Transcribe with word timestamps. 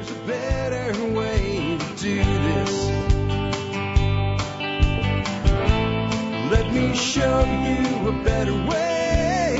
there's 0.00 0.10
a 0.12 0.26
better 0.26 1.04
way 1.12 1.76
to 1.78 1.96
do 1.96 2.16
this. 2.24 2.88
Let 6.50 6.72
me 6.72 6.94
show 6.94 7.44
you 7.44 8.08
a 8.08 8.24
better 8.24 8.54
way. 8.54 9.56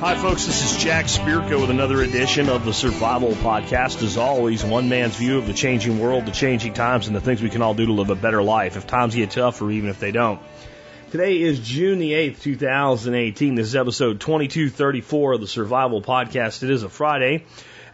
Hi, 0.00 0.14
folks. 0.14 0.46
This 0.46 0.72
is 0.72 0.82
Jack 0.82 1.06
Spirko 1.06 1.60
with 1.60 1.70
another 1.70 2.00
edition 2.00 2.48
of 2.48 2.64
the 2.64 2.72
Survival 2.72 3.32
Podcast. 3.32 4.02
As 4.02 4.16
always, 4.16 4.64
one 4.64 4.88
man's 4.88 5.16
view 5.16 5.36
of 5.36 5.46
the 5.46 5.54
changing 5.54 5.98
world, 5.98 6.24
the 6.24 6.32
changing 6.32 6.72
times, 6.72 7.08
and 7.08 7.16
the 7.16 7.20
things 7.20 7.42
we 7.42 7.50
can 7.50 7.60
all 7.60 7.74
do 7.74 7.84
to 7.86 7.92
live 7.92 8.08
a 8.08 8.14
better 8.14 8.42
life 8.42 8.78
if 8.78 8.86
times 8.86 9.14
get 9.14 9.32
tough 9.32 9.60
or 9.60 9.70
even 9.70 9.90
if 9.90 10.00
they 10.00 10.12
don't. 10.12 10.40
Today 11.10 11.40
is 11.40 11.60
June 11.60 11.98
the 11.98 12.12
8th, 12.12 12.40
2018. 12.40 13.54
This 13.54 13.68
is 13.68 13.76
episode 13.76 14.20
2234 14.20 15.34
of 15.34 15.40
the 15.40 15.46
Survival 15.46 16.00
Podcast. 16.00 16.62
It 16.62 16.70
is 16.70 16.82
a 16.82 16.88
Friday, 16.88 17.44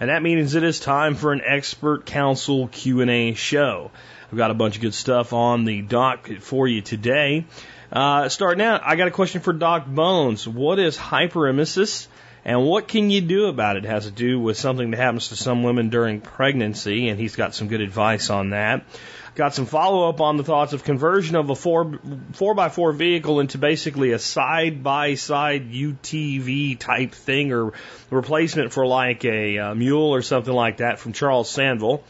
and 0.03 0.11
that 0.11 0.21
means 0.21 0.57
it 0.57 0.65
is 0.65 0.81
time 0.81 1.15
for 1.15 1.33
an 1.33 1.43
expert 1.45 2.07
council 2.07 2.67
Q&A 2.67 3.35
show. 3.35 3.93
I've 4.33 4.37
got 4.37 4.51
a 4.51 4.55
bunch 4.55 4.75
of 4.75 4.83
good 4.83 4.95
stuff 4.95 5.33
on 5.33 5.65
the 5.65 5.81
dock 5.81 6.29
for 6.41 6.67
you 6.67 6.83
today. 6.83 7.45
Uh, 7.93 8.29
starting 8.29 8.65
out, 8.65 8.81
I 8.85 8.97
got 8.97 9.07
a 9.07 9.13
question 9.13 9.43
for 9.43 9.53
Doc 9.53 9.87
Bones. 9.87 10.49
What 10.49 10.81
is 10.81 10.99
hyperemesis? 10.99 12.09
And 12.45 12.67
what 12.67 12.89
can 12.89 13.11
you 13.11 13.21
do 13.21 13.47
about 13.47 13.77
it? 13.77 13.85
it? 13.85 13.89
Has 13.91 14.07
to 14.07 14.11
do 14.11 14.41
with 14.41 14.57
something 14.57 14.91
that 14.91 14.97
happens 14.97 15.29
to 15.29 15.37
some 15.37 15.63
women 15.63 15.89
during 15.89 16.21
pregnancy, 16.21 17.09
and 17.09 17.21
he's 17.21 17.37
got 17.37 17.55
some 17.55 17.69
good 17.69 17.81
advice 17.81 18.29
on 18.29 18.51
that. 18.51 18.85
Got 19.35 19.55
some 19.55 19.65
follow 19.65 20.11
up 20.11 20.21
on 20.21 20.37
the 20.37 20.45
thoughts 20.45 20.75
of 20.75 20.85
conversion 20.85 21.37
of 21.37 21.49
a 21.49 21.55
four 21.55 21.99
four 22.33 22.55
by 22.55 22.69
four 22.69 22.93
vehicle 22.93 23.41
into 23.41 23.57
basically 23.57 24.13
a 24.13 24.19
side 24.19 24.83
by 24.83 25.15
side 25.15 25.73
UTV 25.73 26.79
type 26.79 27.13
thing 27.13 27.51
or 27.51 27.73
replacement 28.11 28.75
for 28.75 28.87
like 28.87 29.25
a, 29.25 29.57
a 29.57 29.75
mule 29.75 30.15
or 30.15 30.21
something 30.21 30.53
like 30.53 30.79
that 30.79 30.99
from 30.99 31.15
Charles 31.15 31.51
Sandville. 31.51 32.03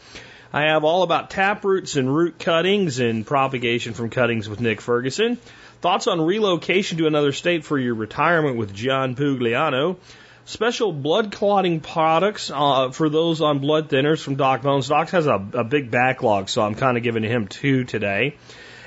I 0.51 0.63
have 0.63 0.83
all 0.83 1.03
about 1.03 1.29
tap 1.29 1.63
roots 1.63 1.95
and 1.95 2.13
root 2.13 2.39
cuttings 2.39 2.99
and 2.99 3.25
propagation 3.25 3.93
from 3.93 4.09
cuttings 4.09 4.49
with 4.49 4.59
Nick 4.59 4.81
Ferguson. 4.81 5.37
Thoughts 5.79 6.07
on 6.07 6.19
relocation 6.19 6.97
to 6.97 7.07
another 7.07 7.31
state 7.31 7.63
for 7.63 7.79
your 7.79 7.95
retirement 7.95 8.57
with 8.57 8.73
John 8.73 9.15
Pugliano. 9.15 9.95
Special 10.45 10.91
blood 10.91 11.31
clotting 11.31 11.79
products 11.79 12.51
uh, 12.53 12.89
for 12.89 13.07
those 13.07 13.39
on 13.39 13.59
blood 13.59 13.89
thinners 13.89 14.21
from 14.21 14.35
Doc 14.35 14.61
Bones. 14.61 14.89
Doc 14.89 15.09
has 15.11 15.25
a, 15.25 15.35
a 15.53 15.63
big 15.63 15.89
backlog, 15.89 16.49
so 16.49 16.61
I'm 16.61 16.75
kind 16.75 16.97
of 16.97 17.03
giving 17.03 17.23
him 17.23 17.47
two 17.47 17.85
today. 17.85 18.35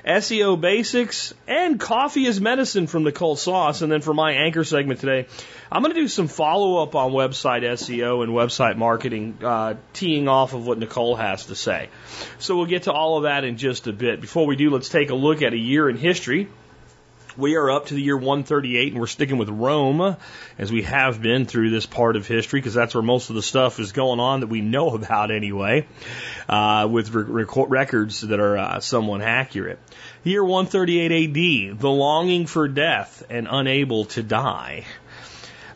SEO 0.06 0.60
basics 0.60 1.34
and 1.48 1.80
coffee 1.80 2.26
is 2.26 2.40
medicine 2.40 2.86
from 2.86 3.02
Nicole 3.04 3.34
Sauce. 3.34 3.82
And 3.82 3.90
then 3.90 4.02
for 4.02 4.14
my 4.14 4.32
anchor 4.32 4.62
segment 4.64 5.00
today, 5.00 5.26
I'm 5.72 5.82
going 5.82 5.94
to 5.94 6.00
do 6.00 6.08
some 6.08 6.28
follow 6.28 6.82
up 6.82 6.94
on 6.94 7.10
website 7.12 7.62
SEO 7.62 8.22
and 8.22 8.32
website 8.32 8.76
marketing, 8.76 9.38
uh, 9.42 9.74
teeing 9.94 10.28
off 10.28 10.52
of 10.52 10.64
what 10.66 10.78
Nicole 10.78 11.16
has 11.16 11.46
to 11.46 11.56
say. 11.56 11.88
So 12.38 12.56
we'll 12.56 12.66
get 12.66 12.84
to 12.84 12.92
all 12.92 13.16
of 13.16 13.22
that 13.24 13.44
in 13.44 13.56
just 13.56 13.88
a 13.88 13.92
bit. 13.92 14.20
Before 14.20 14.46
we 14.46 14.56
do, 14.56 14.70
let's 14.70 14.90
take 14.90 15.10
a 15.10 15.14
look 15.14 15.42
at 15.42 15.54
a 15.54 15.58
year 15.58 15.88
in 15.88 15.96
history. 15.96 16.48
We 17.36 17.56
are 17.56 17.70
up 17.70 17.86
to 17.86 17.94
the 17.94 18.00
year 18.00 18.16
138 18.16 18.92
and 18.92 19.00
we're 19.00 19.06
sticking 19.06 19.36
with 19.36 19.50
Rome 19.50 20.16
as 20.56 20.72
we 20.72 20.84
have 20.84 21.20
been 21.20 21.44
through 21.44 21.68
this 21.68 21.84
part 21.84 22.16
of 22.16 22.26
history 22.26 22.60
because 22.60 22.72
that's 22.72 22.94
where 22.94 23.02
most 23.02 23.28
of 23.28 23.36
the 23.36 23.42
stuff 23.42 23.78
is 23.78 23.92
going 23.92 24.20
on 24.20 24.40
that 24.40 24.46
we 24.46 24.62
know 24.62 24.94
about 24.94 25.30
anyway, 25.30 25.86
uh, 26.48 26.88
with 26.90 27.10
re- 27.10 27.44
records 27.68 28.22
that 28.22 28.40
are 28.40 28.56
uh, 28.56 28.80
somewhat 28.80 29.20
accurate. 29.20 29.78
Year 30.24 30.42
138 30.42 31.72
AD, 31.72 31.78
the 31.78 31.90
longing 31.90 32.46
for 32.46 32.68
death 32.68 33.22
and 33.28 33.46
unable 33.50 34.06
to 34.06 34.22
die. 34.22 34.86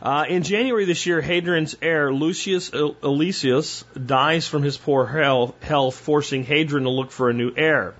Uh, 0.01 0.25
in 0.27 0.41
January 0.41 0.85
this 0.85 1.05
year, 1.05 1.21
Hadrian's 1.21 1.77
heir, 1.79 2.11
Lucius 2.11 2.71
Alexius, 2.73 3.83
dies 4.03 4.47
from 4.47 4.63
his 4.63 4.77
poor 4.77 5.05
health, 5.05 5.95
forcing 5.95 6.43
Hadrian 6.43 6.85
to 6.85 6.89
look 6.89 7.11
for 7.11 7.29
a 7.29 7.33
new 7.33 7.53
heir. 7.55 7.93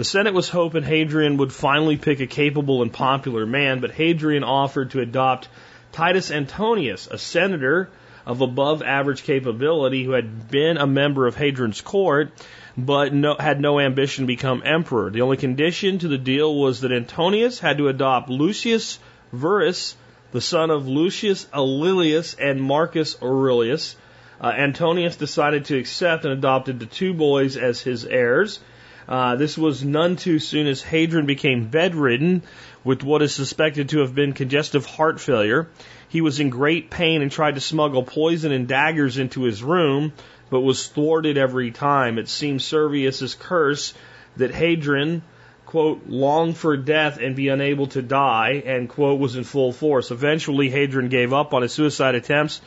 The 0.00 0.04
Senate 0.04 0.32
was 0.32 0.48
hoping 0.48 0.82
Hadrian 0.82 1.36
would 1.36 1.52
finally 1.52 1.98
pick 1.98 2.20
a 2.20 2.26
capable 2.26 2.80
and 2.80 2.90
popular 2.90 3.44
man, 3.44 3.80
but 3.80 3.90
Hadrian 3.90 4.44
offered 4.44 4.92
to 4.92 5.02
adopt 5.02 5.50
Titus 5.92 6.30
Antonius, 6.30 7.06
a 7.06 7.18
senator 7.18 7.90
of 8.24 8.40
above 8.40 8.82
average 8.82 9.24
capability 9.24 10.02
who 10.02 10.12
had 10.12 10.50
been 10.50 10.78
a 10.78 10.86
member 10.86 11.26
of 11.26 11.36
Hadrian's 11.36 11.82
court, 11.82 12.32
but 12.78 13.12
no, 13.12 13.36
had 13.38 13.60
no 13.60 13.78
ambition 13.78 14.22
to 14.22 14.26
become 14.26 14.62
emperor. 14.64 15.10
The 15.10 15.20
only 15.20 15.36
condition 15.36 15.98
to 15.98 16.08
the 16.08 16.16
deal 16.16 16.54
was 16.54 16.80
that 16.80 16.92
Antonius 16.92 17.58
had 17.58 17.76
to 17.76 17.88
adopt 17.88 18.30
Lucius 18.30 18.98
Verus, 19.34 19.98
the 20.32 20.40
son 20.40 20.70
of 20.70 20.88
Lucius 20.88 21.46
Aurelius 21.52 22.32
and 22.32 22.62
Marcus 22.62 23.20
Aurelius. 23.20 23.96
Uh, 24.40 24.46
Antonius 24.46 25.16
decided 25.16 25.66
to 25.66 25.76
accept 25.76 26.24
and 26.24 26.32
adopted 26.32 26.80
the 26.80 26.86
two 26.86 27.12
boys 27.12 27.58
as 27.58 27.82
his 27.82 28.06
heirs. 28.06 28.60
Uh, 29.10 29.34
this 29.34 29.58
was 29.58 29.82
none 29.82 30.14
too 30.14 30.38
soon 30.38 30.68
as 30.68 30.80
Hadrian 30.80 31.26
became 31.26 31.66
bedridden 31.66 32.42
with 32.84 33.02
what 33.02 33.22
is 33.22 33.34
suspected 33.34 33.88
to 33.88 33.98
have 33.98 34.14
been 34.14 34.32
congestive 34.32 34.86
heart 34.86 35.20
failure. 35.20 35.68
He 36.08 36.20
was 36.20 36.38
in 36.38 36.48
great 36.48 36.90
pain 36.90 37.20
and 37.20 37.30
tried 37.30 37.56
to 37.56 37.60
smuggle 37.60 38.04
poison 38.04 38.52
and 38.52 38.68
daggers 38.68 39.18
into 39.18 39.42
his 39.42 39.64
room, 39.64 40.12
but 40.48 40.60
was 40.60 40.86
thwarted 40.86 41.36
every 41.36 41.72
time. 41.72 42.18
It 42.18 42.28
seemed 42.28 42.62
Servius's 42.62 43.34
curse 43.34 43.94
that 44.36 44.54
Hadrian, 44.54 45.22
quote, 45.66 46.02
long 46.06 46.54
for 46.54 46.76
death 46.76 47.18
and 47.18 47.34
be 47.34 47.48
unable 47.48 47.88
to 47.88 48.02
die, 48.02 48.62
end 48.64 48.90
quote, 48.90 49.18
was 49.18 49.34
in 49.34 49.42
full 49.42 49.72
force. 49.72 50.12
Eventually, 50.12 50.70
Hadrian 50.70 51.08
gave 51.08 51.32
up 51.32 51.52
on 51.52 51.62
his 51.62 51.72
suicide 51.72 52.14
attempts, 52.14 52.60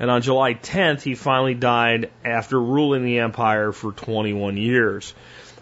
and 0.00 0.10
on 0.10 0.22
July 0.22 0.54
10th, 0.54 1.02
he 1.02 1.14
finally 1.14 1.54
died 1.54 2.10
after 2.24 2.60
ruling 2.60 3.04
the 3.04 3.20
empire 3.20 3.70
for 3.70 3.92
21 3.92 4.56
years. 4.56 5.14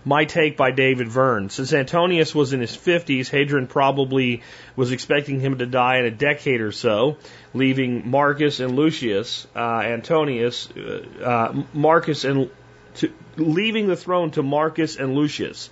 My 0.05 0.25
Take 0.25 0.57
by 0.57 0.73
David 0.73 1.09
Verne. 1.09 1.49
Since 1.49 1.73
Antonius 1.73 2.35
was 2.35 2.53
in 2.53 2.61
his 2.61 2.77
50s, 2.77 3.29
Hadrian 3.29 3.69
probably 3.69 4.43
was 4.75 4.91
expecting 4.91 5.39
him 5.39 5.59
to 5.59 5.67
die 5.67 5.99
in 5.99 6.07
a 6.07 6.11
decade 6.11 6.61
or 6.61 6.73
so, 6.73 7.19
leaving 7.55 8.11
Marcus 8.11 8.59
and 8.59 8.75
Lucius, 8.75 9.47
uh, 9.55 9.83
Antonius, 9.85 10.69
uh, 10.77 11.05
uh, 11.23 11.63
Marcus 11.73 12.25
and 12.25 12.51
to, 12.97 13.13
leaving 13.37 13.87
the 13.87 13.97
throne 13.97 14.33
to 14.33 14.43
Marcus 14.43 14.97
and 14.97 15.15
Lucius. 15.15 15.71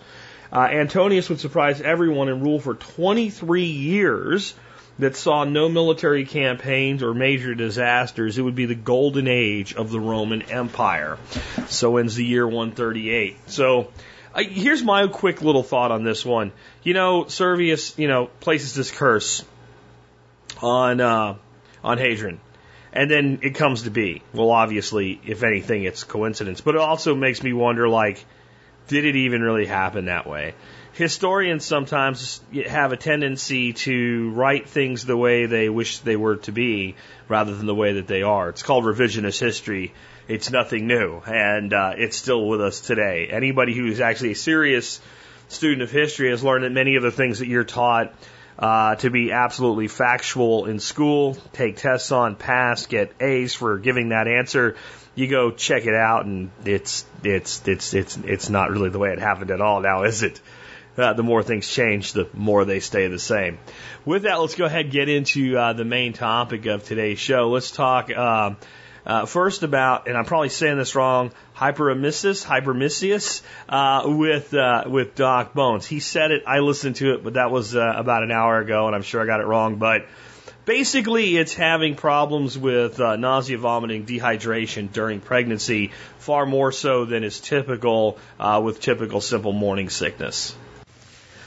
Uh, 0.53 0.61
Antonius 0.61 1.29
would 1.29 1.41
surprise 1.41 1.81
everyone 1.81 2.29
and 2.29 2.43
rule 2.43 2.61
for 2.61 2.75
23 2.75 3.65
years 3.65 4.55
that 4.99 5.17
saw 5.17 5.45
no 5.45 5.69
military 5.69 6.25
campaigns 6.25 7.03
or 7.03 7.15
major 7.15 7.55
disasters. 7.55 8.39
It 8.39 8.43
would 8.43 8.55
be 8.55 8.67
the 8.67 8.75
golden 8.75 9.29
age 9.29 9.75
of 9.75 9.91
the 9.91 10.01
Roman 10.01 10.43
Empire. 10.43 11.19
So 11.69 11.97
ends 11.97 12.17
the 12.17 12.25
year 12.25 12.47
138. 12.47 13.37
So 13.51 13.89
I, 14.35 14.45
here's 14.45 14.83
my 14.83 15.07
quick 15.09 15.43
little 15.43 15.63
thought 15.63 15.91
on 15.91 16.05
this 16.05 16.25
one. 16.25 16.53
You 16.83 16.95
know, 16.95 17.27
Servius, 17.27 17.99
you 17.99 18.09
know, 18.09 18.27
places 18.41 18.75
this 18.75 18.91
curse 18.91 19.45
on 20.63 21.01
uh, 21.01 21.37
on 21.83 21.99
Hadrian, 21.99 22.41
and 22.93 23.11
then 23.11 23.41
it 23.43 23.55
comes 23.55 23.83
to 23.83 23.91
be. 23.91 24.23
Well, 24.33 24.51
obviously, 24.51 25.21
if 25.27 25.43
anything, 25.43 25.85
it's 25.85 26.05
coincidence, 26.05 26.61
but 26.61 26.75
it 26.77 26.81
also 26.81 27.15
makes 27.15 27.43
me 27.43 27.53
wonder, 27.53 27.89
like, 27.89 28.25
did 28.87 29.05
it 29.05 29.17
even 29.17 29.43
really 29.43 29.67
happen 29.67 30.05
that 30.05 30.27
way? 30.27 30.55
Historians 30.93 31.65
sometimes 31.65 32.41
have 32.67 32.93
a 32.93 32.97
tendency 32.97 33.73
to 33.73 34.31
write 34.31 34.69
things 34.69 35.07
the 35.07 35.17
way 35.17 35.47
they 35.47 35.69
wish 35.69 35.99
they 35.99 36.17
were 36.17 36.37
to 36.37 36.53
be, 36.53 36.95
rather 37.29 37.55
than 37.55 37.67
the 37.67 37.75
way 37.75 37.95
that 37.95 38.07
they 38.07 38.23
are. 38.23 38.49
It's 38.49 38.63
called 38.63 38.85
revisionist 38.85 39.41
history 39.41 39.93
it's 40.31 40.51
nothing 40.51 40.87
new, 40.87 41.21
and 41.27 41.75
uh, 41.75 41.95
it's 41.97 42.17
still 42.17 42.47
with 42.47 42.61
us 42.61 42.81
today. 42.81 43.29
Anybody 43.31 43.75
who's 43.75 44.01
actually 44.01 44.31
a 44.33 44.37
serious 44.37 45.01
student 45.49 45.83
of 45.83 45.91
history 45.91 46.31
has 46.31 46.45
learned 46.45 46.63
that 46.63 46.71
many 46.71 46.95
of 46.95 47.03
the 47.03 47.11
things 47.11 47.41
that 47.41 47.49
you're 47.49 47.65
taught 47.65 48.15
uh, 48.57 48.95
to 48.95 49.11
be 49.11 49.33
absolutely 49.33 49.89
factual 49.89 50.67
in 50.67 50.79
school, 50.79 51.37
take 51.53 51.79
tests 51.79 52.13
on, 52.13 52.37
pass, 52.37 52.87
get 52.87 53.13
A's 53.21 53.55
for 53.55 53.79
giving 53.79 54.11
that 54.11 54.29
answer. 54.29 54.77
You 55.17 55.27
go 55.27 55.51
check 55.51 55.87
it 55.87 55.95
out, 55.95 56.27
and 56.27 56.53
it's 56.65 57.05
it's 57.25 57.67
it's 57.67 57.93
it's 57.93 58.17
it's 58.19 58.49
not 58.49 58.71
really 58.71 58.91
the 58.91 59.01
way 59.01 59.11
it 59.11 59.19
happened 59.19 59.51
at 59.51 59.61
all. 59.61 59.81
Now, 59.81 60.05
is 60.05 60.23
it? 60.23 60.41
Uh, 60.97 61.13
the 61.13 61.23
more 61.23 61.43
things 61.43 61.69
change, 61.69 62.13
the 62.13 62.29
more 62.35 62.65
they 62.65 62.81
stay 62.81 63.07
the 63.07 63.19
same. 63.19 63.59
With 64.05 64.25
that, 64.25 64.41
let's 64.41 64.57
go 64.57 64.67
ahead 64.67 64.87
and 64.87 64.93
get 64.93 65.09
into 65.09 65.57
uh, 65.57 65.73
the 65.73 65.85
main 65.85 66.13
topic 66.13 66.67
of 66.67 66.85
today's 66.85 67.19
show. 67.19 67.49
Let's 67.49 67.71
talk 67.71 68.11
uh, 69.07 69.27
first 69.27 69.63
about, 69.63 70.09
and 70.09 70.17
I'm 70.17 70.25
probably 70.25 70.49
saying 70.49 70.79
this 70.79 70.95
wrong, 70.95 71.33
hyperemesis, 71.57 72.45
hypermisius, 72.45 73.43
uh, 73.69 74.03
with, 74.07 74.53
uh, 74.55 74.85
with 74.87 75.15
Doc 75.15 75.55
Bones. 75.55 75.87
He 75.87 76.01
said 76.01 76.31
it, 76.31 76.45
I 76.47 76.61
listened 76.61 76.97
to 76.97 77.15
it, 77.15 77.25
but 77.25 77.35
that 77.35 77.51
was, 77.51 77.75
uh, 77.75 77.95
about 77.97 78.23
an 78.23 78.31
hour 78.31 78.59
ago, 78.59 78.87
and 78.87 78.95
I'm 78.95 79.03
sure 79.03 79.21
I 79.21 79.27
got 79.27 79.41
it 79.41 79.47
wrong, 79.47 79.77
but 79.77 80.07
basically 80.65 81.37
it's 81.37 81.55
having 81.55 81.97
problems 81.97 82.57
with, 82.57 83.01
uh, 83.01 83.17
nausea, 83.17 83.59
vomiting, 83.59 84.07
dehydration 84.07 84.93
during 84.93 85.21
pregnancy, 85.21 85.91
far 86.19 86.47
more 86.47 86.73
so 86.73 87.05
than 87.05 87.25
is 87.25 87.41
typical, 87.41 88.19
uh, 88.39 88.61
with 88.63 88.81
typical 88.81 89.21
simple 89.21 89.53
morning 89.53 89.89
sickness. 89.89 90.55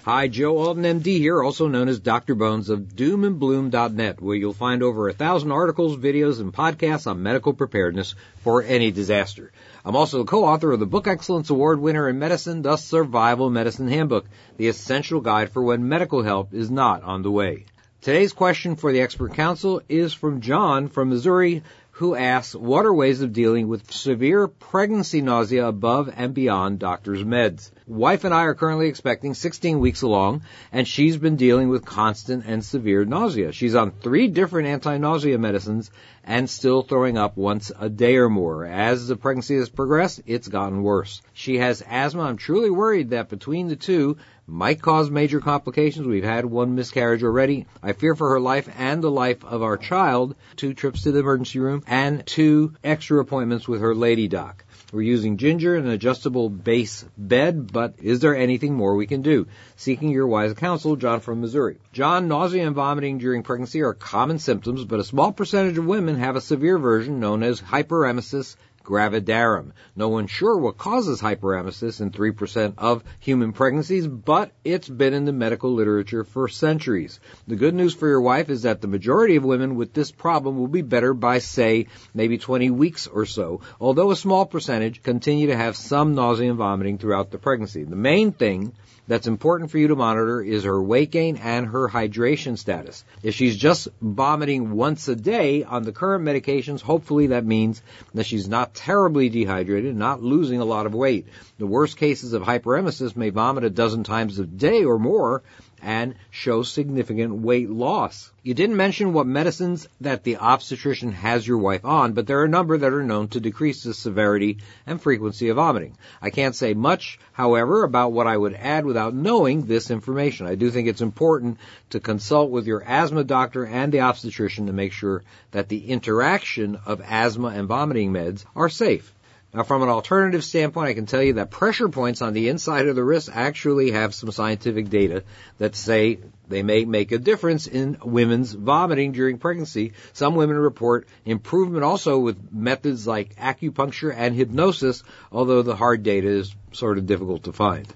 Hi, 0.05 0.27
Joe 0.27 0.57
Alton, 0.57 0.83
MD 0.83 1.17
here, 1.17 1.41
also 1.41 1.69
known 1.69 1.87
as 1.87 1.97
Dr. 1.97 2.35
Bones 2.35 2.67
of 2.67 2.81
doomandbloom.net, 2.81 4.21
where 4.21 4.35
you'll 4.35 4.51
find 4.51 4.83
over 4.83 5.07
a 5.07 5.13
thousand 5.13 5.53
articles, 5.53 5.95
videos, 5.95 6.41
and 6.41 6.53
podcasts 6.53 7.07
on 7.07 7.23
medical 7.23 7.53
preparedness 7.53 8.13
for 8.41 8.61
any 8.61 8.91
disaster. 8.91 9.53
I'm 9.85 9.95
also 9.95 10.17
the 10.17 10.25
co-author 10.25 10.73
of 10.73 10.81
the 10.81 10.85
Book 10.85 11.07
Excellence 11.07 11.49
Award 11.51 11.79
winner 11.79 12.09
in 12.09 12.19
medicine, 12.19 12.63
The 12.63 12.75
Survival 12.75 13.49
Medicine 13.49 13.87
Handbook, 13.87 14.25
the 14.57 14.67
essential 14.67 15.21
guide 15.21 15.51
for 15.51 15.63
when 15.63 15.87
medical 15.87 16.21
help 16.21 16.53
is 16.53 16.69
not 16.69 17.03
on 17.03 17.21
the 17.21 17.31
way. 17.31 17.63
Today's 18.01 18.33
question 18.33 18.75
for 18.75 18.91
the 18.91 18.99
expert 18.99 19.35
council 19.35 19.81
is 19.87 20.13
from 20.13 20.41
John 20.41 20.89
from 20.89 21.07
Missouri, 21.07 21.63
who 21.91 22.15
asks, 22.15 22.55
what 22.55 22.85
are 22.85 22.93
ways 22.93 23.21
of 23.21 23.31
dealing 23.31 23.67
with 23.67 23.93
severe 23.93 24.47
pregnancy 24.47 25.21
nausea 25.21 25.67
above 25.67 26.11
and 26.13 26.33
beyond 26.33 26.79
doctor's 26.79 27.23
meds? 27.23 27.71
Wife 27.85 28.23
and 28.23 28.33
I 28.33 28.43
are 28.43 28.53
currently 28.53 28.87
expecting 28.87 29.33
16 29.33 29.79
weeks 29.79 30.03
along, 30.03 30.43
and 30.71 30.87
she's 30.87 31.17
been 31.17 31.35
dealing 31.35 31.67
with 31.67 31.83
constant 31.83 32.45
and 32.47 32.63
severe 32.63 33.03
nausea. 33.03 33.51
She's 33.51 33.75
on 33.75 33.91
three 33.91 34.29
different 34.29 34.69
anti-nausea 34.69 35.37
medicines 35.37 35.91
and 36.23 36.49
still 36.49 36.83
throwing 36.83 37.17
up 37.17 37.35
once 37.35 37.73
a 37.77 37.89
day 37.89 38.15
or 38.15 38.29
more. 38.29 38.65
As 38.65 39.09
the 39.09 39.17
pregnancy 39.17 39.57
has 39.57 39.67
progressed, 39.67 40.21
it's 40.25 40.47
gotten 40.47 40.81
worse. 40.81 41.21
She 41.33 41.57
has 41.57 41.83
asthma. 41.85 42.21
I'm 42.21 42.37
truly 42.37 42.69
worried 42.69 43.09
that 43.09 43.27
between 43.27 43.67
the 43.67 43.75
two, 43.75 44.15
might 44.47 44.81
cause 44.81 45.09
major 45.09 45.39
complications. 45.39 46.07
We've 46.07 46.23
had 46.23 46.45
one 46.45 46.75
miscarriage 46.75 47.23
already. 47.23 47.65
I 47.81 47.93
fear 47.93 48.15
for 48.15 48.29
her 48.29 48.39
life 48.39 48.69
and 48.77 49.03
the 49.03 49.11
life 49.11 49.43
of 49.43 49.61
our 49.61 49.77
child. 49.77 50.35
Two 50.55 50.73
trips 50.73 51.03
to 51.03 51.11
the 51.11 51.19
emergency 51.19 51.59
room 51.59 51.83
and 51.87 52.25
two 52.25 52.73
extra 52.83 53.19
appointments 53.19 53.67
with 53.67 53.81
her 53.81 53.95
lady 53.95 54.27
doc. 54.27 54.63
We're 54.93 55.01
using 55.01 55.37
ginger 55.37 55.75
and 55.75 55.87
an 55.87 55.91
adjustable 55.91 56.51
base 56.51 57.03
bed, 57.17 57.73
but 57.73 57.95
is 57.97 58.19
there 58.19 58.37
anything 58.37 58.75
more 58.75 58.95
we 58.95 59.07
can 59.07 59.23
do? 59.23 59.47
Seeking 59.75 60.11
your 60.11 60.27
wise 60.27 60.53
counsel, 60.53 60.97
John 60.97 61.19
from 61.19 61.41
Missouri. 61.41 61.79
John, 61.93 62.27
nausea 62.27 62.67
and 62.67 62.75
vomiting 62.75 63.17
during 63.17 63.41
pregnancy 63.41 63.81
are 63.81 63.95
common 63.95 64.37
symptoms, 64.37 64.85
but 64.85 64.99
a 64.99 65.03
small 65.03 65.31
percentage 65.31 65.79
of 65.79 65.87
women 65.87 66.17
have 66.17 66.35
a 66.35 66.41
severe 66.41 66.77
version 66.77 67.19
known 67.19 67.41
as 67.41 67.59
hyperemesis 67.59 68.55
gravidarum. 68.83 69.71
No 69.95 70.09
one's 70.09 70.31
sure 70.31 70.57
what 70.57 70.77
causes 70.77 71.21
hyperemesis 71.21 72.01
in 72.01 72.11
3% 72.11 72.73
of 72.77 73.03
human 73.19 73.53
pregnancies, 73.53 74.07
but 74.07 74.51
it's 74.63 74.89
been 74.89 75.13
in 75.13 75.25
the 75.25 75.33
medical 75.33 75.73
literature 75.73 76.23
for 76.23 76.47
centuries. 76.47 77.19
The 77.47 77.55
good 77.55 77.73
news 77.73 77.93
for 77.93 78.07
your 78.07 78.21
wife 78.21 78.49
is 78.49 78.63
that 78.63 78.81
the 78.81 78.87
majority 78.87 79.35
of 79.35 79.43
women 79.43 79.75
with 79.75 79.93
this 79.93 80.11
problem 80.11 80.57
will 80.57 80.67
be 80.67 80.81
better 80.81 81.13
by, 81.13 81.39
say, 81.39 81.87
maybe 82.13 82.37
20 82.37 82.69
weeks 82.71 83.07
or 83.07 83.25
so, 83.25 83.61
although 83.79 84.11
a 84.11 84.15
small 84.15 84.45
percentage 84.45 85.03
continue 85.03 85.47
to 85.47 85.57
have 85.57 85.75
some 85.75 86.15
nausea 86.15 86.49
and 86.49 86.57
vomiting 86.57 86.97
throughout 86.97 87.31
the 87.31 87.37
pregnancy. 87.37 87.83
The 87.83 87.95
main 87.95 88.31
thing 88.31 88.73
that's 89.07 89.27
important 89.27 89.69
for 89.69 89.77
you 89.77 89.89
to 89.89 89.95
monitor 89.95 90.41
is 90.41 90.63
her 90.63 90.81
weight 90.81 91.11
gain 91.11 91.37
and 91.37 91.67
her 91.67 91.89
hydration 91.89 92.57
status. 92.57 93.03
If 93.21 93.35
she's 93.35 93.57
just 93.57 93.89
vomiting 94.01 94.71
once 94.71 95.07
a 95.07 95.15
day 95.15 95.63
on 95.63 95.83
the 95.83 95.91
current 95.91 96.23
medications, 96.23 96.81
hopefully 96.81 97.27
that 97.27 97.45
means 97.45 97.81
that 98.13 98.25
she's 98.25 98.47
not 98.47 98.73
terribly 98.73 99.29
dehydrated, 99.29 99.95
not 99.95 100.23
losing 100.23 100.61
a 100.61 100.65
lot 100.65 100.85
of 100.85 100.93
weight. 100.93 101.27
The 101.57 101.67
worst 101.67 101.97
cases 101.97 102.33
of 102.33 102.43
hyperemesis 102.43 103.15
may 103.15 103.29
vomit 103.29 103.65
a 103.65 103.69
dozen 103.69 104.03
times 104.03 104.39
a 104.39 104.45
day 104.45 104.85
or 104.85 104.97
more, 104.97 105.43
and 105.83 106.15
show 106.31 106.63
significant 106.63 107.35
weight 107.35 107.69
loss. 107.69 108.31
You 108.41 108.53
didn't 108.53 108.77
mention 108.77 109.13
what 109.13 109.27
medicines 109.27 109.87
that 110.01 110.23
the 110.23 110.37
obstetrician 110.37 111.11
has 111.11 111.47
your 111.47 111.57
wife 111.57 111.85
on, 111.85 112.13
but 112.13 112.27
there 112.27 112.39
are 112.39 112.45
a 112.45 112.49
number 112.49 112.77
that 112.77 112.93
are 112.93 113.03
known 113.03 113.27
to 113.29 113.39
decrease 113.39 113.83
the 113.83 113.93
severity 113.93 114.57
and 114.85 115.01
frequency 115.01 115.49
of 115.49 115.57
vomiting. 115.57 115.95
I 116.21 116.29
can't 116.29 116.55
say 116.55 116.73
much, 116.73 117.19
however, 117.33 117.83
about 117.83 118.11
what 118.11 118.27
I 118.27 118.35
would 118.35 118.53
add 118.53 118.85
without 118.85 119.13
knowing 119.13 119.65
this 119.65 119.91
information. 119.91 120.47
I 120.47 120.55
do 120.55 120.71
think 120.71 120.87
it's 120.87 121.01
important 121.01 121.57
to 121.91 121.99
consult 121.99 122.49
with 122.49 122.67
your 122.67 122.83
asthma 122.83 123.23
doctor 123.23 123.65
and 123.65 123.91
the 123.91 124.01
obstetrician 124.01 124.67
to 124.67 124.73
make 124.73 124.91
sure 124.91 125.23
that 125.51 125.69
the 125.69 125.89
interaction 125.89 126.77
of 126.85 127.01
asthma 127.01 127.49
and 127.49 127.67
vomiting 127.67 128.11
meds 128.11 128.45
are 128.55 128.69
safe. 128.69 129.12
Now, 129.53 129.61
from 129.61 129.83
an 129.83 129.89
alternative 129.89 130.43
standpoint, 130.43 130.89
I 130.89 130.93
can 130.95 131.05
tell 131.05 131.21
you 131.21 131.33
that 131.33 131.51
pressure 131.51 131.87
points 131.87 132.23
on 132.23 132.33
the 132.33 132.49
inside 132.49 132.87
of 132.87 132.95
the 132.95 133.03
wrist 133.03 133.29
actually 133.31 133.91
have 133.91 134.15
some 134.15 134.31
scientific 134.31 134.89
data 134.89 135.23
that 135.59 135.75
say 135.75 136.19
they 136.47 136.63
may 136.63 136.85
make 136.85 137.11
a 137.11 137.19
difference 137.19 137.67
in 137.67 137.97
women's 138.03 138.51
vomiting 138.51 139.11
during 139.11 139.37
pregnancy. 139.37 139.93
Some 140.13 140.33
women 140.33 140.57
report 140.57 141.07
improvement 141.23 141.83
also 141.83 142.17
with 142.17 142.51
methods 142.51 143.05
like 143.05 143.35
acupuncture 143.35 144.11
and 144.15 144.33
hypnosis, 144.33 145.03
although 145.31 145.61
the 145.61 145.75
hard 145.75 146.01
data 146.01 146.29
is 146.29 146.55
sort 146.71 146.97
of 146.97 147.05
difficult 147.05 147.43
to 147.43 147.53
find. 147.53 147.87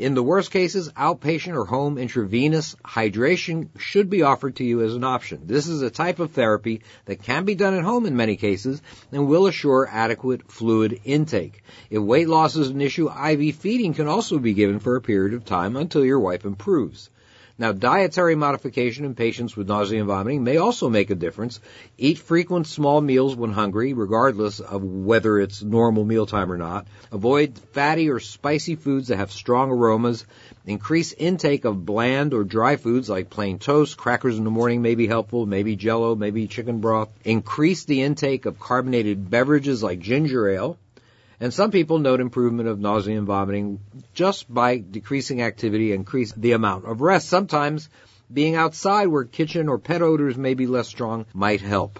In 0.00 0.14
the 0.14 0.22
worst 0.22 0.50
cases, 0.50 0.90
outpatient 0.92 1.54
or 1.54 1.66
home 1.66 1.98
intravenous 1.98 2.74
hydration 2.82 3.68
should 3.76 4.08
be 4.08 4.22
offered 4.22 4.56
to 4.56 4.64
you 4.64 4.80
as 4.80 4.94
an 4.94 5.04
option. 5.04 5.42
This 5.44 5.68
is 5.68 5.82
a 5.82 5.90
type 5.90 6.20
of 6.20 6.30
therapy 6.30 6.80
that 7.04 7.22
can 7.22 7.44
be 7.44 7.54
done 7.54 7.74
at 7.74 7.84
home 7.84 8.06
in 8.06 8.16
many 8.16 8.36
cases 8.36 8.80
and 9.12 9.28
will 9.28 9.46
assure 9.46 9.86
adequate 9.86 10.50
fluid 10.50 10.98
intake. 11.04 11.62
If 11.90 12.00
weight 12.00 12.30
loss 12.30 12.56
is 12.56 12.68
an 12.68 12.80
issue, 12.80 13.10
IV 13.10 13.56
feeding 13.56 13.92
can 13.92 14.08
also 14.08 14.38
be 14.38 14.54
given 14.54 14.78
for 14.78 14.96
a 14.96 15.02
period 15.02 15.34
of 15.34 15.44
time 15.44 15.76
until 15.76 16.02
your 16.02 16.18
wife 16.18 16.46
improves. 16.46 17.10
Now, 17.60 17.72
dietary 17.72 18.36
modification 18.36 19.04
in 19.04 19.14
patients 19.14 19.54
with 19.54 19.68
nausea 19.68 19.98
and 19.98 20.08
vomiting 20.08 20.42
may 20.42 20.56
also 20.56 20.88
make 20.88 21.10
a 21.10 21.14
difference. 21.14 21.60
Eat 21.98 22.16
frequent 22.16 22.66
small 22.66 23.02
meals 23.02 23.36
when 23.36 23.52
hungry, 23.52 23.92
regardless 23.92 24.60
of 24.60 24.82
whether 24.82 25.38
it's 25.38 25.62
normal 25.62 26.06
mealtime 26.06 26.50
or 26.50 26.56
not. 26.56 26.86
Avoid 27.12 27.58
fatty 27.74 28.08
or 28.08 28.18
spicy 28.18 28.76
foods 28.76 29.08
that 29.08 29.18
have 29.18 29.30
strong 29.30 29.70
aromas. 29.70 30.24
Increase 30.64 31.12
intake 31.12 31.66
of 31.66 31.84
bland 31.84 32.32
or 32.32 32.44
dry 32.44 32.76
foods 32.76 33.10
like 33.10 33.28
plain 33.28 33.58
toast, 33.58 33.98
crackers 33.98 34.38
in 34.38 34.44
the 34.44 34.50
morning 34.50 34.80
may 34.80 34.94
be 34.94 35.06
helpful, 35.06 35.44
maybe 35.44 35.76
jello, 35.76 36.14
maybe 36.14 36.46
chicken 36.46 36.80
broth. 36.80 37.10
Increase 37.26 37.84
the 37.84 38.00
intake 38.00 38.46
of 38.46 38.58
carbonated 38.58 39.28
beverages 39.28 39.82
like 39.82 39.98
ginger 39.98 40.48
ale. 40.48 40.78
And 41.40 41.54
some 41.54 41.70
people 41.70 41.98
note 41.98 42.20
improvement 42.20 42.68
of 42.68 42.78
nausea 42.78 43.16
and 43.16 43.26
vomiting 43.26 43.80
just 44.12 44.52
by 44.52 44.76
decreasing 44.76 45.40
activity, 45.40 45.92
increase 45.92 46.32
the 46.32 46.52
amount 46.52 46.84
of 46.84 47.00
rest. 47.00 47.30
Sometimes 47.30 47.88
being 48.30 48.56
outside 48.56 49.08
where 49.08 49.24
kitchen 49.24 49.68
or 49.68 49.78
pet 49.78 50.02
odors 50.02 50.36
may 50.36 50.52
be 50.52 50.66
less 50.66 50.86
strong 50.86 51.24
might 51.32 51.62
help. 51.62 51.98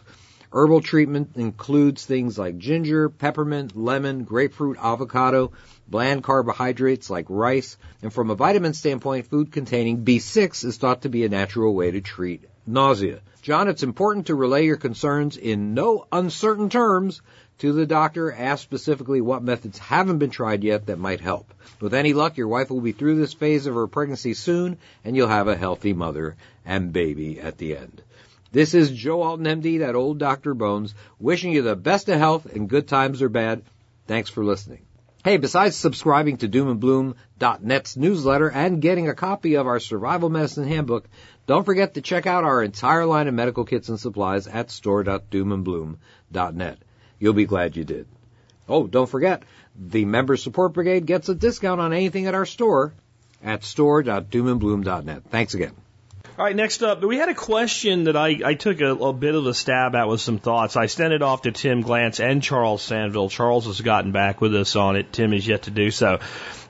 Herbal 0.53 0.83
treatment 0.83 1.31
includes 1.37 2.05
things 2.05 2.37
like 2.37 2.59
ginger, 2.59 3.09
peppermint, 3.09 3.77
lemon, 3.77 4.25
grapefruit, 4.25 4.77
avocado, 4.79 5.53
bland 5.89 6.23
carbohydrates 6.23 7.09
like 7.09 7.27
rice, 7.29 7.79
and 8.03 8.13
from 8.13 8.31
a 8.31 8.35
vitamin 8.35 8.75
standpoint, 8.75 9.29
food 9.29 9.53
containing 9.53 10.05
B6 10.05 10.65
is 10.65 10.77
thought 10.77 11.03
to 11.03 11.09
be 11.09 11.25
a 11.25 11.29
natural 11.29 11.75
way 11.75 11.93
to 11.93 12.01
treat 12.01 12.45
nausea. 12.67 13.21
John, 13.43 13.69
it's 13.69 13.85
important 13.85 14.27
to 14.27 14.35
relay 14.35 14.67
your 14.67 14.77
concerns 14.77 15.37
in 15.37 15.73
no 15.73 16.07
uncertain 16.13 16.69
terms 16.69 17.23
to 17.61 17.73
the 17.73 17.87
doctor. 17.87 18.33
Ask 18.33 18.63
specifically 18.63 19.21
what 19.21 19.43
methods 19.43 19.79
haven't 19.79 20.19
been 20.19 20.31
tried 20.31 20.65
yet 20.65 20.87
that 20.87 20.99
might 20.99 21.21
help. 21.21 21.53
With 21.81 21.95
any 21.95 22.13
luck, 22.13 22.37
your 22.37 22.49
wife 22.49 22.71
will 22.71 22.81
be 22.81 22.93
through 22.93 23.17
this 23.17 23.33
phase 23.33 23.67
of 23.67 23.75
her 23.75 23.87
pregnancy 23.87 24.35
soon, 24.35 24.79
and 25.05 25.17
you'll 25.17 25.29
have 25.29 25.49
a 25.49 25.57
healthy 25.57 25.93
mother 25.93 26.37
and 26.65 26.93
baby 26.93 27.41
at 27.41 27.59
the 27.59 27.77
end. 27.77 28.03
This 28.53 28.75
is 28.75 28.91
Joe 28.91 29.23
Alton, 29.23 29.47
MD, 29.47 29.81
that 29.81 29.95
old 29.95 30.19
Dr. 30.19 30.55
Bones, 30.55 30.95
wishing 31.19 31.53
you 31.53 31.63
the 31.63 31.77
best 31.77 32.09
of 32.09 32.19
health 32.19 32.47
in 32.47 32.67
good 32.67 32.89
times 32.89 33.23
or 33.23 33.29
bad. 33.29 33.63
Thanks 34.07 34.29
for 34.29 34.45
listening. 34.45 34.81
Hey, 35.23 35.37
besides 35.37 35.77
subscribing 35.77 36.39
to 36.39 36.49
doomandbloom.net's 36.49 37.97
newsletter 37.97 38.51
and 38.51 38.81
getting 38.81 39.09
a 39.09 39.15
copy 39.15 39.57
of 39.57 39.67
our 39.67 39.79
survival 39.79 40.31
medicine 40.31 40.67
handbook, 40.67 41.07
don't 41.47 41.67
forget 41.67 41.95
to 41.95 42.01
check 42.01 42.27
out 42.27 42.45
our 42.45 42.63
entire 42.63 43.05
line 43.05 43.29
of 43.29 43.35
medical 43.35 43.65
kits 43.65 43.91
and 43.91 44.01
supplies 44.01 44.47
at 44.47 44.71
store.doomandbloom.net. 44.71 46.79
You'll 47.21 47.35
be 47.35 47.45
glad 47.45 47.77
you 47.77 47.85
did. 47.85 48.07
Oh, 48.69 48.87
don't 48.87 49.09
forget, 49.09 49.45
the 49.77 50.05
Member 50.05 50.37
Support 50.37 50.73
Brigade 50.73 51.07
gets 51.07 51.29
a 51.29 51.35
discount 51.35 51.81
on 51.81 51.93
anything 51.93 52.27
at 52.27 52.35
our 52.35 52.47
store 52.47 52.93
at 53.45 53.63
store.doomandbloom.net. 53.63 55.25
Thanks 55.31 55.55
again. 55.55 55.75
All 56.39 56.47
right, 56.47 56.57
next 56.57 56.83
up, 56.83 57.03
we 57.03 57.19
had 57.19 57.29
a 57.29 57.35
question 57.35 58.05
that 58.05 58.17
I, 58.17 58.41
I 58.43 58.55
took 58.55 58.81
a, 58.81 58.95
a, 58.95 59.13
bit 59.13 59.35
of 59.35 59.45
a 59.45 59.53
stab 59.53 59.95
at 59.95 60.09
with 60.09 60.23
some 60.23 60.39
thoughts. 60.39 60.75
I 60.75 60.87
sent 60.87 61.13
it 61.13 61.21
off 61.21 61.43
to 61.43 61.53
Tim 61.53 61.85
Glantz 61.85 62.19
and 62.19 62.43
Charles 62.43 62.83
Sandville. 62.83 63.31
Charles 63.31 63.67
has 63.67 63.83
gotten 63.83 64.13
back 64.13 64.41
with 64.41 64.55
us 64.55 64.75
on 64.75 64.97
it. 64.97 65.13
Tim 65.13 65.35
is 65.35 65.47
yet 65.47 65.63
to 65.63 65.71
do 65.71 65.91
so. 65.91 66.21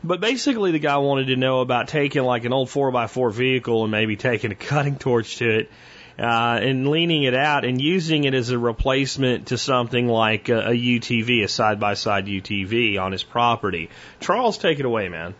But 0.02 0.20
basically, 0.20 0.72
the 0.72 0.80
guy 0.80 0.96
wanted 0.96 1.26
to 1.26 1.36
know 1.36 1.60
about 1.60 1.86
taking 1.86 2.24
like 2.24 2.44
an 2.44 2.52
old 2.52 2.68
4x4 2.68 3.32
vehicle 3.32 3.84
and 3.84 3.92
maybe 3.92 4.16
taking 4.16 4.50
a 4.50 4.56
cutting 4.56 4.96
torch 4.96 5.36
to 5.36 5.58
it 5.60 5.70
uh, 6.18 6.58
and 6.62 6.88
leaning 6.88 7.22
it 7.22 7.34
out 7.34 7.64
and 7.64 7.80
using 7.80 8.24
it 8.24 8.34
as 8.34 8.50
a 8.50 8.58
replacement 8.58 9.48
to 9.48 9.58
something 9.58 10.06
like 10.06 10.48
a, 10.48 10.68
a 10.68 10.72
UTV, 10.72 11.44
a 11.44 11.48
side 11.48 11.80
by 11.80 11.94
side 11.94 12.26
UTV 12.26 13.00
on 13.00 13.12
his 13.12 13.22
property. 13.22 13.90
Charles, 14.20 14.58
take 14.58 14.78
it 14.78 14.84
away, 14.84 15.08
man. 15.08 15.34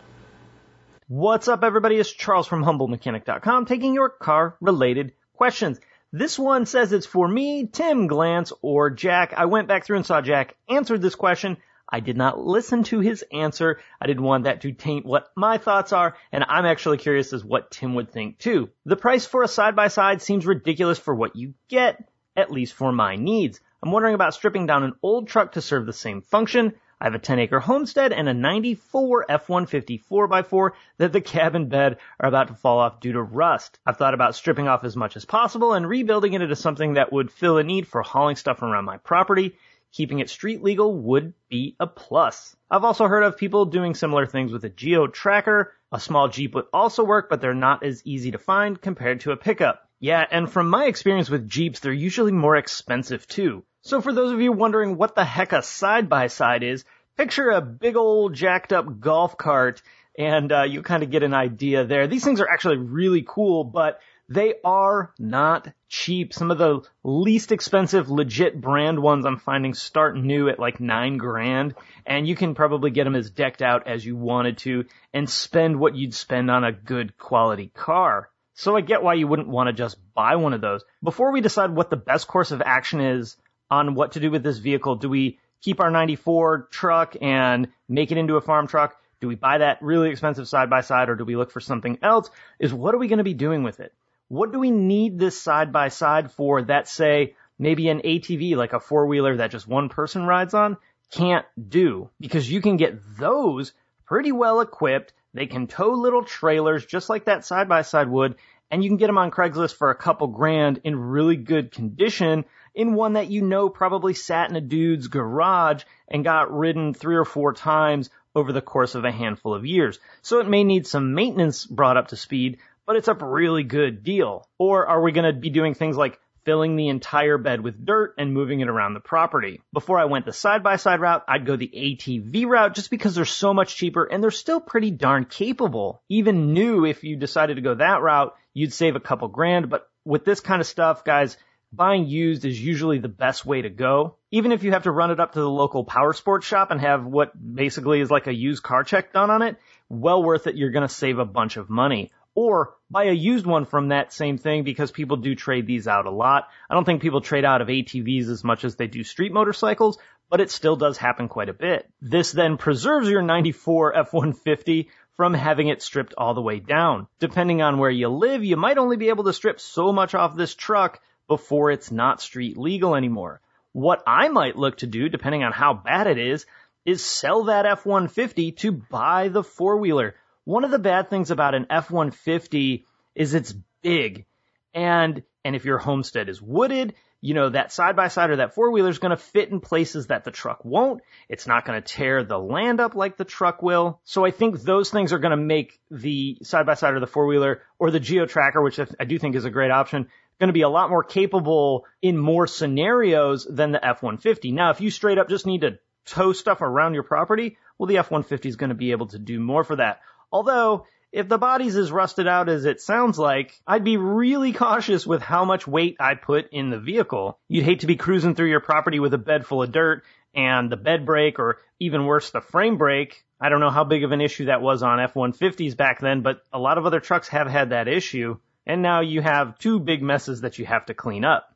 What's 1.09 1.49
up, 1.49 1.65
everybody? 1.65 1.97
It's 1.97 2.13
Charles 2.13 2.47
from 2.47 2.65
HumbleMechanic.com 2.65 3.67
taking 3.67 3.95
your 3.95 4.11
car 4.11 4.57
related 4.61 5.13
questions. 5.35 5.81
This 6.13 6.39
one 6.39 6.67
says 6.67 6.93
it's 6.93 7.07
for 7.07 7.27
me, 7.27 7.67
Tim 7.67 8.09
Glantz, 8.09 8.53
or 8.63 8.91
Jack. 8.91 9.33
I 9.37 9.47
went 9.47 9.69
back 9.69 9.85
through 9.85 9.97
and 9.97 10.07
saw 10.07 10.21
Jack 10.21 10.57
answered 10.69 11.03
this 11.03 11.15
question. 11.15 11.57
I 11.91 12.01
did 12.01 12.17
not 12.17 12.39
listen 12.39 12.85
to 12.85 13.01
his 13.01 13.25
answer. 13.33 13.81
I 14.01 14.07
didn't 14.07 14.23
want 14.23 14.45
that 14.45 14.61
to 14.63 14.73
taint 14.73 15.05
what 15.05 15.31
my 15.37 15.59
thoughts 15.59 15.93
are, 15.93 16.17
and 16.31 16.45
I'm 16.49 16.67
actually 16.67 16.99
curious 16.99 17.33
as 17.33 17.45
what 17.45 17.71
Tim 17.71 17.95
would 17.95 18.11
think 18.11 18.39
too. 18.39 18.71
The 18.85 18.97
price 18.97 19.27
for 19.27 19.43
a 19.43 19.49
side 19.49 19.75
by 19.75 19.89
side 19.89 20.23
seems 20.23 20.47
ridiculous 20.47 20.99
for 20.99 21.15
what 21.15 21.37
you 21.37 21.55
get, 21.69 22.09
at 22.37 22.53
least 22.53 22.75
for 22.75 22.93
my 22.93 23.17
needs. 23.17 23.61
I'm 23.83 23.93
wondering 23.93 24.15
about 24.15 24.35
stripping 24.35 24.67
down 24.67 24.85
an 24.85 24.95
old 25.03 25.29
truck 25.29 25.53
to 25.53 25.63
serve 25.63 25.87
the 25.87 25.93
same 25.93 26.23
function. 26.23 26.75
I 27.01 27.07
have 27.07 27.15
a 27.15 27.19
10 27.19 27.39
acre 27.39 27.61
homestead 27.61 28.13
and 28.13 28.29
a 28.29 28.35
94 28.35 29.25
F-150 29.31 30.05
4x4 30.05 30.73
that 30.99 31.13
the 31.13 31.21
cab 31.23 31.55
and 31.55 31.71
bed 31.71 31.97
are 32.21 32.29
about 32.29 32.49
to 32.49 32.55
fall 32.55 32.79
off 32.79 33.01
due 33.01 33.15
to 33.15 33.23
rust. 33.23 33.79
I've 33.87 33.97
thought 33.97 34.13
about 34.13 34.35
stripping 34.35 34.69
off 34.69 34.85
as 34.85 34.97
much 34.97 35.17
as 35.17 35.25
possible 35.25 35.73
and 35.73 35.89
rebuilding 35.89 36.35
it 36.35 36.43
into 36.43 36.57
something 36.57 36.95
that 36.95 37.11
would 37.11 37.33
fill 37.33 37.57
a 37.57 37.65
need 37.65 37.89
for 37.89 38.03
hauling 38.03 38.37
stuff 38.37 38.61
around 38.61 38.85
my 38.85 38.99
property. 38.99 39.57
Keeping 39.93 40.21
it 40.21 40.31
street 40.31 40.63
legal 40.63 40.95
would 40.95 41.35
be 41.49 41.75
a 41.81 41.87
plus. 41.87 42.57
I've 42.71 42.85
also 42.85 43.09
heard 43.09 43.25
of 43.25 43.37
people 43.37 43.65
doing 43.65 43.95
similar 43.95 44.27
things 44.27 44.53
with 44.53 44.65
a 44.65 44.69
geo 44.69 45.07
tracker. 45.09 45.75
A 45.91 45.99
small 45.99 46.29
Jeep 46.29 46.55
would 46.55 46.67
also 46.73 47.03
work, 47.03 47.29
but 47.29 47.41
they're 47.41 47.55
not 47.55 47.83
as 47.83 48.03
easy 48.05 48.31
to 48.31 48.39
find 48.39 48.81
compared 48.81 49.21
to 49.21 49.33
a 49.33 49.37
pickup. 49.37 49.89
Yeah, 49.99 50.25
and 50.31 50.51
from 50.51 50.71
my 50.71 50.87
experience 50.87 51.29
with 51.29 51.49
Jeeps, 51.49 51.81
they're 51.81 51.93
usually 51.93 52.33
more 52.33 52.57
expensive 52.57 53.27
too. 53.27 53.65
So 53.83 54.01
for 54.01 54.13
those 54.13 54.33
of 54.33 54.41
you 54.41 54.53
wondering 54.53 54.97
what 54.97 55.15
the 55.15 55.25
heck 55.25 55.53
a 55.53 55.63
side 55.63 56.09
by 56.09 56.29
side 56.29 56.63
is, 56.63 56.85
picture 57.17 57.51
a 57.51 57.61
big 57.61 57.97
old 57.97 58.35
jacked 58.35 58.73
up 58.73 59.01
golf 59.01 59.37
cart 59.37 59.83
and 60.19 60.53
uh, 60.53 60.63
you 60.63 60.83
kind 60.83 61.03
of 61.03 61.11
get 61.11 61.23
an 61.23 61.35
idea 61.35 61.85
there. 61.85 62.07
These 62.07 62.25
things 62.25 62.41
are 62.41 62.49
actually 62.49 62.77
really 62.77 63.25
cool, 63.27 63.65
but 63.65 64.01
they 64.31 64.55
are 64.65 65.13
not 65.19 65.69
cheap. 65.89 66.33
Some 66.33 66.53
of 66.53 66.59
the 66.59 66.83
least 67.03 67.51
expensive 67.51 68.09
legit 68.09 68.61
brand 68.61 69.03
ones 69.03 69.27
I'm 69.27 69.39
finding 69.39 69.75
start 69.75 70.17
new 70.17 70.49
at 70.49 70.61
like 70.61 70.79
nine 70.79 71.19
grand 71.19 71.75
and 72.07 72.29
you 72.29 72.37
can 72.37 72.55
probably 72.55 72.93
get 72.93 73.05
them 73.05 73.17
as 73.17 73.31
decked 73.31 73.61
out 73.61 73.89
as 73.89 74.07
you 74.07 74.15
wanted 74.15 74.59
to 74.59 74.85
and 75.13 75.29
spend 75.29 75.81
what 75.81 75.97
you'd 75.97 76.15
spend 76.15 76.49
on 76.49 76.63
a 76.63 76.71
good 76.71 77.19
quality 77.19 77.73
car. 77.75 78.31
So 78.55 78.77
I 78.77 78.83
get 78.83 79.03
why 79.03 79.15
you 79.15 79.27
wouldn't 79.27 79.49
want 79.49 79.67
to 79.67 79.73
just 79.73 79.99
buy 80.15 80.37
one 80.37 80.53
of 80.53 80.61
those. 80.61 80.85
Before 81.03 81.33
we 81.33 81.41
decide 81.41 81.71
what 81.71 81.91
the 81.91 81.97
best 81.97 82.29
course 82.29 82.53
of 82.53 82.63
action 82.63 83.01
is 83.01 83.37
on 83.69 83.97
what 83.97 84.13
to 84.13 84.21
do 84.21 84.31
with 84.31 84.45
this 84.45 84.59
vehicle. 84.59 84.95
Do 84.95 85.09
we 85.09 85.41
keep 85.61 85.81
our 85.81 85.91
94 85.91 86.69
truck 86.71 87.17
and 87.21 87.67
make 87.89 88.13
it 88.13 88.19
into 88.19 88.37
a 88.37 88.41
farm 88.41 88.69
truck? 88.69 88.95
Do 89.21 89.27
we 89.27 89.35
buy 89.35 89.59
that 89.59 89.83
really 89.83 90.11
expensive 90.11 90.47
side 90.47 90.71
by 90.71 90.83
side 90.83 91.09
or 91.09 91.17
do 91.17 91.25
we 91.25 91.37
look 91.37 91.51
for 91.51 91.61
something 91.61 91.99
else? 92.01 92.31
Is 92.61 92.73
what 92.73 92.95
are 92.95 92.99
we 92.99 93.09
going 93.09 93.19
to 93.19 93.25
be 93.25 93.35
doing 93.35 93.65
with 93.65 93.81
it? 93.81 93.93
What 94.31 94.53
do 94.53 94.61
we 94.61 94.71
need 94.71 95.19
this 95.19 95.43
side 95.43 95.73
by 95.73 95.89
side 95.89 96.31
for 96.31 96.63
that 96.63 96.87
say 96.87 97.35
maybe 97.59 97.89
an 97.89 98.03
ATV 98.05 98.55
like 98.55 98.73
a 98.73 98.79
four 98.79 99.07
wheeler 99.07 99.39
that 99.39 99.51
just 99.51 99.67
one 99.67 99.89
person 99.89 100.25
rides 100.25 100.55
on 100.55 100.77
can't 101.11 101.47
do? 101.69 102.11
Because 102.21 102.49
you 102.49 102.61
can 102.61 102.77
get 102.77 103.01
those 103.19 103.73
pretty 104.07 104.31
well 104.31 104.61
equipped. 104.61 105.13
They 105.35 105.47
can 105.47 105.67
tow 105.67 105.95
little 105.95 106.23
trailers 106.23 106.87
just 106.87 107.11
like 107.11 107.25
that 107.25 107.45
side 107.45 107.69
by 107.69 107.83
side 107.83 108.09
would 108.09 108.37
and 108.71 108.85
you 108.85 108.91
can 108.91 108.99
get 108.99 109.09
them 109.09 109.19
on 109.19 109.33
Craigslist 109.33 109.75
for 109.75 109.91
a 109.91 109.97
couple 109.97 110.29
grand 110.29 110.81
in 110.85 110.97
really 110.97 111.37
good 111.37 111.73
condition 111.73 112.45
in 112.73 112.95
one 112.95 113.15
that 113.15 113.31
you 113.31 113.43
know 113.43 113.69
probably 113.69 114.15
sat 114.15 114.49
in 114.49 114.55
a 114.55 114.61
dude's 114.61 115.09
garage 115.09 115.83
and 116.07 116.23
got 116.23 116.57
ridden 116.57 116.95
three 116.95 117.17
or 117.17 117.25
four 117.25 117.53
times 117.53 118.11
over 118.35 118.53
the 118.53 118.61
course 118.61 118.95
of 118.95 119.05
a 119.05 119.11
handful 119.11 119.55
of 119.55 119.67
years. 119.67 119.99
So 120.23 120.39
it 120.39 120.49
may 120.49 120.63
need 120.63 120.87
some 120.87 121.15
maintenance 121.15 121.67
brought 121.67 121.97
up 121.97 122.09
to 122.09 122.17
speed, 122.17 122.59
but 122.87 122.97
it's 122.97 123.09
a 123.09 123.15
really 123.15 123.63
good 123.63 124.03
deal. 124.03 124.47
Or 124.59 124.87
are 124.87 125.03
we 125.03 125.13
going 125.13 125.33
to 125.33 125.39
be 125.39 125.51
doing 125.51 125.75
things 125.75 125.97
like 125.97 126.19
filling 126.45 126.77
the 126.77 126.89
entire 126.89 127.39
bed 127.39 127.61
with 127.61 127.85
dirt 127.85 128.15
and 128.19 128.33
moving 128.33 128.61
it 128.61 128.69
around 128.69 128.95
the 128.95 129.01
property. 129.01 129.61
Before 129.73 129.99
I 129.99 130.07
went 130.07 130.25
the 130.25 130.33
side 130.33 130.63
by 130.63 130.77
side 130.77 131.01
route, 131.01 131.25
I'd 131.29 131.47
go 131.47 131.57
the 131.57 131.71
ATV 131.73 132.47
route 132.47 132.75
just 132.75 132.91
because 132.91 133.15
they're 133.15 133.25
so 133.25 133.53
much 133.53 133.77
cheaper 133.77 134.05
and 134.05 134.23
they're 134.23 134.31
still 134.31 134.61
pretty 134.61 134.91
darn 134.91 135.27
capable. 135.27 136.03
Even 136.09 136.53
new, 136.53 136.85
if 136.85 137.05
you 137.05 137.17
decided 137.17 137.57
to 137.57 137.63
go 137.63 137.75
that 137.75 138.03
route, 138.03 138.35
you'd 138.55 138.73
save 138.73 138.97
a 138.97 139.01
couple 139.01 139.29
grand, 139.29 139.71
but 139.71 139.89
with 140.05 140.25
this 140.25 140.41
kind 140.41 140.61
of 140.61 140.67
stuff, 140.67 141.05
guys, 141.05 141.37
buying 141.73 142.07
used 142.07 142.45
is 142.45 142.61
usually 142.61 142.99
the 142.99 143.09
best 143.09 143.47
way 143.47 143.63
to 143.63 143.71
go. 143.71 144.17
Even 144.31 144.53
if 144.53 144.63
you 144.63 144.73
have 144.73 144.85
to 144.85 144.91
run 144.91 145.11
it 145.11 145.21
up 145.21 145.33
to 145.33 145.41
the 145.41 145.49
local 145.49 145.85
power 145.85 146.13
sports 146.13 146.47
shop 146.47 146.71
and 146.71 146.81
have 146.81 147.05
what 147.05 147.33
basically 147.55 148.01
is 148.01 148.11
like 148.11 148.27
a 148.27 148.35
used 148.35 148.63
car 148.63 148.83
check 148.83 149.13
done 149.13 149.31
on 149.31 149.43
it, 149.43 149.57
well 149.89 150.23
worth 150.23 150.47
it. 150.47 150.57
You're 150.57 150.71
going 150.71 150.89
to 150.89 150.95
save 150.95 151.19
a 151.19 151.25
bunch 151.25 151.57
of 151.57 151.69
money. 151.69 152.13
Or 152.35 152.75
buy 152.91 153.05
a 153.05 153.13
used 153.13 153.45
one 153.45 153.65
from 153.65 153.89
that 153.89 154.13
same 154.13 154.39
thing 154.39 154.63
because 154.63 154.91
people 154.91 155.17
do 155.17 155.35
trade 155.35 155.67
these 155.67 155.89
out 155.89 156.07
a 156.07 156.11
lot. 156.11 156.49
I 156.69 156.75
don't 156.75 156.85
think 156.85 157.03
people 157.03 157.21
trade 157.21 157.45
out 157.45 157.61
of 157.61 157.69
ATVs 157.69 158.29
as 158.29 158.45
much 158.45 158.65
as 158.65 158.77
they 158.77 158.87
do 158.87 159.03
street 159.03 159.33
motorcycles, 159.33 159.99
but 160.29 160.41
it 160.41 160.51
still 160.51 160.77
does 160.77 160.97
happen 160.97 161.29
quite 161.29 161.49
a 161.49 161.55
bit. 161.55 161.91
This 162.01 162.33
then 162.33 162.57
preserves 162.57 163.09
your 163.09 163.23
94 163.23 163.97
F-150 163.97 164.87
from 165.17 165.35
having 165.35 165.69
it 165.69 165.83
stripped 165.83 166.15
all 166.17 166.35
the 166.35 166.41
way 166.41 166.61
down. 166.61 167.07
Depending 167.19 167.61
on 167.63 167.79
where 167.79 167.91
you 167.91 168.09
live, 168.09 168.45
you 168.45 168.57
might 168.57 168.79
only 168.79 168.97
be 168.97 169.09
able 169.09 169.25
to 169.25 169.33
strip 169.33 169.61
so 169.61 169.93
much 169.93 170.15
off 170.15 170.37
this 170.37 170.55
truck 170.55 171.01
before 171.29 171.71
it's 171.71 171.91
not 171.91 172.23
street 172.23 172.57
legal 172.57 172.95
anymore. 172.95 173.41
What 173.73 174.03
I 174.07 174.29
might 174.29 174.57
look 174.57 174.79
to 174.79 174.87
do, 174.87 175.09
depending 175.09 175.45
on 175.45 175.53
how 175.53 175.75
bad 175.75 176.07
it 176.07 176.19
is, 176.19 176.47
is 176.87 177.05
sell 177.05 177.45
that 177.45 177.67
F-150 177.67 178.57
to 178.59 178.73
buy 178.73 179.29
the 179.29 179.45
four-wheeler. 179.45 180.15
One 180.45 180.65
of 180.65 180.71
the 180.71 180.79
bad 180.79 181.11
things 181.11 181.31
about 181.31 181.55
an 181.55 181.67
F-150 181.71 182.85
is 183.15 183.35
it's 183.35 183.55
big. 183.83 184.27
And, 184.75 185.23
and 185.45 185.57
if 185.57 185.65
your 185.65 185.79
homestead 185.79 186.29
is 186.29 186.41
wooded, 186.41 186.95
you 187.21 187.35
know, 187.35 187.51
that 187.51 187.73
side 187.73 187.97
by 187.97 188.09
side 188.09 188.31
or 188.31 188.37
that 188.37 188.55
four 188.55 188.71
wheeler 188.71 188.89
is 188.89 188.99
going 188.99 189.11
to 189.11 189.17
fit 189.17 189.51
in 189.51 189.61
places 189.61 190.07
that 190.07 190.25
the 190.25 190.31
truck 190.31 190.65
won't. 190.65 191.03
It's 191.29 191.47
not 191.47 191.67
going 191.67 191.81
to 191.81 191.87
tear 191.87 192.25
the 192.25 192.39
land 192.39 192.81
up 192.81 192.95
like 192.95 193.17
the 193.17 193.27
truck 193.27 193.63
will. 193.63 194.01
So 194.05 194.25
I 194.25 194.31
think 194.31 194.61
those 194.63 194.91
things 194.91 195.13
are 195.13 195.19
going 195.19 195.33
to 195.33 195.37
make 195.37 195.79
the 195.91 196.39
side 196.43 196.65
by 196.65 196.75
side 196.75 196.95
or 196.95 197.01
the 197.01 197.07
four 197.07 197.27
wheeler 197.27 197.63
or 197.79 197.91
the 197.91 198.01
geo 198.01 198.25
tracker, 198.25 198.63
which 198.63 198.81
I 198.99 199.05
do 199.05 199.19
think 199.19 199.37
is 199.37 199.45
a 199.45 199.51
great 199.51 199.71
option, 199.71 200.09
going 200.39 200.49
to 200.49 200.55
be 200.55 200.63
a 200.63 200.69
lot 200.69 200.89
more 200.89 201.05
capable 201.05 201.85
in 202.01 202.17
more 202.17 202.47
scenarios 202.47 203.47
than 203.49 203.73
the 203.73 203.87
F-150. 203.87 204.55
Now, 204.55 204.71
if 204.71 204.81
you 204.81 204.91
straight 204.91 205.19
up 205.19 205.29
just 205.29 205.47
need 205.47 205.61
to 205.61 205.79
tow 206.07 206.33
stuff 206.33 206.63
around 206.63 206.95
your 206.95 207.03
property, 207.03 207.59
well, 207.77 207.87
the 207.87 207.99
F-150 207.99 208.47
is 208.47 208.57
going 208.57 208.71
to 208.71 208.75
be 208.75 208.93
able 208.93 209.09
to 209.09 209.19
do 209.19 209.39
more 209.39 209.63
for 209.63 209.77
that. 209.77 210.01
Although, 210.33 210.87
if 211.13 211.29
the 211.29 211.39
body's 211.39 211.77
as 211.77 211.91
rusted 211.91 212.29
out 212.29 212.49
as 212.49 212.65
it 212.65 212.81
sounds 212.81 213.19
like, 213.19 213.61
I'd 213.67 213.85
be 213.85 213.97
really 213.97 214.53
cautious 214.53 215.07
with 215.07 215.23
how 215.23 215.45
much 215.45 215.67
weight 215.67 215.97
I 215.99 216.15
put 216.15 216.51
in 216.53 216.71
the 216.71 216.79
vehicle. 216.79 217.39
You'd 217.49 217.65
hate 217.65 217.81
to 217.81 217.87
be 217.87 217.97
cruising 217.97 218.35
through 218.35 218.51
your 218.51 218.61
property 218.61 219.01
with 219.01 219.15
a 219.15 219.19
bed 219.19 219.47
full 219.47 219.63
of 219.63 219.73
dirt 219.73 220.05
and 220.35 220.71
the 220.71 220.77
bed 220.77 221.05
break 221.05 221.39
or 221.39 221.59
even 221.81 222.07
worse, 222.07 222.31
the 222.31 222.41
frame 222.41 222.79
break. 222.79 223.25
I 223.41 223.49
don't 223.49 223.61
know 223.61 223.71
how 223.71 223.85
big 223.85 224.05
of 224.05 224.13
an 224.13 224.21
issue 224.21 224.45
that 224.47 224.63
was 224.63 224.83
on 224.83 225.01
F-150s 225.01 225.77
back 225.77 226.01
then, 226.01 226.21
but 226.23 226.43
a 226.53 226.59
lot 226.59 226.79
of 226.79 226.87
other 226.87 227.01
trucks 227.01 227.29
have 227.29 227.49
had 227.49 227.71
that 227.71 227.89
issue 227.89 228.37
and 228.67 228.83
now 228.83 229.01
you 229.01 229.21
have 229.21 229.59
two 229.59 229.81
big 229.81 230.03
messes 230.03 230.43
that 230.43 230.59
you 230.59 230.67
have 230.67 230.87
to 230.87 230.95
clean 230.95 231.25
up. 231.25 231.50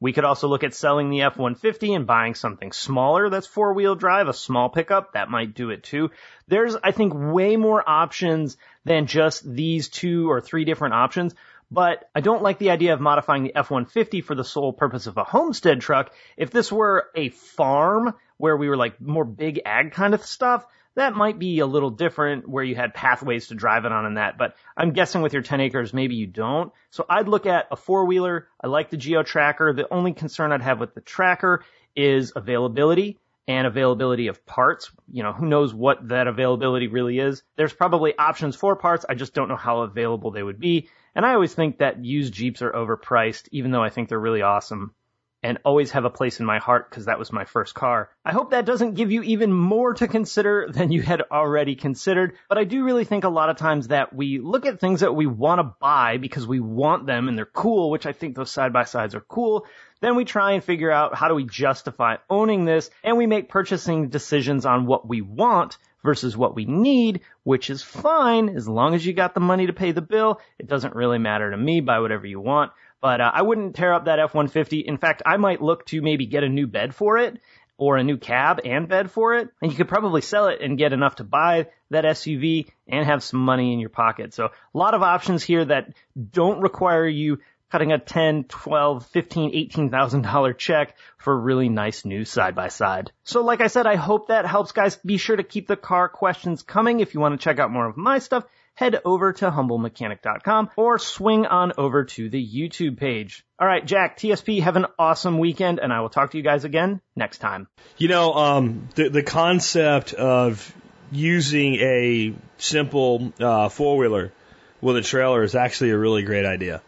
We 0.00 0.14
could 0.14 0.24
also 0.24 0.48
look 0.48 0.64
at 0.64 0.74
selling 0.74 1.10
the 1.10 1.22
F-150 1.22 1.94
and 1.94 2.06
buying 2.06 2.34
something 2.34 2.72
smaller 2.72 3.28
that's 3.28 3.46
four-wheel 3.46 3.96
drive, 3.96 4.28
a 4.28 4.32
small 4.32 4.70
pickup, 4.70 5.12
that 5.12 5.28
might 5.28 5.54
do 5.54 5.68
it 5.68 5.82
too. 5.82 6.10
There's, 6.48 6.74
I 6.82 6.92
think, 6.92 7.12
way 7.14 7.56
more 7.56 7.86
options 7.86 8.56
than 8.84 9.06
just 9.06 9.44
these 9.44 9.90
two 9.90 10.30
or 10.30 10.40
three 10.40 10.64
different 10.64 10.94
options, 10.94 11.34
but 11.70 12.08
I 12.14 12.20
don't 12.20 12.42
like 12.42 12.58
the 12.58 12.70
idea 12.70 12.94
of 12.94 13.00
modifying 13.00 13.44
the 13.44 13.54
F-150 13.54 14.24
for 14.24 14.34
the 14.34 14.42
sole 14.42 14.72
purpose 14.72 15.06
of 15.06 15.18
a 15.18 15.24
homestead 15.24 15.82
truck. 15.82 16.12
If 16.36 16.50
this 16.50 16.72
were 16.72 17.10
a 17.14 17.28
farm 17.28 18.14
where 18.38 18.56
we 18.56 18.70
were 18.70 18.78
like 18.78 19.00
more 19.00 19.26
big 19.26 19.60
ag 19.66 19.92
kind 19.92 20.14
of 20.14 20.24
stuff, 20.24 20.64
that 21.00 21.14
might 21.14 21.38
be 21.38 21.58
a 21.58 21.66
little 21.66 21.90
different 21.90 22.48
where 22.48 22.64
you 22.64 22.74
had 22.74 22.94
pathways 22.94 23.48
to 23.48 23.54
drive 23.54 23.84
it 23.84 23.92
on 23.92 24.06
and 24.06 24.16
that, 24.16 24.38
but 24.38 24.54
I'm 24.76 24.92
guessing 24.92 25.22
with 25.22 25.32
your 25.32 25.42
10 25.42 25.60
acres, 25.60 25.92
maybe 25.92 26.14
you 26.14 26.26
don't. 26.26 26.72
So 26.90 27.04
I'd 27.08 27.28
look 27.28 27.46
at 27.46 27.68
a 27.70 27.76
four 27.76 28.04
wheeler. 28.04 28.48
I 28.62 28.66
like 28.66 28.90
the 28.90 28.96
Geo 28.96 29.22
Tracker. 29.22 29.72
The 29.72 29.92
only 29.92 30.12
concern 30.12 30.52
I'd 30.52 30.62
have 30.62 30.80
with 30.80 30.94
the 30.94 31.00
tracker 31.00 31.64
is 31.96 32.32
availability 32.36 33.18
and 33.48 33.66
availability 33.66 34.28
of 34.28 34.44
parts. 34.46 34.90
You 35.10 35.22
know, 35.22 35.32
who 35.32 35.46
knows 35.46 35.74
what 35.74 36.08
that 36.08 36.26
availability 36.26 36.86
really 36.86 37.18
is. 37.18 37.42
There's 37.56 37.72
probably 37.72 38.16
options 38.16 38.54
for 38.54 38.76
parts. 38.76 39.04
I 39.08 39.14
just 39.14 39.34
don't 39.34 39.48
know 39.48 39.56
how 39.56 39.80
available 39.80 40.30
they 40.30 40.42
would 40.42 40.60
be. 40.60 40.88
And 41.14 41.26
I 41.26 41.34
always 41.34 41.54
think 41.54 41.78
that 41.78 42.04
used 42.04 42.32
Jeeps 42.32 42.62
are 42.62 42.70
overpriced, 42.70 43.48
even 43.50 43.70
though 43.70 43.82
I 43.82 43.90
think 43.90 44.08
they're 44.08 44.20
really 44.20 44.42
awesome 44.42 44.94
and 45.42 45.58
always 45.64 45.92
have 45.92 46.04
a 46.04 46.10
place 46.10 46.40
in 46.40 46.46
my 46.46 46.58
heart 46.58 46.90
because 46.90 47.06
that 47.06 47.18
was 47.18 47.32
my 47.32 47.44
first 47.44 47.74
car. 47.74 48.10
I 48.24 48.32
hope 48.32 48.50
that 48.50 48.66
doesn't 48.66 48.94
give 48.94 49.10
you 49.10 49.22
even 49.22 49.52
more 49.52 49.94
to 49.94 50.08
consider 50.08 50.68
than 50.72 50.92
you 50.92 51.02
had 51.02 51.22
already 51.30 51.76
considered, 51.76 52.34
but 52.48 52.58
I 52.58 52.64
do 52.64 52.84
really 52.84 53.04
think 53.04 53.24
a 53.24 53.28
lot 53.28 53.50
of 53.50 53.56
times 53.56 53.88
that 53.88 54.14
we 54.14 54.38
look 54.38 54.66
at 54.66 54.80
things 54.80 55.00
that 55.00 55.14
we 55.14 55.26
want 55.26 55.60
to 55.60 55.74
buy 55.80 56.18
because 56.18 56.46
we 56.46 56.60
want 56.60 57.06
them 57.06 57.28
and 57.28 57.36
they're 57.36 57.46
cool, 57.46 57.90
which 57.90 58.06
I 58.06 58.12
think 58.12 58.36
those 58.36 58.50
side 58.50 58.72
by 58.72 58.84
sides 58.84 59.14
are 59.14 59.20
cool. 59.20 59.66
Then 60.00 60.16
we 60.16 60.24
try 60.24 60.52
and 60.52 60.64
figure 60.64 60.90
out 60.90 61.14
how 61.14 61.28
do 61.28 61.34
we 61.34 61.44
justify 61.44 62.16
owning 62.28 62.64
this 62.64 62.90
and 63.04 63.16
we 63.16 63.26
make 63.26 63.50
purchasing 63.50 64.08
decisions 64.08 64.64
on 64.64 64.86
what 64.86 65.06
we 65.06 65.20
want 65.20 65.76
versus 66.02 66.36
what 66.36 66.54
we 66.54 66.64
need, 66.64 67.20
which 67.44 67.68
is 67.70 67.82
fine 67.82 68.48
as 68.48 68.66
long 68.66 68.94
as 68.94 69.04
you 69.04 69.12
got 69.12 69.34
the 69.34 69.40
money 69.40 69.66
to 69.66 69.72
pay 69.72 69.92
the 69.92 70.00
bill. 70.00 70.40
It 70.58 70.66
doesn't 70.66 70.94
really 70.94 71.18
matter 71.18 71.50
to 71.50 71.56
me. 71.56 71.80
Buy 71.80 72.00
whatever 72.00 72.26
you 72.26 72.40
want. 72.40 72.72
But 73.00 73.20
uh, 73.20 73.30
I 73.32 73.42
wouldn't 73.42 73.76
tear 73.76 73.92
up 73.92 74.04
that 74.04 74.18
F-150. 74.18 74.84
In 74.84 74.98
fact, 74.98 75.22
I 75.24 75.36
might 75.36 75.62
look 75.62 75.86
to 75.86 76.02
maybe 76.02 76.26
get 76.26 76.44
a 76.44 76.48
new 76.48 76.66
bed 76.66 76.94
for 76.94 77.18
it 77.18 77.40
or 77.78 77.96
a 77.96 78.04
new 78.04 78.18
cab 78.18 78.60
and 78.64 78.88
bed 78.88 79.10
for 79.10 79.34
it. 79.34 79.48
And 79.62 79.70
you 79.70 79.76
could 79.76 79.88
probably 79.88 80.20
sell 80.20 80.48
it 80.48 80.60
and 80.60 80.76
get 80.76 80.92
enough 80.92 81.16
to 81.16 81.24
buy 81.24 81.68
that 81.88 82.04
SUV 82.04 82.66
and 82.86 83.06
have 83.06 83.22
some 83.22 83.40
money 83.40 83.72
in 83.72 83.80
your 83.80 83.88
pocket. 83.88 84.34
So 84.34 84.46
a 84.46 84.78
lot 84.78 84.92
of 84.92 85.02
options 85.02 85.42
here 85.42 85.64
that 85.64 85.94
don't 86.30 86.60
require 86.60 87.06
you 87.06 87.38
cutting 87.70 87.92
a 87.92 87.98
10, 87.98 88.44
12, 88.44 89.06
15, 89.06 89.52
18,000 89.54 90.22
dollar 90.22 90.52
check 90.52 90.96
for 91.16 91.32
a 91.32 91.36
really 91.36 91.68
nice 91.68 92.04
new 92.04 92.24
side 92.24 92.54
by 92.54 92.68
side. 92.68 93.12
So 93.24 93.42
like 93.42 93.60
I 93.60 93.68
said, 93.68 93.86
I 93.86 93.96
hope 93.96 94.28
that 94.28 94.44
helps 94.44 94.72
guys. 94.72 94.96
Be 94.96 95.16
sure 95.16 95.36
to 95.36 95.42
keep 95.42 95.66
the 95.66 95.76
car 95.76 96.08
questions 96.08 96.62
coming. 96.62 97.00
If 97.00 97.14
you 97.14 97.20
want 97.20 97.40
to 97.40 97.42
check 97.42 97.58
out 97.58 97.70
more 97.70 97.86
of 97.86 97.96
my 97.96 98.18
stuff, 98.18 98.44
head 98.74 99.00
over 99.04 99.32
to 99.34 99.50
humblemechanic.com 99.50 100.70
or 100.76 100.98
swing 100.98 101.46
on 101.46 101.72
over 101.76 102.04
to 102.04 102.28
the 102.30 102.44
YouTube 102.44 102.96
page. 102.96 103.44
All 103.58 103.66
right, 103.66 103.84
Jack, 103.84 104.18
TSP, 104.18 104.62
have 104.62 104.76
an 104.76 104.86
awesome 104.98 105.38
weekend 105.38 105.80
and 105.80 105.92
I 105.92 106.00
will 106.00 106.08
talk 106.08 106.30
to 106.30 106.38
you 106.38 106.44
guys 106.44 106.64
again 106.64 107.00
next 107.14 107.38
time. 107.38 107.68
You 107.98 108.08
know, 108.08 108.32
um, 108.32 108.88
the, 108.94 109.10
the 109.10 109.22
concept 109.22 110.14
of 110.14 110.74
using 111.12 111.74
a 111.74 112.34
simple 112.58 113.32
uh, 113.38 113.68
four 113.68 113.98
wheeler 113.98 114.32
with 114.80 114.96
a 114.96 115.02
trailer 115.02 115.42
is 115.42 115.54
actually 115.54 115.90
a 115.90 115.98
really 115.98 116.22
great 116.22 116.46
idea. 116.46 116.82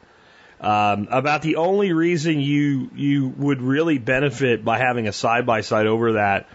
Um, 0.61 1.09
about 1.11 1.43
the 1.43 1.57
only 1.57 1.93
reason 1.93 2.39
you 2.39 2.89
you 2.95 3.29
would 3.31 3.61
really 3.61 3.99
benefit 3.99 4.65
by 4.65 4.79
having 4.79 5.09
a 5.09 5.13
side 5.13 5.45
by 5.45 5.63
side 5.63 5.89
over 5.89 6.13
that 6.13 6.49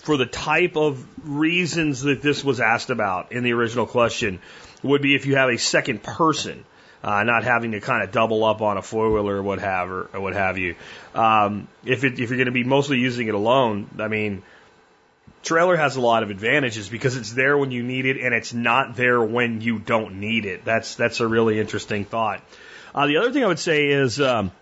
for 0.00 0.18
the 0.18 0.26
type 0.26 0.76
of 0.76 1.06
reasons 1.26 2.02
that 2.02 2.20
this 2.20 2.44
was 2.44 2.60
asked 2.60 2.90
about 2.90 3.32
in 3.32 3.42
the 3.42 3.54
original 3.54 3.86
question 3.86 4.40
would 4.84 5.02
be 5.02 5.14
if 5.14 5.26
you 5.26 5.36
have 5.36 5.48
a 5.48 5.58
second 5.58 6.02
person, 6.02 6.64
uh, 7.02 7.22
not 7.24 7.44
having 7.44 7.72
to 7.72 7.80
kind 7.80 8.02
of 8.04 8.12
double 8.12 8.44
up 8.44 8.62
on 8.62 8.76
a 8.76 8.82
four 8.82 9.12
wheeler 9.12 9.36
or 9.36 9.42
what 9.42 9.58
have 9.58 9.90
or, 9.90 10.08
what 10.20 10.34
have 10.34 10.58
you. 10.58 10.76
Um, 11.14 11.68
if 11.84 12.04
it, 12.04 12.20
if 12.20 12.30
you're 12.30 12.36
going 12.36 12.46
to 12.46 12.52
be 12.52 12.64
mostly 12.64 12.98
using 12.98 13.28
it 13.28 13.34
alone, 13.34 13.88
I 13.98 14.08
mean, 14.08 14.42
trailer 15.42 15.76
has 15.76 15.96
a 15.96 16.00
lot 16.00 16.22
of 16.22 16.30
advantages 16.30 16.88
because 16.88 17.16
it's 17.16 17.32
there 17.32 17.56
when 17.56 17.70
you 17.70 17.82
need 17.82 18.06
it 18.06 18.18
and 18.18 18.34
it's 18.34 18.52
not 18.52 18.96
there 18.96 19.22
when 19.22 19.60
you 19.60 19.78
don't 19.78 20.20
need 20.20 20.44
it. 20.44 20.64
That's 20.64 20.94
that's 20.94 21.20
a 21.20 21.26
really 21.26 21.60
interesting 21.60 22.04
thought. 22.04 22.42
Uh, 22.94 23.06
the 23.06 23.16
other 23.16 23.32
thing 23.32 23.42
I 23.44 23.48
would 23.48 23.58
say 23.58 23.88
is 23.88 24.20
um, 24.20 24.52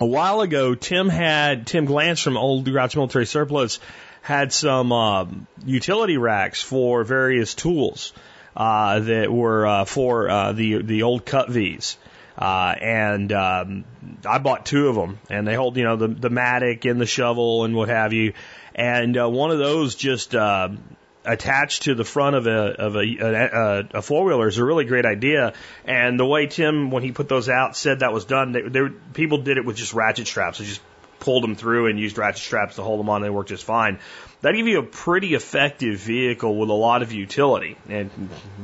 a 0.00 0.06
while 0.06 0.40
ago, 0.40 0.74
Tim 0.74 1.08
had 1.08 1.66
Tim 1.66 1.86
Glantz 1.86 2.22
from 2.22 2.36
Old 2.36 2.64
Grouch 2.64 2.96
Military 2.96 3.26
Surplus 3.26 3.78
had 4.22 4.52
some 4.52 4.90
um, 4.90 5.46
utility 5.66 6.16
racks 6.16 6.62
for 6.62 7.04
various 7.04 7.54
tools 7.54 8.12
uh, 8.56 9.00
that 9.00 9.32
were 9.32 9.66
uh, 9.66 9.84
for 9.84 10.28
uh, 10.28 10.52
the 10.52 10.82
the 10.82 11.02
old 11.02 11.24
CUCVs. 11.24 11.96
Uh, 12.36 12.74
and 12.80 13.32
um, 13.32 13.84
I 14.26 14.38
bought 14.38 14.66
two 14.66 14.88
of 14.88 14.96
them, 14.96 15.20
and 15.30 15.46
they 15.46 15.54
hold, 15.54 15.76
you 15.76 15.84
know, 15.84 15.96
the 15.96 16.08
the 16.08 16.30
mattock 16.30 16.84
and 16.84 17.00
the 17.00 17.06
shovel 17.06 17.64
and 17.64 17.76
what 17.76 17.88
have 17.88 18.12
you. 18.12 18.32
And 18.74 19.16
uh, 19.16 19.28
one 19.30 19.52
of 19.52 19.58
those 19.58 19.94
just 19.94 20.34
uh, 20.34 20.70
attached 21.24 21.82
to 21.82 21.94
the 21.94 22.04
front 22.04 22.36
of 22.36 22.46
a 22.46 22.74
of 22.80 22.96
a, 22.96 22.98
a, 22.98 23.98
a 23.98 24.02
four 24.02 24.24
wheeler 24.24 24.48
is 24.48 24.58
a 24.58 24.64
really 24.64 24.84
great 24.84 25.06
idea. 25.06 25.54
And 25.84 26.18
the 26.18 26.26
way 26.26 26.46
Tim, 26.46 26.90
when 26.90 27.02
he 27.02 27.12
put 27.12 27.28
those 27.28 27.48
out, 27.48 27.76
said 27.76 28.00
that 28.00 28.12
was 28.12 28.24
done, 28.24 28.52
they, 28.52 28.62
they 28.62 28.88
people 29.12 29.38
did 29.38 29.56
it 29.56 29.64
with 29.64 29.76
just 29.76 29.94
ratchet 29.94 30.26
straps. 30.26 30.58
They 30.58 30.64
just 30.64 30.82
pulled 31.20 31.42
them 31.42 31.54
through 31.54 31.86
and 31.86 31.98
used 31.98 32.18
ratchet 32.18 32.42
straps 32.42 32.76
to 32.76 32.82
hold 32.82 33.00
them 33.00 33.08
on. 33.08 33.22
They 33.22 33.30
worked 33.30 33.48
just 33.48 33.64
fine. 33.64 33.98
That 34.44 34.52
give 34.52 34.68
you 34.68 34.78
a 34.78 34.82
pretty 34.82 35.32
effective 35.32 36.00
vehicle 36.00 36.54
with 36.54 36.68
a 36.68 36.74
lot 36.74 37.00
of 37.00 37.12
utility, 37.12 37.78
and 37.88 38.10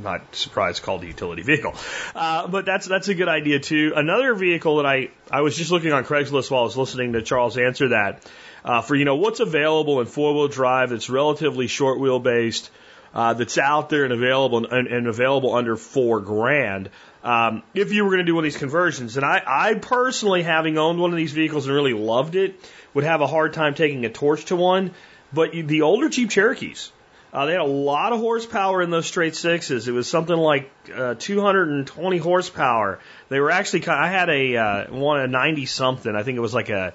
not 0.03 0.37
surprised 0.37 0.83
called 0.83 1.03
a 1.05 1.07
utility 1.07 1.41
vehicle. 1.41 1.75
Uh, 2.15 2.47
but 2.49 2.67
that's 2.67 2.87
that's 2.87 3.09
a 3.09 3.15
good 3.15 3.29
idea 3.29 3.61
too. 3.61 3.95
Another 3.97 4.35
vehicle 4.35 4.77
that 4.77 4.85
I 4.85 5.09
I 5.31 5.41
was 5.41 5.57
just 5.57 5.71
looking 5.71 5.91
on 5.93 6.05
Craigslist 6.05 6.51
while 6.51 6.61
I 6.61 6.65
was 6.65 6.77
listening 6.77 7.15
to 7.15 7.23
Charles 7.23 7.57
answer 7.57 7.89
that 7.89 8.31
uh, 8.63 8.83
for 8.83 8.95
you 8.95 9.07
know 9.07 9.17
what's 9.17 9.41
available 9.41 10.03
in 10.03 10.07
four 10.07 10.35
wheel 10.35 10.49
drive 10.49 10.91
that's 10.91 11.09
relatively 11.09 11.67
short 11.67 11.99
wheel 11.99 12.19
based. 12.19 12.71
Uh, 13.13 13.35
that's 13.35 13.59
out 13.59 13.89
there 13.89 14.05
and 14.05 14.13
available 14.13 14.65
and, 14.73 14.87
and 14.87 15.09
available 15.09 15.53
under 15.53 15.75
four 15.75 16.21
grand. 16.21 16.91
Um, 17.25 17.65
if 17.75 17.93
you 17.93 18.05
were 18.05 18.11
going 18.11 18.21
to 18.21 18.25
do 18.25 18.37
one 18.37 18.45
of 18.45 18.53
these 18.53 18.57
conversions, 18.57 19.17
and 19.17 19.27
I, 19.27 19.43
I 19.45 19.75
personally, 19.75 20.43
having 20.43 20.79
owned 20.79 21.01
one 21.01 21.11
of 21.11 21.17
these 21.17 21.33
vehicles 21.33 21.67
and 21.67 21.75
really 21.75 21.93
loved 21.93 22.37
it, 22.37 22.61
would 22.95 23.03
have 23.03 23.21
a 23.21 23.27
hard 23.27 23.53
time 23.53 23.75
taking 23.75 24.05
a 24.05 24.11
torch 24.11 24.45
to 24.47 24.57
one. 24.57 24.93
But 25.33 25.53
the 25.53 25.83
older 25.83 26.09
Jeep 26.09 26.31
Cherokees, 26.31 26.91
uh, 27.33 27.47
they 27.47 27.53
had 27.53 27.61
a 27.61 27.65
lot 27.65 28.13
of 28.13 28.19
horsepower 28.19 28.83
in 28.83 28.91
those 28.91 29.07
straight 29.07 29.37
sixes. 29.37 29.87
It 29.87 29.93
was 29.93 30.09
something 30.09 30.37
like 30.37 30.71
uh, 30.93 31.15
220 31.19 32.19
horsepower. 32.19 32.99
They 33.29 33.39
were 33.39 33.51
actually, 33.51 33.81
kind. 33.81 33.99
Of, 33.99 34.05
I 34.05 34.09
had 34.09 34.29
a 34.29 34.57
uh, 34.57 34.93
one 34.93 35.21
a 35.21 35.27
90 35.29 35.67
something. 35.67 36.15
I 36.15 36.23
think 36.25 36.37
it 36.37 36.41
was 36.41 36.55
like 36.55 36.71
a 36.71 36.93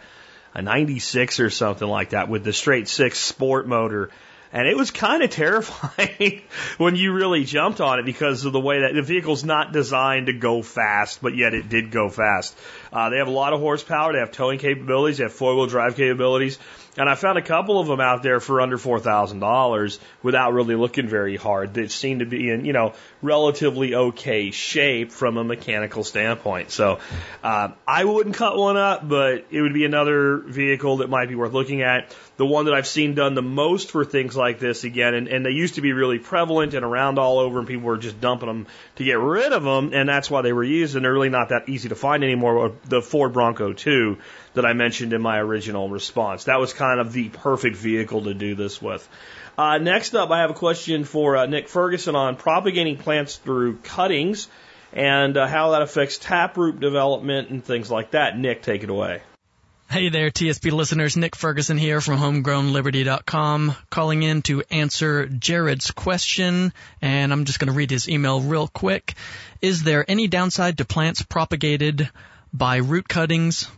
a 0.56 0.62
96 0.62 1.42
or 1.42 1.50
something 1.50 1.88
like 1.88 2.12
that 2.12 2.30
with 2.30 2.46
the 2.46 2.54
straight 2.54 2.88
six 2.88 3.20
sport 3.20 3.68
motor. 3.68 4.10
And 4.54 4.70
it 4.70 4.78
was 4.78 4.90
kind 4.90 5.22
of 5.22 5.30
terrifying 5.32 6.44
when 6.78 6.96
you 6.96 7.12
really 7.12 7.44
jumped 7.44 7.82
on 7.82 8.00
it 8.00 8.06
because 8.06 8.46
of 8.46 8.54
the 8.54 8.60
way 8.60 8.80
that 8.82 8.94
the 8.94 9.02
vehicle's 9.02 9.44
not 9.44 9.74
designed 9.74 10.28
to 10.28 10.34
go 10.34 10.62
fast, 10.62 11.22
but 11.22 11.36
yet 11.36 11.54
it 11.54 11.68
did 11.68 11.92
go 11.92 12.10
fast. 12.10 12.58
Uh, 12.92 13.10
they 13.10 13.18
have 13.18 13.28
a 13.28 13.32
lot 13.32 13.52
of 13.52 13.60
horsepower. 13.60 14.14
They 14.14 14.20
have 14.20 14.32
towing 14.32 14.58
capabilities. 14.58 15.18
They 15.18 15.26
have 15.26 15.34
four 15.34 15.56
wheel 15.56 15.68
drive 15.68 15.98
capabilities. 15.98 16.58
And 16.98 17.10
I 17.10 17.16
found 17.16 17.38
a 17.38 17.42
couple 17.42 17.80
of 17.80 17.88
them 17.88 18.00
out 18.00 18.24
there 18.24 18.40
for 18.40 18.62
under 18.62 18.78
four 18.78 19.00
thousand 19.00 19.40
dollars 19.40 20.00
without 20.24 20.54
really 20.54 20.76
looking 20.76 21.08
very 21.08 21.36
hard. 21.36 21.74
That 21.74 21.92
seemed 21.92 22.22
to 22.22 22.26
be 22.26 22.50
in 22.50 22.66
you 22.66 22.74
know 22.74 22.94
relatively 23.26 23.96
okay 23.96 24.52
shape 24.52 25.12
from 25.12 25.38
a 25.38 25.44
mechanical 25.44 26.04
standpoint. 26.04 26.72
So 26.72 27.00
uh, 27.44 27.70
I 27.88 28.06
wouldn't 28.06 28.36
cut 28.36 28.58
one 28.58 28.78
up, 28.78 29.08
but 29.08 29.48
it 29.52 29.62
would 29.62 29.74
be 29.74 29.86
another 29.86 30.38
vehicle 30.38 30.98
that 30.98 31.10
might 31.10 31.28
be 31.28 31.36
worth 31.36 31.54
looking 31.54 31.82
at. 31.82 32.16
The 32.38 32.46
one 32.46 32.66
that 32.66 32.74
I've 32.74 32.88
seen 32.88 33.16
done 33.16 33.34
the 33.34 33.42
most 33.42 33.92
for 33.92 34.06
things 34.06 34.36
like 34.36 34.60
this 34.60 34.84
again, 34.84 35.14
and, 35.14 35.28
and 35.28 35.46
they 35.46 35.52
used 35.52 35.76
to 35.76 35.82
be 35.82 35.94
really 35.94 36.20
prevalent 36.20 36.74
and 36.74 36.86
around 36.86 37.18
all 37.18 37.40
over, 37.40 37.60
and 37.60 37.68
people 37.68 37.86
were 37.86 37.98
just 37.98 38.20
dumping 38.20 38.48
them 38.48 38.68
to 38.98 39.04
get 39.04 39.18
rid 39.18 39.54
of 39.54 39.64
them, 39.64 39.92
and 39.94 40.08
that's 40.08 40.30
why 40.30 40.42
they 40.42 40.54
were 40.54 40.64
used, 40.64 40.96
and 40.96 41.06
they're 41.06 41.14
really 41.14 41.30
not 41.30 41.50
that 41.50 41.70
easy 41.70 41.90
to 41.90 41.96
find 41.96 42.24
anymore. 42.24 42.74
The 42.86 43.02
Ford 43.02 43.34
Bronco 43.34 43.74
2 43.74 44.18
that 44.56 44.66
I 44.66 44.74
mentioned 44.74 45.14
in 45.14 45.22
my 45.22 45.40
original 45.40 45.90
response. 45.90 46.46
That 46.46 46.60
was 46.60 46.74
kind 46.74 47.00
of 47.00 47.14
the 47.14 47.30
perfect 47.30 47.76
vehicle 47.76 48.24
to 48.24 48.34
do 48.34 48.56
this 48.56 48.82
with. 48.82 49.08
Uh, 49.58 49.78
next 49.78 50.16
up, 50.16 50.32
I 50.32 50.42
have 50.42 50.52
a 50.52 50.56
question 50.56 51.06
for 51.06 51.38
uh, 51.38 51.46
Nick 51.46 51.70
Ferguson 51.70 52.16
on 52.16 52.36
propagating 52.36 52.98
plants 52.98 53.38
through 53.38 53.78
cuttings 53.78 54.48
and 54.92 55.38
uh, 55.38 55.48
how 55.48 55.72
that 55.72 55.82
affects 55.82 56.18
taproot 56.18 56.80
development 56.80 57.50
and 57.50 57.64
things 57.64 57.90
like 57.90 58.12
that. 58.12 58.38
Nick, 58.38 58.62
take 58.64 58.84
it 58.84 58.90
away. 58.90 59.22
Hey 59.90 60.10
there, 60.10 60.32
TSP 60.32 60.72
listeners. 60.72 61.16
Nick 61.16 61.36
Ferguson 61.36 61.78
here 61.78 62.02
from 62.02 62.18
homegrownliberty.com, 62.18 63.76
calling 63.90 64.24
in 64.24 64.42
to 64.44 64.64
answer 64.72 65.28
Jared's 65.28 65.92
question, 65.92 66.74
and 67.02 67.32
I'm 67.32 67.46
just 67.46 67.60
going 67.60 67.72
to 67.72 67.78
read 67.78 67.92
his 67.92 68.10
email 68.10 68.42
real 68.42 68.68
quick. 68.68 69.14
Is 69.62 69.84
there 69.84 70.04
any 70.10 70.28
downside 70.28 70.80
to 70.80 70.86
plants 70.86 71.22
propagated 71.22 72.10
by 72.52 72.78
root 72.78 73.08
cuttings? 73.08 73.70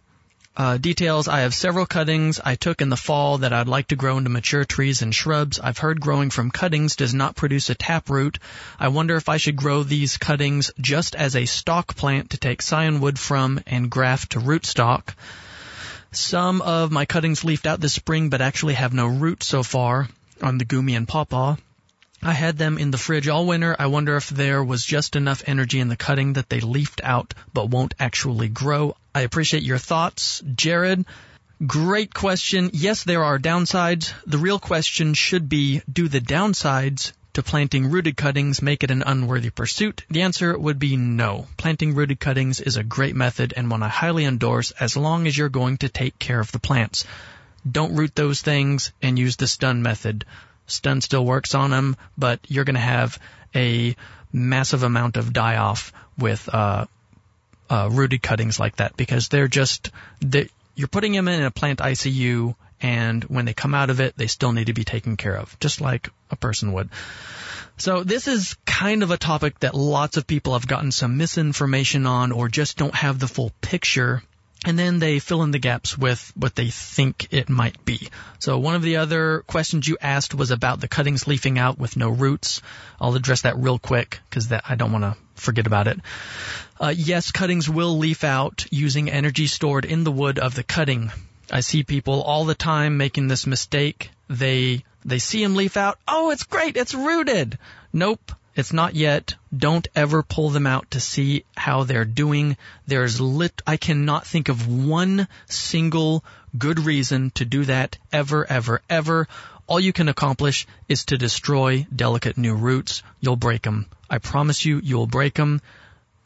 Uh, 0.58 0.76
details, 0.78 1.28
I 1.28 1.41
have 1.41 1.54
several 1.54 1.86
cuttings 1.86 2.39
I 2.43 2.56
took 2.56 2.82
in 2.82 2.89
the 2.89 2.98
fall 2.98 3.38
that 3.38 3.54
I'd 3.54 3.67
like 3.67 3.89
to 3.89 3.96
grow 3.96 4.17
into 4.17 4.32
mature 4.32 4.65
trees 4.65 5.04
and 5.04 5.13
shrubs. 5.13 5.60
I've 5.60 5.78
heard 5.78 6.02
growing 6.02 6.32
from 6.32 6.50
cuttings 6.50 6.96
does 6.96 7.13
not 7.13 7.36
produce 7.36 7.70
a 7.70 7.76
taproot. 7.76 8.39
I 8.80 8.88
wonder 8.88 9.15
if 9.17 9.30
I 9.30 9.38
should 9.38 9.56
grow 9.56 9.84
these 9.84 10.17
cuttings 10.17 10.72
just 10.82 11.13
as 11.13 11.36
a 11.36 11.46
stock 11.46 11.96
plant 11.96 12.32
to 12.32 12.38
take 12.38 12.63
scion 12.63 13.02
wood 13.02 13.20
from 13.20 13.62
and 13.67 13.91
graft 13.91 14.32
to 14.32 14.39
rootstock. 14.39 15.13
Some 16.12 16.63
of 16.63 16.91
my 16.91 17.06
cuttings 17.06 17.43
leafed 17.43 17.67
out 17.67 17.80
this 17.80 17.93
spring 17.93 18.32
but 18.32 18.41
actually 18.41 18.74
have 18.74 18.96
no 18.96 19.06
root 19.06 19.43
so 19.43 19.62
far 19.62 20.08
on 20.41 20.58
the 20.58 20.65
goumi 20.65 20.98
and 20.98 21.08
Pawpaw. 21.08 21.58
I 22.24 22.34
had 22.34 22.58
them 22.58 22.80
in 22.80 22.89
the 22.89 22.98
fridge 22.98 23.28
all 23.28 23.46
winter. 23.46 23.76
I 23.78 23.86
wonder 23.86 24.17
if 24.17 24.30
there 24.30 24.63
was 24.63 24.84
just 24.84 25.15
enough 25.15 25.43
energy 25.46 25.80
in 25.80 25.88
the 25.88 25.96
cutting 25.96 26.34
that 26.34 26.50
they 26.50 26.62
leafed 26.62 27.02
out 27.04 27.36
but 27.54 27.70
won't 27.70 27.93
actually 28.00 28.48
grow. 28.48 28.96
I 29.18 29.22
appreciate 29.22 29.64
your 29.64 29.80
thoughts, 29.80 30.44
Jared. 30.54 31.04
Great 31.66 32.14
question. 32.14 32.70
Yes, 32.74 33.04
there 33.04 33.24
are 33.24 33.40
downsides. 33.40 34.14
The 34.28 34.38
real 34.38 34.60
question 34.60 35.16
should 35.16 35.50
be, 35.50 35.82
do 35.92 36.08
the 36.08 36.22
downsides 36.22 37.14
to 37.34 37.42
planting 37.42 37.90
rooted 37.90 38.16
cuttings 38.16 38.62
make 38.62 38.84
it 38.84 38.92
an 38.92 39.02
unworthy 39.02 39.50
pursuit? 39.50 40.06
The 40.12 40.22
answer 40.22 40.56
would 40.56 40.78
be 40.78 40.98
no. 40.98 41.48
Planting 41.58 41.96
rooted 41.96 42.20
cuttings 42.20 42.62
is 42.62 42.78
a 42.78 42.84
great 42.84 43.16
method 43.16 43.56
and 43.58 43.72
one 43.72 43.82
I 43.82 43.88
highly 43.88 44.24
endorse 44.24 44.70
as 44.70 44.96
long 44.96 45.26
as 45.26 45.36
you're 45.36 45.50
going 45.50 45.78
to 45.78 45.90
take 45.90 46.20
care 46.20 46.40
of 46.40 46.52
the 46.52 46.60
plants. 46.60 47.04
Don't 47.68 47.96
root 47.96 48.14
those 48.14 48.42
things 48.42 48.92
and 49.02 49.18
use 49.18 49.38
the 49.38 49.48
stun 49.48 49.82
method. 49.82 50.26
Stun 50.68 51.02
still 51.02 51.26
works 51.26 51.56
on 51.56 51.72
them, 51.72 51.98
but 52.20 52.40
you're 52.50 52.66
going 52.66 52.76
to 52.76 52.92
have 52.98 53.18
a 53.56 53.96
massive 54.32 54.84
amount 54.84 55.18
of 55.18 55.34
die 55.34 55.58
off 55.58 55.92
with 56.20 56.48
uh, 56.54 56.86
uh, 57.70 57.90
rooted 57.92 58.22
cuttings 58.22 58.60
like 58.60 58.78
that 58.78 58.98
because 58.98 59.30
they're 59.30 59.48
just 59.48 59.92
they, 60.20 60.50
you're 60.76 60.88
putting 60.88 61.14
them 61.14 61.28
in 61.28 61.42
a 61.44 61.52
plant 61.52 61.80
ICU, 61.80 62.56
and 62.82 63.24
when 63.26 63.46
they 63.46 63.54
come 63.54 63.74
out 63.74 63.90
of 63.90 64.00
it, 64.00 64.16
they 64.16 64.28
still 64.28 64.52
need 64.52 64.68
to 64.68 64.74
be 64.74 64.84
taken 64.84 65.18
care 65.18 65.36
of, 65.36 65.58
just 65.60 65.82
like 65.82 66.10
a 66.30 66.36
person 66.36 66.74
would. 66.74 66.90
So 67.78 68.04
this 68.04 68.28
is 68.28 68.56
kind 68.66 69.04
of 69.04 69.12
a 69.12 69.18
topic 69.18 69.60
that 69.60 69.76
lots 69.76 70.18
of 70.18 70.26
people 70.26 70.54
have 70.54 70.68
gotten 70.68 70.92
some 70.92 71.18
misinformation 71.18 72.08
on 72.08 72.32
or 72.32 72.48
just 72.48 72.78
don't 72.78 72.96
have 72.96 73.20
the 73.20 73.28
full 73.28 73.52
picture 73.62 74.24
and 74.66 74.78
then 74.78 75.00
they 75.00 75.20
fill 75.20 75.44
in 75.44 75.52
the 75.52 75.60
gaps 75.60 75.98
with 75.98 76.32
what 76.36 76.56
they 76.56 76.70
think 76.70 77.28
it 77.32 77.50
might 77.50 77.86
be. 77.86 78.10
So 78.40 78.58
one 78.58 78.76
of 78.76 78.82
the 78.82 78.98
other 78.98 79.44
questions 79.46 79.88
you 79.88 79.98
asked 80.02 80.34
was 80.34 80.52
about 80.52 80.82
the 80.82 80.88
cuttings 80.88 81.28
leafing 81.28 81.60
out 81.60 81.78
with 81.78 81.96
no 81.96 82.10
roots. 82.10 82.62
I'll 83.00 83.16
address 83.16 83.42
that 83.42 83.58
real 83.58 83.78
quick 83.78 84.20
because 84.30 84.48
that 84.50 84.64
I 84.68 84.76
don't 84.76 84.92
want 84.92 85.04
to 85.04 85.16
forget 85.38 85.67
about 85.67 85.88
it. 85.88 86.00
Uh, 86.80 86.93
yes, 86.95 87.32
cuttings 87.32 87.69
will 87.69 87.97
leaf 87.97 88.23
out 88.23 88.65
using 88.69 89.10
energy 89.10 89.47
stored 89.47 89.86
in 89.86 90.04
the 90.04 90.12
wood 90.12 90.39
of 90.39 90.56
the 90.56 90.63
cutting. 90.63 91.12
I 91.52 91.62
see 91.62 91.84
people 91.84 92.21
all 92.21 92.45
the 92.45 92.56
time 92.56 92.97
making 92.97 93.28
this 93.28 93.47
mistake. 93.47 94.12
They 94.30 94.84
they 95.06 95.19
see 95.19 95.41
them 95.41 95.56
leaf 95.56 95.78
out. 95.78 95.97
Oh, 96.08 96.32
it's 96.32 96.43
great. 96.43 96.76
It's 96.76 96.93
rooted. 96.93 97.58
Nope. 97.93 98.34
It's 98.58 98.73
not 98.73 98.95
yet. 98.95 99.36
Don't 99.56 99.88
ever 99.95 100.23
pull 100.23 100.50
them 100.50 100.65
out 100.65 100.91
to 100.91 101.00
see 101.00 101.45
how 101.56 101.84
they're 101.84 102.06
doing. 102.06 102.58
There's 102.88 103.21
lit, 103.21 103.62
I 103.67 103.78
cannot 103.78 104.26
think 104.26 104.50
of 104.50 104.67
one 104.67 105.28
single 105.45 106.26
good 106.58 106.80
reason 106.80 107.30
to 107.36 107.45
do 107.45 107.65
that 107.65 108.00
ever, 108.12 108.45
ever, 108.50 108.82
ever. 108.89 109.28
All 109.68 109.80
you 109.80 109.94
can 109.94 110.10
accomplish 110.10 110.66
is 110.88 111.06
to 111.06 111.18
destroy 111.18 111.86
delicate 111.94 112.38
new 112.38 112.56
roots. 112.56 113.04
You'll 113.20 113.36
break 113.36 113.62
them. 113.62 113.86
I 114.10 114.18
promise 114.18 114.66
you, 114.66 114.80
you'll 114.84 115.08
break 115.08 115.36
them. 115.36 115.62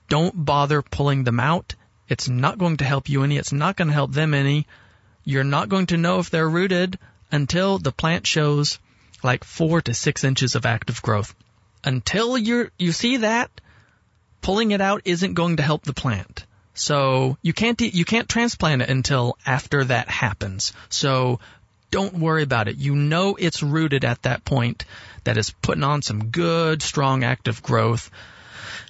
Don't 0.09 0.45
bother 0.45 0.81
pulling 0.81 1.23
them 1.23 1.39
out. 1.39 1.75
It's 2.07 2.29
not 2.29 2.57
going 2.57 2.77
to 2.77 2.85
help 2.85 3.09
you 3.09 3.23
any. 3.23 3.37
It's 3.37 3.51
not 3.51 3.75
going 3.75 3.87
to 3.87 3.93
help 3.93 4.11
them 4.11 4.33
any. 4.33 4.67
You're 5.23 5.43
not 5.43 5.69
going 5.69 5.87
to 5.87 5.97
know 5.97 6.19
if 6.19 6.29
they're 6.29 6.49
rooted 6.49 6.99
until 7.31 7.77
the 7.77 7.91
plant 7.91 8.27
shows 8.27 8.79
like 9.23 9.43
four 9.43 9.81
to 9.81 9.93
six 9.93 10.23
inches 10.23 10.55
of 10.55 10.65
active 10.65 11.01
growth 11.01 11.33
until 11.83 12.37
you 12.37 12.69
you 12.77 12.91
see 12.91 13.17
that, 13.17 13.49
pulling 14.41 14.71
it 14.71 14.81
out 14.81 15.01
isn't 15.05 15.33
going 15.33 15.57
to 15.57 15.63
help 15.63 15.83
the 15.83 15.93
plant. 15.93 16.45
So 16.73 17.37
you 17.41 17.53
can't 17.53 17.79
you 17.81 18.05
can't 18.05 18.29
transplant 18.29 18.81
it 18.81 18.89
until 18.89 19.37
after 19.45 19.83
that 19.85 20.09
happens. 20.09 20.73
So 20.89 21.39
don't 21.91 22.15
worry 22.15 22.43
about 22.43 22.67
it. 22.67 22.77
You 22.77 22.95
know 22.95 23.35
it's 23.35 23.61
rooted 23.61 24.03
at 24.03 24.23
that 24.23 24.43
point 24.43 24.85
that 25.23 25.37
is 25.37 25.51
putting 25.51 25.83
on 25.83 26.01
some 26.01 26.29
good 26.29 26.81
strong 26.81 27.23
active 27.23 27.61
growth. 27.61 28.09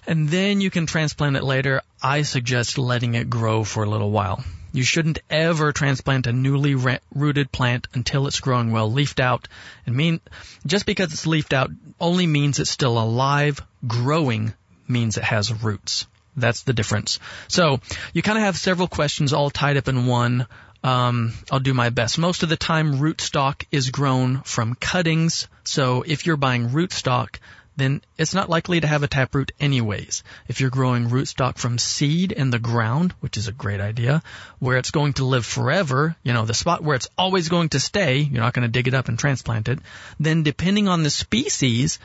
And 0.07 0.29
then 0.29 0.61
you 0.61 0.71
can 0.71 0.85
transplant 0.85 1.35
it 1.35 1.43
later. 1.43 1.81
I 2.01 2.21
suggest 2.21 2.77
letting 2.77 3.15
it 3.15 3.29
grow 3.29 3.63
for 3.63 3.83
a 3.83 3.89
little 3.89 4.11
while. 4.11 4.43
You 4.73 4.83
shouldn't 4.83 5.19
ever 5.29 5.73
transplant 5.73 6.27
a 6.27 6.33
newly 6.33 6.75
rooted 7.13 7.51
plant 7.51 7.87
until 7.93 8.27
it's 8.27 8.39
growing 8.39 8.71
well 8.71 8.91
leafed 8.91 9.19
out. 9.19 9.47
And 9.85 9.95
mean, 9.95 10.21
just 10.65 10.85
because 10.85 11.11
it's 11.11 11.27
leafed 11.27 11.53
out 11.53 11.71
only 11.99 12.25
means 12.25 12.59
it's 12.59 12.69
still 12.69 12.97
alive. 12.97 13.61
Growing 13.85 14.53
means 14.87 15.17
it 15.17 15.23
has 15.23 15.63
roots. 15.63 16.07
That's 16.37 16.63
the 16.63 16.73
difference. 16.73 17.19
So 17.49 17.81
you 18.13 18.21
kind 18.21 18.37
of 18.37 18.45
have 18.45 18.57
several 18.57 18.87
questions 18.87 19.33
all 19.33 19.49
tied 19.49 19.75
up 19.75 19.89
in 19.89 20.05
one. 20.05 20.47
Um, 20.83 21.33
I'll 21.51 21.59
do 21.59 21.73
my 21.73 21.89
best. 21.89 22.17
Most 22.17 22.43
of 22.43 22.49
the 22.49 22.57
time, 22.57 22.99
rootstock 22.99 23.65
is 23.71 23.91
grown 23.91 24.41
from 24.41 24.75
cuttings. 24.75 25.47
So 25.63 26.03
if 26.05 26.25
you're 26.25 26.37
buying 26.37 26.69
rootstock, 26.69 27.37
then 27.77 28.01
it's 28.17 28.33
not 28.33 28.49
likely 28.49 28.79
to 28.79 28.87
have 28.87 29.03
a 29.03 29.07
taproot 29.07 29.51
anyways. 29.59 30.23
If 30.47 30.59
you're 30.59 30.69
growing 30.69 31.09
rootstock 31.09 31.57
from 31.57 31.77
seed 31.77 32.31
in 32.31 32.49
the 32.49 32.59
ground, 32.59 33.13
which 33.21 33.37
is 33.37 33.47
a 33.47 33.53
great 33.53 33.79
idea, 33.79 34.21
where 34.59 34.77
it's 34.77 34.91
going 34.91 35.13
to 35.13 35.25
live 35.25 35.45
forever, 35.45 36.15
you 36.23 36.33
know, 36.33 36.45
the 36.45 36.53
spot 36.53 36.83
where 36.83 36.95
it's 36.95 37.09
always 37.17 37.49
going 37.49 37.69
to 37.69 37.79
stay, 37.79 38.19
you're 38.19 38.41
not 38.41 38.53
going 38.53 38.63
to 38.63 38.71
dig 38.71 38.87
it 38.87 38.93
up 38.93 39.07
and 39.07 39.17
transplant 39.17 39.69
it, 39.69 39.79
then 40.19 40.43
depending 40.43 40.87
on 40.87 41.03
the 41.03 41.09
species, 41.09 41.99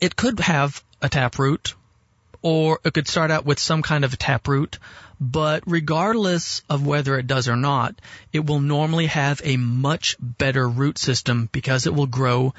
it 0.00 0.16
could 0.16 0.40
have 0.40 0.82
a 1.00 1.08
taproot 1.08 1.74
or 2.42 2.80
it 2.84 2.94
could 2.94 3.08
start 3.08 3.30
out 3.30 3.44
with 3.44 3.58
some 3.58 3.82
kind 3.82 4.04
of 4.04 4.18
taproot, 4.18 4.78
but 5.20 5.62
regardless 5.66 6.62
of 6.68 6.86
whether 6.86 7.18
it 7.18 7.26
does 7.26 7.48
or 7.48 7.56
not, 7.56 7.94
it 8.32 8.44
will 8.44 8.60
normally 8.60 9.06
have 9.06 9.40
a 9.44 9.56
much 9.56 10.16
better 10.20 10.68
root 10.68 10.98
system 10.98 11.48
because 11.52 11.86
it 11.86 11.94
will 11.94 12.06
grow 12.06 12.54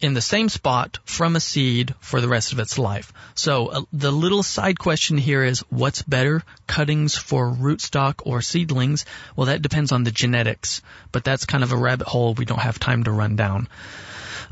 in 0.00 0.14
the 0.14 0.22
same 0.22 0.48
spot 0.48 0.98
from 1.04 1.36
a 1.36 1.40
seed 1.40 1.94
for 2.00 2.20
the 2.20 2.28
rest 2.28 2.52
of 2.52 2.58
its 2.58 2.78
life. 2.78 3.12
So 3.34 3.66
uh, 3.66 3.80
the 3.92 4.10
little 4.10 4.42
side 4.42 4.78
question 4.78 5.18
here 5.18 5.44
is 5.44 5.60
what's 5.68 6.02
better, 6.02 6.42
cuttings 6.66 7.14
for 7.14 7.50
rootstock 7.50 8.22
or 8.24 8.40
seedlings? 8.40 9.04
Well, 9.36 9.46
that 9.46 9.62
depends 9.62 9.92
on 9.92 10.02
the 10.02 10.10
genetics, 10.10 10.80
but 11.12 11.24
that's 11.24 11.44
kind 11.44 11.62
of 11.62 11.72
a 11.72 11.76
rabbit 11.76 12.06
hole 12.06 12.34
we 12.34 12.46
don't 12.46 12.58
have 12.58 12.78
time 12.78 13.04
to 13.04 13.10
run 13.10 13.36
down. 13.36 13.68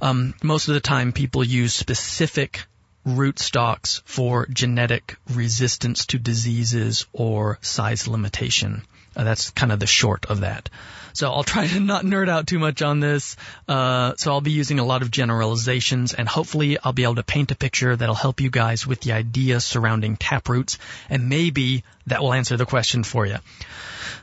Um, 0.02 0.34
most 0.42 0.68
of 0.68 0.74
the 0.74 0.80
time 0.80 1.12
people 1.12 1.42
use 1.42 1.72
specific 1.72 2.66
rootstocks 3.08 4.02
for 4.04 4.46
genetic 4.46 5.16
resistance 5.30 6.06
to 6.06 6.18
diseases 6.18 7.06
or 7.12 7.58
size 7.62 8.06
limitation. 8.06 8.82
Uh, 9.16 9.24
that's 9.24 9.50
kind 9.50 9.72
of 9.72 9.80
the 9.80 9.86
short 9.86 10.26
of 10.26 10.40
that. 10.40 10.68
So 11.12 11.32
I'll 11.32 11.42
try 11.42 11.66
to 11.66 11.80
not 11.80 12.04
nerd 12.04 12.28
out 12.28 12.46
too 12.46 12.58
much 12.58 12.82
on 12.82 13.00
this. 13.00 13.36
Uh, 13.66 14.14
so 14.16 14.30
I'll 14.30 14.40
be 14.40 14.52
using 14.52 14.78
a 14.78 14.84
lot 14.84 15.02
of 15.02 15.10
generalizations 15.10 16.14
and 16.14 16.28
hopefully 16.28 16.78
I'll 16.82 16.92
be 16.92 17.02
able 17.02 17.16
to 17.16 17.22
paint 17.24 17.50
a 17.50 17.56
picture 17.56 17.96
that'll 17.96 18.14
help 18.14 18.40
you 18.40 18.50
guys 18.50 18.86
with 18.86 19.00
the 19.00 19.12
idea 19.12 19.60
surrounding 19.60 20.16
taproots 20.16 20.78
and 21.08 21.28
maybe 21.28 21.82
that 22.06 22.22
will 22.22 22.32
answer 22.32 22.56
the 22.56 22.66
question 22.66 23.02
for 23.02 23.26
you. 23.26 23.38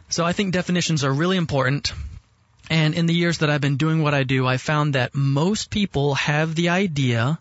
So 0.09 0.23
I 0.23 0.33
think 0.33 0.53
definitions 0.53 1.03
are 1.03 1.11
really 1.11 1.37
important. 1.37 1.91
And 2.69 2.95
in 2.95 3.05
the 3.05 3.13
years 3.13 3.39
that 3.39 3.49
I've 3.49 3.61
been 3.61 3.77
doing 3.77 4.01
what 4.01 4.13
I 4.13 4.23
do, 4.23 4.47
I 4.47 4.57
found 4.57 4.95
that 4.95 5.13
most 5.13 5.69
people 5.69 6.15
have 6.15 6.55
the 6.55 6.69
idea 6.69 7.39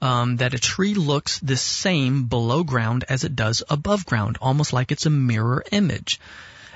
um, 0.00 0.36
that 0.36 0.54
a 0.54 0.58
tree 0.58 0.94
looks 0.94 1.38
the 1.40 1.56
same 1.56 2.24
below 2.24 2.64
ground 2.64 3.04
as 3.08 3.24
it 3.24 3.34
does 3.34 3.62
above 3.68 4.06
ground, 4.06 4.38
almost 4.40 4.72
like 4.72 4.92
it's 4.92 5.06
a 5.06 5.10
mirror 5.10 5.64
image 5.72 6.20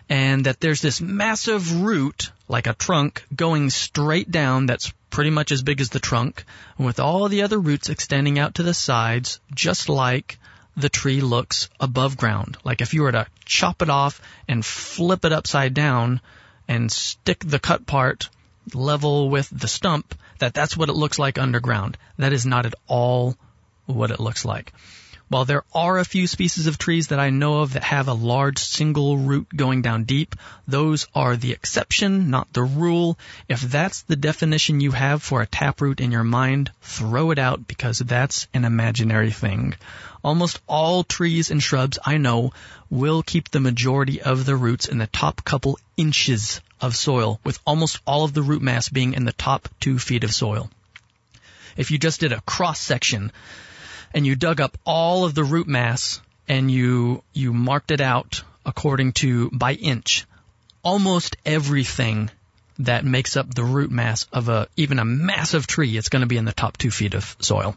and 0.08 0.46
that 0.46 0.60
there's 0.60 0.82
this 0.82 1.00
massive 1.00 1.82
root, 1.82 2.30
like 2.48 2.66
a 2.66 2.74
trunk, 2.74 3.24
going 3.34 3.70
straight 3.70 4.30
down 4.30 4.66
that's 4.66 4.92
pretty 5.10 5.30
much 5.30 5.52
as 5.52 5.62
big 5.62 5.80
as 5.80 5.90
the 5.90 6.00
trunk, 6.00 6.44
with 6.78 7.00
all 7.00 7.28
the 7.28 7.42
other 7.42 7.58
roots 7.58 7.88
extending 7.88 8.38
out 8.38 8.56
to 8.56 8.62
the 8.62 8.74
sides, 8.74 9.40
just 9.54 9.88
like 9.88 10.38
the 10.76 10.88
tree 10.88 11.20
looks 11.20 11.68
above 11.80 12.16
ground. 12.16 12.56
Like 12.64 12.80
if 12.80 12.94
you 12.94 13.02
were 13.02 13.12
to 13.12 13.26
chop 13.44 13.82
it 13.82 13.90
off 13.90 14.20
and 14.48 14.64
flip 14.64 15.24
it 15.24 15.32
upside 15.32 15.74
down 15.74 16.20
and 16.68 16.90
stick 16.90 17.38
the 17.40 17.58
cut 17.58 17.86
part 17.86 18.28
level 18.74 19.28
with 19.30 19.48
the 19.50 19.68
stump, 19.68 20.14
that 20.38 20.54
that's 20.54 20.76
what 20.76 20.88
it 20.88 20.94
looks 20.94 21.18
like 21.18 21.38
underground. 21.38 21.96
That 22.18 22.32
is 22.32 22.46
not 22.46 22.66
at 22.66 22.74
all 22.86 23.36
what 23.86 24.10
it 24.10 24.20
looks 24.20 24.44
like. 24.44 24.72
While 25.32 25.46
there 25.46 25.64
are 25.74 25.96
a 25.96 26.04
few 26.04 26.26
species 26.26 26.66
of 26.66 26.76
trees 26.76 27.08
that 27.08 27.18
I 27.18 27.30
know 27.30 27.60
of 27.60 27.72
that 27.72 27.84
have 27.84 28.06
a 28.06 28.12
large 28.12 28.58
single 28.58 29.16
root 29.16 29.48
going 29.56 29.80
down 29.80 30.04
deep, 30.04 30.36
those 30.68 31.06
are 31.14 31.36
the 31.36 31.52
exception, 31.52 32.28
not 32.28 32.52
the 32.52 32.62
rule. 32.62 33.18
If 33.48 33.62
that's 33.62 34.02
the 34.02 34.16
definition 34.16 34.80
you 34.80 34.90
have 34.90 35.22
for 35.22 35.40
a 35.40 35.46
taproot 35.46 36.00
in 36.00 36.12
your 36.12 36.22
mind, 36.22 36.70
throw 36.82 37.30
it 37.30 37.38
out 37.38 37.66
because 37.66 37.98
that's 37.98 38.46
an 38.52 38.66
imaginary 38.66 39.30
thing. 39.30 39.74
Almost 40.22 40.60
all 40.66 41.02
trees 41.02 41.50
and 41.50 41.62
shrubs 41.62 41.98
I 42.04 42.18
know 42.18 42.52
will 42.90 43.22
keep 43.22 43.48
the 43.48 43.60
majority 43.60 44.20
of 44.20 44.44
the 44.44 44.54
roots 44.54 44.86
in 44.86 44.98
the 44.98 45.06
top 45.06 45.44
couple 45.44 45.78
inches 45.96 46.60
of 46.82 46.96
soil, 46.96 47.40
with 47.44 47.58
almost 47.64 48.00
all 48.06 48.24
of 48.24 48.34
the 48.34 48.42
root 48.42 48.60
mass 48.60 48.88
being 48.88 49.14
in 49.14 49.24
the 49.24 49.32
top 49.32 49.68
two 49.80 49.98
feet 49.98 50.24
of 50.24 50.34
soil. 50.34 50.68
If 51.76 51.90
you 51.90 51.98
just 51.98 52.20
did 52.20 52.32
a 52.32 52.40
cross 52.42 52.80
section, 52.80 53.32
and 54.14 54.26
you 54.26 54.36
dug 54.36 54.60
up 54.60 54.76
all 54.84 55.24
of 55.24 55.34
the 55.34 55.44
root 55.44 55.66
mass 55.66 56.20
and 56.48 56.70
you 56.70 57.22
you 57.32 57.52
marked 57.52 57.90
it 57.90 58.00
out 58.00 58.42
according 58.66 59.12
to 59.12 59.50
by 59.50 59.72
inch. 59.72 60.26
Almost 60.82 61.36
everything 61.46 62.30
that 62.78 63.04
makes 63.04 63.36
up 63.36 63.54
the 63.54 63.64
root 63.64 63.90
mass 63.90 64.26
of 64.32 64.48
a 64.48 64.68
even 64.76 64.98
a 64.98 65.04
massive 65.04 65.66
tree, 65.66 65.96
it's 65.96 66.08
going 66.08 66.20
to 66.22 66.26
be 66.26 66.36
in 66.36 66.44
the 66.44 66.52
top 66.52 66.76
two 66.76 66.90
feet 66.90 67.14
of 67.14 67.36
soil. 67.40 67.76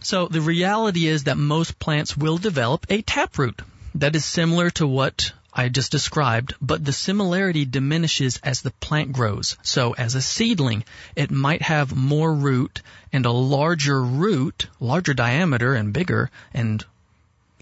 So 0.00 0.28
the 0.28 0.40
reality 0.40 1.06
is 1.06 1.24
that 1.24 1.36
most 1.36 1.78
plants 1.78 2.16
will 2.16 2.38
develop 2.38 2.86
a 2.88 3.02
taproot 3.02 3.60
that 3.96 4.16
is 4.16 4.24
similar 4.24 4.70
to 4.70 4.86
what 4.86 5.32
I 5.52 5.68
just 5.68 5.90
described, 5.90 6.54
but 6.60 6.84
the 6.84 6.92
similarity 6.92 7.64
diminishes 7.64 8.38
as 8.42 8.60
the 8.60 8.70
plant 8.70 9.12
grows. 9.12 9.56
So 9.62 9.92
as 9.92 10.14
a 10.14 10.22
seedling, 10.22 10.84
it 11.16 11.30
might 11.30 11.62
have 11.62 11.94
more 11.94 12.32
root 12.32 12.82
and 13.12 13.26
a 13.26 13.32
larger 13.32 14.02
root, 14.02 14.68
larger 14.78 15.14
diameter 15.14 15.74
and 15.74 15.92
bigger 15.92 16.30
and 16.54 16.84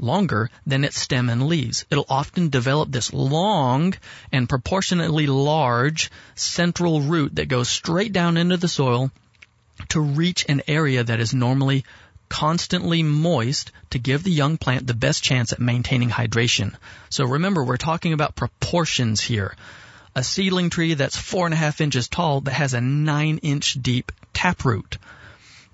longer 0.01 0.51
than 0.67 0.85
its 0.85 1.01
stem 1.01 1.29
and 1.29 1.47
leaves. 1.49 1.85
It'll 1.91 2.07
often 2.09 2.51
develop 2.51 2.91
this 2.91 3.13
long 3.13 3.95
and 4.31 4.49
proportionately 4.49 5.27
large 5.27 6.11
central 6.35 7.01
root 7.01 7.37
that 7.37 7.49
goes 7.49 7.69
straight 7.69 8.13
down 8.13 8.37
into 8.37 8.57
the 8.57 8.69
soil 8.69 9.11
to 9.89 10.01
reach 10.01 10.45
an 10.49 10.63
area 10.69 11.05
that 11.05 11.21
is 11.21 11.35
normally 11.35 11.85
constantly 12.29 13.03
moist 13.03 13.73
to 13.91 13.99
give 13.99 14.23
the 14.23 14.31
young 14.31 14.57
plant 14.57 14.87
the 14.87 14.95
best 14.95 15.23
chance 15.23 15.53
at 15.53 15.61
maintaining 15.61 16.11
hydration. 16.11 16.75
So 17.11 17.25
remember, 17.25 17.65
we're 17.65 17.77
talking 17.77 18.13
about 18.13 18.37
proportions 18.37 19.21
here. 19.21 19.55
A 20.15 20.23
seedling 20.23 20.71
tree 20.71 20.95
that's 20.95 21.17
four 21.17 21.47
and 21.47 21.55
a 21.55 21.57
half 21.57 21.81
inches 21.81 22.09
tall 22.09 22.41
that 22.43 22.53
has 22.53 22.75
a 22.75 22.81
nine 22.81 23.39
inch 23.39 23.75
deep 23.75 24.13
taproot. 24.33 24.99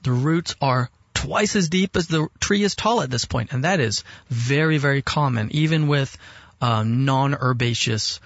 The 0.03 0.12
roots 0.12 0.55
are 0.61 0.90
twice 1.14 1.57
as 1.57 1.69
deep 1.69 1.97
as 1.97 2.09
the 2.09 2.29
tree 2.40 2.62
is 2.62 2.75
tall 2.75 3.01
at 3.01 3.11
this 3.11 3.25
point, 3.25 3.53
and 3.53 3.64
that 3.64 3.81
is 3.81 4.05
very, 4.29 4.79
very 4.79 5.01
common, 5.01 5.51
even 5.53 5.88
with 5.88 6.17
uh, 6.61 6.83
non-herbaceous 6.83 8.21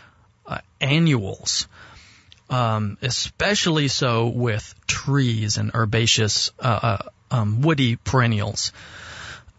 uh, 0.47 0.59
annuals, 0.81 1.69
um, 2.51 2.99
especially 3.03 3.89
so 3.89 4.27
with 4.29 4.75
trees 4.87 5.59
and 5.59 5.71
herbaceous 5.75 6.51
uh, 6.59 6.81
uh, 6.83 6.99
um, 7.31 7.63
woody 7.63 7.97
perennials. 7.97 8.73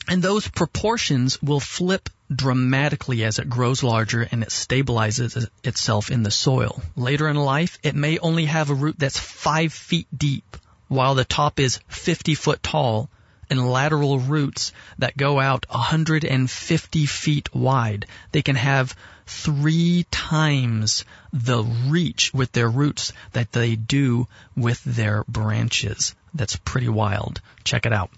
And 0.08 0.23
those 0.23 0.47
proportions 0.47 1.41
will 1.41 1.60
flip 1.60 2.10
dramatically 2.34 3.23
as 3.23 3.39
it 3.39 3.49
grows 3.49 3.84
larger 3.84 4.21
and 4.21 4.43
it 4.43 4.49
stabilizes 4.49 5.47
itself 5.63 6.12
in 6.12 6.23
the 6.23 6.32
soil. 6.32 6.82
Later 6.95 7.27
in 7.27 7.36
life, 7.36 7.77
it 7.84 7.95
may 7.95 8.17
only 8.19 8.45
have 8.45 8.69
a 8.69 8.75
root 8.75 8.97
that's 8.97 9.19
five 9.19 9.73
feet 9.73 10.08
deep, 10.15 10.58
while 10.88 11.15
the 11.15 11.25
top 11.25 11.60
is 11.60 11.79
50 11.88 12.36
foot 12.36 12.63
tall, 12.63 13.10
and 13.49 13.71
lateral 13.71 14.19
roots 14.19 14.71
that 14.99 15.17
go 15.17 15.39
out 15.39 15.65
150 15.69 17.05
feet 17.05 17.55
wide. 17.55 18.05
They 18.32 18.41
can 18.41 18.55
have 18.55 18.95
three 19.25 20.05
times 20.12 21.05
the 21.34 21.63
reach 21.63 22.34
with 22.34 22.51
their 22.51 22.69
roots 22.69 23.13
that 23.34 23.51
they 23.51 23.75
do 23.75 24.27
with 24.55 24.84
their 24.84 25.23
branches. 25.27 26.15
That's 26.33 26.55
pretty 26.55 26.89
wild. 26.89 27.41
Check 27.63 27.85
it 27.85 27.93
out. 27.93 28.11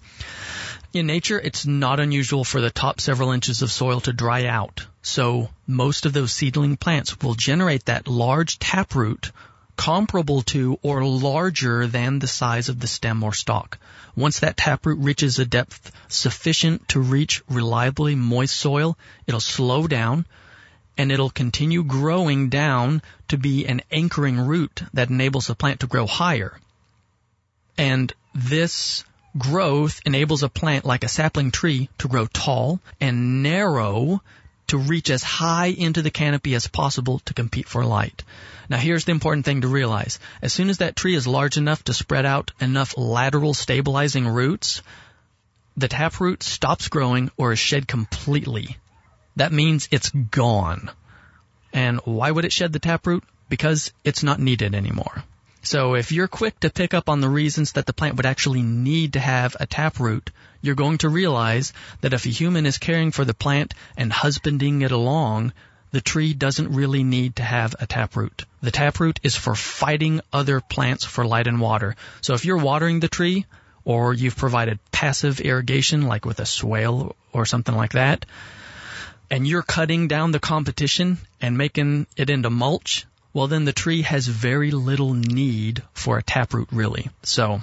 In 0.92 1.06
nature, 1.06 1.40
it's 1.40 1.64
not 1.64 2.00
unusual 2.00 2.44
for 2.44 2.60
the 2.60 2.70
top 2.70 3.00
several 3.00 3.32
inches 3.32 3.62
of 3.62 3.72
soil 3.72 4.00
to 4.02 4.12
dry 4.12 4.46
out. 4.46 4.86
So 5.00 5.48
most 5.66 6.04
of 6.04 6.12
those 6.12 6.32
seedling 6.32 6.76
plants 6.76 7.18
will 7.20 7.34
generate 7.34 7.86
that 7.86 8.08
large 8.08 8.58
taproot 8.58 9.32
comparable 9.76 10.42
to 10.42 10.78
or 10.82 11.04
larger 11.04 11.86
than 11.86 12.18
the 12.18 12.26
size 12.26 12.68
of 12.68 12.78
the 12.78 12.86
stem 12.86 13.22
or 13.22 13.32
stalk. 13.32 13.78
Once 14.14 14.40
that 14.40 14.56
taproot 14.56 14.98
reaches 14.98 15.38
a 15.38 15.46
depth 15.46 15.90
sufficient 16.08 16.86
to 16.88 17.00
reach 17.00 17.42
reliably 17.48 18.14
moist 18.14 18.54
soil, 18.54 18.98
it'll 19.26 19.40
slow 19.40 19.86
down 19.86 20.26
and 20.98 21.10
it'll 21.10 21.30
continue 21.30 21.82
growing 21.82 22.50
down 22.50 23.00
to 23.28 23.38
be 23.38 23.66
an 23.66 23.80
anchoring 23.90 24.38
root 24.38 24.82
that 24.92 25.08
enables 25.08 25.46
the 25.46 25.54
plant 25.54 25.80
to 25.80 25.86
grow 25.86 26.06
higher. 26.06 26.60
And 27.78 28.12
this 28.34 29.04
growth 29.36 30.00
enables 30.04 30.42
a 30.42 30.48
plant 30.48 30.84
like 30.84 31.04
a 31.04 31.08
sapling 31.08 31.50
tree 31.50 31.88
to 31.98 32.08
grow 32.08 32.26
tall 32.26 32.80
and 33.00 33.42
narrow 33.42 34.22
to 34.68 34.78
reach 34.78 35.10
as 35.10 35.22
high 35.22 35.66
into 35.66 36.02
the 36.02 36.10
canopy 36.10 36.54
as 36.54 36.66
possible 36.66 37.18
to 37.20 37.34
compete 37.34 37.68
for 37.68 37.84
light. 37.84 38.22
Now 38.68 38.78
here's 38.78 39.04
the 39.04 39.12
important 39.12 39.44
thing 39.44 39.62
to 39.62 39.68
realize. 39.68 40.18
As 40.40 40.52
soon 40.52 40.70
as 40.70 40.78
that 40.78 40.96
tree 40.96 41.14
is 41.14 41.26
large 41.26 41.56
enough 41.56 41.84
to 41.84 41.94
spread 41.94 42.24
out 42.24 42.52
enough 42.60 42.96
lateral 42.96 43.54
stabilizing 43.54 44.26
roots, 44.26 44.82
the 45.76 45.88
taproot 45.88 46.42
stops 46.42 46.88
growing 46.88 47.30
or 47.36 47.52
is 47.52 47.58
shed 47.58 47.88
completely. 47.88 48.76
That 49.36 49.52
means 49.52 49.88
it's 49.90 50.10
gone. 50.10 50.90
And 51.72 52.00
why 52.04 52.30
would 52.30 52.44
it 52.44 52.52
shed 52.52 52.72
the 52.72 52.78
taproot? 52.78 53.24
Because 53.48 53.92
it's 54.04 54.22
not 54.22 54.40
needed 54.40 54.74
anymore. 54.74 55.24
So 55.62 55.94
if 55.94 56.10
you're 56.10 56.28
quick 56.28 56.58
to 56.60 56.70
pick 56.70 56.92
up 56.92 57.08
on 57.08 57.20
the 57.20 57.28
reasons 57.28 57.72
that 57.72 57.86
the 57.86 57.92
plant 57.92 58.16
would 58.16 58.26
actually 58.26 58.62
need 58.62 59.12
to 59.12 59.20
have 59.20 59.56
a 59.60 59.66
taproot, 59.66 60.30
you're 60.60 60.74
going 60.74 60.98
to 60.98 61.08
realize 61.08 61.72
that 62.00 62.12
if 62.12 62.26
a 62.26 62.30
human 62.30 62.66
is 62.66 62.78
caring 62.78 63.12
for 63.12 63.24
the 63.24 63.34
plant 63.34 63.74
and 63.96 64.12
husbanding 64.12 64.82
it 64.82 64.90
along, 64.90 65.52
the 65.92 66.00
tree 66.00 66.34
doesn't 66.34 66.74
really 66.74 67.04
need 67.04 67.36
to 67.36 67.44
have 67.44 67.76
a 67.78 67.86
taproot. 67.86 68.44
The 68.60 68.70
taproot 68.72 69.20
is 69.22 69.36
for 69.36 69.54
fighting 69.54 70.20
other 70.32 70.60
plants 70.60 71.04
for 71.04 71.24
light 71.24 71.46
and 71.46 71.60
water. 71.60 71.94
So 72.22 72.34
if 72.34 72.44
you're 72.44 72.58
watering 72.58 73.00
the 73.00 73.08
tree, 73.08 73.46
or 73.84 74.14
you've 74.14 74.36
provided 74.36 74.78
passive 74.90 75.40
irrigation 75.40 76.02
like 76.02 76.24
with 76.24 76.40
a 76.40 76.46
swale 76.46 77.14
or 77.32 77.46
something 77.46 77.74
like 77.74 77.92
that, 77.92 78.26
and 79.30 79.46
you're 79.46 79.62
cutting 79.62 80.08
down 80.08 80.32
the 80.32 80.40
competition 80.40 81.18
and 81.40 81.56
making 81.56 82.06
it 82.16 82.30
into 82.30 82.50
mulch, 82.50 83.06
well 83.32 83.46
then 83.46 83.64
the 83.64 83.72
tree 83.72 84.02
has 84.02 84.26
very 84.26 84.70
little 84.70 85.14
need 85.14 85.82
for 85.92 86.18
a 86.18 86.22
taproot 86.22 86.68
really. 86.72 87.10
So 87.22 87.60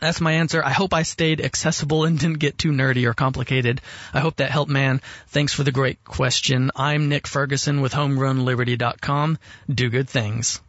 that's 0.00 0.20
my 0.20 0.32
answer. 0.32 0.62
I 0.64 0.70
hope 0.70 0.94
I 0.94 1.02
stayed 1.02 1.40
accessible 1.40 2.04
and 2.04 2.18
didn't 2.18 2.38
get 2.38 2.58
too 2.58 2.70
nerdy 2.70 3.06
or 3.06 3.14
complicated. 3.14 3.80
I 4.14 4.20
hope 4.20 4.36
that 4.36 4.50
helped, 4.50 4.70
man. 4.70 5.00
Thanks 5.28 5.52
for 5.52 5.64
the 5.64 5.72
great 5.72 6.04
question. 6.04 6.70
I'm 6.76 7.08
Nick 7.08 7.26
Ferguson 7.26 7.80
with 7.80 7.92
HomegrownLiberty.com. 7.92 9.38
Do 9.72 9.90
good 9.90 10.08
things. 10.08 10.60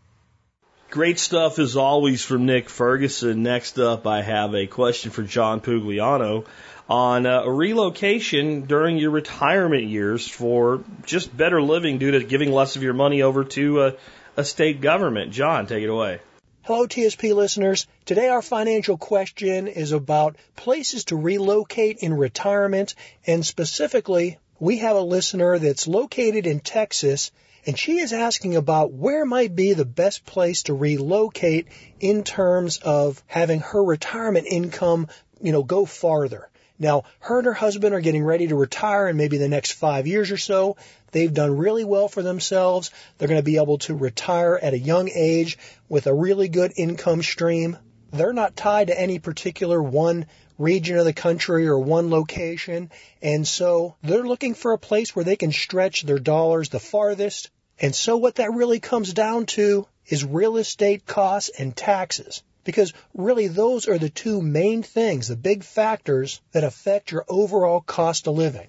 Great 0.89 1.19
stuff 1.19 1.60
as 1.60 1.77
always 1.77 2.25
from 2.25 2.45
Nick 2.45 2.67
Ferguson. 2.67 3.43
Next 3.43 3.80
up, 3.80 4.06
I 4.06 4.21
have 4.21 4.54
a 4.56 4.67
question 4.67 5.12
for 5.12 5.23
John 5.23 5.62
Pugliano 5.62 6.45
on 6.89 7.25
uh, 7.25 7.45
relocation 7.45 8.63
during 8.65 8.97
your 8.97 9.12
retirement 9.12 9.86
years 9.86 10.27
for 10.27 10.84
just 11.06 11.36
better 11.36 11.62
living 11.62 11.99
due 11.99 12.12
to 12.12 12.23
giving 12.23 12.51
less 12.51 12.75
of 12.75 12.84
your 12.84 12.93
money 12.93 13.21
over 13.21 13.45
to 13.45 13.80
uh, 13.80 13.91
a 14.38 14.44
state 14.44 14.82
government. 14.82 15.32
John, 15.32 15.67
take 15.67 15.84
it 15.84 15.89
away. 15.89 16.20
Hello, 16.63 16.86
TSP 16.86 17.34
listeners. 17.36 17.88
Today 18.06 18.28
our 18.30 18.44
financial 18.44 18.96
question 18.98 19.67
is 19.67 19.94
about 19.94 20.36
places 20.56 21.06
to 21.06 21.15
relocate 21.15 21.98
in 22.00 22.13
retirement, 22.13 22.94
and 23.26 23.44
specifically, 23.44 24.38
we 24.60 24.78
have 24.78 24.96
a 24.96 25.02
listener 25.02 25.58
that's 25.58 25.88
located 25.88 26.46
in 26.46 26.60
Texas, 26.60 27.32
and 27.65 27.78
she 27.78 27.98
is 27.98 28.13
asking 28.13 28.56
about 28.56 28.94
where 28.94 29.26
might 29.26 29.56
be 29.56 29.74
the 29.74 29.86
best 29.86 30.24
place 30.24 30.62
to 30.63 30.76
relocate 30.76 31.67
in 32.00 32.24
terms 32.24 32.78
of 32.78 33.24
having 33.26 33.62
her 33.62 33.84
retirement 33.84 34.46
income, 34.48 35.08
you 35.41 35.52
know, 35.52 35.63
go 35.63 35.88
farther. 35.88 36.48
Now, 36.82 37.04
her 37.20 37.38
and 37.38 37.46
her 37.46 37.54
husband 37.54 37.94
are 37.94 38.02
getting 38.02 38.24
ready 38.24 38.48
to 38.48 38.56
retire 38.56 39.08
in 39.08 39.15
maybe 39.15 39.38
the 39.38 39.48
next 39.48 39.74
five 39.74 40.08
years 40.08 40.32
or 40.32 40.38
so. 40.38 40.78
They've 41.12 41.32
done 41.32 41.56
really 41.56 41.84
well 41.84 42.08
for 42.08 42.24
themselves. 42.24 42.89
They're 43.17 43.28
going 43.28 43.39
to 43.39 43.44
be 43.44 43.58
able 43.58 43.78
to 43.80 43.94
retire 43.94 44.58
at 44.60 44.74
a 44.74 44.80
young 44.80 45.08
age 45.13 45.60
with 45.89 46.08
a 46.08 46.13
really 46.13 46.48
good 46.48 46.74
income 46.76 47.22
stream. 47.22 47.78
They're 48.12 48.34
not 48.34 48.56
tied 48.56 48.88
to 48.88 49.00
any 49.00 49.20
particular 49.20 49.80
one 49.80 50.26
region 50.58 50.98
of 50.98 51.06
the 51.06 51.13
country 51.13 51.67
or 51.67 51.78
one 51.78 52.10
location. 52.10 52.89
And 53.22 53.48
so 53.48 53.96
they're 54.02 54.24
looking 54.24 54.56
for 54.56 54.72
a 54.72 54.80
place 54.80 55.15
where 55.15 55.24
they 55.24 55.36
can 55.36 55.52
stretch 55.52 56.02
their 56.02 56.17
dollars 56.17 56.70
the 56.70 56.80
farthest. 56.80 57.52
And 57.80 57.94
so 57.94 58.17
what 58.17 58.36
that 58.36 58.54
really 58.54 58.80
comes 58.80 59.13
down 59.13 59.46
to 59.58 59.86
is 60.08 60.26
real 60.26 60.58
estate 60.58 61.06
costs 61.06 61.52
and 61.60 61.76
taxes. 61.76 62.41
Because 62.63 62.93
really 63.13 63.47
those 63.47 63.88
are 63.88 63.97
the 63.97 64.10
two 64.10 64.41
main 64.41 64.84
things, 64.84 65.28
the 65.28 65.36
big 65.36 65.63
factors 65.63 66.41
that 66.52 66.63
affect 66.63 67.12
your 67.12 67.26
overall 67.28 67.82
cost 67.82 68.28
of 68.28 68.36
living. 68.36 68.67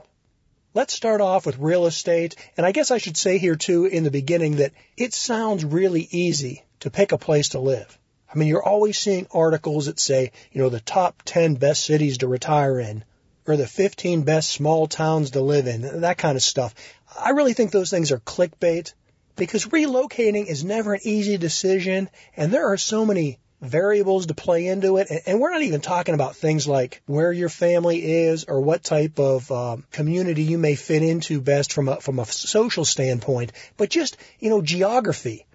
Let's 0.74 0.94
start 0.94 1.20
off 1.20 1.44
with 1.44 1.58
real 1.58 1.84
estate. 1.86 2.34
And 2.56 2.64
I 2.64 2.72
guess 2.72 2.90
I 2.90 2.98
should 2.98 3.16
say 3.16 3.36
here 3.36 3.56
too 3.56 3.84
in 3.84 4.04
the 4.04 4.10
beginning 4.10 4.56
that 4.56 4.72
it 4.96 5.12
sounds 5.12 5.64
really 5.64 6.08
easy 6.10 6.64
to 6.80 6.90
pick 6.90 7.12
a 7.12 7.18
place 7.18 7.50
to 7.50 7.60
live. 7.60 7.98
I 8.34 8.38
mean, 8.38 8.48
you're 8.48 8.62
always 8.62 8.96
seeing 8.98 9.26
articles 9.30 9.86
that 9.86 10.00
say, 10.00 10.32
you 10.52 10.62
know, 10.62 10.70
the 10.70 10.80
top 10.80 11.22
10 11.26 11.56
best 11.56 11.84
cities 11.84 12.18
to 12.18 12.28
retire 12.28 12.80
in 12.80 13.04
or 13.46 13.56
the 13.56 13.66
15 13.66 14.22
best 14.22 14.50
small 14.50 14.86
towns 14.86 15.32
to 15.32 15.40
live 15.40 15.66
in, 15.66 16.00
that 16.00 16.16
kind 16.16 16.36
of 16.36 16.42
stuff. 16.42 16.74
I 17.18 17.30
really 17.30 17.52
think 17.52 17.70
those 17.70 17.90
things 17.90 18.12
are 18.12 18.20
clickbait 18.20 18.94
because 19.36 19.66
relocating 19.66 20.46
is 20.46 20.64
never 20.64 20.94
an 20.94 21.00
easy 21.02 21.36
decision 21.36 22.08
and 22.36 22.52
there 22.52 22.72
are 22.72 22.78
so 22.78 23.04
many 23.04 23.38
variables 23.62 24.26
to 24.26 24.34
play 24.34 24.66
into 24.66 24.98
it. 24.98 25.08
And 25.24 25.40
we're 25.40 25.52
not 25.52 25.62
even 25.62 25.80
talking 25.80 26.14
about 26.14 26.36
things 26.36 26.66
like 26.66 27.00
where 27.06 27.32
your 27.32 27.48
family 27.48 28.24
is 28.24 28.44
or 28.44 28.60
what 28.60 28.82
type 28.82 29.18
of 29.18 29.50
um, 29.50 29.84
community 29.92 30.42
you 30.42 30.58
may 30.58 30.74
fit 30.74 31.02
into 31.02 31.40
best 31.40 31.72
from 31.72 31.88
a, 31.88 32.00
from 32.00 32.18
a 32.18 32.26
social 32.26 32.84
standpoint, 32.84 33.52
but 33.76 33.88
just, 33.88 34.16
you 34.40 34.50
know, 34.50 34.60
geography. 34.60 35.46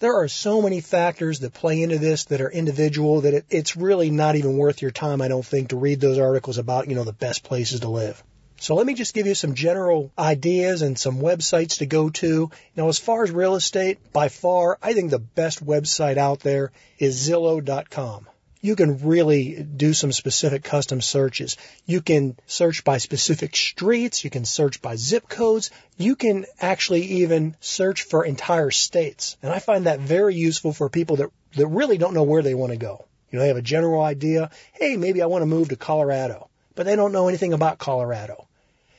There 0.00 0.16
are 0.16 0.28
so 0.28 0.62
many 0.62 0.80
factors 0.80 1.40
that 1.40 1.52
play 1.52 1.82
into 1.82 1.98
this 1.98 2.24
that 2.24 2.40
are 2.40 2.50
individual 2.50 3.20
that 3.20 3.34
it, 3.34 3.44
it's 3.50 3.76
really 3.76 4.10
not 4.10 4.34
even 4.34 4.56
worth 4.56 4.82
your 4.82 4.90
time, 4.90 5.22
I 5.22 5.28
don't 5.28 5.46
think, 5.46 5.68
to 5.68 5.76
read 5.76 6.00
those 6.00 6.18
articles 6.18 6.58
about, 6.58 6.88
you 6.88 6.96
know, 6.96 7.04
the 7.04 7.12
best 7.12 7.44
places 7.44 7.80
to 7.80 7.88
live. 7.88 8.20
So 8.62 8.76
let 8.76 8.86
me 8.86 8.94
just 8.94 9.12
give 9.12 9.26
you 9.26 9.34
some 9.34 9.56
general 9.56 10.12
ideas 10.16 10.82
and 10.82 10.96
some 10.96 11.18
websites 11.18 11.78
to 11.78 11.86
go 11.86 12.10
to. 12.10 12.48
Now, 12.76 12.86
as 12.86 12.96
far 12.96 13.24
as 13.24 13.32
real 13.32 13.56
estate, 13.56 13.98
by 14.12 14.28
far, 14.28 14.78
I 14.80 14.92
think 14.92 15.10
the 15.10 15.18
best 15.18 15.66
website 15.66 16.16
out 16.16 16.38
there 16.38 16.70
is 16.96 17.28
Zillow.com. 17.28 18.28
You 18.60 18.76
can 18.76 19.00
really 19.00 19.60
do 19.64 19.92
some 19.92 20.12
specific 20.12 20.62
custom 20.62 21.00
searches. 21.00 21.56
You 21.86 22.02
can 22.02 22.36
search 22.46 22.84
by 22.84 22.98
specific 22.98 23.56
streets. 23.56 24.22
You 24.22 24.30
can 24.30 24.44
search 24.44 24.80
by 24.80 24.94
zip 24.94 25.28
codes. 25.28 25.72
You 25.96 26.14
can 26.14 26.46
actually 26.60 27.02
even 27.22 27.56
search 27.58 28.04
for 28.04 28.24
entire 28.24 28.70
states. 28.70 29.36
And 29.42 29.52
I 29.52 29.58
find 29.58 29.86
that 29.86 29.98
very 29.98 30.36
useful 30.36 30.72
for 30.72 30.88
people 30.88 31.16
that, 31.16 31.30
that 31.56 31.66
really 31.66 31.98
don't 31.98 32.14
know 32.14 32.22
where 32.22 32.42
they 32.42 32.54
want 32.54 32.70
to 32.70 32.78
go. 32.78 33.06
You 33.32 33.38
know, 33.38 33.42
they 33.42 33.48
have 33.48 33.56
a 33.56 33.62
general 33.62 34.02
idea. 34.02 34.52
Hey, 34.72 34.96
maybe 34.96 35.20
I 35.20 35.26
want 35.26 35.42
to 35.42 35.46
move 35.46 35.70
to 35.70 35.76
Colorado, 35.76 36.48
but 36.76 36.86
they 36.86 36.94
don't 36.94 37.10
know 37.10 37.26
anything 37.26 37.54
about 37.54 37.78
Colorado. 37.78 38.46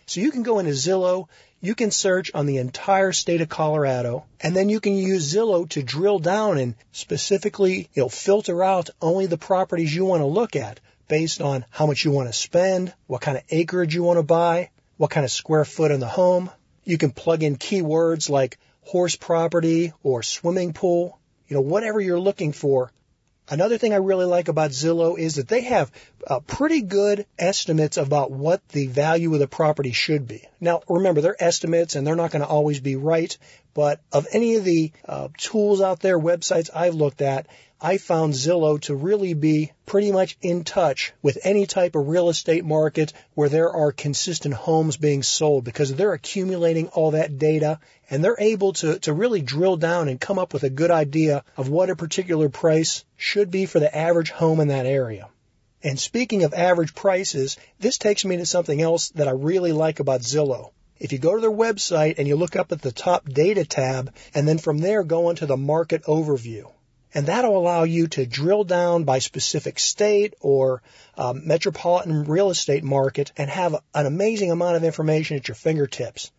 So 0.05 0.21
you 0.21 0.31
can 0.31 0.43
go 0.43 0.59
into 0.59 0.71
Zillow, 0.71 1.27
you 1.61 1.75
can 1.75 1.91
search 1.91 2.31
on 2.33 2.45
the 2.45 2.57
entire 2.57 3.13
state 3.13 3.39
of 3.39 3.47
Colorado, 3.47 4.25
and 4.41 4.55
then 4.55 4.67
you 4.67 4.79
can 4.81 4.97
use 4.97 5.33
Zillow 5.33 5.67
to 5.69 5.81
drill 5.81 6.19
down 6.19 6.57
and 6.57 6.75
specifically, 6.91 7.89
you 7.93 8.03
know, 8.03 8.09
filter 8.09 8.63
out 8.63 8.89
only 9.01 9.27
the 9.27 9.37
properties 9.37 9.95
you 9.95 10.03
want 10.03 10.21
to 10.21 10.25
look 10.25 10.57
at 10.57 10.81
based 11.07 11.41
on 11.41 11.65
how 11.69 11.85
much 11.85 12.03
you 12.03 12.11
want 12.11 12.27
to 12.27 12.33
spend, 12.33 12.93
what 13.07 13.21
kind 13.21 13.37
of 13.37 13.43
acreage 13.49 13.95
you 13.95 14.03
want 14.03 14.17
to 14.17 14.23
buy, 14.23 14.69
what 14.97 15.09
kind 15.09 15.23
of 15.23 15.31
square 15.31 15.65
foot 15.65 15.91
in 15.91 15.99
the 15.99 16.07
home. 16.07 16.49
You 16.83 16.97
can 16.97 17.11
plug 17.11 17.43
in 17.43 17.55
keywords 17.55 18.29
like 18.29 18.57
horse 18.81 19.15
property 19.15 19.93
or 20.03 20.21
swimming 20.21 20.73
pool, 20.73 21.17
you 21.47 21.55
know, 21.55 21.61
whatever 21.61 22.01
you're 22.01 22.19
looking 22.19 22.51
for. 22.51 22.91
Another 23.49 23.77
thing 23.77 23.93
I 23.93 23.97
really 23.97 24.25
like 24.25 24.47
about 24.47 24.71
Zillow 24.71 25.17
is 25.17 25.35
that 25.35 25.49
they 25.49 25.61
have 25.61 25.91
uh, 26.25 26.39
pretty 26.39 26.81
good 26.81 27.25
estimates 27.37 27.97
about 27.97 28.31
what 28.31 28.65
the 28.69 28.87
value 28.87 29.33
of 29.33 29.39
the 29.39 29.47
property 29.47 29.91
should 29.91 30.27
be. 30.27 30.47
Now, 30.61 30.81
remember, 30.87 31.19
they're 31.19 31.43
estimates 31.43 31.95
and 31.95 32.07
they're 32.07 32.15
not 32.15 32.31
going 32.31 32.41
to 32.41 32.47
always 32.47 32.79
be 32.79 32.95
right, 32.95 33.37
but 33.73 33.99
of 34.13 34.27
any 34.31 34.55
of 34.55 34.63
the 34.63 34.93
uh, 35.05 35.27
tools 35.37 35.81
out 35.81 35.99
there, 35.99 36.17
websites 36.17 36.69
I've 36.73 36.95
looked 36.95 37.21
at, 37.21 37.47
I 37.85 37.97
found 37.97 38.33
Zillow 38.33 38.79
to 38.83 38.95
really 38.95 39.33
be 39.33 39.73
pretty 39.85 40.13
much 40.13 40.37
in 40.41 40.63
touch 40.63 41.11
with 41.21 41.37
any 41.43 41.65
type 41.65 41.95
of 41.95 42.07
real 42.07 42.29
estate 42.29 42.63
market 42.63 43.11
where 43.33 43.49
there 43.49 43.69
are 43.69 43.91
consistent 43.91 44.53
homes 44.53 44.95
being 44.95 45.21
sold 45.21 45.65
because 45.65 45.93
they're 45.93 46.13
accumulating 46.13 46.87
all 46.87 47.11
that 47.11 47.37
data 47.37 47.81
and 48.09 48.23
they're 48.23 48.37
able 48.39 48.71
to, 48.71 48.99
to 48.99 49.11
really 49.11 49.41
drill 49.41 49.75
down 49.75 50.07
and 50.07 50.21
come 50.21 50.39
up 50.39 50.53
with 50.53 50.63
a 50.63 50.69
good 50.69 50.91
idea 50.91 51.43
of 51.57 51.67
what 51.67 51.89
a 51.89 51.95
particular 51.97 52.47
price 52.47 53.03
should 53.17 53.51
be 53.51 53.65
for 53.65 53.81
the 53.81 53.93
average 53.93 54.31
home 54.31 54.61
in 54.61 54.69
that 54.69 54.85
area. 54.85 55.27
And 55.83 55.99
speaking 55.99 56.45
of 56.45 56.53
average 56.53 56.95
prices, 56.95 57.57
this 57.81 57.97
takes 57.97 58.23
me 58.23 58.37
to 58.37 58.45
something 58.45 58.81
else 58.81 59.09
that 59.09 59.27
I 59.27 59.31
really 59.31 59.73
like 59.73 59.99
about 59.99 60.21
Zillow. 60.21 60.71
If 61.01 61.11
you 61.11 61.17
go 61.17 61.35
to 61.35 61.41
their 61.41 61.51
website 61.51 62.15
and 62.17 62.29
you 62.29 62.37
look 62.37 62.55
up 62.55 62.71
at 62.71 62.81
the 62.81 62.93
top 62.93 63.27
data 63.27 63.65
tab 63.65 64.13
and 64.33 64.47
then 64.47 64.57
from 64.57 64.77
there 64.77 65.03
go 65.03 65.29
into 65.29 65.45
the 65.45 65.57
market 65.57 66.03
overview, 66.03 66.71
and 67.13 67.27
that'll 67.27 67.57
allow 67.57 67.83
you 67.83 68.07
to 68.07 68.25
drill 68.25 68.63
down 68.63 69.03
by 69.03 69.19
specific 69.19 69.79
state 69.79 70.33
or 70.39 70.81
um, 71.17 71.47
metropolitan 71.47 72.25
real 72.25 72.49
estate 72.49 72.83
market 72.83 73.31
and 73.37 73.49
have 73.49 73.75
an 73.93 74.05
amazing 74.05 74.51
amount 74.51 74.75
of 74.75 74.83
information 74.83 75.37
at 75.37 75.47
your 75.47 75.55
fingertips. 75.55 76.31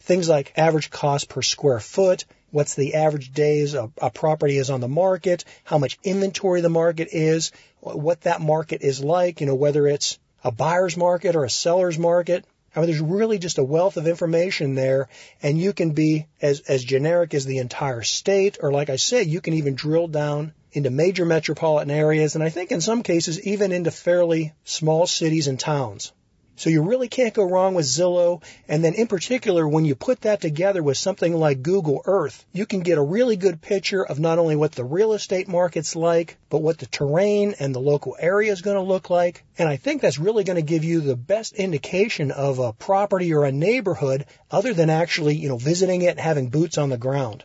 Things 0.00 0.28
like 0.28 0.52
average 0.56 0.90
cost 0.90 1.28
per 1.28 1.42
square 1.42 1.80
foot, 1.80 2.24
what's 2.50 2.74
the 2.74 2.94
average 2.94 3.32
days 3.32 3.74
a, 3.74 3.90
a 4.00 4.10
property 4.10 4.56
is 4.56 4.70
on 4.70 4.80
the 4.80 4.88
market, 4.88 5.44
how 5.64 5.78
much 5.78 5.98
inventory 6.02 6.60
the 6.60 6.68
market 6.68 7.08
is, 7.12 7.52
what 7.80 8.22
that 8.22 8.40
market 8.40 8.82
is 8.82 9.02
like, 9.02 9.40
you 9.40 9.46
know, 9.46 9.54
whether 9.54 9.86
it's 9.86 10.18
a 10.44 10.50
buyer's 10.50 10.96
market 10.96 11.36
or 11.36 11.44
a 11.44 11.50
seller's 11.50 11.98
market, 11.98 12.44
I 12.74 12.80
mean, 12.80 12.88
there's 12.88 13.00
really 13.00 13.38
just 13.38 13.58
a 13.58 13.64
wealth 13.64 13.96
of 13.96 14.06
information 14.06 14.74
there, 14.74 15.08
and 15.42 15.58
you 15.58 15.72
can 15.72 15.90
be 15.90 16.26
as, 16.40 16.60
as 16.60 16.82
generic 16.82 17.34
as 17.34 17.44
the 17.44 17.58
entire 17.58 18.02
state, 18.02 18.58
or 18.60 18.72
like 18.72 18.88
I 18.88 18.96
said, 18.96 19.26
you 19.26 19.40
can 19.40 19.54
even 19.54 19.74
drill 19.74 20.08
down 20.08 20.54
into 20.72 20.90
major 20.90 21.26
metropolitan 21.26 21.90
areas, 21.90 22.34
and 22.34 22.42
I 22.42 22.48
think 22.48 22.72
in 22.72 22.80
some 22.80 23.02
cases 23.02 23.46
even 23.46 23.72
into 23.72 23.90
fairly 23.90 24.54
small 24.64 25.06
cities 25.06 25.48
and 25.48 25.60
towns. 25.60 26.12
So 26.54 26.70
you 26.70 26.82
really 26.82 27.08
can't 27.08 27.34
go 27.34 27.44
wrong 27.44 27.74
with 27.74 27.86
Zillow. 27.86 28.42
And 28.68 28.84
then 28.84 28.94
in 28.94 29.06
particular, 29.06 29.66
when 29.66 29.84
you 29.84 29.94
put 29.94 30.20
that 30.22 30.40
together 30.40 30.82
with 30.82 30.98
something 30.98 31.34
like 31.34 31.62
Google 31.62 32.02
Earth, 32.04 32.44
you 32.52 32.66
can 32.66 32.80
get 32.80 32.98
a 32.98 33.02
really 33.02 33.36
good 33.36 33.62
picture 33.62 34.04
of 34.04 34.20
not 34.20 34.38
only 34.38 34.54
what 34.54 34.72
the 34.72 34.84
real 34.84 35.14
estate 35.14 35.48
market's 35.48 35.96
like, 35.96 36.36
but 36.50 36.62
what 36.62 36.78
the 36.78 36.86
terrain 36.86 37.54
and 37.58 37.74
the 37.74 37.80
local 37.80 38.16
area 38.18 38.52
is 38.52 38.62
going 38.62 38.76
to 38.76 38.82
look 38.82 39.08
like. 39.08 39.44
And 39.58 39.68
I 39.68 39.76
think 39.76 40.02
that's 40.02 40.18
really 40.18 40.44
going 40.44 40.56
to 40.56 40.62
give 40.62 40.84
you 40.84 41.00
the 41.00 41.16
best 41.16 41.54
indication 41.54 42.30
of 42.30 42.58
a 42.58 42.72
property 42.72 43.32
or 43.32 43.44
a 43.44 43.52
neighborhood 43.52 44.26
other 44.50 44.74
than 44.74 44.90
actually, 44.90 45.36
you 45.36 45.48
know, 45.48 45.58
visiting 45.58 46.02
it 46.02 46.10
and 46.10 46.20
having 46.20 46.50
boots 46.50 46.76
on 46.76 46.90
the 46.90 46.98
ground. 46.98 47.44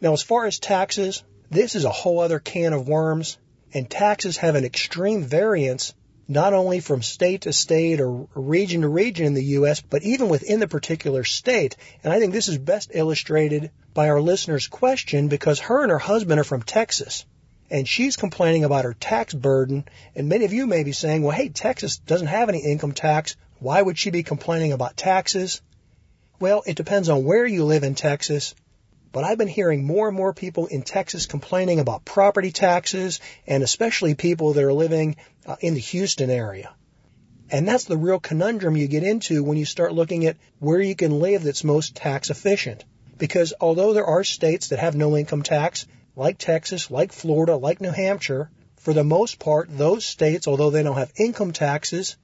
Now, 0.00 0.12
as 0.12 0.22
far 0.22 0.46
as 0.46 0.58
taxes, 0.58 1.22
this 1.48 1.74
is 1.74 1.84
a 1.84 1.90
whole 1.90 2.20
other 2.20 2.40
can 2.40 2.72
of 2.72 2.88
worms. 2.88 3.38
And 3.72 3.88
taxes 3.88 4.36
have 4.38 4.56
an 4.56 4.64
extreme 4.64 5.22
variance 5.22 5.94
not 6.30 6.54
only 6.54 6.78
from 6.78 7.02
state 7.02 7.40
to 7.40 7.52
state 7.52 8.00
or 8.00 8.28
region 8.36 8.82
to 8.82 8.88
region 8.88 9.26
in 9.26 9.34
the 9.34 9.44
U.S., 9.58 9.80
but 9.80 10.04
even 10.04 10.28
within 10.28 10.60
the 10.60 10.68
particular 10.68 11.24
state. 11.24 11.76
And 12.04 12.12
I 12.12 12.20
think 12.20 12.32
this 12.32 12.46
is 12.46 12.56
best 12.56 12.92
illustrated 12.94 13.72
by 13.94 14.10
our 14.10 14.20
listener's 14.20 14.68
question 14.68 15.26
because 15.26 15.58
her 15.58 15.82
and 15.82 15.90
her 15.90 15.98
husband 15.98 16.38
are 16.38 16.44
from 16.44 16.62
Texas. 16.62 17.24
And 17.68 17.86
she's 17.86 18.16
complaining 18.16 18.62
about 18.62 18.84
her 18.84 18.94
tax 18.94 19.34
burden. 19.34 19.86
And 20.14 20.28
many 20.28 20.44
of 20.44 20.52
you 20.52 20.68
may 20.68 20.84
be 20.84 20.92
saying, 20.92 21.24
well, 21.24 21.36
hey, 21.36 21.48
Texas 21.48 21.98
doesn't 21.98 22.28
have 22.28 22.48
any 22.48 22.60
income 22.60 22.92
tax. 22.92 23.34
Why 23.58 23.82
would 23.82 23.98
she 23.98 24.10
be 24.10 24.22
complaining 24.22 24.70
about 24.70 24.96
taxes? 24.96 25.60
Well, 26.38 26.62
it 26.64 26.76
depends 26.76 27.08
on 27.08 27.24
where 27.24 27.44
you 27.44 27.64
live 27.64 27.82
in 27.82 27.96
Texas 27.96 28.54
but 29.12 29.24
I've 29.24 29.38
been 29.38 29.48
hearing 29.48 29.84
more 29.84 30.06
and 30.06 30.16
more 30.16 30.32
people 30.32 30.66
in 30.66 30.82
Texas 30.82 31.26
complaining 31.26 31.80
about 31.80 32.04
property 32.04 32.52
taxes 32.52 33.18
and 33.46 33.62
especially 33.62 34.14
people 34.14 34.52
that 34.52 34.62
are 34.62 34.72
living 34.72 35.16
uh, 35.46 35.56
in 35.60 35.74
the 35.74 35.80
Houston 35.80 36.30
area. 36.30 36.74
And 37.50 37.66
that's 37.66 37.84
the 37.84 37.96
real 37.96 38.20
conundrum 38.20 38.76
you 38.76 38.86
get 38.86 39.02
into 39.02 39.42
when 39.42 39.58
you 39.58 39.64
start 39.64 39.92
looking 39.92 40.26
at 40.26 40.36
where 40.58 40.80
you 40.80 40.94
can 40.94 41.18
live 41.18 41.42
that's 41.42 41.64
most 41.64 41.96
tax 41.96 42.30
efficient. 42.30 42.84
Because 43.18 43.52
although 43.60 43.92
there 43.92 44.06
are 44.06 44.24
states 44.24 44.68
that 44.68 44.78
have 44.78 44.94
no 44.94 45.16
income 45.16 45.42
tax, 45.42 45.86
like 46.16 46.38
Texas, 46.38 46.90
like 46.90 47.12
Florida, 47.12 47.56
like 47.56 47.80
New 47.80 47.90
Hampshire, 47.90 48.50
for 48.76 48.94
the 48.94 49.04
most 49.04 49.38
part, 49.38 49.68
those 49.70 50.04
states, 50.04 50.46
although 50.46 50.70
they 50.70 50.82
don't 50.82 50.96
have 50.96 51.12
income 51.16 51.52
taxes, 51.52 52.16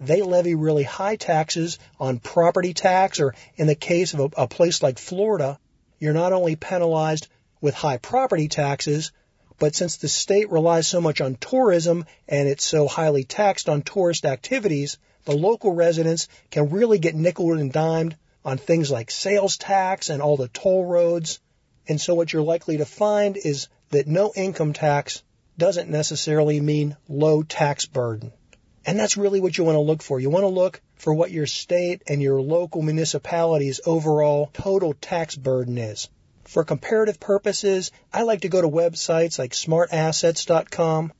they 0.00 0.22
levy 0.22 0.54
really 0.54 0.82
high 0.82 1.16
taxes 1.16 1.78
on 1.98 2.18
property 2.18 2.74
tax, 2.74 3.20
or 3.20 3.34
in 3.56 3.66
the 3.66 3.74
case 3.74 4.14
of 4.14 4.20
a, 4.20 4.42
a 4.42 4.48
place 4.48 4.82
like 4.82 4.98
Florida, 4.98 5.58
you're 5.98 6.12
not 6.12 6.32
only 6.32 6.56
penalized 6.56 7.28
with 7.60 7.74
high 7.74 7.96
property 7.96 8.48
taxes, 8.48 9.12
but 9.58 9.74
since 9.74 9.96
the 9.96 10.08
state 10.08 10.50
relies 10.50 10.86
so 10.86 11.00
much 11.00 11.20
on 11.20 11.36
tourism 11.36 12.04
and 12.28 12.48
it's 12.48 12.64
so 12.64 12.88
highly 12.88 13.24
taxed 13.24 13.68
on 13.68 13.82
tourist 13.82 14.24
activities, 14.24 14.98
the 15.24 15.36
local 15.36 15.72
residents 15.72 16.28
can 16.50 16.70
really 16.70 16.98
get 16.98 17.14
nickel 17.14 17.52
and 17.52 17.72
dimed 17.72 18.16
on 18.44 18.58
things 18.58 18.90
like 18.90 19.10
sales 19.10 19.56
tax 19.56 20.10
and 20.10 20.20
all 20.20 20.36
the 20.36 20.48
toll 20.48 20.84
roads. 20.84 21.40
And 21.88 22.00
so 22.00 22.14
what 22.14 22.32
you're 22.32 22.42
likely 22.42 22.78
to 22.78 22.84
find 22.84 23.36
is 23.36 23.68
that 23.90 24.06
no 24.06 24.32
income 24.34 24.72
tax 24.72 25.22
doesn't 25.56 25.88
necessarily 25.88 26.60
mean 26.60 26.96
low 27.08 27.42
tax 27.42 27.86
burden. 27.86 28.32
And 28.86 28.98
that's 28.98 29.16
really 29.16 29.40
what 29.40 29.56
you 29.56 29.64
want 29.64 29.76
to 29.76 29.80
look 29.80 30.02
for. 30.02 30.20
You 30.20 30.28
want 30.30 30.42
to 30.42 30.48
look 30.48 30.82
for 30.96 31.14
what 31.14 31.30
your 31.30 31.46
state 31.46 32.02
and 32.06 32.20
your 32.20 32.40
local 32.42 32.82
municipality's 32.82 33.80
overall 33.86 34.50
total 34.52 34.94
tax 34.94 35.36
burden 35.36 35.78
is. 35.78 36.08
For 36.44 36.64
comparative 36.64 37.18
purposes, 37.18 37.90
I 38.12 38.22
like 38.22 38.42
to 38.42 38.48
go 38.48 38.60
to 38.60 38.68
websites 38.68 39.38
like 39.38 39.52
smartassets.com, 39.52 41.12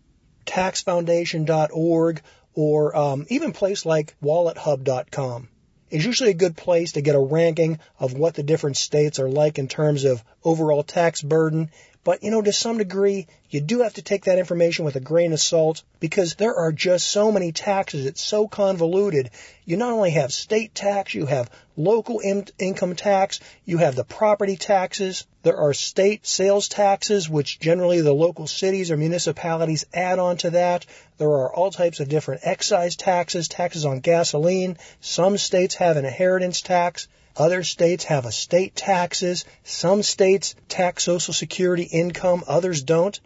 taxfoundation.org, 0.47 2.23
or 2.55 2.97
um, 2.97 3.27
even 3.29 3.53
place 3.53 3.85
like 3.85 4.15
wallethub.com. 4.23 5.49
It's 5.91 6.05
usually 6.05 6.31
a 6.31 6.35
good 6.35 6.57
place 6.57 6.93
to 6.93 7.03
get 7.03 7.15
a 7.15 7.21
ranking 7.21 7.79
of 7.99 8.15
what 8.15 8.35
the 8.35 8.43
different 8.43 8.77
states 8.77 9.19
are 9.19 9.29
like 9.29 9.59
in 9.59 9.69
terms 9.69 10.05
of 10.05 10.25
overall 10.43 10.83
tax 10.83 11.23
burden 11.23 11.71
but, 12.05 12.23
you 12.23 12.31
know, 12.31 12.43
to 12.43 12.53
some 12.53 12.79
degree, 12.79 13.27
you 13.49 13.62
do 13.62 13.81
have 13.81 13.95
to 13.95 14.03
take 14.03 14.25
that 14.25 14.38
information 14.38 14.85
with 14.85 14.95
a 14.97 15.01
grain 15.01 15.33
of 15.33 15.40
salt 15.40 15.83
because 16.01 16.35
there 16.35 16.55
are 16.55 16.71
just 16.71 17.07
so 17.07 17.33
many 17.33 17.51
taxes. 17.51 18.05
It's 18.05 18.21
so 18.21 18.47
convoluted. 18.47 19.31
You 19.64 19.79
not 19.79 19.93
only 19.93 20.11
have 20.11 20.33
state 20.33 20.75
tax, 20.75 21.14
you 21.14 21.25
have 21.25 21.51
local 21.77 22.21
in- 22.21 22.47
income 22.59 22.95
tax, 22.95 23.40
you 23.64 23.79
have 23.79 23.97
the 23.97 24.05
property 24.05 24.57
taxes. 24.57 25.25
There 25.43 25.57
are 25.57 25.73
state 25.73 26.27
sales 26.27 26.69
taxes, 26.69 27.29
which 27.29 27.59
generally 27.59 28.03
the 28.03 28.12
local 28.12 28.47
cities 28.47 28.90
or 28.90 28.99
municipalities 28.99 29.87
add 29.95 30.19
on 30.19 30.37
to 30.38 30.51
that. 30.51 30.85
There 31.17 31.29
are 31.29 31.55
all 31.55 31.71
types 31.71 32.01
of 32.01 32.09
different 32.11 32.43
excise 32.45 32.97
taxes, 32.97 33.49
taxes 33.49 33.87
on 33.87 34.01
gasoline. 34.01 34.77
Some 35.01 35.38
states 35.38 35.77
have 35.77 35.97
an 35.97 36.05
inheritance 36.05 36.61
tax. 36.61 37.09
Other 37.37 37.64
states 37.64 38.05
have 38.05 38.27
estate 38.27 38.77
taxes. 38.77 39.44
Some 39.64 40.03
states 40.03 40.55
tax 40.68 41.05
Social 41.05 41.35
Security 41.35 41.83
income, 41.83 42.44
others 42.47 42.83
don't. 42.83 43.18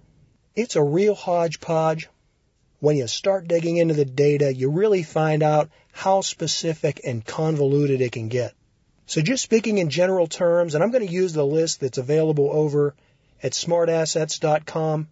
It's 0.55 0.77
a 0.77 0.83
real 0.83 1.15
hodgepodge. 1.15 2.09
When 2.81 2.97
you 2.97 3.07
start 3.07 3.49
digging 3.49 3.77
into 3.77 3.95
the 3.95 4.05
data, 4.05 4.55
you 4.55 4.71
really 4.71 5.03
find 5.03 5.43
out 5.43 5.69
how 5.93 6.21
specific 6.23 7.01
and 7.05 7.25
convoluted 7.25 8.01
it 8.01 8.13
can 8.13 8.29
get. 8.29 8.55
So 9.07 9.21
just 9.21 9.43
speaking 9.43 9.79
in 9.79 9.91
general 9.91 10.27
terms, 10.27 10.75
and 10.75 10.85
I'm 10.85 10.91
going 10.91 11.07
to 11.07 11.13
use 11.13 11.33
the 11.33 11.47
list 11.47 11.81
that's 11.81 11.99
available 11.99 12.51
over 12.53 12.95
at 13.43 13.53
smartassets.com. 13.53 15.09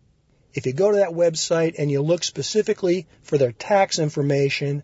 If 0.55 0.67
you 0.67 0.73
go 0.73 0.91
to 0.91 0.99
that 0.99 1.11
website 1.11 1.75
and 1.79 1.91
you 1.91 2.03
look 2.03 2.25
specifically 2.25 3.07
for 3.23 3.37
their 3.37 3.53
tax 3.53 3.99
information 3.99 4.83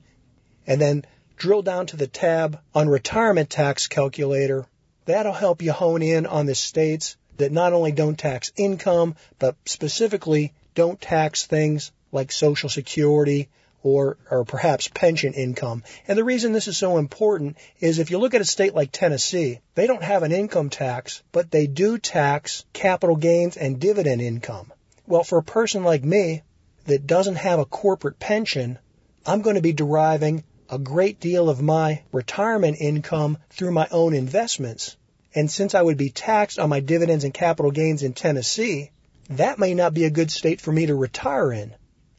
and 0.67 0.81
then 0.81 1.05
drill 1.43 1.63
down 1.63 1.87
to 1.87 1.97
the 1.97 2.07
tab 2.07 2.61
on 2.73 2.89
retirement 2.89 3.51
tax 3.51 3.89
calculator. 3.89 4.65
That'll 5.07 5.33
help 5.33 5.61
you 5.61 5.73
hone 5.73 6.01
in 6.01 6.25
on 6.25 6.47
the 6.47 6.55
states 6.55 7.17
that 7.39 7.51
not 7.51 7.73
only 7.73 7.91
don't 7.91 8.17
tax 8.17 8.53
income, 8.57 9.17
but 9.41 9.57
specifically 9.65 10.53
don't 10.77 11.01
tax 11.01 11.45
things 11.45 11.91
like 12.13 12.31
Social 12.31 12.69
Security 12.69 13.49
or, 13.83 14.19
or 14.31 14.45
perhaps 14.45 14.87
pension 14.87 15.33
income. 15.33 15.83
And 16.07 16.17
the 16.17 16.23
reason 16.23 16.53
this 16.53 16.69
is 16.69 16.79
so 16.79 16.99
important 16.99 17.57
is 17.81 17.99
if 17.99 18.13
you 18.13 18.19
look 18.19 18.35
at 18.35 18.41
a 18.41 18.45
state 18.45 18.77
like 18.77 18.93
Tennessee, 18.93 19.59
they 19.75 19.89
don't 19.89 20.05
have 20.05 20.23
an 20.23 20.31
income 20.31 20.71
tax, 20.71 21.25
but 21.33 21.51
they 21.51 21.67
do 21.67 21.99
tax 21.99 22.65
capital 22.73 23.17
gains 23.17 23.57
and 23.57 23.81
dividend 23.81 24.23
income. 24.23 24.73
Well, 25.09 25.25
for 25.25 25.39
a 25.39 25.43
person 25.43 25.83
like 25.83 26.05
me 26.05 26.43
that 26.87 27.09
doesn't 27.09 27.35
have 27.35 27.59
a 27.59 27.65
corporate 27.65 28.21
pension, 28.21 28.79
I'm 29.27 29.43
going 29.43 29.57
to 29.57 29.61
be 29.61 29.73
deriving 29.73 30.45
a 30.73 30.79
great 30.79 31.21
deal 31.21 31.51
of 31.51 31.61
my 31.61 32.03
retirement 32.13 32.79
income 32.81 33.37
through 33.51 33.71
my 33.71 33.87
own 33.91 34.15
investments. 34.15 34.97
And 35.35 35.51
since 35.51 35.75
I 35.75 35.83
would 35.83 35.99
be 35.99 36.09
taxed 36.09 36.59
on 36.59 36.71
my 36.71 36.81
dividends 36.81 37.25
and 37.25 37.35
capital 37.35 37.71
gains 37.71 38.03
in 38.03 38.15
Tennessee, 38.15 38.91
that 39.29 39.59
may 39.59 39.75
not 39.75 39.93
be 39.93 40.07
a 40.07 40.11
good 40.11 40.31
state 40.31 40.63
for 40.63 40.73
me 40.73 40.87
to 40.87 40.95
retire 40.95 41.53
in. 41.53 41.75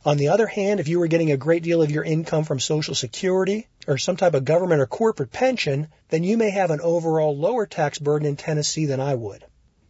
On 0.06 0.18
the 0.18 0.28
other 0.28 0.46
hand, 0.46 0.80
if 0.80 0.88
you 0.88 1.00
were 1.00 1.08
getting 1.08 1.32
a 1.32 1.38
great 1.38 1.64
deal 1.64 1.82
of 1.82 1.90
your 1.90 2.04
income 2.04 2.44
from 2.44 2.60
Social 2.60 2.94
Security 2.94 3.68
or 3.88 3.98
some 3.98 4.18
type 4.18 4.36
of 4.36 4.46
government 4.46 4.82
or 4.82 4.86
corporate 4.86 5.32
pension, 5.32 5.88
then 6.10 6.24
you 6.24 6.38
may 6.38 6.52
have 6.52 6.70
an 6.70 6.82
overall 6.82 7.36
lower 7.36 7.66
tax 7.66 7.98
burden 7.98 8.28
in 8.28 8.36
Tennessee 8.36 8.86
than 8.86 9.00
I 9.00 9.16
would. 9.16 9.44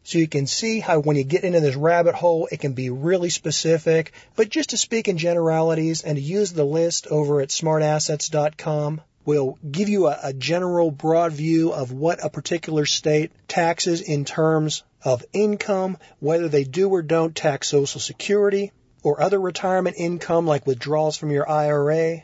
So 0.04 0.18
you 0.18 0.28
can 0.28 0.47
see 0.47 0.80
how 0.80 0.99
when 0.99 1.16
you 1.16 1.24
get 1.24 1.45
into 1.45 1.62
this 1.62 1.76
rabbit 1.76 2.14
hole, 2.14 2.49
it 2.51 2.60
can 2.60 2.74
be 2.74 2.89
really 2.89 3.30
specific. 3.30 4.12
But 4.36 4.49
just 4.49 4.72
to 4.72 4.78
speak 4.78 5.08
in 5.08 5.18
generalities 5.18 6.04
and 6.04 6.18
to 6.18 6.22
use 6.22 6.51
the 6.51 6.66
list 6.66 7.08
over 7.08 7.39
at 7.39 7.49
smartassets.com, 7.49 9.01
will 9.26 9.58
give 9.70 9.88
you 9.88 10.08
a, 10.08 10.20
a, 10.24 10.34
general 10.34 10.91
broad 10.91 11.32
view 11.32 11.72
of 11.72 11.91
what 11.91 12.24
a 12.24 12.30
particular 12.30 12.86
state 12.86 13.32
taxes 13.47 14.01
in 14.01 14.26
terms 14.26 14.84
of 15.04 15.24
income, 15.32 15.97
whether 16.20 16.49
they 16.49 16.64
do 16.64 16.89
or 16.89 17.01
don't 17.01 17.36
tax 17.36 17.70
Social 17.70 18.01
Security 18.01 18.72
or 19.01 19.22
other 19.22 19.39
retirement 19.39 19.95
income 19.97 20.45
like 20.45 20.68
withdrawals 20.68 21.18
from 21.18 21.32
your 21.32 21.49
IRA. 21.49 22.24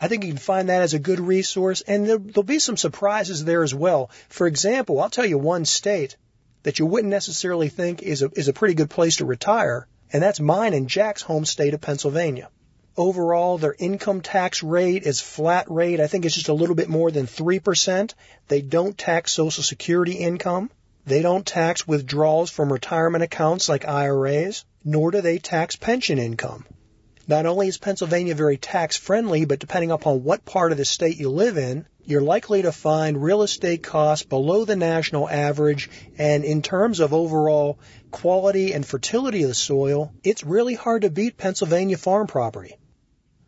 I 0.00 0.08
think 0.08 0.24
you 0.24 0.30
can 0.30 0.38
find 0.38 0.68
that 0.68 0.82
as 0.82 0.92
a 0.92 0.98
good 0.98 1.20
resource 1.20 1.80
and 1.80 2.06
there, 2.06 2.18
there'll 2.18 2.42
be 2.42 2.58
some 2.58 2.76
surprises 2.76 3.44
there 3.44 3.62
as 3.62 3.74
well. 3.74 4.10
For 4.28 4.46
example, 4.46 5.00
I'll 5.00 5.10
tell 5.10 5.24
you 5.24 5.38
one 5.38 5.64
state 5.64 6.16
that 6.64 6.78
you 6.78 6.86
wouldn't 6.86 7.10
necessarily 7.10 7.68
think 7.68 8.02
is 8.02 8.22
a, 8.22 8.30
is 8.34 8.48
a 8.48 8.52
pretty 8.52 8.74
good 8.74 8.90
place 8.90 9.16
to 9.16 9.24
retire, 9.24 9.86
and 10.12 10.22
that's 10.22 10.40
mine 10.40 10.74
and 10.74 10.88
Jack's 10.88 11.22
home 11.22 11.44
state 11.44 11.74
of 11.74 11.80
Pennsylvania. 11.80 12.48
Overall, 12.96 13.58
their 13.58 13.74
income 13.78 14.20
tax 14.20 14.62
rate 14.62 15.02
is 15.02 15.20
flat 15.20 15.70
rate. 15.70 16.00
I 16.00 16.06
think 16.06 16.24
it's 16.24 16.34
just 16.34 16.48
a 16.48 16.54
little 16.54 16.76
bit 16.76 16.88
more 16.88 17.10
than 17.10 17.26
3%. 17.26 18.14
They 18.48 18.62
don't 18.62 18.96
tax 18.96 19.32
Social 19.32 19.62
Security 19.64 20.12
income. 20.12 20.70
They 21.06 21.20
don't 21.20 21.44
tax 21.44 21.86
withdrawals 21.86 22.50
from 22.50 22.72
retirement 22.72 23.24
accounts 23.24 23.68
like 23.68 23.86
IRAs, 23.86 24.64
nor 24.84 25.10
do 25.10 25.20
they 25.20 25.38
tax 25.38 25.76
pension 25.76 26.18
income. 26.18 26.64
Not 27.26 27.46
only 27.46 27.68
is 27.68 27.78
Pennsylvania 27.78 28.34
very 28.34 28.58
tax 28.58 28.96
friendly, 28.96 29.46
but 29.46 29.58
depending 29.58 29.90
upon 29.90 30.24
what 30.24 30.44
part 30.44 30.72
of 30.72 30.78
the 30.78 30.84
state 30.84 31.16
you 31.16 31.30
live 31.30 31.56
in, 31.56 31.86
you're 32.04 32.20
likely 32.20 32.62
to 32.62 32.72
find 32.72 33.22
real 33.22 33.42
estate 33.42 33.82
costs 33.82 34.26
below 34.26 34.66
the 34.66 34.76
national 34.76 35.28
average. 35.28 35.88
And 36.18 36.44
in 36.44 36.60
terms 36.60 37.00
of 37.00 37.14
overall 37.14 37.78
quality 38.10 38.72
and 38.72 38.84
fertility 38.84 39.42
of 39.42 39.48
the 39.48 39.54
soil, 39.54 40.12
it's 40.22 40.44
really 40.44 40.74
hard 40.74 41.02
to 41.02 41.10
beat 41.10 41.38
Pennsylvania 41.38 41.96
farm 41.96 42.26
property. 42.26 42.76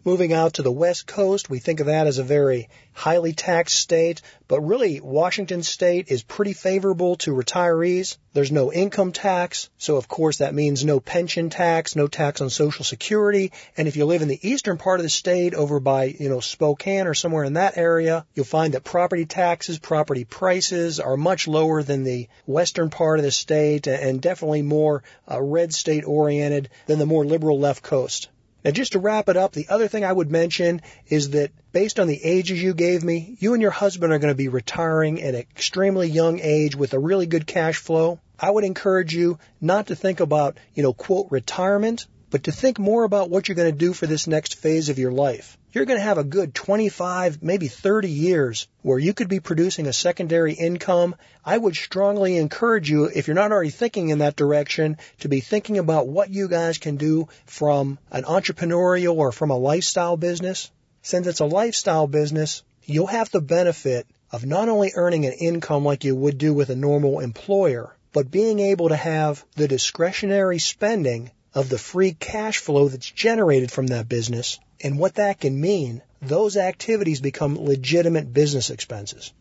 Moving 0.07 0.33
out 0.33 0.53
to 0.53 0.63
the 0.63 0.71
West 0.71 1.09
Coast, 1.09 1.51
we 1.51 1.59
think 1.59 1.81
of 1.81 1.87
that 1.87 2.07
as 2.07 2.19
a 2.19 2.23
very 2.23 2.69
highly 2.93 3.33
taxed 3.33 3.77
state, 3.77 4.23
but 4.47 4.61
really 4.61 5.01
Washington 5.01 5.65
state 5.65 6.13
is 6.13 6.23
pretty 6.23 6.53
favorable 6.53 7.17
to 7.17 7.35
retirees. 7.35 8.17
There's 8.33 8.53
no 8.53 8.73
income 8.73 9.11
tax, 9.11 9.69
so 9.79 9.97
of 9.97 10.07
course 10.07 10.37
that 10.37 10.55
means 10.55 10.85
no 10.85 11.01
pension 11.01 11.51
tax, 11.51 11.97
no 11.97 12.07
tax 12.07 12.41
on 12.41 12.51
social 12.51 12.85
security, 12.85 13.51
and 13.77 13.89
if 13.89 13.97
you 13.97 14.05
live 14.05 14.23
in 14.23 14.29
the 14.29 14.49
eastern 14.49 14.79
part 14.79 15.01
of 15.01 15.03
the 15.03 15.11
state 15.11 15.55
over 15.55 15.81
by, 15.81 16.05
you 16.05 16.29
know, 16.29 16.39
Spokane 16.39 17.09
or 17.09 17.15
somewhere 17.15 17.43
in 17.43 17.55
that 17.55 17.77
area, 17.77 18.25
you'll 18.37 18.47
find 18.47 18.75
that 18.75 18.85
property 18.85 19.27
taxes, 19.27 19.81
property 19.81 20.25
prices 20.25 21.01
are 21.01 21.17
much 21.17 21.49
lower 21.49 21.83
than 21.83 22.05
the 22.05 22.29
western 22.47 22.91
part 22.91 23.19
of 23.19 23.25
the 23.25 23.33
state 23.33 23.89
and 23.89 24.23
definitely 24.23 24.63
more 24.63 25.03
uh, 25.29 25.43
red 25.43 25.75
state 25.75 26.05
oriented 26.07 26.69
than 26.87 27.01
the 27.01 27.07
more 27.07 27.25
liberal 27.25 27.59
left 27.59 27.83
coast. 27.83 28.29
Now, 28.67 28.73
just 28.73 28.93
to 28.93 28.99
wrap 28.99 29.29
it 29.29 29.37
up, 29.37 29.53
the 29.53 29.69
other 29.69 29.87
thing 29.87 30.05
I 30.05 30.13
would 30.13 30.29
mention 30.29 30.83
is 31.07 31.31
that 31.31 31.53
based 31.71 32.01
on 32.01 32.09
the 32.09 32.21
ages 32.25 32.61
you 32.61 32.75
gave 32.75 33.05
me, 33.05 33.37
you 33.39 33.53
and 33.53 33.63
your 33.63 33.71
husband 33.71 34.13
are 34.13 34.19
going 34.19 34.33
to 34.33 34.37
be 34.37 34.49
retiring 34.49 35.23
at 35.23 35.37
an 35.37 35.41
extremely 35.41 36.09
young 36.09 36.41
age 36.41 36.75
with 36.75 36.93
a 36.93 36.99
really 36.99 37.27
good 37.27 37.47
cash 37.47 37.77
flow. 37.77 38.19
I 38.41 38.51
would 38.51 38.65
encourage 38.65 39.15
you 39.15 39.39
not 39.61 39.87
to 39.87 39.95
think 39.95 40.19
about, 40.19 40.59
you 40.75 40.83
know, 40.83 40.93
quote, 40.93 41.29
retirement, 41.31 42.09
but 42.37 42.45
to 42.45 42.53
think 42.53 42.79
more 42.79 43.05
about 43.05 43.31
what 43.31 43.49
you're 43.49 43.57
going 43.57 43.73
to 43.73 43.79
do 43.79 43.95
for 43.95 44.07
this 44.07 44.27
next 44.27 44.57
phase 44.57 44.91
of 44.91 44.99
your 44.99 45.11
life. 45.11 45.57
You're 45.73 45.87
going 45.87 45.99
to 45.99 46.05
have 46.05 46.19
a 46.19 46.23
good 46.23 46.55
25, 46.55 47.43
maybe 47.43 47.67
30 47.67 48.11
years 48.11 48.69
where 48.83 48.99
you 48.99 49.15
could 49.15 49.29
be 49.29 49.41
producing 49.41 49.87
a 49.87 49.93
secondary 49.95 50.53
income. 50.53 51.15
I 51.47 51.57
would 51.57 51.75
strongly 51.75 52.37
encourage 52.37 52.91
you, 52.91 53.05
if 53.05 53.27
you're 53.27 53.35
not 53.35 53.53
already 53.53 53.71
thinking 53.71 54.11
in 54.11 54.19
that 54.19 54.37
direction, 54.37 54.99
to 55.21 55.31
be 55.31 55.41
thinking 55.41 55.79
about 55.79 56.09
what 56.09 56.29
you 56.29 56.47
guys 56.47 56.77
can 56.77 56.97
do 56.97 57.29
from 57.47 57.99
an 58.11 58.25
entrepreneurial 58.25 59.15
or 59.15 59.33
from 59.33 59.49
a 59.49 59.57
lifestyle 59.57 60.19
business. 60.19 60.71
Since 61.01 61.29
it's 61.29 61.41
a 61.41 61.47
lifestyle 61.47 62.07
business, 62.07 62.63
you'll 62.85 63.07
have 63.07 63.31
the 63.31 63.41
benefit 63.41 64.07
of 64.31 64.45
not 64.45 64.69
only 64.69 64.93
earning 64.95 65.25
an 65.25 65.33
income 65.33 65.87
like 65.87 66.05
you 66.05 66.15
would 66.15 66.37
do 66.37 66.53
with 66.53 66.69
a 66.69 66.77
normal 66.77 67.21
employer, 67.21 67.97
but 68.13 68.31
being 68.31 68.61
able 68.61 68.91
to 68.91 68.97
have 68.97 69.43
the 69.55 69.69
discretionary 69.69 70.59
spending 70.59 71.31
of 71.57 71.71
the 71.71 71.79
free 71.79 72.13
cash 72.13 72.59
flow 72.59 72.87
that's 72.87 73.11
generated 73.11 73.73
from 73.73 73.87
that 73.87 74.09
business 74.09 74.61
and 74.83 74.99
what 74.99 75.15
that 75.15 75.41
can 75.41 75.59
mean, 75.59 76.03
those 76.21 76.59
activities 76.59 77.23
become 77.23 77.59
legitimate 77.59 78.31
business 78.31 78.69
expenses. 78.69 79.33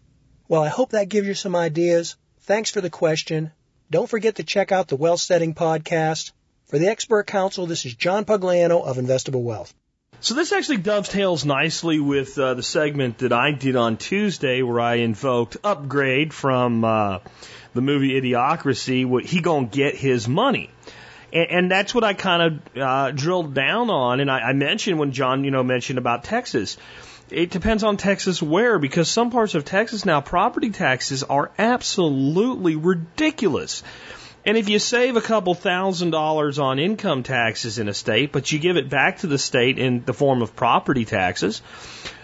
Well, 0.47 0.63
I 0.63 0.70
hope 0.70 0.91
that 0.91 1.09
gives 1.09 1.28
you 1.28 1.34
some 1.34 1.57
ideas. 1.57 2.16
Thanks 2.43 2.72
for 2.72 2.80
the 2.80 2.89
question. 2.89 3.51
Don't 3.91 4.09
forget 4.09 4.36
to 4.36 4.43
check 4.43 4.72
out 4.72 4.88
the 4.88 4.95
Wealth 4.95 5.20
Setting 5.20 5.53
podcast. 5.53 6.32
For 6.68 6.80
the 6.80 6.88
Expert 6.88 7.28
Council, 7.28 7.68
this 7.68 7.86
is 7.86 7.93
John 7.93 8.24
Pugliano 8.24 8.82
of 8.82 8.95
Investable 8.95 9.43
Wealth. 9.43 9.74
So 10.22 10.36
this 10.36 10.53
actually 10.53 10.78
dovetails 10.78 11.43
nicely 11.43 11.99
with 11.99 12.39
uh, 12.39 12.53
the 12.53 12.63
segment 12.63 13.18
that 13.18 13.34
I 13.34 13.51
did 13.51 13.76
on 13.76 13.97
Tuesday, 13.97 14.61
where 14.61 14.80
I 14.80 14.95
invoked 14.95 15.61
Upgrayedd 15.63 16.32
from 16.32 16.86
uh, 16.86 17.20
the 17.74 17.82
movie 17.82 18.20
Idiocracy. 18.20 19.05
What 19.05 19.26
he 19.26 19.41
gonna 19.41 19.68
get 19.68 19.95
his 19.95 20.30
money? 20.30 20.70
And, 21.36 21.52
and 21.52 21.72
that's 21.72 21.94
what 21.94 22.04
I 22.04 22.14
kind 22.14 22.42
of 22.42 22.78
uh, 22.78 23.12
drilled 23.12 23.54
down 23.54 23.90
on. 23.90 24.20
And 24.22 24.32
I, 24.32 24.40
I 24.40 24.54
mentioned 24.54 24.98
when 24.98 25.12
John, 25.12 25.44
you 25.44 25.52
know, 25.52 25.64
mentioned 25.64 26.00
about 26.00 26.24
Texas. 26.24 26.78
It 27.30 27.50
depends 27.50 27.84
on 27.84 27.98
Texas 27.98 28.42
where, 28.42 28.80
because 28.80 29.10
some 29.10 29.32
parts 29.32 29.56
of 29.56 29.66
Texas 29.66 30.06
now, 30.06 30.22
property 30.22 30.70
taxes 30.70 31.24
are 31.24 31.52
absolutely 31.58 32.76
ridiculous. 32.76 33.84
And 34.46 34.60
if 34.60 34.70
you 34.70 34.78
save 34.78 35.18
a 35.18 35.22
couple 35.22 35.56
thousand 35.56 36.12
dollars 36.12 36.60
on 36.60 36.78
income 36.78 37.24
taxes 37.24 37.80
in 37.80 37.89
a 37.89 37.96
state, 37.96 38.32
but 38.32 38.52
you 38.52 38.60
give 38.60 38.78
it 38.78 38.89
back 38.89 39.20
to 39.20 39.28
the 39.28 39.39
state 39.39 39.80
in 39.80 40.06
the 40.06 40.14
form 40.14 40.43
of 40.43 40.56
property 40.56 41.04
taxes, 41.04 41.64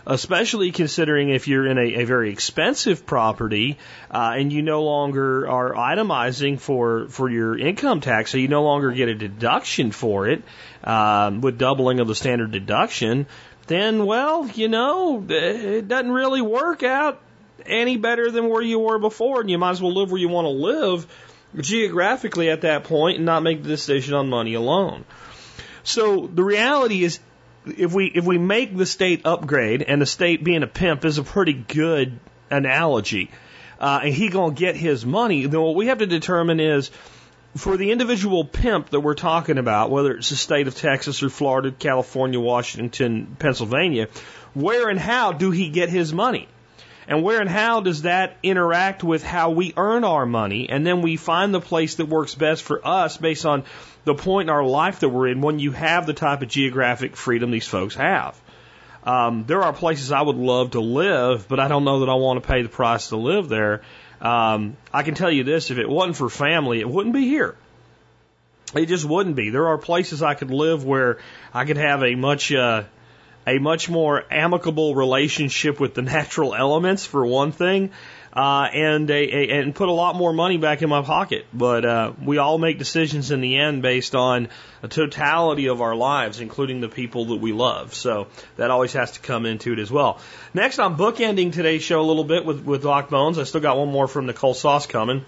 especially 0.05 0.72
considering 0.72 1.30
if 1.30 1.47
you're 1.47 1.65
in 1.65 1.80
a, 1.80 2.01
a 2.01 2.05
very 2.05 2.32
expensive 2.32 3.07
property 3.07 3.80
uh, 4.11 4.34
and 4.36 4.53
you 4.53 4.61
no 4.61 4.84
longer 4.84 5.49
are 5.49 5.74
itemizing 5.74 6.59
for 6.59 7.07
for 7.07 7.28
your 7.28 7.57
income 7.57 8.01
tax, 8.01 8.32
so 8.32 8.38
you 8.38 8.47
no 8.47 8.63
longer 8.63 8.91
get 8.91 9.09
a 9.09 9.15
deduction 9.15 9.91
for 9.91 10.28
it 10.28 10.43
um, 10.84 11.41
with 11.41 11.57
doubling 11.57 11.99
of 11.99 12.07
the 12.07 12.15
standard 12.15 12.51
deduction. 12.51 13.26
Then, 13.65 14.05
well, 14.05 14.47
you 14.47 14.67
know, 14.67 15.26
it 15.28 15.88
doesn't 15.88 16.11
really 16.11 16.41
work 16.41 16.84
out 16.84 17.19
any 17.65 17.97
better 17.97 18.30
than 18.30 18.47
where 18.47 18.61
you 18.61 18.78
were 18.78 18.99
before, 18.99 19.41
and 19.41 19.49
you 19.49 19.57
might 19.57 19.72
as 19.72 19.82
well 19.82 19.93
live 19.93 20.11
where 20.11 20.22
you 20.22 20.30
want 20.30 20.45
to 20.45 20.49
live 20.49 21.07
geographically 21.59 22.49
at 22.49 22.61
that 22.61 22.83
point 22.83 23.17
and 23.17 23.25
not 23.25 23.43
make 23.43 23.63
the 23.63 23.69
decision 23.69 24.13
on 24.13 24.29
money 24.29 24.53
alone. 24.53 25.05
So 25.83 26.27
the 26.27 26.43
reality 26.43 27.03
is 27.03 27.19
if 27.65 27.93
we 27.93 28.05
if 28.07 28.25
we 28.25 28.37
make 28.37 28.75
the 28.75 28.85
state 28.85 29.23
Upgrayedd, 29.23 29.83
and 29.87 30.01
the 30.01 30.05
state 30.05 30.43
being 30.43 30.63
a 30.63 30.67
pimp 30.67 31.05
is 31.05 31.17
a 31.17 31.23
pretty 31.23 31.53
good 31.53 32.19
analogy, 32.49 33.29
uh, 33.79 34.01
and 34.03 34.13
he 34.13 34.29
gonna 34.29 34.53
get 34.53 34.75
his 34.75 35.05
money, 35.05 35.45
then 35.45 35.61
what 35.61 35.75
we 35.75 35.87
have 35.87 35.99
to 35.99 36.07
determine 36.07 36.59
is 36.59 36.91
for 37.55 37.77
the 37.77 37.91
individual 37.91 38.45
pimp 38.45 38.89
that 38.91 39.01
we're 39.01 39.13
talking 39.13 39.57
about, 39.57 39.91
whether 39.91 40.15
it's 40.15 40.29
the 40.29 40.35
state 40.35 40.67
of 40.67 40.75
Texas 40.75 41.21
or 41.21 41.29
Florida, 41.29 41.71
California, 41.71 42.39
Washington, 42.39 43.35
Pennsylvania, 43.37 44.07
where 44.53 44.89
and 44.89 44.99
how 44.99 45.33
do 45.33 45.51
he 45.51 45.69
get 45.69 45.89
his 45.89 46.13
money? 46.13 46.47
And 47.12 47.24
where 47.24 47.41
and 47.41 47.49
how 47.49 47.82
does 47.82 48.03
that 48.03 48.38
interact 48.41 49.03
with 49.03 49.22
how 49.22 49.49
we 49.49 49.74
earn 49.76 50.05
our 50.05 50.26
money? 50.26 50.70
And 50.70 50.88
then 50.88 51.01
we 51.01 51.18
find 51.18 51.53
the 51.53 51.59
place 51.59 51.95
that 51.95 52.05
works 52.05 52.36
best 52.36 52.64
for 52.64 52.80
us 52.88 53.18
based 53.18 53.45
on 53.45 53.66
the 54.05 54.16
point 54.16 54.45
in 54.45 54.49
our 54.49 54.64
life 54.64 55.01
that 55.01 55.09
we're 55.09 55.28
in 55.28 55.41
when 55.41 55.59
you 55.59 55.74
have 55.74 56.05
the 56.05 56.14
type 56.14 56.41
of 56.41 56.47
geographic 56.47 57.18
freedom 57.18 57.51
these 57.51 57.68
folks 57.68 57.95
have. 57.95 58.39
Um, 59.03 59.43
there 59.45 59.62
are 59.62 59.74
places 59.74 60.14
I 60.14 60.22
would 60.22 60.38
love 60.38 60.72
to 60.72 60.80
live, 60.80 61.49
but 61.49 61.59
I 61.59 61.68
don't 61.68 61.84
know 61.84 61.99
that 61.99 62.07
I 62.07 62.14
want 62.14 62.41
to 62.41 62.47
pay 62.47 62.62
the 62.62 62.70
price 62.70 63.09
to 63.09 63.18
live 63.18 63.49
there. 63.49 63.82
Um, 64.22 64.78
I 64.93 65.03
can 65.03 65.14
tell 65.14 65.30
you 65.30 65.43
this: 65.43 65.70
if 65.70 65.80
it 65.80 65.89
wasn't 65.89 66.16
for 66.16 66.30
family, 66.30 66.80
it 66.80 66.89
wouldn't 66.89 67.14
be 67.14 67.28
here. 67.28 67.57
It 68.74 68.86
just 68.86 69.03
wouldn't 69.03 69.36
be. 69.36 69.49
There 69.49 69.68
are 69.68 69.78
places 69.78 70.24
I 70.24 70.36
could 70.36 70.51
live 70.51 70.86
where 70.86 71.18
I 71.53 71.66
could 71.66 71.76
have 71.76 72.03
a 72.03 72.16
much 72.16 72.53
uh, 72.53 72.84
a 73.55 73.59
much 73.59 73.89
more 73.89 74.23
amicable 74.31 74.95
relationship 74.95 75.79
with 75.79 75.93
the 75.93 76.01
natural 76.15 76.53
elements, 76.55 77.05
for 77.05 77.25
one 77.25 77.51
thing. 77.51 77.91
uh, 78.33 78.69
and 78.73 79.09
a, 79.09 79.13
a, 79.13 79.59
and 79.59 79.75
put 79.75 79.89
a 79.89 79.91
lot 79.91 80.15
more 80.15 80.31
money 80.31 80.57
back 80.57 80.81
in 80.81 80.89
my 80.89 81.01
pocket. 81.01 81.45
But 81.53 81.83
uh, 81.83 82.13
we 82.23 82.37
all 82.37 82.57
make 82.57 82.77
decisions 82.77 83.29
in 83.31 83.41
the 83.41 83.57
end 83.57 83.81
based 83.81 84.15
on 84.15 84.47
a 84.81 84.87
totality 84.87 85.67
of 85.67 85.81
our 85.81 85.95
lives, 85.95 86.39
including 86.39 86.79
the 86.81 86.87
people 86.87 87.25
that 87.25 87.41
we 87.41 87.51
love. 87.51 87.93
So 87.93 88.27
that 88.55 88.71
always 88.71 88.93
has 88.93 89.11
to 89.11 89.19
come 89.19 89.45
into 89.45 89.73
it 89.73 89.79
as 89.79 89.91
well. 89.91 90.19
Next, 90.53 90.79
I'm 90.79 90.95
bookending 90.95 91.51
today's 91.51 91.83
show 91.83 91.99
a 91.99 92.07
little 92.07 92.23
bit 92.23 92.45
with 92.45 92.63
with 92.63 92.83
Doc 92.83 93.09
Bones. 93.09 93.37
I 93.37 93.43
still 93.43 93.61
got 93.61 93.77
one 93.77 93.91
more 93.91 94.07
from 94.07 94.27
Nicole 94.27 94.53
Sauce 94.53 94.87
coming. 94.87 95.25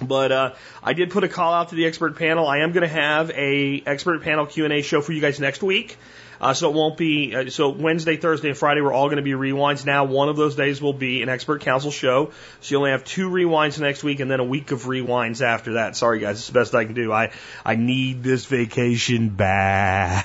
But 0.00 0.30
uh, 0.30 0.54
I 0.82 0.92
did 0.92 1.10
put 1.10 1.24
a 1.24 1.28
call 1.28 1.52
out 1.52 1.70
to 1.70 1.74
the 1.74 1.86
expert 1.86 2.16
panel. 2.16 2.46
I 2.46 2.58
am 2.58 2.70
going 2.72 2.86
to 2.88 2.94
have 2.94 3.30
a 3.30 3.82
expert 3.84 4.22
panel 4.22 4.46
Q 4.46 4.64
and 4.64 4.72
A 4.72 4.82
show 4.82 5.00
for 5.00 5.12
you 5.12 5.20
guys 5.20 5.40
next 5.40 5.60
week. 5.62 5.96
Uh, 6.40 6.54
so 6.54 6.70
it 6.70 6.74
won't 6.74 6.96
be, 6.96 7.34
uh, 7.34 7.50
so 7.50 7.70
Wednesday, 7.70 8.16
Thursday, 8.16 8.48
and 8.48 8.56
Friday, 8.56 8.80
we're 8.80 8.92
all 8.92 9.06
going 9.06 9.16
to 9.16 9.22
be 9.22 9.32
rewinds. 9.32 9.84
Now, 9.84 10.04
one 10.04 10.28
of 10.28 10.36
those 10.36 10.54
days 10.54 10.80
will 10.80 10.92
be 10.92 11.22
an 11.22 11.28
expert 11.28 11.62
council 11.62 11.90
show. 11.90 12.30
So 12.60 12.74
you 12.74 12.78
only 12.78 12.92
have 12.92 13.04
two 13.04 13.28
rewinds 13.28 13.80
next 13.80 14.04
week 14.04 14.20
and 14.20 14.30
then 14.30 14.40
a 14.40 14.44
week 14.44 14.70
of 14.70 14.84
rewinds 14.84 15.42
after 15.42 15.72
that. 15.74 15.96
Sorry 15.96 16.20
guys, 16.20 16.38
it's 16.38 16.46
the 16.46 16.52
best 16.52 16.74
I 16.74 16.84
can 16.84 16.94
do. 16.94 17.12
I, 17.12 17.32
I 17.64 17.74
need 17.76 18.22
this 18.22 18.44
vacation 18.46 19.30
badly, 19.30 20.24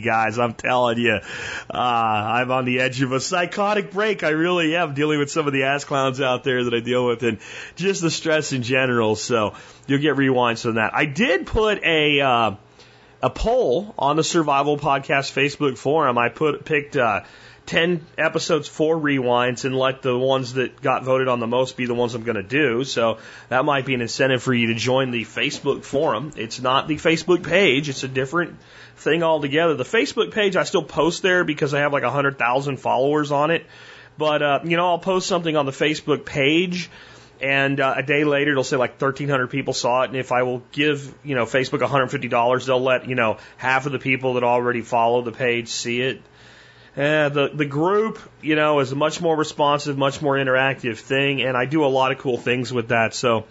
guys. 0.00 0.38
I'm 0.38 0.54
telling 0.54 0.98
you. 0.98 1.18
Uh, 1.72 1.76
I'm 1.76 2.50
on 2.50 2.64
the 2.64 2.80
edge 2.80 3.02
of 3.02 3.12
a 3.12 3.20
psychotic 3.20 3.90
break. 3.92 4.22
I 4.22 4.30
really 4.30 4.76
am 4.76 4.94
dealing 4.94 5.18
with 5.18 5.30
some 5.30 5.46
of 5.46 5.52
the 5.52 5.64
ass 5.64 5.84
clowns 5.84 6.20
out 6.20 6.44
there 6.44 6.64
that 6.64 6.74
I 6.74 6.80
deal 6.80 7.06
with 7.06 7.22
and 7.22 7.38
just 7.76 8.00
the 8.02 8.10
stress 8.10 8.52
in 8.52 8.62
general. 8.62 9.16
So 9.16 9.54
you'll 9.86 10.00
get 10.00 10.16
rewinds 10.16 10.66
on 10.66 10.76
that. 10.76 10.94
I 10.94 11.06
did 11.06 11.46
put 11.46 11.82
a, 11.82 12.20
uh, 12.20 12.54
a 13.24 13.30
poll 13.30 13.94
on 13.98 14.16
the 14.16 14.22
Survival 14.22 14.76
Podcast 14.76 15.32
Facebook 15.32 15.78
forum. 15.78 16.18
I 16.18 16.28
put 16.28 16.66
picked 16.66 16.94
uh, 16.94 17.22
ten 17.64 18.04
episodes 18.18 18.68
for 18.68 18.98
rewinds 18.98 19.64
and 19.64 19.74
let 19.74 20.02
the 20.02 20.16
ones 20.16 20.52
that 20.54 20.82
got 20.82 21.04
voted 21.04 21.28
on 21.28 21.40
the 21.40 21.46
most 21.46 21.78
be 21.78 21.86
the 21.86 21.94
ones 21.94 22.14
I'm 22.14 22.24
going 22.24 22.36
to 22.36 22.42
do. 22.42 22.84
So 22.84 23.16
that 23.48 23.64
might 23.64 23.86
be 23.86 23.94
an 23.94 24.02
incentive 24.02 24.42
for 24.42 24.52
you 24.52 24.66
to 24.66 24.74
join 24.74 25.10
the 25.10 25.22
Facebook 25.22 25.84
forum. 25.84 26.32
It's 26.36 26.60
not 26.60 26.86
the 26.86 26.96
Facebook 26.96 27.42
page; 27.42 27.88
it's 27.88 28.02
a 28.02 28.08
different 28.08 28.58
thing 28.96 29.22
altogether. 29.22 29.74
The 29.74 29.84
Facebook 29.84 30.30
page 30.30 30.54
I 30.54 30.64
still 30.64 30.84
post 30.84 31.22
there 31.22 31.44
because 31.44 31.72
I 31.72 31.80
have 31.80 31.94
like 31.94 32.02
a 32.02 32.10
hundred 32.10 32.38
thousand 32.38 32.76
followers 32.76 33.32
on 33.32 33.50
it. 33.50 33.64
But 34.18 34.42
uh, 34.42 34.60
you 34.64 34.76
know, 34.76 34.90
I'll 34.90 34.98
post 34.98 35.28
something 35.28 35.56
on 35.56 35.64
the 35.64 35.72
Facebook 35.72 36.26
page 36.26 36.90
and 37.44 37.78
uh, 37.78 37.94
a 37.98 38.02
day 38.02 38.24
later 38.24 38.52
it'll 38.52 38.64
say 38.64 38.78
like 38.78 38.92
1300 38.92 39.48
people 39.48 39.74
saw 39.74 40.02
it. 40.02 40.06
And 40.06 40.16
if 40.16 40.32
i 40.32 40.42
will 40.42 40.62
give 40.72 41.14
you 41.22 41.34
know 41.34 41.44
facebook 41.44 41.86
$150 41.86 42.66
they'll 42.66 42.80
let 42.80 43.06
you 43.06 43.14
know 43.14 43.36
half 43.58 43.84
of 43.84 43.92
the 43.92 43.98
people 43.98 44.34
that 44.34 44.44
already 44.44 44.80
follow 44.80 45.20
the 45.22 45.32
page 45.32 45.68
see 45.68 46.00
it. 46.00 46.22
Uh, 46.96 47.28
the 47.28 47.50
the 47.52 47.66
group 47.66 48.18
you 48.40 48.56
know 48.56 48.80
is 48.80 48.92
a 48.92 48.96
much 48.96 49.20
more 49.20 49.36
responsive 49.36 49.98
much 49.98 50.22
more 50.22 50.36
interactive 50.36 50.98
thing. 50.98 51.42
And 51.42 51.56
i 51.56 51.66
do 51.66 51.84
a 51.84 51.92
lot 52.00 52.12
of 52.12 52.18
cool 52.18 52.38
things 52.38 52.72
with 52.72 52.88
that. 52.88 53.14
So 53.14 53.44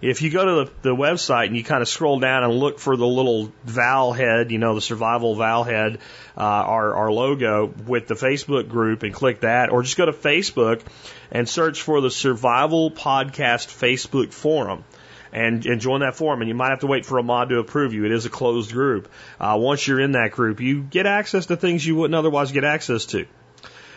if 0.00 0.22
you 0.22 0.30
go 0.30 0.44
to 0.44 0.64
the, 0.64 0.90
the 0.90 0.96
website 0.96 1.46
and 1.46 1.56
you 1.56 1.64
kind 1.64 1.82
of 1.82 1.88
scroll 1.88 2.20
down 2.20 2.44
and 2.44 2.52
look 2.54 2.78
for 2.78 2.96
the 2.96 3.06
little 3.06 3.52
Val 3.64 4.12
head, 4.12 4.50
you 4.50 4.58
know, 4.58 4.74
the 4.74 4.80
survival 4.80 5.34
Val 5.34 5.64
head, 5.64 5.98
uh, 6.36 6.40
our, 6.40 6.94
our 6.94 7.12
logo 7.12 7.72
with 7.86 8.06
the 8.06 8.14
Facebook 8.14 8.68
group 8.68 9.02
and 9.02 9.12
click 9.12 9.40
that, 9.40 9.70
or 9.70 9.82
just 9.82 9.96
go 9.96 10.06
to 10.06 10.12
Facebook 10.12 10.82
and 11.30 11.48
search 11.48 11.82
for 11.82 12.00
the 12.00 12.10
Survival 12.10 12.90
Podcast 12.90 13.68
Facebook 13.68 14.32
forum. 14.32 14.84
And, 15.30 15.66
and 15.66 15.78
join 15.78 16.00
that 16.00 16.16
forum, 16.16 16.40
and 16.40 16.48
you 16.48 16.54
might 16.54 16.70
have 16.70 16.80
to 16.80 16.86
wait 16.86 17.04
for 17.04 17.18
a 17.18 17.22
mod 17.22 17.50
to 17.50 17.58
approve 17.58 17.92
you. 17.92 18.06
It 18.06 18.12
is 18.12 18.24
a 18.24 18.30
closed 18.30 18.72
group. 18.72 19.10
Uh, 19.38 19.58
once 19.60 19.86
you're 19.86 20.00
in 20.00 20.12
that 20.12 20.30
group, 20.30 20.58
you 20.58 20.80
get 20.82 21.04
access 21.04 21.44
to 21.46 21.56
things 21.56 21.86
you 21.86 21.96
wouldn't 21.96 22.14
otherwise 22.14 22.50
get 22.50 22.64
access 22.64 23.04
to. 23.06 23.26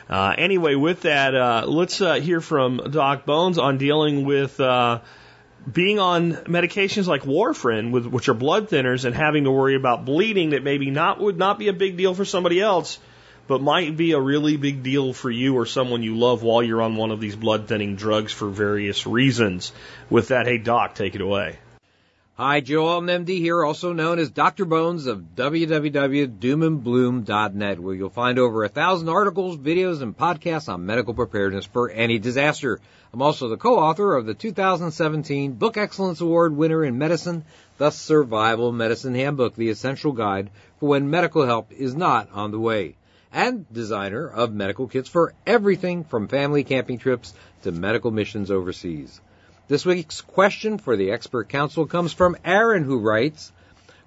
Uh, 0.09 0.35
anyway, 0.37 0.75
with 0.75 1.03
that, 1.03 1.33
uh, 1.33 1.63
let's 1.65 2.01
uh, 2.01 2.15
hear 2.15 2.41
from 2.41 2.81
Doc 2.91 3.25
Bones 3.25 3.57
on 3.57 3.77
dealing 3.77 4.25
with 4.25 4.59
uh, 4.59 4.99
being 5.69 5.99
on 5.99 6.31
medications 6.33 7.07
like 7.07 7.23
warfarin, 7.23 7.91
with, 7.91 8.05
which 8.05 8.29
are 8.29 8.33
blood 8.33 8.69
thinners, 8.69 9.03
and 9.05 9.15
having 9.15 9.43
to 9.43 9.51
worry 9.51 9.75
about 9.75 10.05
bleeding 10.05 10.51
that 10.51 10.63
maybe 10.63 10.89
not 10.89 11.19
would 11.19 11.37
not 11.37 11.59
be 11.59 11.67
a 11.67 11.73
big 11.73 11.97
deal 11.97 12.13
for 12.13 12.23
somebody 12.25 12.61
else, 12.61 12.99
but 13.47 13.61
might 13.61 13.97
be 13.97 14.13
a 14.13 14.19
really 14.19 14.57
big 14.57 14.83
deal 14.83 15.13
for 15.13 15.29
you 15.29 15.55
or 15.55 15.65
someone 15.65 16.03
you 16.03 16.17
love 16.17 16.43
while 16.43 16.63
you're 16.63 16.81
on 16.81 16.95
one 16.95 17.11
of 17.11 17.19
these 17.19 17.35
blood 17.35 17.67
thinning 17.67 17.95
drugs 17.95 18.31
for 18.31 18.49
various 18.49 19.05
reasons. 19.05 19.71
With 20.09 20.29
that, 20.29 20.47
hey 20.47 20.57
doc, 20.57 20.95
take 20.95 21.15
it 21.15 21.21
away. 21.21 21.59
Hi, 22.35 22.59
Joe 22.59 22.87
Alton, 22.87 23.25
MD 23.25 23.37
here, 23.37 23.63
also 23.63 23.93
known 23.93 24.17
as 24.17 24.31
Dr. 24.31 24.65
Bones 24.65 25.05
of 25.05 25.35
www.doomandbloom.net, 25.35 27.79
where 27.79 27.93
you'll 27.93 28.09
find 28.09 28.39
over 28.39 28.63
a 28.63 28.69
thousand 28.69 29.09
articles, 29.09 29.57
videos, 29.57 30.01
and 30.01 30.17
podcasts 30.17 30.67
on 30.67 30.87
medical 30.87 31.13
preparedness 31.13 31.65
for 31.65 31.91
any 31.91 32.17
disaster. 32.17 32.79
I'm 33.13 33.21
also 33.21 33.49
the 33.49 33.57
co-author 33.57 34.15
of 34.15 34.25
the 34.25 34.33
2017 34.33 35.55
Book 35.55 35.75
Excellence 35.75 36.21
Award 36.21 36.55
winner 36.55 36.85
in 36.85 36.97
medicine, 36.97 37.43
The 37.77 37.89
Survival 37.89 38.71
Medicine 38.71 39.15
Handbook, 39.15 39.53
the 39.53 39.69
essential 39.69 40.13
guide 40.13 40.49
for 40.79 40.87
when 40.87 41.09
medical 41.09 41.45
help 41.45 41.73
is 41.73 41.93
not 41.93 42.29
on 42.31 42.51
the 42.51 42.59
way, 42.59 42.95
and 43.33 43.65
designer 43.73 44.29
of 44.29 44.53
medical 44.53 44.87
kits 44.87 45.09
for 45.09 45.33
everything 45.45 46.05
from 46.05 46.29
family 46.29 46.63
camping 46.63 46.99
trips 46.99 47.33
to 47.63 47.73
medical 47.73 48.11
missions 48.11 48.49
overseas. 48.49 49.19
This 49.67 49.85
week's 49.85 50.21
question 50.21 50.77
for 50.77 50.95
the 50.95 51.11
expert 51.11 51.49
council 51.49 51.87
comes 51.87 52.13
from 52.13 52.37
Aaron, 52.45 52.85
who 52.85 52.97
writes, 52.97 53.51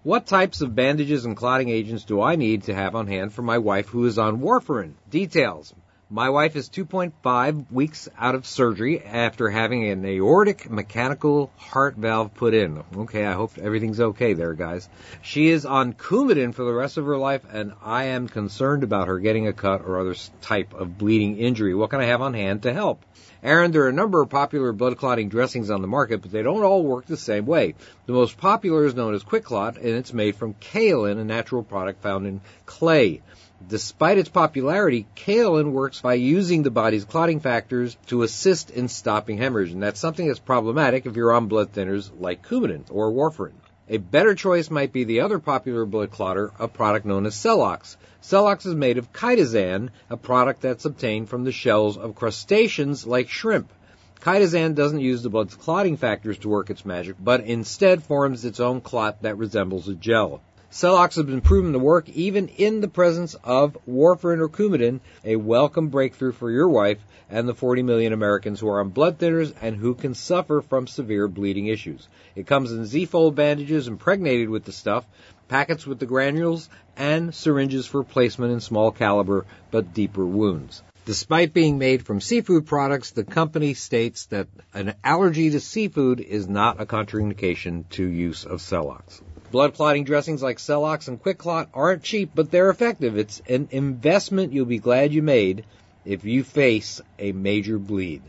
what 0.02 0.26
types 0.26 0.62
of 0.62 0.74
bandages 0.74 1.26
and 1.26 1.36
clotting 1.36 1.68
agents 1.68 2.05
do 2.05 2.22
I 2.22 2.36
need 2.36 2.62
to 2.64 2.74
have 2.74 2.94
on 2.94 3.07
hand 3.07 3.34
for 3.34 3.42
my 3.42 3.59
wife 3.59 3.88
who 3.88 4.07
is 4.07 4.18
on 4.18 4.40
warfarin? 4.40 4.92
Details. 5.11 5.74
My 6.11 6.28
wife 6.28 6.55
is 6.55 6.68
2.5 6.68 7.72
weeks 7.72 8.11
out 8.18 8.34
of 8.34 8.44
surgery 8.44 9.02
after 9.02 9.48
having 9.48 9.88
an 9.88 10.05
aortic 10.05 10.68
mechanical 10.70 11.50
heart 11.57 11.96
valve 11.96 12.34
put 12.34 12.52
in. 12.52 12.84
Okay, 12.94 13.24
I 13.24 13.32
hope 13.32 13.57
everything's 13.57 14.00
okay 14.00 14.34
there, 14.34 14.52
guys. 14.52 14.86
She 15.22 15.48
is 15.48 15.64
on 15.64 15.94
Coumadin 15.94 16.55
for 16.55 16.64
the 16.64 16.74
rest 16.74 16.98
of 16.98 17.07
her 17.07 17.16
life, 17.16 17.46
and 17.50 17.72
I 17.82 18.05
am 18.05 18.28
concerned 18.28 18.82
about 18.82 19.09
her 19.09 19.18
getting 19.18 19.48
a 19.48 19.55
cut 19.55 19.80
or 19.80 19.98
other 19.98 20.14
type 20.42 20.74
of 20.74 20.98
bleeding 20.98 21.38
injury. 21.38 21.74
What 21.74 21.88
can 21.88 22.00
I 22.00 22.07
have 22.07 22.20
on 22.20 22.34
hand 22.34 22.64
to 22.64 22.74
help? 22.74 23.02
Aaron, 23.42 23.72
there 23.72 23.84
are 23.84 23.88
a 23.88 23.92
number 23.92 24.20
of 24.20 24.28
popular 24.28 24.72
blood 24.72 24.98
clotting 24.98 25.30
dressings 25.30 25.70
on 25.70 25.80
the 25.80 25.88
market, 25.88 26.20
but 26.20 26.30
they 26.30 26.42
don't 26.42 26.62
all 26.62 26.82
work 26.82 27.07
the 27.07 27.16
same 27.16 27.46
way. 27.46 27.74
The 28.05 28.12
most 28.12 28.36
popular 28.36 28.84
is 28.84 28.94
known 28.94 29.14
as 29.14 29.24
QuikClot, 29.24 29.78
and 29.78 29.86
it's 29.86 30.12
made 30.12 30.36
from 30.36 30.52
kaolin, 30.55 31.18
a 31.18 31.24
natural 31.24 31.62
product 31.62 32.02
found 32.02 32.26
in 32.26 32.42
clay. 32.66 33.22
Despite 33.67 34.19
its 34.19 34.29
popularity, 34.29 35.07
kaolin 35.17 35.73
works 35.73 36.03
by 36.03 36.15
using 36.15 36.62
the 36.62 36.71
body's 36.71 37.07
clotting 37.07 37.41
factors 37.41 37.97
to 38.09 38.23
assist 38.23 38.71
in 38.71 38.89
stopping 38.89 39.39
hemorrhage, 39.39 39.73
and 39.73 39.83
that's 39.83 40.01
something 40.01 40.27
that's 40.27 40.39
problematic 40.39 41.07
if 41.07 41.17
you're 41.17 41.33
on 41.33 41.47
blood 41.47 41.73
thinners 41.73 42.11
like 42.21 42.47
Coumadin 42.47 42.85
or 42.91 43.11
warfarin. 43.11 43.55
A 43.89 43.97
better 43.97 44.35
choice 44.35 44.71
might 44.71 44.93
be 44.93 45.05
the 45.05 45.21
other 45.21 45.39
popular 45.39 45.87
blood 45.87 46.11
clotter, 46.11 46.53
a 46.59 46.69
product 46.69 47.07
known 47.07 47.25
as 47.25 47.35
Celox. 47.37 47.97
Celox 48.23 48.67
is 48.67 48.75
made 48.75 48.99
of 48.99 49.12
chitosan, 49.12 49.89
a 50.11 50.17
product 50.19 50.61
that's 50.61 50.85
obtained 50.85 51.31
from 51.31 51.45
the 51.45 51.53
shells 51.53 51.97
of 51.97 52.15
crustaceans 52.15 53.07
like 53.07 53.31
shrimp. 53.31 53.73
Chitosan 54.21 54.75
doesn't 54.75 55.01
use 55.01 55.23
the 55.23 55.31
blood's 55.31 55.55
clotting 55.55 55.97
factors 55.97 56.39
to 56.39 56.49
work 56.49 56.69
its 56.69 56.85
magic, 56.85 57.17
but 57.19 57.41
instead 57.41 58.03
forms 58.03 58.45
its 58.45 58.61
own 58.61 58.83
clot 58.83 59.23
that 59.23 59.39
resembles 59.39 59.89
a 59.89 59.95
gel. 59.95 60.43
Celox 60.75 61.14
has 61.14 61.25
been 61.25 61.41
proven 61.41 61.72
to 61.72 61.79
work 61.79 62.09
even 62.09 62.49
in 62.49 62.81
the 62.81 62.89
presence 62.89 63.35
of 63.45 63.79
warfarin 63.89 64.41
or 64.41 64.49
Coumadin, 64.49 64.99
a 65.25 65.37
welcome 65.37 65.87
breakthrough 65.87 66.33
for 66.33 66.51
your 66.51 66.68
wife 66.68 66.99
and 67.31 67.49
the 67.49 67.55
40 67.55 67.85
million 67.85 68.12
Americans 68.12 68.59
who 68.59 68.66
are 68.66 68.81
on 68.81 68.89
blood 68.89 69.16
thinners 69.16 69.55
and 69.62 69.77
who 69.77 69.95
can 69.95 70.14
suffer 70.14 70.61
from 70.61 70.89
severe 70.89 71.29
bleeding 71.29 71.68
issues. 71.68 72.09
It 72.35 72.49
comes 72.49 72.72
in 72.72 72.87
Z-fold 72.87 73.37
bandages 73.37 73.87
impregnated 73.87 74.49
with 74.49 74.64
the 74.64 74.72
stuff, 74.72 75.07
packets 75.47 75.87
with 75.87 76.01
the 76.01 76.07
granules, 76.07 76.68
and 76.97 77.33
syringes 77.33 77.87
for 77.87 78.03
placement 78.03 78.53
in 78.53 78.59
small 78.59 78.91
caliber 78.91 79.47
but 79.70 79.95
deeper 79.95 80.27
wounds. 80.27 80.83
Despite 81.05 81.55
being 81.55 81.79
made 81.79 82.05
from 82.05 82.20
seafood 82.20 82.66
products, 82.66 83.12
the 83.12 83.22
company 83.22 83.75
states 83.75 84.27
that 84.27 84.49
an 84.72 84.95
allergy 85.05 85.51
to 85.51 85.61
seafood 85.61 86.18
is 86.18 86.49
not 86.49 86.81
a 86.81 86.87
contraindication 86.87 87.89
to 87.91 88.05
use 88.05 88.45
of 88.45 88.59
Celox. 88.59 89.20
Blood 89.55 89.74
clotting 89.74 90.02
dressings 90.02 90.42
like 90.42 90.59
Celox 90.59 91.07
and 91.07 91.22
QuikClot 91.22 91.68
aren't 91.72 92.02
cheap, 92.02 92.32
but 92.34 92.50
they're 92.50 92.70
effective. 92.70 93.16
It's 93.16 93.40
an 93.48 93.68
investment 93.70 94.52
you'll 94.52 94.64
be 94.64 94.80
glad 94.80 95.12
you 95.12 95.22
made 95.22 95.64
if 96.05 96.24
you 96.24 96.42
face 96.42 97.00
a 97.20 97.30
major 97.30 97.78
bleed. 97.78 98.22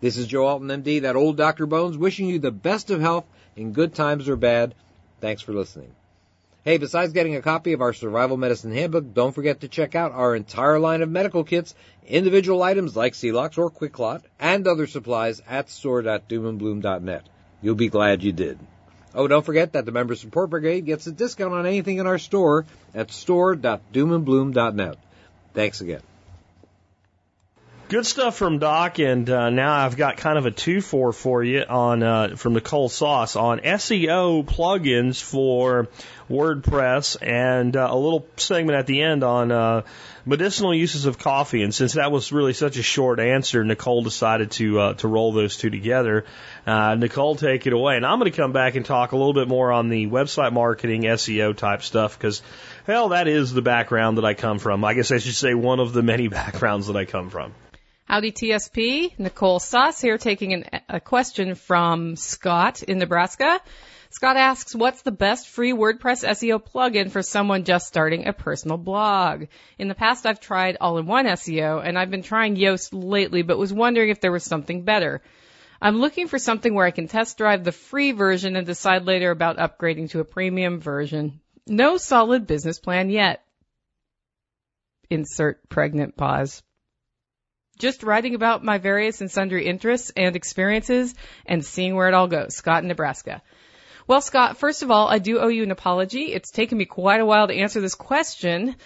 This 0.00 0.16
is 0.16 0.28
Joe 0.28 0.46
Alton, 0.46 0.68
MD, 0.68 1.02
that 1.02 1.16
old 1.16 1.36
Dr. 1.36 1.66
Bones, 1.66 1.98
wishing 1.98 2.28
you 2.28 2.38
the 2.38 2.52
best 2.52 2.92
of 2.92 3.00
health 3.00 3.24
in 3.56 3.72
good 3.72 3.96
times 3.96 4.28
or 4.28 4.36
bad. 4.36 4.76
Thanks 5.20 5.42
for 5.42 5.52
listening. 5.52 5.90
Hey, 6.62 6.78
besides 6.78 7.12
getting 7.12 7.34
a 7.34 7.42
copy 7.42 7.72
of 7.72 7.80
our 7.80 7.92
Survival 7.92 8.36
Medicine 8.36 8.72
Handbook, 8.72 9.12
don't 9.12 9.34
forget 9.34 9.62
to 9.62 9.68
check 9.68 9.96
out 9.96 10.12
our 10.12 10.36
entire 10.36 10.78
line 10.78 11.02
of 11.02 11.10
medical 11.10 11.42
kits, 11.42 11.74
individual 12.06 12.62
items 12.62 12.94
like 12.94 13.14
Celox 13.14 13.58
or 13.58 13.72
QuikClot, 13.72 14.22
and 14.38 14.68
other 14.68 14.86
supplies 14.86 15.42
at 15.48 15.68
store.doomandbloom.net. 15.68 17.28
You'll 17.60 17.74
be 17.74 17.88
glad 17.88 18.22
you 18.22 18.30
did. 18.30 18.60
Oh, 19.14 19.28
don't 19.28 19.46
forget 19.46 19.72
that 19.72 19.84
the 19.84 19.92
Member 19.92 20.16
Support 20.16 20.50
Brigade 20.50 20.86
gets 20.86 21.06
a 21.06 21.12
discount 21.12 21.54
on 21.54 21.66
anything 21.66 21.98
in 21.98 22.06
our 22.06 22.18
store 22.18 22.66
at 22.94 23.12
store.doomandbloom.net. 23.12 24.96
Thanks 25.52 25.80
again. 25.80 26.00
Good 27.86 28.06
stuff 28.06 28.36
from 28.36 28.60
Doc, 28.60 28.98
and 28.98 29.28
uh, 29.28 29.50
now 29.50 29.84
I've 29.84 29.98
got 29.98 30.16
kind 30.16 30.38
of 30.38 30.46
a 30.46 30.50
two 30.50 30.80
for 30.80 31.12
for 31.12 31.44
you 31.44 31.64
on 31.68 32.02
uh, 32.02 32.34
from 32.34 32.54
Nicole 32.54 32.88
Sauce 32.88 33.36
on 33.36 33.60
SEO 33.60 34.42
plugins 34.42 35.22
for 35.22 35.88
WordPress, 36.30 37.18
and 37.20 37.76
uh, 37.76 37.86
a 37.90 37.94
little 37.94 38.26
segment 38.38 38.78
at 38.78 38.86
the 38.86 39.02
end 39.02 39.22
on 39.22 39.52
uh, 39.52 39.82
medicinal 40.24 40.74
uses 40.74 41.04
of 41.04 41.18
coffee. 41.18 41.62
And 41.62 41.74
since 41.74 41.92
that 41.92 42.10
was 42.10 42.32
really 42.32 42.54
such 42.54 42.78
a 42.78 42.82
short 42.82 43.20
answer, 43.20 43.62
Nicole 43.62 44.02
decided 44.02 44.52
to 44.52 44.80
uh, 44.80 44.94
to 44.94 45.06
roll 45.06 45.32
those 45.32 45.58
two 45.58 45.68
together. 45.68 46.24
Uh, 46.66 46.94
Nicole, 46.94 47.36
take 47.36 47.66
it 47.66 47.74
away, 47.74 47.96
and 47.96 48.06
I'm 48.06 48.18
going 48.18 48.32
to 48.32 48.36
come 48.36 48.52
back 48.52 48.76
and 48.76 48.86
talk 48.86 49.12
a 49.12 49.16
little 49.16 49.34
bit 49.34 49.46
more 49.46 49.70
on 49.70 49.90
the 49.90 50.06
website 50.06 50.54
marketing 50.54 51.02
SEO 51.02 51.54
type 51.54 51.82
stuff 51.82 52.18
because. 52.18 52.40
Hell, 52.86 53.08
that 53.08 53.28
is 53.28 53.50
the 53.50 53.62
background 53.62 54.18
that 54.18 54.26
I 54.26 54.34
come 54.34 54.58
from. 54.58 54.84
I 54.84 54.92
guess 54.92 55.10
I 55.10 55.16
should 55.16 55.34
say 55.34 55.54
one 55.54 55.80
of 55.80 55.94
the 55.94 56.02
many 56.02 56.28
backgrounds 56.40 56.88
that 56.88 56.96
I 56.96 57.06
come 57.06 57.30
from. 57.30 57.54
Howdy 58.06 58.32
TSP, 58.32 59.18
Nicole 59.18 59.58
Sauce 59.58 59.98
here 59.98 60.18
taking 60.18 60.52
an, 60.52 60.64
a 60.90 61.00
question 61.00 61.54
from 61.54 62.16
Scott 62.16 62.82
in 62.82 62.98
Nebraska. 62.98 63.60
Scott 64.10 64.36
asks, 64.36 64.74
what's 64.74 65.00
the 65.00 65.10
best 65.10 65.48
free 65.48 65.72
WordPress 65.72 66.22
SEO 66.22 66.62
plugin 66.62 67.10
for 67.10 67.22
someone 67.22 67.64
just 67.64 67.86
starting 67.86 68.26
a 68.26 68.34
personal 68.34 68.76
blog? 68.76 69.46
In 69.78 69.88
the 69.88 69.94
past, 69.94 70.26
I've 70.26 70.38
tried 70.38 70.76
all-in-one 70.80 71.24
SEO 71.24 71.82
and 71.82 71.98
I've 71.98 72.10
been 72.10 72.22
trying 72.22 72.56
Yoast 72.56 72.90
lately, 72.92 73.40
but 73.40 73.58
was 73.58 73.72
wondering 73.72 74.10
if 74.10 74.20
there 74.20 74.30
was 74.30 74.44
something 74.44 74.82
better. 74.82 75.22
I'm 75.80 75.98
looking 75.98 76.28
for 76.28 76.38
something 76.38 76.74
where 76.74 76.86
I 76.86 76.90
can 76.90 77.08
test 77.08 77.38
drive 77.38 77.64
the 77.64 77.72
free 77.72 78.12
version 78.12 78.54
and 78.54 78.66
decide 78.66 79.06
later 79.06 79.30
about 79.30 79.56
upgrading 79.56 80.10
to 80.10 80.20
a 80.20 80.24
premium 80.24 80.78
version. 80.78 81.40
No 81.66 81.96
solid 81.96 82.46
business 82.46 82.78
plan 82.78 83.08
yet. 83.08 83.42
Insert 85.08 85.70
pregnant 85.70 86.18
pause 86.18 86.62
just 87.78 88.02
writing 88.02 88.34
about 88.34 88.64
my 88.64 88.78
various 88.78 89.20
and 89.20 89.30
sundry 89.30 89.66
interests 89.66 90.12
and 90.16 90.36
experiences 90.36 91.14
and 91.46 91.64
seeing 91.64 91.94
where 91.94 92.08
it 92.08 92.14
all 92.14 92.28
goes. 92.28 92.54
Scott 92.54 92.82
in 92.82 92.88
Nebraska. 92.88 93.42
Well, 94.06 94.20
Scott, 94.20 94.58
first 94.58 94.82
of 94.82 94.90
all, 94.90 95.08
I 95.08 95.18
do 95.18 95.38
owe 95.38 95.48
you 95.48 95.62
an 95.62 95.70
apology. 95.70 96.32
It's 96.32 96.50
taken 96.50 96.76
me 96.76 96.84
quite 96.84 97.20
a 97.20 97.26
while 97.26 97.48
to 97.48 97.54
answer 97.54 97.80
this 97.80 97.94
question. 97.94 98.76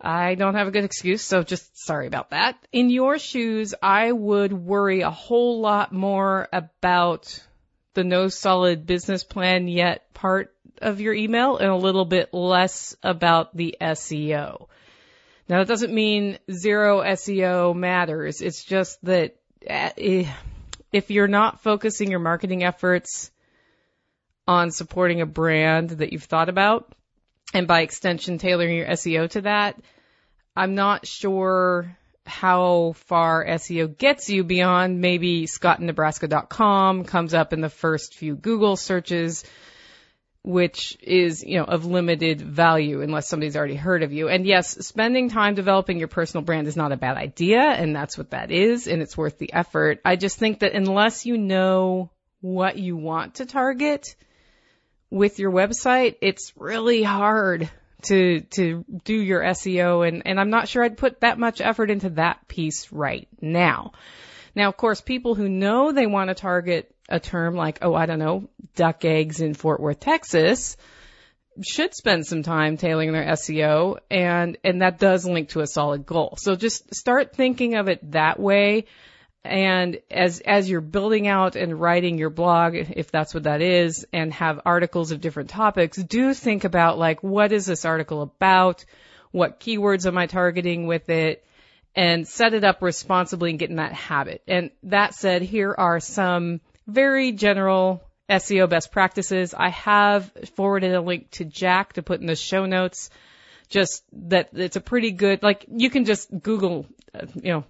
I 0.00 0.34
don't 0.34 0.56
have 0.56 0.66
a 0.66 0.72
good 0.72 0.84
excuse, 0.84 1.22
so 1.22 1.42
just 1.42 1.78
sorry 1.78 2.06
about 2.06 2.30
that. 2.30 2.56
In 2.72 2.90
your 2.90 3.18
shoes, 3.18 3.74
I 3.80 4.10
would 4.10 4.52
worry 4.52 5.00
a 5.02 5.10
whole 5.10 5.60
lot 5.60 5.92
more 5.92 6.48
about 6.52 7.40
the 7.94 8.04
no 8.04 8.28
solid 8.28 8.84
business 8.86 9.22
plan 9.22 9.68
yet 9.68 10.12
part 10.12 10.54
of 10.82 11.00
your 11.00 11.14
email 11.14 11.56
and 11.56 11.70
a 11.70 11.76
little 11.76 12.04
bit 12.04 12.34
less 12.34 12.96
about 13.02 13.56
the 13.56 13.76
SEO. 13.80 14.66
Now 15.48 15.58
that 15.58 15.68
doesn't 15.68 15.92
mean 15.92 16.38
zero 16.50 17.02
SEO 17.02 17.74
matters. 17.74 18.40
It's 18.40 18.64
just 18.64 19.02
that 19.04 19.36
eh, 19.66 20.26
if 20.92 21.10
you're 21.10 21.28
not 21.28 21.62
focusing 21.62 22.10
your 22.10 22.20
marketing 22.20 22.64
efforts 22.64 23.30
on 24.46 24.70
supporting 24.70 25.20
a 25.20 25.26
brand 25.26 25.90
that 25.90 26.12
you've 26.12 26.24
thought 26.24 26.48
about, 26.48 26.92
and 27.52 27.66
by 27.66 27.82
extension 27.82 28.38
tailoring 28.38 28.76
your 28.76 28.86
SEO 28.88 29.30
to 29.30 29.42
that, 29.42 29.80
I'm 30.56 30.74
not 30.74 31.06
sure 31.06 31.96
how 32.26 32.94
far 33.06 33.44
SEO 33.44 33.98
gets 33.98 34.30
you 34.30 34.44
beyond 34.44 35.00
maybe 35.00 35.46
scottinnebraska.com 35.46 37.04
comes 37.04 37.34
up 37.34 37.52
in 37.52 37.60
the 37.60 37.68
first 37.68 38.14
few 38.14 38.34
Google 38.34 38.76
searches 38.76 39.44
which 40.44 40.98
is, 41.00 41.42
you 41.42 41.56
know, 41.56 41.64
of 41.64 41.86
limited 41.86 42.40
value 42.40 43.00
unless 43.00 43.26
somebody's 43.26 43.56
already 43.56 43.76
heard 43.76 44.02
of 44.02 44.12
you. 44.12 44.28
And 44.28 44.46
yes, 44.46 44.86
spending 44.86 45.30
time 45.30 45.54
developing 45.54 45.98
your 45.98 46.08
personal 46.08 46.44
brand 46.44 46.68
is 46.68 46.76
not 46.76 46.92
a 46.92 46.98
bad 46.98 47.16
idea, 47.16 47.62
and 47.62 47.96
that's 47.96 48.18
what 48.18 48.30
that 48.30 48.50
is, 48.50 48.86
and 48.86 49.00
it's 49.00 49.16
worth 49.16 49.38
the 49.38 49.54
effort. 49.54 50.00
I 50.04 50.16
just 50.16 50.38
think 50.38 50.60
that 50.60 50.74
unless 50.74 51.24
you 51.24 51.38
know 51.38 52.10
what 52.42 52.78
you 52.78 52.94
want 52.94 53.36
to 53.36 53.46
target 53.46 54.14
with 55.08 55.38
your 55.38 55.50
website, 55.50 56.16
it's 56.20 56.52
really 56.56 57.02
hard 57.02 57.70
to 58.02 58.40
to 58.40 58.84
do 59.04 59.14
your 59.14 59.40
SEO 59.40 60.06
and 60.06 60.26
and 60.26 60.38
I'm 60.38 60.50
not 60.50 60.68
sure 60.68 60.84
I'd 60.84 60.98
put 60.98 61.20
that 61.20 61.38
much 61.38 61.62
effort 61.62 61.90
into 61.90 62.10
that 62.10 62.46
piece 62.48 62.92
right 62.92 63.28
now. 63.40 63.92
Now, 64.54 64.68
of 64.68 64.76
course, 64.76 65.00
people 65.00 65.34
who 65.34 65.48
know 65.48 65.90
they 65.90 66.06
want 66.06 66.28
to 66.28 66.34
target 66.34 66.93
a 67.08 67.20
term 67.20 67.54
like, 67.54 67.78
oh, 67.82 67.94
I 67.94 68.06
don't 68.06 68.18
know, 68.18 68.48
duck 68.74 69.04
eggs 69.04 69.40
in 69.40 69.54
Fort 69.54 69.80
Worth, 69.80 70.00
Texas, 70.00 70.76
should 71.62 71.94
spend 71.94 72.26
some 72.26 72.42
time 72.42 72.76
tailoring 72.76 73.12
their 73.12 73.24
SEO 73.24 73.98
and, 74.10 74.56
and 74.64 74.82
that 74.82 74.98
does 74.98 75.24
link 75.24 75.50
to 75.50 75.60
a 75.60 75.66
solid 75.66 76.04
goal. 76.04 76.34
So 76.38 76.56
just 76.56 76.94
start 76.94 77.34
thinking 77.34 77.76
of 77.76 77.88
it 77.88 78.12
that 78.12 78.40
way. 78.40 78.86
And 79.44 79.98
as, 80.10 80.40
as 80.40 80.70
you're 80.70 80.80
building 80.80 81.28
out 81.28 81.54
and 81.54 81.78
writing 81.78 82.16
your 82.16 82.30
blog, 82.30 82.74
if 82.74 83.10
that's 83.10 83.34
what 83.34 83.42
that 83.42 83.60
is, 83.60 84.06
and 84.12 84.32
have 84.32 84.62
articles 84.64 85.12
of 85.12 85.20
different 85.20 85.50
topics, 85.50 85.98
do 85.98 86.32
think 86.32 86.64
about 86.64 86.98
like, 86.98 87.22
what 87.22 87.52
is 87.52 87.66
this 87.66 87.84
article 87.84 88.22
about? 88.22 88.86
What 89.32 89.60
keywords 89.60 90.06
am 90.06 90.16
I 90.16 90.26
targeting 90.26 90.86
with 90.86 91.10
it? 91.10 91.44
And 91.94 92.26
set 92.26 92.54
it 92.54 92.64
up 92.64 92.80
responsibly 92.82 93.50
and 93.50 93.58
get 93.58 93.70
in 93.70 93.76
that 93.76 93.92
habit. 93.92 94.42
And 94.48 94.70
that 94.84 95.14
said, 95.14 95.42
here 95.42 95.74
are 95.76 96.00
some 96.00 96.60
very 96.86 97.32
general 97.32 98.02
SEO 98.28 98.68
best 98.68 98.90
practices. 98.90 99.54
I 99.54 99.70
have 99.70 100.30
forwarded 100.54 100.94
a 100.94 101.00
link 101.00 101.30
to 101.32 101.44
Jack 101.44 101.94
to 101.94 102.02
put 102.02 102.20
in 102.20 102.26
the 102.26 102.36
show 102.36 102.66
notes. 102.66 103.10
Just 103.68 104.04
that 104.12 104.50
it's 104.52 104.76
a 104.76 104.80
pretty 104.80 105.10
good, 105.10 105.42
like 105.42 105.64
you 105.68 105.90
can 105.90 106.04
just 106.04 106.30
Google, 106.42 106.86
uh, 107.14 107.26
you 107.34 107.52
know, 107.52 107.64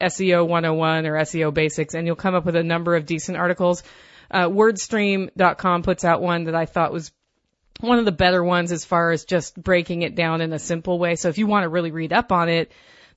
SEO 0.00 0.46
101 0.46 1.06
or 1.06 1.14
SEO 1.14 1.52
basics 1.52 1.94
and 1.94 2.06
you'll 2.06 2.16
come 2.16 2.34
up 2.34 2.44
with 2.44 2.54
a 2.54 2.62
number 2.62 2.94
of 2.94 3.06
decent 3.06 3.36
articles. 3.36 3.82
Uh, 4.30 4.48
wordstream.com 4.48 5.82
puts 5.82 6.04
out 6.04 6.20
one 6.20 6.44
that 6.44 6.54
I 6.54 6.66
thought 6.66 6.92
was 6.92 7.10
one 7.80 7.98
of 7.98 8.04
the 8.04 8.12
better 8.12 8.42
ones 8.42 8.72
as 8.72 8.84
far 8.84 9.10
as 9.10 9.24
just 9.24 9.60
breaking 9.60 10.02
it 10.02 10.14
down 10.14 10.40
in 10.40 10.52
a 10.52 10.58
simple 10.58 10.98
way. 10.98 11.16
So 11.16 11.28
if 11.28 11.38
you 11.38 11.46
want 11.46 11.64
to 11.64 11.68
really 11.68 11.90
read 11.90 12.12
up 12.12 12.30
on 12.30 12.48
it, 12.48 12.70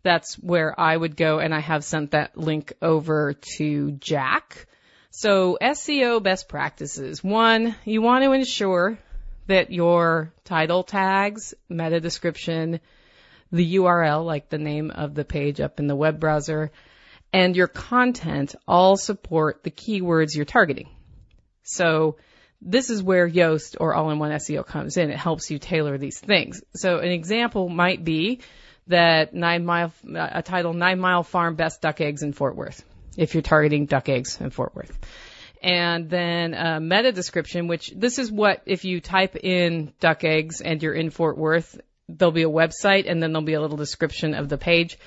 that's 0.04 0.36
where 0.36 0.80
I 0.80 0.96
would 0.96 1.16
go 1.16 1.40
and 1.40 1.54
I 1.54 1.60
have 1.60 1.84
sent 1.84 2.12
that 2.12 2.38
link 2.38 2.74
over 2.82 3.34
to 3.58 3.92
Jack. 3.92 4.68
So 5.14 5.58
SEO 5.62 6.24
best 6.24 6.48
practices. 6.48 7.22
One, 7.22 7.76
you 7.84 8.02
want 8.02 8.24
to 8.24 8.32
ensure 8.32 8.98
that 9.48 9.70
your 9.70 10.34
title 10.46 10.84
tags, 10.84 11.54
meta 11.68 12.00
description, 12.00 12.80
the 13.52 13.76
URL, 13.76 14.26
like 14.26 14.48
the 14.48 14.58
name 14.58 14.90
of 14.90 15.14
the 15.14 15.26
page 15.26 15.60
up 15.60 15.82
in 15.82 15.88
the 15.88 15.98
web 15.98 16.22
browser, 16.22 16.72
and 17.34 17.58
your 17.58 17.68
content 17.68 18.56
all 18.66 18.96
support 18.96 19.64
the 19.64 19.72
keywords 19.72 20.34
you're 20.34 20.46
targeting. 20.46 20.90
So 21.64 22.16
this 22.62 22.90
is 22.90 23.04
where 23.04 23.30
Yoast 23.30 23.76
or 23.82 23.94
all-in-one 23.94 24.32
SEO 24.32 24.66
comes 24.66 24.96
in. 24.96 25.10
It 25.10 25.18
helps 25.18 25.52
you 25.52 25.60
tailor 25.60 25.98
these 25.98 26.20
things. 26.20 26.62
So 26.74 27.00
an 27.00 27.12
example 27.12 27.68
might 27.68 28.06
be 28.06 28.40
that 28.88 29.34
nine 29.34 29.66
mile, 29.66 29.92
a 30.16 30.42
title, 30.42 30.74
nine 30.74 31.00
mile 31.02 31.24
farm 31.24 31.56
best 31.56 31.82
duck 31.82 32.00
eggs 32.00 32.24
in 32.24 32.32
Fort 32.32 32.56
Worth 32.56 32.86
if 33.18 33.34
you're 33.34 33.42
targeting 33.42 33.86
duck 33.86 34.10
eggs 34.10 34.40
in 34.40 34.50
Fort 34.50 34.76
Worth. 34.76 34.98
And 35.62 36.10
then 36.10 36.54
a 36.54 36.80
meta 36.80 37.12
description, 37.12 37.68
which 37.68 37.94
this 37.96 38.18
is 38.18 38.32
what 38.32 38.64
if 38.66 38.84
you 38.84 39.00
type 39.00 39.36
in 39.36 39.94
duck 40.00 40.24
eggs 40.24 40.62
and 40.62 40.82
you're 40.82 40.94
in 40.94 41.12
Fort 41.12 41.38
Worth, 41.38 41.80
there'll 42.10 42.32
be 42.32 42.44
a 42.44 42.50
website 42.50 43.10
and 43.10 43.22
then 43.22 43.32
there'll 43.32 43.46
be 43.46 43.54
a 43.54 43.62
little 43.62 43.78
description 43.78 44.34
of 44.34 44.50
the 44.50 44.58
page. 44.58 44.98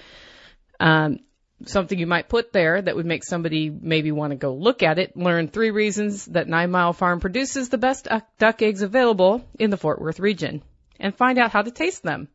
Um, 0.79 1.21
something 1.67 1.99
you 1.99 2.07
might 2.07 2.29
put 2.29 2.53
there 2.53 2.81
that 2.81 2.95
would 2.95 3.07
make 3.07 3.25
somebody 3.25 3.71
maybe 3.71 4.13
want 4.13 4.31
to 4.31 4.37
go 4.37 4.55
look 4.55 4.83
at 4.83 4.99
it. 4.99 5.17
Learn 5.17 5.49
three 5.49 5.71
reasons 5.71 6.27
that 6.27 6.49
Nine 6.49 6.71
Mile 6.71 6.93
Farm 6.93 7.21
produces 7.21 7.69
the 7.69 7.79
best 7.79 8.09
duck 8.39 8.63
eggs 8.63 8.83
available 8.83 9.45
in 9.59 9.71
the 9.71 9.77
Fort 9.77 10.01
Worth 10.01 10.21
region, 10.21 10.63
and 11.01 11.15
find 11.15 11.39
out 11.39 11.51
how 11.51 11.63
to 11.63 11.71
taste 11.71 12.03
them 12.03 12.29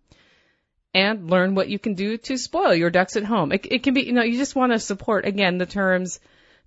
and 0.94 1.30
learn 1.30 1.56
what 1.56 1.70
you 1.70 1.80
can 1.80 1.94
do 1.94 2.18
to 2.18 2.38
spoil 2.38 2.74
your 2.74 2.90
ducks 2.90 3.16
at 3.16 3.24
home. 3.24 3.52
It, 3.52 3.68
it 3.70 3.84
can 3.84 3.94
be, 3.94 4.02
you 4.02 4.14
know, 4.14 4.24
you 4.24 4.38
just 4.38 4.56
want 4.56 4.72
to 4.72 4.80
support, 4.80 5.26
again, 5.26 5.58
the 5.58 5.66
terms 5.66 6.20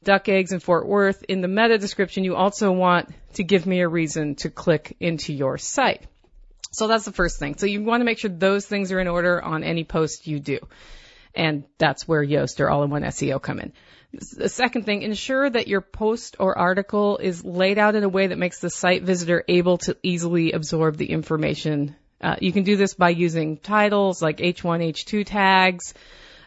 duck 0.04 0.28
eggs 0.28 0.52
in 0.52 0.60
Fort 0.60 0.86
Worth. 0.86 1.24
In 1.24 1.40
the 1.40 1.48
meta 1.48 1.78
description, 1.78 2.24
you 2.24 2.36
also 2.36 2.72
want 2.72 3.08
to 3.34 3.44
give 3.44 3.66
me 3.66 3.80
a 3.80 3.88
reason 3.88 4.34
to 4.36 4.50
click 4.50 4.96
into 5.00 5.32
your 5.32 5.58
site. 5.58 6.06
So 6.70 6.86
that's 6.86 7.04
the 7.04 7.12
first 7.12 7.38
thing. 7.38 7.56
So 7.56 7.66
you 7.66 7.82
want 7.82 8.00
to 8.00 8.04
make 8.04 8.18
sure 8.18 8.30
those 8.30 8.64
things 8.66 8.92
are 8.92 9.00
in 9.00 9.08
order 9.08 9.42
on 9.42 9.62
any 9.62 9.84
post 9.84 10.26
you 10.26 10.40
do. 10.40 10.58
And 11.34 11.64
that's 11.78 12.06
where 12.06 12.24
Yoast 12.24 12.60
or 12.60 12.70
all-in-one 12.70 13.02
SEO 13.02 13.40
come 13.40 13.58
in. 13.58 13.72
The 14.12 14.50
second 14.50 14.84
thing, 14.84 15.02
ensure 15.02 15.48
that 15.48 15.68
your 15.68 15.80
post 15.80 16.36
or 16.38 16.58
article 16.58 17.16
is 17.16 17.44
laid 17.44 17.78
out 17.78 17.94
in 17.94 18.04
a 18.04 18.08
way 18.08 18.26
that 18.26 18.38
makes 18.38 18.60
the 18.60 18.68
site 18.68 19.02
visitor 19.02 19.42
able 19.48 19.78
to 19.78 19.96
easily 20.02 20.52
absorb 20.52 20.98
the 20.98 21.10
information 21.10 21.96
uh, 22.22 22.36
you 22.40 22.52
can 22.52 22.62
do 22.62 22.76
this 22.76 22.94
by 22.94 23.10
using 23.10 23.56
titles 23.56 24.22
like 24.22 24.38
H1, 24.38 24.92
H2 24.92 25.26
tags, 25.26 25.94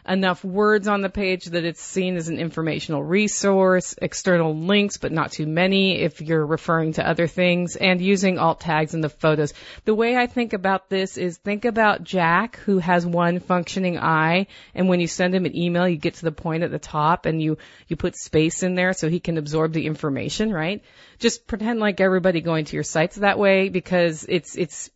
enough 0.08 0.44
words 0.44 0.88
on 0.88 1.00
the 1.00 1.08
page 1.08 1.46
that 1.46 1.64
it's 1.64 1.82
seen 1.82 2.16
as 2.16 2.28
an 2.28 2.38
informational 2.38 3.02
resource, 3.02 3.94
external 4.00 4.56
links, 4.56 4.96
but 4.96 5.12
not 5.12 5.32
too 5.32 5.46
many 5.46 6.00
if 6.00 6.20
you're 6.20 6.44
referring 6.44 6.92
to 6.94 7.06
other 7.06 7.26
things, 7.26 7.76
and 7.76 8.00
using 8.00 8.38
alt 8.38 8.60
tags 8.60 8.94
in 8.94 9.00
the 9.00 9.08
photos. 9.08 9.52
The 9.84 9.94
way 9.94 10.16
I 10.16 10.26
think 10.26 10.52
about 10.52 10.88
this 10.88 11.18
is 11.18 11.36
think 11.36 11.64
about 11.64 12.04
Jack, 12.04 12.56
who 12.58 12.78
has 12.78 13.04
one 13.04 13.40
functioning 13.40 13.98
eye, 13.98 14.46
and 14.74 14.88
when 14.88 15.00
you 15.00 15.08
send 15.08 15.34
him 15.34 15.44
an 15.44 15.56
email, 15.56 15.88
you 15.88 15.96
get 15.96 16.14
to 16.14 16.24
the 16.24 16.32
point 16.32 16.62
at 16.62 16.70
the 16.70 16.78
top 16.78 17.26
and 17.26 17.42
you, 17.42 17.58
you 17.88 17.96
put 17.96 18.16
space 18.16 18.62
in 18.62 18.74
there 18.74 18.92
so 18.92 19.08
he 19.08 19.20
can 19.20 19.38
absorb 19.38 19.72
the 19.72 19.86
information, 19.86 20.52
right? 20.52 20.82
Just 21.18 21.46
pretend 21.46 21.80
like 21.80 22.00
everybody 22.00 22.40
going 22.40 22.66
to 22.66 22.76
your 22.76 22.84
sites 22.84 23.16
that 23.16 23.38
way 23.38 23.68
because 23.68 24.24
it's, 24.28 24.56
it's 24.56 24.90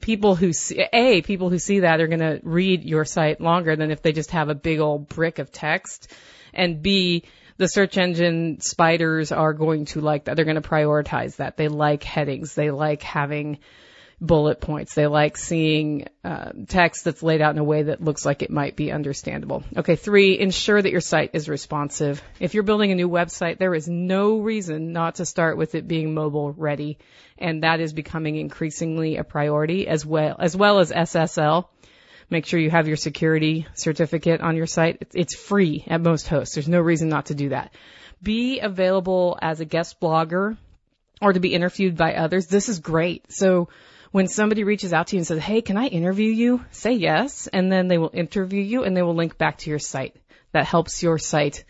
people 0.00 0.34
who 0.34 0.52
see, 0.52 0.84
a 0.92 1.22
people 1.22 1.50
who 1.50 1.58
see 1.58 1.80
that 1.80 2.00
are 2.00 2.06
going 2.06 2.20
to 2.20 2.40
read 2.42 2.84
your 2.84 3.04
site 3.04 3.40
longer 3.40 3.76
than 3.76 3.90
if 3.90 4.02
they 4.02 4.12
just 4.12 4.32
have 4.32 4.48
a 4.48 4.54
big 4.54 4.80
old 4.80 5.08
brick 5.08 5.38
of 5.38 5.52
text, 5.52 6.12
and 6.52 6.82
b 6.82 7.24
the 7.56 7.68
search 7.68 7.96
engine 7.98 8.60
spiders 8.60 9.30
are 9.30 9.52
going 9.52 9.84
to 9.84 10.00
like 10.00 10.24
that. 10.24 10.34
They're 10.36 10.44
going 10.44 10.60
to 10.60 10.68
prioritize 10.68 11.36
that. 11.36 11.56
They 11.56 11.68
like 11.68 12.02
headings. 12.02 12.54
They 12.54 12.70
like 12.70 13.02
having 13.02 13.58
bullet 14.20 14.60
points. 14.60 14.94
They 14.94 15.06
like 15.06 15.36
seeing 15.36 16.06
uh, 16.22 16.52
text 16.68 17.04
that's 17.04 17.22
laid 17.22 17.40
out 17.40 17.54
in 17.54 17.58
a 17.58 17.64
way 17.64 17.84
that 17.84 18.02
looks 18.02 18.24
like 18.24 18.42
it 18.42 18.50
might 18.50 18.76
be 18.76 18.92
understandable. 18.92 19.64
Okay, 19.76 19.96
three, 19.96 20.38
ensure 20.38 20.80
that 20.80 20.92
your 20.92 21.00
site 21.00 21.30
is 21.34 21.48
responsive. 21.48 22.22
If 22.40 22.54
you're 22.54 22.62
building 22.62 22.92
a 22.92 22.96
new 22.96 23.08
website, 23.08 23.58
there 23.58 23.74
is 23.74 23.88
no 23.88 24.38
reason 24.38 24.92
not 24.92 25.16
to 25.16 25.26
start 25.26 25.56
with 25.56 25.74
it 25.74 25.88
being 25.88 26.14
mobile 26.14 26.52
ready, 26.52 26.98
and 27.38 27.62
that 27.62 27.80
is 27.80 27.92
becoming 27.92 28.36
increasingly 28.36 29.16
a 29.16 29.24
priority 29.24 29.86
as 29.86 30.06
well 30.06 30.36
as 30.38 30.56
well 30.56 30.78
as 30.78 30.92
SSL. 30.92 31.66
Make 32.30 32.46
sure 32.46 32.58
you 32.58 32.70
have 32.70 32.88
your 32.88 32.96
security 32.96 33.66
certificate 33.74 34.40
on 34.40 34.56
your 34.56 34.66
site. 34.66 35.08
It's 35.12 35.36
free 35.36 35.84
at 35.86 36.00
most 36.00 36.26
hosts. 36.26 36.54
There's 36.54 36.68
no 36.68 36.80
reason 36.80 37.08
not 37.08 37.26
to 37.26 37.34
do 37.34 37.50
that. 37.50 37.74
Be 38.22 38.60
available 38.60 39.38
as 39.42 39.60
a 39.60 39.66
guest 39.66 40.00
blogger 40.00 40.56
or 41.20 41.32
to 41.32 41.40
be 41.40 41.54
interviewed 41.54 41.96
by 41.96 42.14
others. 42.14 42.46
This 42.46 42.68
is 42.68 42.78
great. 42.78 43.30
So 43.30 43.68
when 44.14 44.28
somebody 44.28 44.62
reaches 44.62 44.92
out 44.92 45.08
to 45.08 45.16
you 45.16 45.18
and 45.18 45.26
says, 45.26 45.40
Hey, 45.40 45.60
can 45.60 45.76
I 45.76 45.88
interview 45.88 46.30
you? 46.30 46.64
Say 46.70 46.92
yes. 46.92 47.48
And 47.48 47.72
then 47.72 47.88
they 47.88 47.98
will 47.98 48.12
interview 48.14 48.62
you 48.62 48.84
and 48.84 48.96
they 48.96 49.02
will 49.02 49.16
link 49.16 49.36
back 49.38 49.58
to 49.58 49.70
your 49.70 49.80
site. 49.80 50.14
That 50.52 50.66
helps 50.66 51.02
your 51.02 51.18
site 51.18 51.64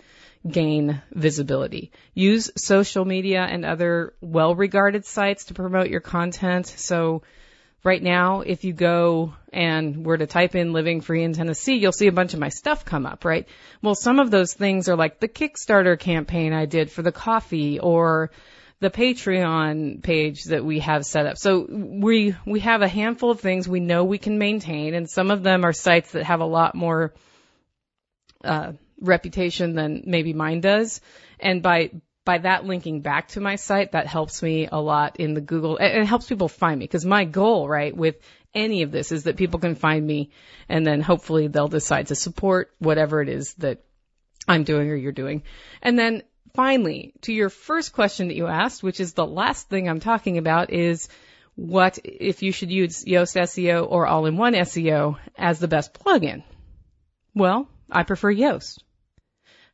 gain 0.47 1.01
visibility. 1.11 1.91
Use 2.13 2.51
social 2.55 3.07
media 3.07 3.41
and 3.41 3.65
other 3.65 4.13
well 4.21 4.55
regarded 4.55 5.07
sites 5.07 5.47
to 5.47 5.55
promote 5.55 5.89
your 5.89 6.03
content. 6.03 6.67
So 6.67 7.23
right 7.83 8.03
now, 8.03 8.43
if 8.43 8.65
you 8.65 8.75
go 8.75 9.33
and 9.51 10.05
were 10.05 10.19
to 10.19 10.27
type 10.27 10.55
in 10.55 10.75
living 10.75 11.01
free 11.01 11.25
in 11.25 11.33
Tennessee, 11.33 11.77
you'll 11.77 11.93
see 11.93 12.09
a 12.09 12.13
bunch 12.13 12.35
of 12.35 12.41
my 12.41 12.51
stuff 12.51 12.85
come 12.85 13.07
up, 13.07 13.25
right? 13.25 13.49
Well, 13.81 13.95
some 13.95 14.19
of 14.19 14.31
those 14.31 14.53
things 14.53 14.91
are 14.91 14.97
like 14.97 15.19
the 15.19 15.29
Kickstarter 15.29 15.99
campaign 15.99 16.53
I 16.53 16.67
did 16.67 16.91
for 16.91 17.01
the 17.01 17.11
coffee 17.11 17.79
or 17.79 18.33
the 18.85 18.91
Patreon 18.91 20.03
page 20.03 20.45
that 20.45 20.63
we 20.63 20.81
have 20.81 21.07
set 21.07 21.25
up. 21.25 21.39
So 21.39 21.67
we 21.67 22.37
we 22.45 22.61
have 22.61 22.83
a 22.83 22.89
handful 22.89 23.31
of 23.31 23.41
things 23.41 23.67
we 23.67 23.81
know 23.81 24.05
we 24.05 24.19
can 24.19 24.39
maintain, 24.39 24.93
and 24.93 25.09
some 25.09 25.31
of 25.31 25.43
them 25.43 25.65
are 25.65 25.73
sites 25.73 26.13
that 26.13 26.25
have 26.25 26.41
a 26.41 26.45
lot 26.45 26.75
more 26.75 27.15
uh, 28.45 28.73
reputation 29.01 29.75
than 29.75 30.03
maybe 30.05 30.35
mine 30.35 30.61
does. 30.61 31.01
And 31.41 31.63
by 31.63 31.93
by 32.27 32.37
that 32.39 32.67
linking 32.67 33.01
back 33.01 33.29
to 33.29 33.41
my 33.41 33.57
site, 33.57 33.93
that 33.93 34.07
helps 34.07 34.43
me 34.43 34.69
a 34.71 34.79
lot 34.79 35.17
in 35.17 35.33
the 35.33 35.41
Google. 35.41 35.79
and 35.79 36.03
It 36.03 36.07
helps 36.07 36.29
people 36.29 36.49
find 36.49 36.79
me 36.79 36.85
because 36.85 37.07
my 37.07 37.25
goal, 37.25 37.67
right, 37.67 37.97
with 37.97 38.17
any 38.55 38.83
of 38.83 38.93
this 38.93 39.13
is 39.13 39.25
that 39.25 39.39
people 39.39 39.61
can 39.61 39.77
find 39.77 40.07
me, 40.07 40.29
and 40.69 40.87
then 40.87 41.01
hopefully 41.01 41.47
they'll 41.47 41.69
decide 41.69 42.09
to 42.09 42.15
support 42.15 42.71
whatever 42.81 43.23
it 43.23 43.31
is 43.31 43.55
that 43.55 43.83
I'm 44.47 44.65
doing 44.65 44.91
or 44.91 44.95
you're 44.95 45.13
doing. 45.13 45.43
And 45.81 45.99
then 45.99 46.23
finally, 46.55 47.13
to 47.23 47.33
your 47.33 47.51
first 47.51 47.93
question 47.93 48.29
that 48.29 48.37
you 48.37 48.47
asked, 48.47 48.83
which 48.83 49.01
is 49.01 49.13
the 49.13 49.27
last 49.27 49.69
thing 49.69 49.89
I'm 49.89 50.01
talking 50.01 50.39
about, 50.39 50.73
is 50.73 51.09
what 51.57 51.99
if 52.05 52.43
you 52.43 52.53
should 52.53 52.71
use 52.71 53.05
Yoast 53.05 53.37
SEO 53.37 53.87
or 53.91 54.07
all-in-one 54.07 54.55
SEO 54.55 55.19
as 55.37 55.59
the 55.59 55.69
best 55.69 55.95
plugin? 55.95 56.43
Well, 57.35 57.69
I 57.91 58.05
prefer 58.05 58.33
Yoast. 58.33 58.79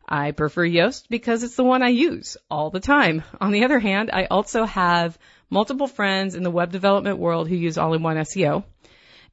I 0.09 0.33
prefer 0.33 0.66
Yoast 0.66 1.09
because 1.09 1.45
it's 1.45 1.55
the 1.55 1.64
one 1.64 1.83
I 1.83 1.89
use 1.89 2.37
all 2.51 2.70
the 2.70 2.81
time. 2.81 3.22
On 3.41 3.53
the 3.53 3.64
other 3.64 3.78
hand, 3.78 4.11
I 4.12 4.24
also 4.24 4.64
have 4.64 5.18
multiple 5.49 5.87
friends 5.87 6.35
in 6.35 6.43
the 6.43 6.51
web 6.51 6.72
development 6.72 7.18
world 7.18 7.49
who 7.49 7.55
use 7.55 7.78
all-in-one 7.78 8.16
SEO 8.16 8.64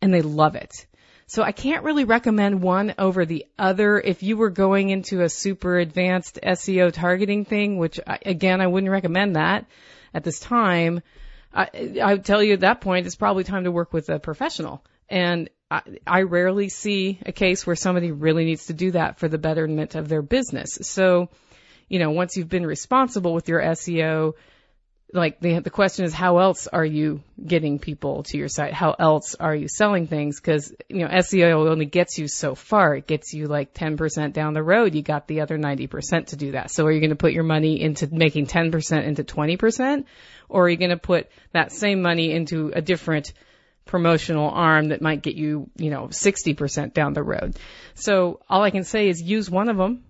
and 0.01 0.13
they 0.13 0.21
love 0.21 0.55
it. 0.55 0.85
So 1.29 1.43
I 1.43 1.51
can't 1.51 1.83
really 1.83 2.05
recommend 2.05 2.61
one 2.61 2.95
over 2.97 3.25
the 3.25 3.45
other. 3.59 3.99
If 3.99 4.23
you 4.23 4.37
were 4.37 4.49
going 4.49 4.89
into 4.89 5.21
a 5.21 5.29
super 5.29 5.77
advanced 5.77 6.39
SEO 6.41 6.93
targeting 6.93 7.43
thing, 7.43 7.77
which 7.77 7.99
I, 8.07 8.19
again, 8.25 8.61
I 8.61 8.67
wouldn't 8.67 8.91
recommend 8.91 9.35
that 9.35 9.65
at 10.13 10.23
this 10.23 10.39
time. 10.39 11.01
I, 11.53 11.99
I 12.01 12.13
would 12.13 12.23
tell 12.23 12.41
you 12.41 12.53
at 12.53 12.61
that 12.61 12.79
point, 12.79 13.07
it's 13.07 13.17
probably 13.17 13.43
time 13.43 13.65
to 13.65 13.71
work 13.71 13.91
with 13.91 14.09
a 14.09 14.19
professional. 14.19 14.85
And 15.09 15.49
I, 15.69 15.81
I 16.05 16.21
rarely 16.21 16.69
see 16.69 17.19
a 17.25 17.33
case 17.33 17.67
where 17.67 17.75
somebody 17.75 18.11
really 18.11 18.45
needs 18.45 18.67
to 18.67 18.73
do 18.73 18.91
that 18.91 19.19
for 19.19 19.27
the 19.27 19.37
betterment 19.37 19.95
of 19.95 20.07
their 20.07 20.21
business. 20.21 20.79
So, 20.83 21.29
you 21.89 21.99
know, 21.99 22.11
once 22.11 22.37
you've 22.37 22.47
been 22.47 22.65
responsible 22.65 23.33
with 23.33 23.49
your 23.49 23.61
SEO, 23.61 24.35
like 25.13 25.39
the 25.39 25.59
the 25.59 25.69
question 25.69 26.03
is 26.03 26.13
how 26.13 26.39
else 26.39 26.67
are 26.67 26.85
you 26.85 27.21
getting 27.43 27.79
people 27.79 28.23
to 28.23 28.37
your 28.37 28.49
site? 28.49 28.73
How 28.73 28.91
else 28.91 29.35
are 29.35 29.55
you 29.55 29.69
selling 29.69 30.07
things? 30.07 30.39
Because 30.39 30.73
you 30.89 30.99
know 30.99 31.07
SEO 31.07 31.69
only 31.69 31.85
gets 31.85 32.17
you 32.17 32.27
so 32.27 32.55
far. 32.55 32.95
It 32.95 33.07
gets 33.07 33.33
you 33.33 33.47
like 33.47 33.73
10% 33.73 34.33
down 34.33 34.53
the 34.53 34.63
road. 34.63 34.95
You 34.95 35.01
got 35.01 35.27
the 35.27 35.41
other 35.41 35.57
90% 35.57 36.27
to 36.27 36.35
do 36.35 36.51
that. 36.51 36.71
So 36.71 36.85
are 36.85 36.91
you 36.91 36.99
going 36.99 37.11
to 37.11 37.15
put 37.15 37.31
your 37.31 37.43
money 37.43 37.81
into 37.81 38.07
making 38.13 38.47
10% 38.47 39.03
into 39.05 39.23
20%, 39.23 40.05
or 40.49 40.65
are 40.65 40.69
you 40.69 40.77
going 40.77 40.89
to 40.89 40.97
put 40.97 41.29
that 41.53 41.71
same 41.71 42.01
money 42.01 42.31
into 42.31 42.71
a 42.75 42.81
different 42.81 43.31
promotional 43.85 44.49
arm 44.49 44.89
that 44.89 45.01
might 45.01 45.21
get 45.21 45.35
you 45.35 45.69
you 45.77 45.89
know 45.89 46.07
60% 46.07 46.93
down 46.93 47.13
the 47.13 47.23
road? 47.23 47.55
So 47.95 48.41
all 48.49 48.61
I 48.61 48.71
can 48.71 48.83
say 48.83 49.07
is 49.07 49.21
use 49.21 49.49
one 49.49 49.69
of 49.69 49.77
them 49.77 50.03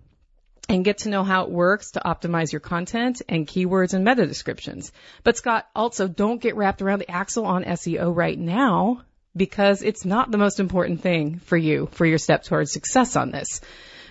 and 0.69 0.83
get 0.83 0.99
to 0.99 1.09
know 1.09 1.23
how 1.23 1.43
it 1.43 1.49
works 1.49 1.91
to 1.91 2.01
optimize 2.01 2.51
your 2.51 2.59
content 2.59 3.21
and 3.29 3.47
keywords 3.47 3.93
and 3.93 4.03
meta 4.03 4.27
descriptions. 4.27 4.91
But 5.23 5.37
Scott, 5.37 5.67
also 5.75 6.07
don't 6.07 6.41
get 6.41 6.55
wrapped 6.55 6.81
around 6.81 6.99
the 6.99 7.11
axle 7.11 7.45
on 7.45 7.63
SEO 7.63 8.15
right 8.15 8.37
now 8.37 9.03
because 9.35 9.81
it's 9.81 10.03
not 10.03 10.31
the 10.31 10.37
most 10.37 10.59
important 10.59 11.01
thing 11.01 11.39
for 11.39 11.55
you 11.55 11.87
for 11.93 12.05
your 12.05 12.17
step 12.17 12.43
towards 12.43 12.71
success 12.71 13.15
on 13.15 13.31
this. 13.31 13.61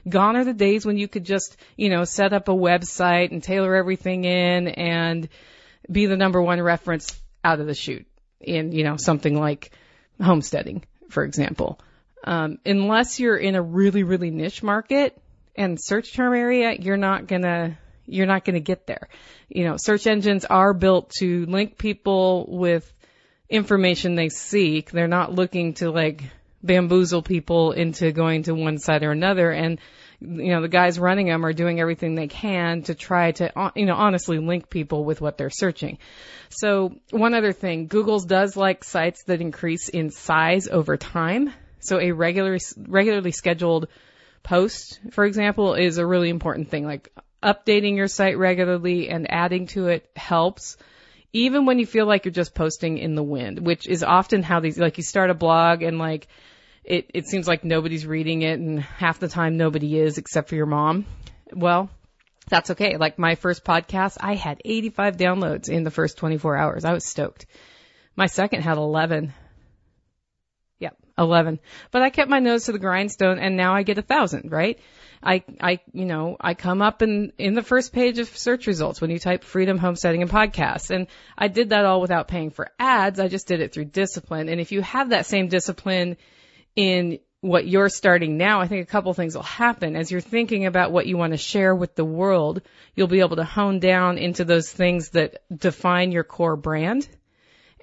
Gone 0.08 0.36
are 0.36 0.44
the 0.44 0.54
days 0.54 0.86
when 0.86 0.98
you 0.98 1.08
could 1.08 1.24
just, 1.24 1.56
you 1.76 1.88
know, 1.88 2.04
set 2.04 2.32
up 2.32 2.48
a 2.48 2.52
website 2.52 3.32
and 3.32 3.42
tailor 3.42 3.74
everything 3.74 4.24
in 4.24 4.68
and 4.68 5.28
be 5.90 6.06
the 6.06 6.16
number 6.16 6.40
one 6.40 6.62
reference 6.62 7.20
out 7.44 7.60
of 7.60 7.66
the 7.66 7.74
chute 7.74 8.06
in, 8.40 8.70
you 8.72 8.84
know, 8.84 8.96
something 8.96 9.38
like 9.38 9.72
homesteading, 10.22 10.84
for 11.10 11.24
example. 11.24 11.80
Um, 12.22 12.58
unless 12.64 13.18
you're 13.18 13.36
in 13.36 13.56
a 13.56 13.62
really, 13.62 14.04
really 14.04 14.30
niche 14.30 14.62
market, 14.62 15.20
and 15.56 15.80
search 15.80 16.14
term 16.14 16.34
area, 16.34 16.72
you're 16.78 16.96
not 16.96 17.26
gonna 17.26 17.78
you're 18.06 18.26
not 18.26 18.44
gonna 18.44 18.60
get 18.60 18.86
there. 18.86 19.08
You 19.48 19.64
know, 19.64 19.76
search 19.76 20.06
engines 20.06 20.44
are 20.44 20.72
built 20.72 21.10
to 21.18 21.46
link 21.46 21.78
people 21.78 22.46
with 22.48 22.90
information 23.48 24.14
they 24.14 24.28
seek. 24.28 24.90
They're 24.90 25.08
not 25.08 25.34
looking 25.34 25.74
to 25.74 25.90
like 25.90 26.22
bamboozle 26.62 27.22
people 27.22 27.72
into 27.72 28.12
going 28.12 28.42
to 28.44 28.52
one 28.52 28.78
side 28.78 29.02
or 29.02 29.12
another 29.12 29.50
and 29.50 29.78
you 30.20 30.48
know 30.48 30.62
the 30.62 30.68
guys 30.68 30.98
running 30.98 31.26
them 31.26 31.44
are 31.44 31.52
doing 31.52 31.78
everything 31.78 32.14
they 32.14 32.26
can 32.26 32.82
to 32.82 32.94
try 32.94 33.32
to 33.32 33.56
uh, 33.58 33.70
you 33.76 33.86
know 33.86 33.94
honestly 33.94 34.38
link 34.38 34.68
people 34.70 35.04
with 35.04 35.20
what 35.20 35.36
they're 35.36 35.50
searching 35.50 35.98
so 36.48 36.96
one 37.10 37.34
other 37.34 37.52
thing 37.52 37.86
google's 37.86 38.24
does 38.24 38.56
like 38.56 38.82
sites 38.82 39.24
that 39.24 39.40
increase 39.40 39.88
in 39.88 40.10
size 40.10 40.66
over 40.66 40.96
time 40.96 41.52
so 41.80 42.00
a 42.00 42.12
regular 42.12 42.58
regularly 42.88 43.30
scheduled 43.30 43.88
post, 44.46 45.00
for 45.10 45.24
example, 45.24 45.74
is 45.74 45.98
a 45.98 46.06
really 46.06 46.30
important 46.30 46.70
thing. 46.70 46.86
Like 46.86 47.12
updating 47.42 47.96
your 47.96 48.06
site 48.06 48.38
regularly 48.38 49.08
and 49.08 49.30
adding 49.30 49.66
to 49.66 49.88
it 49.88 50.08
helps. 50.14 50.76
Even 51.32 51.66
when 51.66 51.80
you 51.80 51.84
feel 51.84 52.06
like 52.06 52.24
you're 52.24 52.32
just 52.32 52.54
posting 52.54 52.96
in 52.96 53.16
the 53.16 53.22
wind, 53.22 53.58
which 53.58 53.88
is 53.88 54.04
often 54.04 54.44
how 54.44 54.60
these, 54.60 54.78
like 54.78 54.96
you 54.98 55.02
start 55.02 55.30
a 55.30 55.34
blog 55.34 55.82
and 55.82 55.98
like 55.98 56.28
it, 56.84 57.10
it 57.12 57.26
seems 57.26 57.48
like 57.48 57.64
nobody's 57.64 58.06
reading 58.06 58.42
it 58.42 58.60
and 58.60 58.80
half 58.80 59.18
the 59.18 59.28
time 59.28 59.56
nobody 59.56 59.98
is 59.98 60.16
except 60.16 60.48
for 60.48 60.54
your 60.54 60.66
mom. 60.66 61.04
Well, 61.52 61.90
that's 62.48 62.70
okay. 62.70 62.96
Like 62.96 63.18
my 63.18 63.34
first 63.34 63.64
podcast, 63.64 64.16
I 64.20 64.36
had 64.36 64.62
85 64.64 65.16
downloads 65.16 65.68
in 65.68 65.82
the 65.82 65.90
first 65.90 66.18
24 66.18 66.56
hours. 66.56 66.84
I 66.84 66.92
was 66.92 67.04
stoked. 67.04 67.46
My 68.14 68.26
second 68.26 68.62
had 68.62 68.78
11. 68.78 69.34
11. 71.18 71.60
But 71.90 72.02
I 72.02 72.10
kept 72.10 72.30
my 72.30 72.38
nose 72.38 72.64
to 72.64 72.72
the 72.72 72.78
grindstone 72.78 73.38
and 73.38 73.56
now 73.56 73.74
I 73.74 73.82
get 73.82 73.98
a 73.98 74.02
thousand, 74.02 74.52
right? 74.52 74.78
I, 75.22 75.42
I, 75.60 75.80
you 75.92 76.04
know, 76.04 76.36
I 76.40 76.54
come 76.54 76.82
up 76.82 77.02
in, 77.02 77.32
in 77.38 77.54
the 77.54 77.62
first 77.62 77.92
page 77.92 78.18
of 78.18 78.28
search 78.28 78.66
results 78.66 79.00
when 79.00 79.10
you 79.10 79.18
type 79.18 79.44
freedom 79.44 79.78
homesteading 79.78 80.22
and 80.22 80.30
podcasts. 80.30 80.90
And 80.90 81.06
I 81.36 81.48
did 81.48 81.70
that 81.70 81.84
all 81.84 82.00
without 82.00 82.28
paying 82.28 82.50
for 82.50 82.70
ads. 82.78 83.18
I 83.18 83.28
just 83.28 83.48
did 83.48 83.60
it 83.60 83.72
through 83.72 83.86
discipline. 83.86 84.48
And 84.48 84.60
if 84.60 84.72
you 84.72 84.82
have 84.82 85.10
that 85.10 85.26
same 85.26 85.48
discipline 85.48 86.16
in 86.74 87.18
what 87.40 87.66
you're 87.66 87.88
starting 87.88 88.36
now, 88.36 88.60
I 88.60 88.68
think 88.68 88.82
a 88.82 88.90
couple 88.90 89.12
things 89.14 89.34
will 89.34 89.42
happen. 89.42 89.96
As 89.96 90.10
you're 90.10 90.20
thinking 90.20 90.66
about 90.66 90.92
what 90.92 91.06
you 91.06 91.16
want 91.16 91.32
to 91.32 91.38
share 91.38 91.74
with 91.74 91.94
the 91.94 92.04
world, 92.04 92.62
you'll 92.94 93.06
be 93.06 93.20
able 93.20 93.36
to 93.36 93.44
hone 93.44 93.78
down 93.78 94.18
into 94.18 94.44
those 94.44 94.70
things 94.70 95.10
that 95.10 95.42
define 95.54 96.12
your 96.12 96.24
core 96.24 96.56
brand 96.56 97.08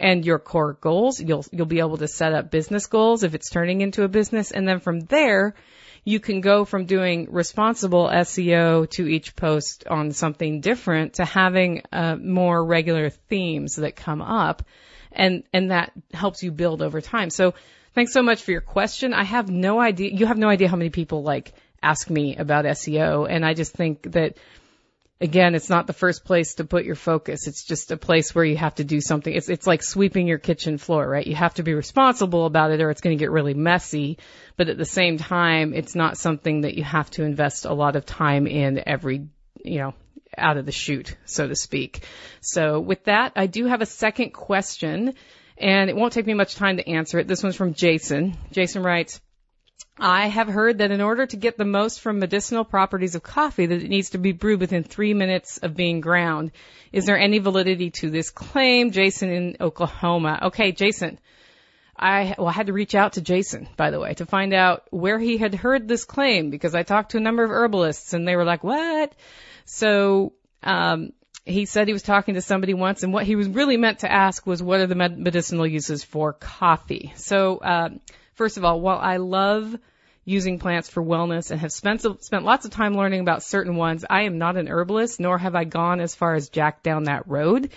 and 0.04 0.26
your 0.26 0.38
core 0.38 0.74
goals. 0.74 1.22
You'll, 1.22 1.46
you'll 1.52 1.66
be 1.66 1.80
able 1.80 1.96
to 1.98 2.10
set 2.10 2.34
up 2.34 2.52
business 2.52 2.88
goals 2.88 3.24
if 3.24 3.34
it's 3.34 3.50
turning 3.50 3.80
into 3.80 4.04
a 4.04 4.10
business. 4.10 4.52
And 4.52 4.68
then 4.68 4.82
from 4.82 5.00
there, 5.00 5.56
you 6.04 6.20
can 6.20 6.42
go 6.42 6.66
from 6.66 6.86
doing 6.86 7.30
responsible 7.32 8.10
SEO 8.10 8.90
to 8.92 9.08
each 9.08 9.34
post 9.38 9.88
on 9.88 10.12
something 10.12 10.60
different 10.60 11.14
to 11.14 11.26
having 11.26 11.84
uh, 11.94 12.18
more 12.18 12.64
regular 12.66 13.12
themes 13.12 13.78
that 13.78 13.96
come 13.96 14.22
up 14.22 14.64
and 15.14 15.44
and 15.54 15.72
that 15.72 15.94
helps 16.14 16.44
you 16.44 16.52
build 16.52 16.82
over 16.82 17.00
time. 17.00 17.30
So 17.30 17.54
thanks 17.96 18.12
so 18.12 18.22
much 18.22 18.44
for 18.44 18.52
your 18.52 18.62
question. 18.62 19.14
I 19.14 19.24
have 19.24 19.50
no 19.50 19.80
idea 19.80 20.12
you 20.12 20.26
have 20.26 20.38
no 20.38 20.50
idea 20.50 20.68
how 20.68 20.76
many 20.76 20.90
people 20.90 21.24
like 21.24 21.54
ask 21.82 22.10
me 22.10 22.36
about 22.36 22.66
SEO 22.66 23.26
and 23.30 23.46
I 23.46 23.54
just 23.54 23.74
think 23.74 24.12
that 24.12 24.36
again, 25.24 25.56
it's 25.56 25.70
not 25.70 25.88
the 25.88 25.94
first 25.94 26.26
place 26.26 26.56
to 26.56 26.66
put 26.66 26.84
your 26.84 26.96
focus. 26.96 27.48
It's 27.48 27.64
just 27.64 27.92
a 27.92 27.98
place 27.98 28.36
where 28.36 28.44
you 28.44 28.58
have 28.58 28.76
to 28.76 28.84
do 28.84 29.00
something. 29.00 29.34
It's 29.34 29.48
it's 29.48 29.66
like 29.66 29.82
sweeping 29.82 30.28
your 30.28 30.38
kitchen 30.38 30.78
floor, 30.78 31.08
right? 31.08 31.26
You 31.26 31.36
have 31.36 31.54
to 31.56 31.64
be 31.64 31.74
responsible 31.74 32.46
about 32.46 32.72
it 32.72 32.82
or 32.82 32.92
it's 32.92 33.02
going 33.02 33.18
to 33.18 33.24
get 33.24 33.32
really 33.32 33.54
messy. 33.54 34.20
But 34.58 34.68
at 34.68 34.78
the 34.78 34.86
same 34.86 35.18
time, 35.18 35.74
it's 35.74 35.96
not 35.96 36.18
something 36.18 36.62
that 36.62 36.76
you 36.76 36.84
have 36.84 37.10
to 37.12 37.24
invest 37.24 37.66
a 37.66 37.74
lot 37.74 37.96
of 37.96 38.06
time 38.06 38.46
in 38.46 38.84
every, 38.86 39.30
you 39.64 39.80
know, 39.80 39.94
out 40.38 40.58
of 40.58 40.66
the 40.66 40.72
chute, 40.74 41.16
so 41.26 41.48
to 41.48 41.56
speak. 41.56 42.06
So 42.42 42.82
with 42.82 43.06
that, 43.06 43.32
I 43.38 43.48
do 43.48 43.66
have 43.66 43.82
a 43.82 43.86
second 43.86 44.32
question 44.34 45.14
and 45.58 45.90
it 45.90 45.96
won't 45.96 46.12
take 46.12 46.28
me 46.28 46.34
much 46.34 46.56
time 46.56 46.78
to 46.78 46.90
answer 46.90 47.20
it. 47.20 47.28
This 47.28 47.42
one's 47.42 47.56
from 47.56 47.74
Jason. 47.74 48.36
Jason 48.52 48.84
writes, 48.84 49.22
I 49.98 50.28
have 50.28 50.48
heard 50.48 50.80
that 50.80 50.92
in 50.92 51.02
order 51.02 51.26
to 51.26 51.38
get 51.38 51.58
the 51.58 51.66
most 51.66 52.02
from 52.02 52.20
medicinal 52.20 52.66
properties 52.66 53.16
of 53.16 53.22
coffee, 53.24 53.68
that 53.68 53.84
it 53.84 53.90
needs 53.90 54.12
to 54.12 54.18
be 54.18 54.32
brewed 54.32 54.60
within 54.60 54.84
three 54.84 55.14
minutes 55.14 55.60
of 55.60 55.76
being 55.76 56.02
ground. 56.02 56.52
Is 56.92 57.06
there 57.06 57.18
any 57.18 57.40
validity 57.40 57.92
to 57.92 58.10
this 58.10 58.32
claim? 58.32 58.92
Jason 58.92 59.30
in 59.30 59.58
Oklahoma. 59.62 60.40
Okay, 60.44 60.72
Jason. 60.72 61.20
I 61.96 62.34
well, 62.40 62.48
I 62.48 62.54
had 62.54 62.68
to 62.68 62.74
reach 62.74 62.96
out 62.96 63.14
to 63.14 63.22
Jason, 63.22 63.70
by 63.78 63.92
the 63.92 64.00
way, 64.00 64.16
to 64.16 64.26
find 64.26 64.52
out 64.54 64.84
where 64.90 65.20
he 65.20 65.38
had 65.38 65.54
heard 65.54 65.88
this 65.88 66.06
claim 66.06 66.50
because 66.50 66.74
I 66.74 66.82
talked 66.82 67.12
to 67.12 67.18
a 67.18 67.22
number 67.22 67.44
of 67.44 67.52
herbalists 67.52 68.14
and 68.14 68.28
they 68.28 68.36
were 68.36 68.46
like, 68.46 68.64
"What?" 68.64 69.14
So 69.66 70.34
um, 70.64 71.14
he 71.46 71.66
said 71.66 71.88
he 71.88 71.94
was 71.94 72.02
talking 72.02 72.34
to 72.34 72.42
somebody 72.42 72.74
once, 72.74 73.04
and 73.04 73.14
what 73.14 73.26
he 73.26 73.36
was 73.36 73.48
really 73.48 73.78
meant 73.78 74.00
to 74.00 74.12
ask 74.12 74.46
was, 74.48 74.64
"What 74.64 74.80
are 74.80 74.88
the 74.88 74.96
med- 74.96 75.20
medicinal 75.20 75.68
uses 75.68 76.04
for 76.04 76.34
coffee?" 76.34 77.14
So 77.16 77.58
uh, 77.58 77.90
First 78.36 78.58
of 78.58 78.66
all, 78.66 78.82
while 78.82 79.00
I 79.00 79.18
love 79.18 79.76
using 80.26 80.60
plants 80.60 80.90
for 80.90 81.04
wellness 81.04 81.52
and 81.52 81.60
have 81.60 81.72
spent 81.72 82.02
spent 82.24 82.46
lots 82.46 82.66
of 82.66 82.72
time 82.72 82.96
learning 82.96 83.22
about 83.22 83.44
certain 83.44 83.76
ones, 83.76 84.06
I 84.10 84.24
am 84.24 84.38
not 84.38 84.58
an 84.58 84.68
herbalist, 84.70 85.20
nor 85.20 85.38
have 85.38 85.56
I 85.56 85.66
gone 85.66 86.00
as 86.00 86.16
far 86.16 86.36
as 86.36 86.50
Jack 86.50 86.84
down 86.84 87.04
that 87.04 87.28
road. 87.28 87.72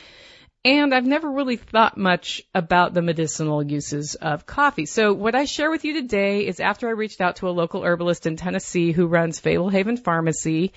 And 0.65 0.93
I've 0.93 1.07
never 1.07 1.31
really 1.31 1.57
thought 1.57 1.97
much 1.97 2.43
about 2.53 2.93
the 2.93 3.03
medicinal 3.03 3.63
uses 3.63 4.17
of 4.17 4.47
coffee. 4.47 4.87
So 4.87 5.13
what 5.13 5.37
I 5.37 5.45
share 5.45 5.71
with 5.71 5.85
you 5.85 5.95
today 5.95 6.45
is 6.47 6.59
after 6.59 6.89
I 6.89 6.93
reached 6.93 7.21
out 7.21 7.37
to 7.37 7.49
a 7.49 7.51
local 7.51 7.85
herbalist 7.85 8.27
in 8.27 8.37
Tennessee 8.37 8.91
who 8.91 9.07
runs 9.07 9.41
Fablehaven 9.41 9.97
Pharmacy, 9.97 10.73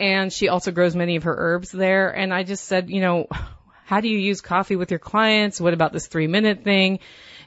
and 0.00 0.32
she 0.32 0.48
also 0.48 0.70
grows 0.70 0.96
many 0.96 1.16
of 1.16 1.24
her 1.24 1.34
herbs 1.36 1.70
there. 1.70 2.08
And 2.08 2.32
I 2.32 2.42
just 2.42 2.64
said, 2.64 2.88
you 2.88 3.02
know, 3.02 3.26
how 3.84 4.00
do 4.00 4.08
you 4.08 4.18
use 4.18 4.40
coffee 4.40 4.76
with 4.76 4.90
your 4.90 4.98
clients? 4.98 5.60
What 5.60 5.74
about 5.74 5.92
this 5.92 6.06
three 6.06 6.26
minute 6.26 6.64
thing? 6.64 7.00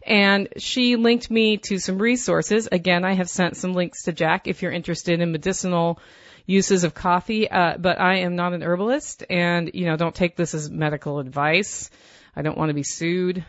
And 0.05 0.49
she 0.57 0.95
linked 0.95 1.29
me 1.29 1.57
to 1.57 1.77
some 1.77 1.99
resources. 1.99 2.67
Again, 2.71 3.05
I 3.05 3.13
have 3.13 3.29
sent 3.29 3.57
some 3.57 3.73
links 3.73 4.03
to 4.03 4.11
Jack 4.11 4.47
if 4.47 4.61
you're 4.61 4.71
interested 4.71 5.21
in 5.21 5.31
medicinal 5.31 5.99
uses 6.45 6.83
of 6.83 6.93
coffee. 6.93 7.49
Uh, 7.49 7.77
but 7.77 7.99
I 7.99 8.19
am 8.19 8.35
not 8.35 8.53
an 8.53 8.63
herbalist 8.63 9.23
and, 9.29 9.71
you 9.73 9.85
know, 9.85 9.97
don't 9.97 10.15
take 10.15 10.35
this 10.35 10.53
as 10.53 10.69
medical 10.69 11.19
advice. 11.19 11.89
I 12.35 12.41
don't 12.41 12.57
want 12.57 12.69
to 12.69 12.73
be 12.73 12.83
sued, 12.83 13.45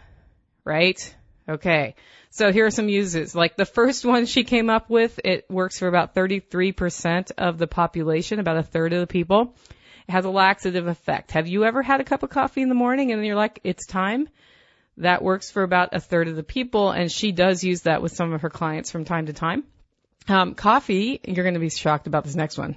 right? 0.65 1.17
Okay. 1.49 1.95
So 2.31 2.51
here 2.51 2.67
are 2.67 2.71
some 2.71 2.89
uses. 2.89 3.35
Like 3.35 3.57
the 3.57 3.67
first 3.67 4.05
one 4.05 4.27
she 4.27 4.45
came 4.45 4.71
up 4.71 4.89
with, 4.89 5.21
it 5.25 5.45
works 5.51 5.79
for 5.79 5.89
about 5.89 6.15
33% 6.15 7.33
of 7.37 7.59
the 7.59 7.67
population, 7.67 8.39
about 8.39 8.57
a 8.57 8.63
third 8.63 8.93
of 8.93 9.01
the 9.01 9.07
people. 9.07 9.55
It 10.09 10.13
has 10.13 10.25
a 10.25 10.31
laxative 10.31 10.87
effect. 10.87 11.33
Have 11.33 11.47
you 11.47 11.65
ever 11.65 11.83
had 11.83 12.01
a 12.01 12.05
cup 12.05 12.23
of 12.23 12.31
coffee 12.31 12.63
in 12.63 12.69
the 12.69 12.75
morning 12.75 13.13
and 13.13 13.25
you're 13.25 13.37
like, 13.37 13.61
it's 13.65 13.87
time? 13.87 14.29
That 14.99 15.23
works 15.23 15.51
for 15.51 15.63
about 15.63 15.95
a 15.95 16.01
third 16.01 16.29
of 16.29 16.37
the 16.37 16.43
people, 16.43 16.91
and 16.91 17.11
she 17.11 17.33
does 17.33 17.65
use 17.65 17.83
that 17.83 18.03
with 18.03 18.13
some 18.13 18.33
of 18.33 18.43
her 18.43 18.51
clients 18.51 18.91
from 18.91 19.05
time 19.05 19.27
to 19.27 19.33
time. 19.33 19.65
Um, 20.29 20.55
coffee, 20.55 21.21
you're 21.25 21.45
going 21.45 21.55
to 21.55 21.61
be 21.61 21.71
shocked 21.71 22.07
about 22.07 22.25
this 22.25 22.35
next 22.35 22.59
one. 22.59 22.77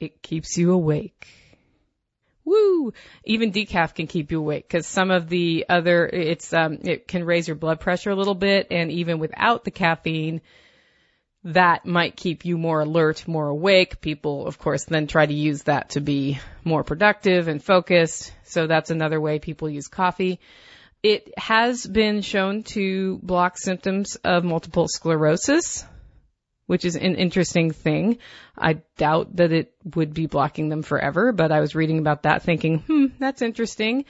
It 0.00 0.22
keeps 0.22 0.56
you 0.56 0.72
awake. 0.72 1.26
Woo! 2.44 2.92
Even 3.24 3.52
decaf 3.52 3.94
can 3.94 4.06
keep 4.06 4.32
you 4.32 4.38
awake 4.38 4.66
because 4.66 4.86
some 4.86 5.10
of 5.10 5.28
the 5.28 5.66
other, 5.68 6.06
it's, 6.06 6.52
um, 6.52 6.78
it 6.82 7.06
can 7.06 7.24
raise 7.24 7.46
your 7.46 7.56
blood 7.56 7.78
pressure 7.78 8.10
a 8.10 8.16
little 8.16 8.34
bit 8.34 8.68
and 8.70 8.90
even 8.90 9.18
without 9.18 9.64
the 9.64 9.70
caffeine, 9.70 10.40
that 11.44 11.86
might 11.86 12.16
keep 12.16 12.44
you 12.44 12.58
more 12.58 12.80
alert, 12.80 13.28
more 13.28 13.48
awake. 13.48 14.00
People, 14.00 14.46
of 14.46 14.58
course, 14.58 14.84
then 14.84 15.06
try 15.06 15.24
to 15.24 15.34
use 15.34 15.64
that 15.64 15.90
to 15.90 16.00
be 16.00 16.38
more 16.64 16.84
productive 16.84 17.48
and 17.48 17.62
focused. 17.62 18.32
So 18.44 18.66
that's 18.66 18.90
another 18.90 19.20
way 19.20 19.38
people 19.38 19.68
use 19.68 19.88
coffee. 19.88 20.40
It 21.02 21.32
has 21.38 21.86
been 21.86 22.22
shown 22.22 22.64
to 22.74 23.18
block 23.22 23.56
symptoms 23.56 24.16
of 24.16 24.44
multiple 24.44 24.88
sclerosis, 24.88 25.84
which 26.66 26.84
is 26.84 26.96
an 26.96 27.14
interesting 27.14 27.70
thing. 27.70 28.18
I 28.56 28.74
doubt 28.96 29.36
that 29.36 29.52
it 29.52 29.74
would 29.94 30.12
be 30.12 30.26
blocking 30.26 30.68
them 30.68 30.82
forever, 30.82 31.32
but 31.32 31.52
I 31.52 31.60
was 31.60 31.74
reading 31.74 31.98
about 31.98 32.24
that 32.24 32.42
thinking, 32.42 32.80
hmm, 32.80 33.06
that's 33.18 33.42
interesting. 33.42 34.06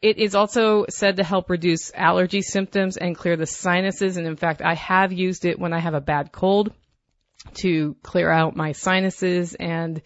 It 0.00 0.16
is 0.16 0.34
also 0.34 0.86
said 0.88 1.16
to 1.16 1.24
help 1.24 1.50
reduce 1.50 1.92
allergy 1.94 2.40
symptoms 2.40 2.96
and 2.96 3.14
clear 3.14 3.36
the 3.36 3.44
sinuses. 3.44 4.16
And 4.16 4.26
in 4.26 4.36
fact, 4.36 4.62
I 4.62 4.74
have 4.74 5.12
used 5.12 5.44
it 5.44 5.58
when 5.58 5.74
I 5.74 5.78
have 5.78 5.94
a 5.94 6.00
bad 6.00 6.32
cold 6.32 6.72
to 7.54 7.96
clear 8.02 8.30
out 8.30 8.56
my 8.56 8.72
sinuses 8.72 9.54
and 9.54 10.00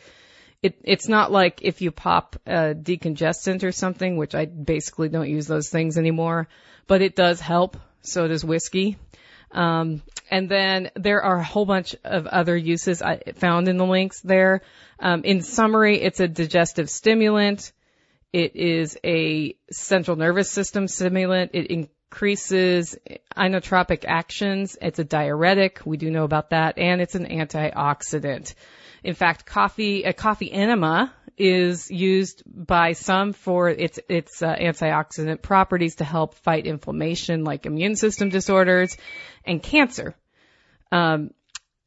it, 0.65 0.81
it's 0.83 1.09
not 1.09 1.31
like 1.31 1.61
if 1.61 1.83
you 1.83 1.91
pop 1.91 2.37
a 2.47 2.75
decongestant 2.75 3.63
or 3.65 3.71
something, 3.71 4.17
which 4.17 4.35
I 4.35 4.47
basically 4.47 5.11
don't 5.11 5.29
use 5.29 5.47
those 5.47 5.69
things 5.69 5.99
anymore, 5.99 6.49
but 6.87 7.03
it 7.03 7.15
does 7.15 7.39
help. 7.39 7.77
So 8.01 8.27
does 8.29 8.43
whiskey. 8.43 8.97
Um, 9.51 10.03
and 10.31 10.49
then 10.49 10.91
there 10.97 11.23
are 11.23 11.37
a 11.37 11.45
whole 11.45 11.67
bunch 11.67 11.95
of 12.03 12.27
other 12.27 12.57
uses 12.57 13.03
I 13.03 13.21
found 13.37 13.69
in 13.69 13.77
the 13.77 13.85
links 13.85 14.21
there. 14.23 14.63
Um, 14.99 15.23
in 15.23 15.43
summary, 15.43 16.01
it's 16.01 16.21
a 16.21 16.29
digestive 16.29 16.89
stimulant. 16.89 17.73
It 18.33 18.57
is 18.57 18.99
a 19.05 19.57
central 19.71 20.17
nervous 20.17 20.51
system 20.51 20.89
stimulant. 20.89 21.51
It 21.53 21.91
increases 22.15 22.97
inotropic 23.37 24.05
actions. 24.07 24.79
It's 24.81 25.01
a 25.01 25.05
diuretic. 25.05 25.81
We 25.85 25.97
do 25.97 26.13
know 26.13 26.23
about 26.23 26.51
that. 26.51 26.79
And 26.79 27.01
it's 27.01 27.17
an 27.17 27.27
antioxidant. 27.27 28.55
In 29.03 29.15
fact, 29.15 29.45
coffee, 29.45 30.05
a 30.05 30.13
coffee 30.13 30.51
enema 30.53 31.13
is 31.37 31.91
used 31.91 32.45
by 32.47 32.93
some 32.93 33.33
for 33.33 33.69
its 33.69 33.99
its 34.09 34.41
uh, 34.43 34.55
antioxidant 34.55 35.43
properties 35.43 35.97
to 35.97 36.05
help 36.05 36.35
fight 36.37 36.69
inflammation, 36.69 37.43
like 37.43 37.67
immune 37.67 37.97
system 37.97 38.29
disorders 38.29 38.97
and 39.45 39.61
cancer. 39.61 40.15
Um, 40.93 41.31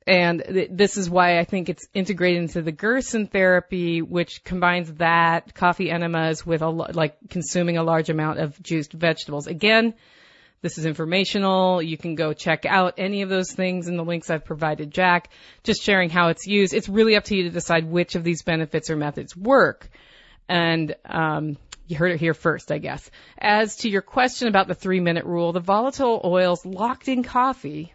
and 0.08 0.42
th- 0.42 0.70
this 0.72 0.96
is 0.96 1.10
why 1.10 1.38
I 1.38 1.44
think 1.44 1.68
it's 1.68 1.86
integrated 1.94 2.44
into 2.44 2.62
the 2.62 2.72
Gerson 2.72 3.28
therapy, 3.28 4.02
which 4.02 4.42
combines 4.46 4.94
that 4.94 5.54
coffee 5.54 5.92
enemas 5.92 6.46
with 6.46 6.62
a 6.62 6.70
like 6.70 7.18
consuming 7.30 7.78
a 7.78 7.84
large 7.84 8.10
amount 8.10 8.40
of 8.40 8.62
juiced 8.64 8.94
vegetables. 8.94 9.48
Again, 9.48 9.94
this 10.62 10.78
is 10.78 10.86
informational. 10.86 11.82
You 11.82 11.98
can 11.98 12.16
go 12.16 12.32
check 12.32 12.66
out 12.66 12.94
any 12.98 13.22
of 13.22 13.30
those 13.30 13.52
things 13.52 13.90
in 13.90 13.98
the 13.98 14.04
links 14.06 14.30
I've 14.30 14.46
provided 14.46 14.92
Jack, 14.92 15.30
just 15.64 15.84
sharing 15.84 16.10
how 16.10 16.30
it's 16.30 16.48
used. 16.48 16.74
It's 16.74 16.88
really 16.88 17.18
up 17.18 17.26
to 17.26 17.36
you 17.36 17.44
to 17.44 17.50
decide 17.50 17.86
which 17.86 18.16
of 18.16 18.24
these 18.24 18.44
benefits 18.44 18.90
or 18.90 18.96
methods 18.96 19.36
work. 19.36 19.90
And, 20.48 20.96
um, 21.04 21.58
you 21.86 21.98
heard 21.98 22.12
it 22.12 22.20
here 22.20 22.34
first, 22.34 22.72
I 22.72 22.80
guess. 22.80 23.10
As 23.38 23.78
to 23.78 23.90
your 23.90 24.02
question 24.02 24.48
about 24.48 24.68
the 24.68 24.74
three 24.74 25.00
minute 25.00 25.26
rule, 25.26 25.52
the 25.52 25.60
volatile 25.60 26.22
oils 26.24 26.66
locked 26.66 27.08
in 27.08 27.24
coffee 27.24 27.94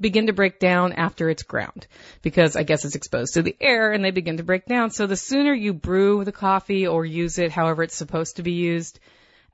begin 0.00 0.26
to 0.26 0.32
break 0.32 0.58
down 0.58 0.92
after 0.92 1.28
it's 1.30 1.42
ground 1.42 1.86
because 2.22 2.56
I 2.56 2.62
guess 2.62 2.84
it's 2.84 2.94
exposed 2.94 3.34
to 3.34 3.42
the 3.42 3.56
air 3.60 3.92
and 3.92 4.04
they 4.04 4.10
begin 4.10 4.38
to 4.38 4.42
break 4.42 4.66
down. 4.66 4.90
So 4.90 5.06
the 5.06 5.16
sooner 5.16 5.52
you 5.52 5.72
brew 5.72 6.24
the 6.24 6.32
coffee 6.32 6.86
or 6.86 7.04
use 7.04 7.38
it 7.38 7.50
however 7.50 7.82
it's 7.82 7.96
supposed 7.96 8.36
to 8.36 8.42
be 8.42 8.52
used, 8.52 8.98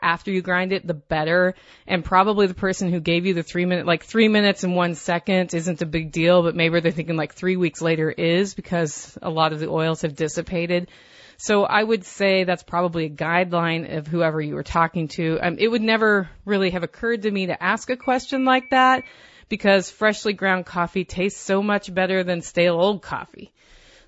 after 0.05 0.31
you 0.31 0.43
grind 0.43 0.73
it, 0.73 0.87
the 0.87 0.95
better. 0.95 1.55
And 1.87 2.05
probably 2.05 2.47
the 2.47 2.55
person 2.55 2.93
who 2.93 3.01
gave 3.01 3.27
you 3.27 3.35
the 3.35 3.43
three 3.43 3.65
minute, 3.65 3.87
like 3.87 4.05
three 4.05 4.29
minutes 4.29 4.63
and 4.63 4.77
one 4.77 4.95
second 4.95 5.55
isn't 5.55 5.83
a 5.83 5.87
big 5.87 6.13
deal, 6.13 6.43
but 6.43 6.55
maybe 6.55 6.79
they're 6.81 6.93
thinking 6.93 7.17
like 7.17 7.35
three 7.35 7.57
weeks 7.57 7.81
later 7.81 8.11
is 8.11 8.55
because 8.55 9.19
a 9.23 9.31
lot 9.31 9.53
of 9.53 9.61
the 9.61 9.69
oils 9.69 10.03
have 10.03 10.15
dissipated. 10.15 10.89
So 11.37 11.65
I 11.65 11.83
would 11.83 12.05
say 12.05 12.45
that's 12.45 12.63
probably 12.63 13.07
a 13.07 13.11
guideline 13.11 13.97
of 13.97 14.07
whoever 14.07 14.41
you 14.41 14.55
were 14.55 14.63
talking 14.63 15.09
to. 15.09 15.39
Um, 15.41 15.57
it 15.59 15.69
would 15.69 15.83
never 15.83 16.29
really 16.45 16.71
have 16.71 16.85
occurred 16.85 17.23
to 17.23 17.31
me 17.31 17.47
to 17.47 17.61
ask 17.61 17.91
a 17.91 17.97
question 17.97 18.45
like 18.45 18.71
that 18.71 19.05
because 19.49 19.91
freshly 19.91 20.33
ground 20.33 20.67
coffee 20.67 21.05
tastes 21.05 21.41
so 21.41 21.63
much 21.63 21.93
better 21.93 22.25
than 22.25 22.43
stale 22.43 22.81
old 22.81 23.03
coffee. 23.03 23.53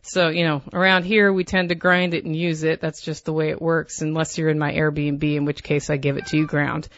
So, 0.03 0.29
you 0.29 0.45
know, 0.45 0.63
around 0.73 1.05
here 1.05 1.33
we 1.33 1.45
tend 1.45 1.71
to 1.71 1.75
grind 1.75 2.15
it 2.15 2.25
and 2.25 2.37
use 2.37 2.63
it. 2.63 2.81
That's 2.81 3.01
just 3.01 3.25
the 3.25 3.33
way 3.33 3.51
it 3.51 3.61
works, 3.61 4.03
unless 4.03 4.39
you're 4.39 4.51
in 4.51 4.59
my 4.59 4.73
Airbnb, 4.73 5.23
in 5.23 5.45
which 5.45 5.65
case 5.65 5.91
I 5.91 5.97
give 5.97 6.17
it 6.17 6.27
to 6.27 6.37
you 6.37 6.47
ground. 6.47 6.89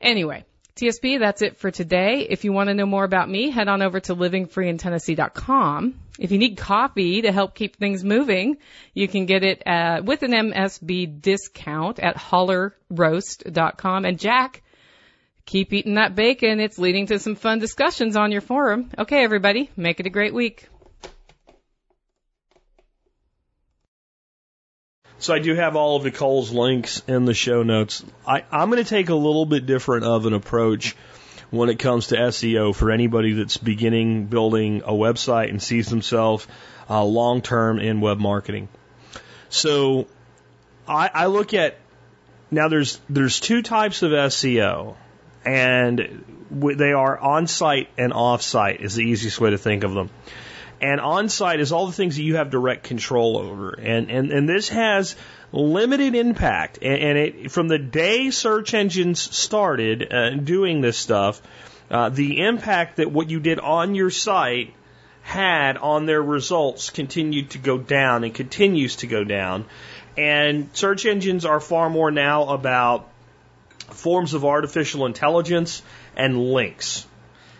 Anyway, 0.00 0.44
TSP, 0.76 1.18
that's 1.20 1.42
it 1.42 1.56
for 1.56 1.70
today. 1.70 2.26
If 2.28 2.44
you 2.44 2.52
want 2.52 2.68
to 2.68 2.74
know 2.74 2.86
more 2.86 3.04
about 3.04 3.28
me, 3.28 3.50
head 3.50 3.68
on 3.68 3.80
over 3.80 4.00
to 4.00 4.14
livingfreeintennessee.com. 4.14 6.00
If 6.18 6.32
you 6.32 6.38
need 6.38 6.56
coffee 6.56 7.22
to 7.22 7.30
help 7.32 7.54
keep 7.54 7.76
things 7.76 8.02
moving, 8.04 8.58
you 8.92 9.06
can 9.06 9.26
get 9.26 9.44
it 9.44 9.66
uh, 9.66 10.02
with 10.04 10.22
an 10.22 10.32
MSB 10.32 11.20
discount 11.20 12.00
at 12.00 12.16
hollerroast.com. 12.16 14.04
And 14.04 14.18
Jack, 14.18 14.62
keep 15.46 15.72
eating 15.72 15.94
that 15.94 16.14
bacon. 16.14 16.60
It's 16.60 16.78
leading 16.78 17.06
to 17.06 17.18
some 17.18 17.34
fun 17.34 17.58
discussions 17.58 18.16
on 18.16 18.32
your 18.32 18.40
forum. 18.40 18.90
Okay, 18.98 19.24
everybody, 19.24 19.70
make 19.76 20.00
it 20.00 20.06
a 20.06 20.10
great 20.10 20.34
week. 20.34 20.68
So 25.18 25.32
I 25.32 25.38
do 25.38 25.54
have 25.54 25.74
all 25.74 25.96
of 25.96 26.04
Nicole's 26.04 26.50
links 26.50 27.02
in 27.06 27.24
the 27.24 27.32
show 27.32 27.62
notes. 27.62 28.04
I, 28.26 28.44
I'm 28.52 28.70
going 28.70 28.82
to 28.82 28.88
take 28.88 29.08
a 29.08 29.14
little 29.14 29.46
bit 29.46 29.64
different 29.64 30.04
of 30.04 30.26
an 30.26 30.34
approach 30.34 30.94
when 31.50 31.70
it 31.70 31.78
comes 31.78 32.08
to 32.08 32.16
SEO 32.16 32.74
for 32.74 32.90
anybody 32.90 33.32
that's 33.32 33.56
beginning 33.56 34.26
building 34.26 34.82
a 34.84 34.92
website 34.92 35.48
and 35.48 35.62
sees 35.62 35.88
themselves 35.88 36.46
uh, 36.90 37.02
long 37.02 37.40
term 37.40 37.78
in 37.78 38.00
web 38.00 38.18
marketing. 38.18 38.68
So 39.48 40.08
I, 40.86 41.10
I 41.14 41.26
look 41.26 41.54
at 41.54 41.78
now 42.50 42.68
there's 42.68 43.00
there's 43.08 43.40
two 43.40 43.62
types 43.62 44.02
of 44.02 44.10
SEO, 44.10 44.96
and 45.44 46.24
they 46.50 46.92
are 46.92 47.18
on 47.18 47.46
site 47.46 47.88
and 47.98 48.12
off 48.12 48.42
site 48.42 48.80
is 48.80 48.94
the 48.94 49.04
easiest 49.04 49.40
way 49.40 49.50
to 49.50 49.58
think 49.58 49.84
of 49.84 49.94
them. 49.94 50.10
And 50.80 51.00
on 51.00 51.28
site 51.28 51.60
is 51.60 51.72
all 51.72 51.86
the 51.86 51.92
things 51.92 52.16
that 52.16 52.22
you 52.22 52.36
have 52.36 52.50
direct 52.50 52.84
control 52.84 53.38
over. 53.38 53.70
And, 53.70 54.10
and, 54.10 54.30
and 54.30 54.48
this 54.48 54.68
has 54.68 55.16
limited 55.52 56.14
impact. 56.14 56.78
And, 56.82 57.02
and 57.02 57.18
it, 57.18 57.50
from 57.50 57.68
the 57.68 57.78
day 57.78 58.30
search 58.30 58.74
engines 58.74 59.20
started 59.20 60.12
uh, 60.12 60.30
doing 60.30 60.80
this 60.80 60.98
stuff, 60.98 61.40
uh, 61.90 62.08
the 62.08 62.42
impact 62.42 62.96
that 62.96 63.10
what 63.10 63.30
you 63.30 63.40
did 63.40 63.60
on 63.60 63.94
your 63.94 64.10
site 64.10 64.74
had 65.22 65.78
on 65.78 66.04
their 66.04 66.22
results 66.22 66.90
continued 66.90 67.50
to 67.50 67.58
go 67.58 67.78
down 67.78 68.24
and 68.24 68.34
continues 68.34 68.96
to 68.96 69.06
go 69.06 69.24
down. 69.24 69.64
And 70.18 70.68
search 70.74 71.06
engines 71.06 71.46
are 71.46 71.60
far 71.60 71.88
more 71.88 72.10
now 72.10 72.48
about 72.48 73.08
forms 73.94 74.34
of 74.34 74.44
artificial 74.44 75.06
intelligence 75.06 75.82
and 76.16 76.38
links. 76.38 77.06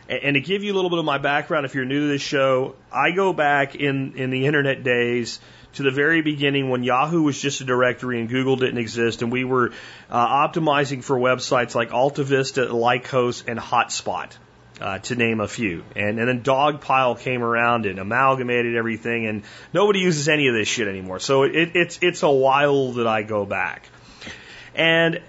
And 0.09 0.35
to 0.35 0.41
give 0.41 0.63
you 0.63 0.73
a 0.73 0.77
little 0.77 0.91
bit 0.91 0.99
of 0.99 1.07
my 1.07 1.17
background, 1.17 1.65
if 1.65 1.75
you're 1.75 1.87
new 1.87 2.01
to 2.01 2.09
this 2.09 2.21
show, 2.21 2.75
I 2.93 3.13
go 3.13 3.33
back 3.33 3.75
in, 3.75 4.17
in 4.17 4.31
the 4.31 4.45
internet 4.45 4.85
days 4.85 5.41
to 5.75 5.83
the 5.83 5.91
very 5.91 6.21
beginning 6.21 6.69
when 6.69 6.85
Yahoo 6.85 7.23
was 7.23 7.41
just 7.41 7.61
a 7.61 7.65
directory 7.65 8.21
and 8.21 8.29
Google 8.29 8.57
didn't 8.57 8.79
exist, 8.79 9.23
and 9.23 9.33
we 9.33 9.45
were 9.45 9.73
uh, 10.11 10.47
optimizing 10.47 11.03
for 11.03 11.19
websites 11.19 11.75
like 11.75 11.91
AltaVista, 11.91 12.69
Lycos, 12.69 13.45
and 13.49 13.59
HotBot, 13.59 14.33
uh, 14.81 14.99
to 14.99 15.17
name 15.17 15.41
a 15.41 15.49
few. 15.49 15.83
And, 15.97 16.19
and 16.19 16.29
then 16.29 16.43
Dogpile 16.43 17.19
came 17.19 17.43
around 17.43 17.87
and 17.87 17.99
amalgamated 17.99 18.77
everything, 18.77 19.27
and 19.27 19.43
nobody 19.73 20.01
uses 20.01 20.29
any 20.29 20.49
of 20.49 20.55
this 20.55 20.69
shit 20.69 20.87
anymore. 20.87 21.19
So 21.19 21.45
it, 21.45 21.71
it's 21.75 21.99
it's 22.03 22.23
a 22.23 22.31
while 22.31 22.93
that 22.93 23.07
I 23.07 23.23
go 23.23 23.47
back. 23.47 23.89
And 24.75 25.23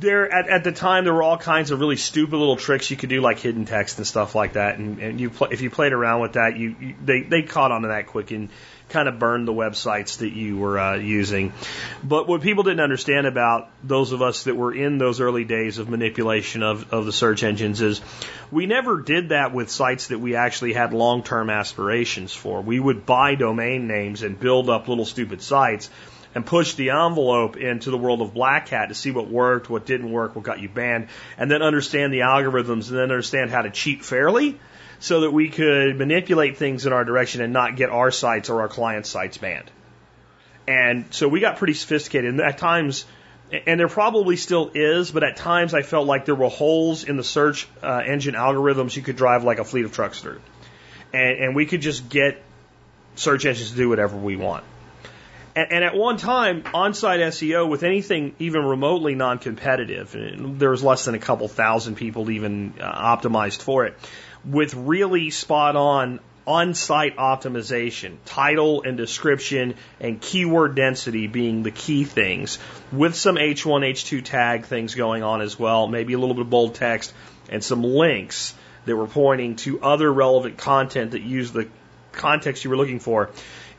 there 0.00 0.32
at, 0.32 0.48
at 0.48 0.64
the 0.64 0.72
time 0.72 1.04
there 1.04 1.12
were 1.12 1.22
all 1.22 1.36
kinds 1.36 1.70
of 1.70 1.78
really 1.78 1.96
stupid 1.96 2.36
little 2.36 2.56
tricks 2.56 2.90
you 2.90 2.96
could 2.96 3.10
do 3.10 3.20
like 3.20 3.38
hidden 3.38 3.66
text 3.66 3.98
and 3.98 4.06
stuff 4.06 4.34
like 4.34 4.54
that. 4.54 4.78
And, 4.78 4.98
and 4.98 5.20
you 5.20 5.30
if 5.50 5.60
you 5.60 5.70
played 5.70 5.92
around 5.92 6.20
with 6.20 6.32
that 6.34 6.56
you, 6.56 6.74
you 6.80 6.94
they 7.04 7.22
they 7.22 7.42
caught 7.42 7.70
on 7.70 7.82
to 7.82 7.88
that 7.88 8.06
quick 8.06 8.30
and 8.30 8.48
kind 8.88 9.08
of 9.08 9.18
burned 9.18 9.46
the 9.46 9.52
websites 9.52 10.18
that 10.18 10.30
you 10.30 10.58
were 10.58 10.78
uh, 10.78 10.96
using. 10.96 11.52
But 12.02 12.26
what 12.26 12.42
people 12.42 12.64
didn't 12.64 12.80
understand 12.80 13.26
about 13.26 13.70
those 13.84 14.10
of 14.10 14.20
us 14.20 14.44
that 14.44 14.56
were 14.56 14.74
in 14.74 14.98
those 14.98 15.20
early 15.20 15.44
days 15.44 15.78
of 15.78 15.88
manipulation 15.88 16.64
of, 16.64 16.92
of 16.92 17.06
the 17.06 17.12
search 17.12 17.44
engines 17.44 17.80
is 17.80 18.00
we 18.50 18.66
never 18.66 19.00
did 19.00 19.28
that 19.28 19.54
with 19.54 19.70
sites 19.70 20.08
that 20.08 20.18
we 20.18 20.34
actually 20.34 20.72
had 20.72 20.92
long 20.92 21.22
term 21.22 21.50
aspirations 21.50 22.34
for. 22.34 22.60
We 22.60 22.80
would 22.80 23.06
buy 23.06 23.36
domain 23.36 23.86
names 23.86 24.22
and 24.22 24.38
build 24.38 24.68
up 24.68 24.88
little 24.88 25.06
stupid 25.06 25.40
sites 25.40 25.88
and 26.34 26.46
push 26.46 26.74
the 26.74 26.90
envelope 26.90 27.56
into 27.56 27.90
the 27.90 27.98
world 27.98 28.20
of 28.22 28.34
Black 28.34 28.68
Hat 28.68 28.88
to 28.88 28.94
see 28.94 29.10
what 29.10 29.28
worked, 29.28 29.68
what 29.68 29.84
didn't 29.84 30.12
work, 30.12 30.36
what 30.36 30.44
got 30.44 30.60
you 30.60 30.68
banned, 30.68 31.08
and 31.36 31.50
then 31.50 31.62
understand 31.62 32.12
the 32.12 32.20
algorithms 32.20 32.88
and 32.88 32.98
then 32.98 33.10
understand 33.10 33.50
how 33.50 33.62
to 33.62 33.70
cheat 33.70 34.04
fairly 34.04 34.58
so 35.00 35.22
that 35.22 35.32
we 35.32 35.48
could 35.48 35.96
manipulate 35.96 36.56
things 36.56 36.86
in 36.86 36.92
our 36.92 37.04
direction 37.04 37.40
and 37.40 37.52
not 37.52 37.74
get 37.74 37.90
our 37.90 38.10
sites 38.10 38.50
or 38.50 38.60
our 38.60 38.68
client 38.68 39.06
sites 39.06 39.38
banned. 39.38 39.70
And 40.68 41.06
so 41.10 41.26
we 41.26 41.40
got 41.40 41.56
pretty 41.56 41.74
sophisticated. 41.74 42.30
And 42.30 42.40
at 42.40 42.58
times, 42.58 43.06
and 43.66 43.80
there 43.80 43.88
probably 43.88 44.36
still 44.36 44.70
is, 44.74 45.10
but 45.10 45.24
at 45.24 45.36
times 45.36 45.74
I 45.74 45.82
felt 45.82 46.06
like 46.06 46.26
there 46.26 46.34
were 46.34 46.48
holes 46.48 47.02
in 47.02 47.16
the 47.16 47.24
search 47.24 47.66
uh, 47.82 48.02
engine 48.06 48.34
algorithms 48.34 48.94
you 48.94 49.02
could 49.02 49.16
drive 49.16 49.42
like 49.42 49.58
a 49.58 49.64
fleet 49.64 49.84
of 49.84 49.92
trucks 49.92 50.20
through. 50.20 50.40
And, 51.12 51.44
and 51.44 51.56
we 51.56 51.66
could 51.66 51.80
just 51.80 52.08
get 52.08 52.40
search 53.16 53.46
engines 53.46 53.70
to 53.70 53.76
do 53.76 53.88
whatever 53.88 54.16
we 54.16 54.36
want. 54.36 54.64
And, 55.54 55.72
and 55.72 55.84
at 55.84 55.94
one 55.94 56.16
time, 56.16 56.64
on-site 56.72 57.20
SEO 57.20 57.68
with 57.68 57.82
anything 57.82 58.34
even 58.38 58.64
remotely 58.64 59.14
non-competitive, 59.14 60.16
there 60.58 60.70
was 60.70 60.82
less 60.82 61.04
than 61.04 61.14
a 61.14 61.18
couple 61.18 61.48
thousand 61.48 61.96
people 61.96 62.30
even 62.30 62.74
uh, 62.80 63.16
optimized 63.16 63.62
for 63.62 63.86
it, 63.86 63.96
with 64.44 64.74
really 64.74 65.30
spot-on 65.30 66.20
on-site 66.46 67.16
optimization, 67.16 68.16
title 68.24 68.82
and 68.82 68.96
description 68.96 69.74
and 70.00 70.20
keyword 70.20 70.74
density 70.74 71.26
being 71.26 71.62
the 71.62 71.70
key 71.70 72.04
things, 72.04 72.58
with 72.90 73.14
some 73.14 73.36
H1, 73.36 73.88
H2 73.88 74.24
tag 74.24 74.64
things 74.64 74.94
going 74.94 75.22
on 75.22 75.42
as 75.42 75.58
well, 75.58 75.86
maybe 75.86 76.14
a 76.14 76.18
little 76.18 76.34
bit 76.34 76.42
of 76.42 76.50
bold 76.50 76.74
text 76.74 77.12
and 77.48 77.62
some 77.62 77.82
links 77.82 78.54
that 78.86 78.96
were 78.96 79.06
pointing 79.06 79.56
to 79.56 79.80
other 79.80 80.10
relevant 80.12 80.56
content 80.56 81.12
that 81.12 81.22
used 81.22 81.52
the 81.52 81.68
context 82.12 82.64
you 82.64 82.70
were 82.70 82.76
looking 82.76 83.00
for. 83.00 83.30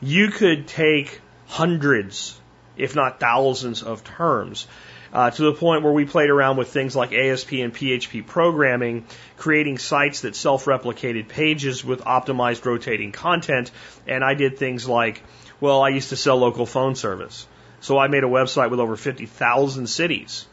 You 0.01 0.29
could 0.29 0.67
take 0.67 1.20
hundreds, 1.51 2.39
if 2.77 2.95
not 2.95 3.19
thousands, 3.19 3.83
of 3.83 4.03
terms. 4.03 4.67
Uh, 5.13 5.29
to 5.29 5.43
the 5.43 5.53
point 5.53 5.83
where 5.83 5.91
we 5.91 6.05
played 6.05 6.29
around 6.29 6.55
with 6.55 6.69
things 6.69 6.95
like 6.95 7.11
ASP 7.11 7.51
and 7.53 7.75
PHP 7.75 8.25
programming, 8.25 9.05
creating 9.37 9.77
sites 9.77 10.21
that 10.21 10.37
self-replicated 10.37 11.27
pages 11.27 11.83
with 11.83 11.99
optimized 12.05 12.63
rotating 12.63 13.11
content. 13.11 13.71
And 14.07 14.23
I 14.23 14.35
did 14.35 14.57
things 14.57 14.87
like, 14.87 15.21
well, 15.59 15.81
I 15.81 15.89
used 15.89 16.09
to 16.09 16.15
sell 16.15 16.37
local 16.37 16.65
phone 16.65 16.95
service. 16.95 17.45
So 17.81 17.97
I 17.97 18.07
made 18.07 18.23
a 18.23 18.27
website 18.27 18.69
with 18.71 18.79
over 18.79 18.95
50,000 18.95 19.87
cities 19.87 20.45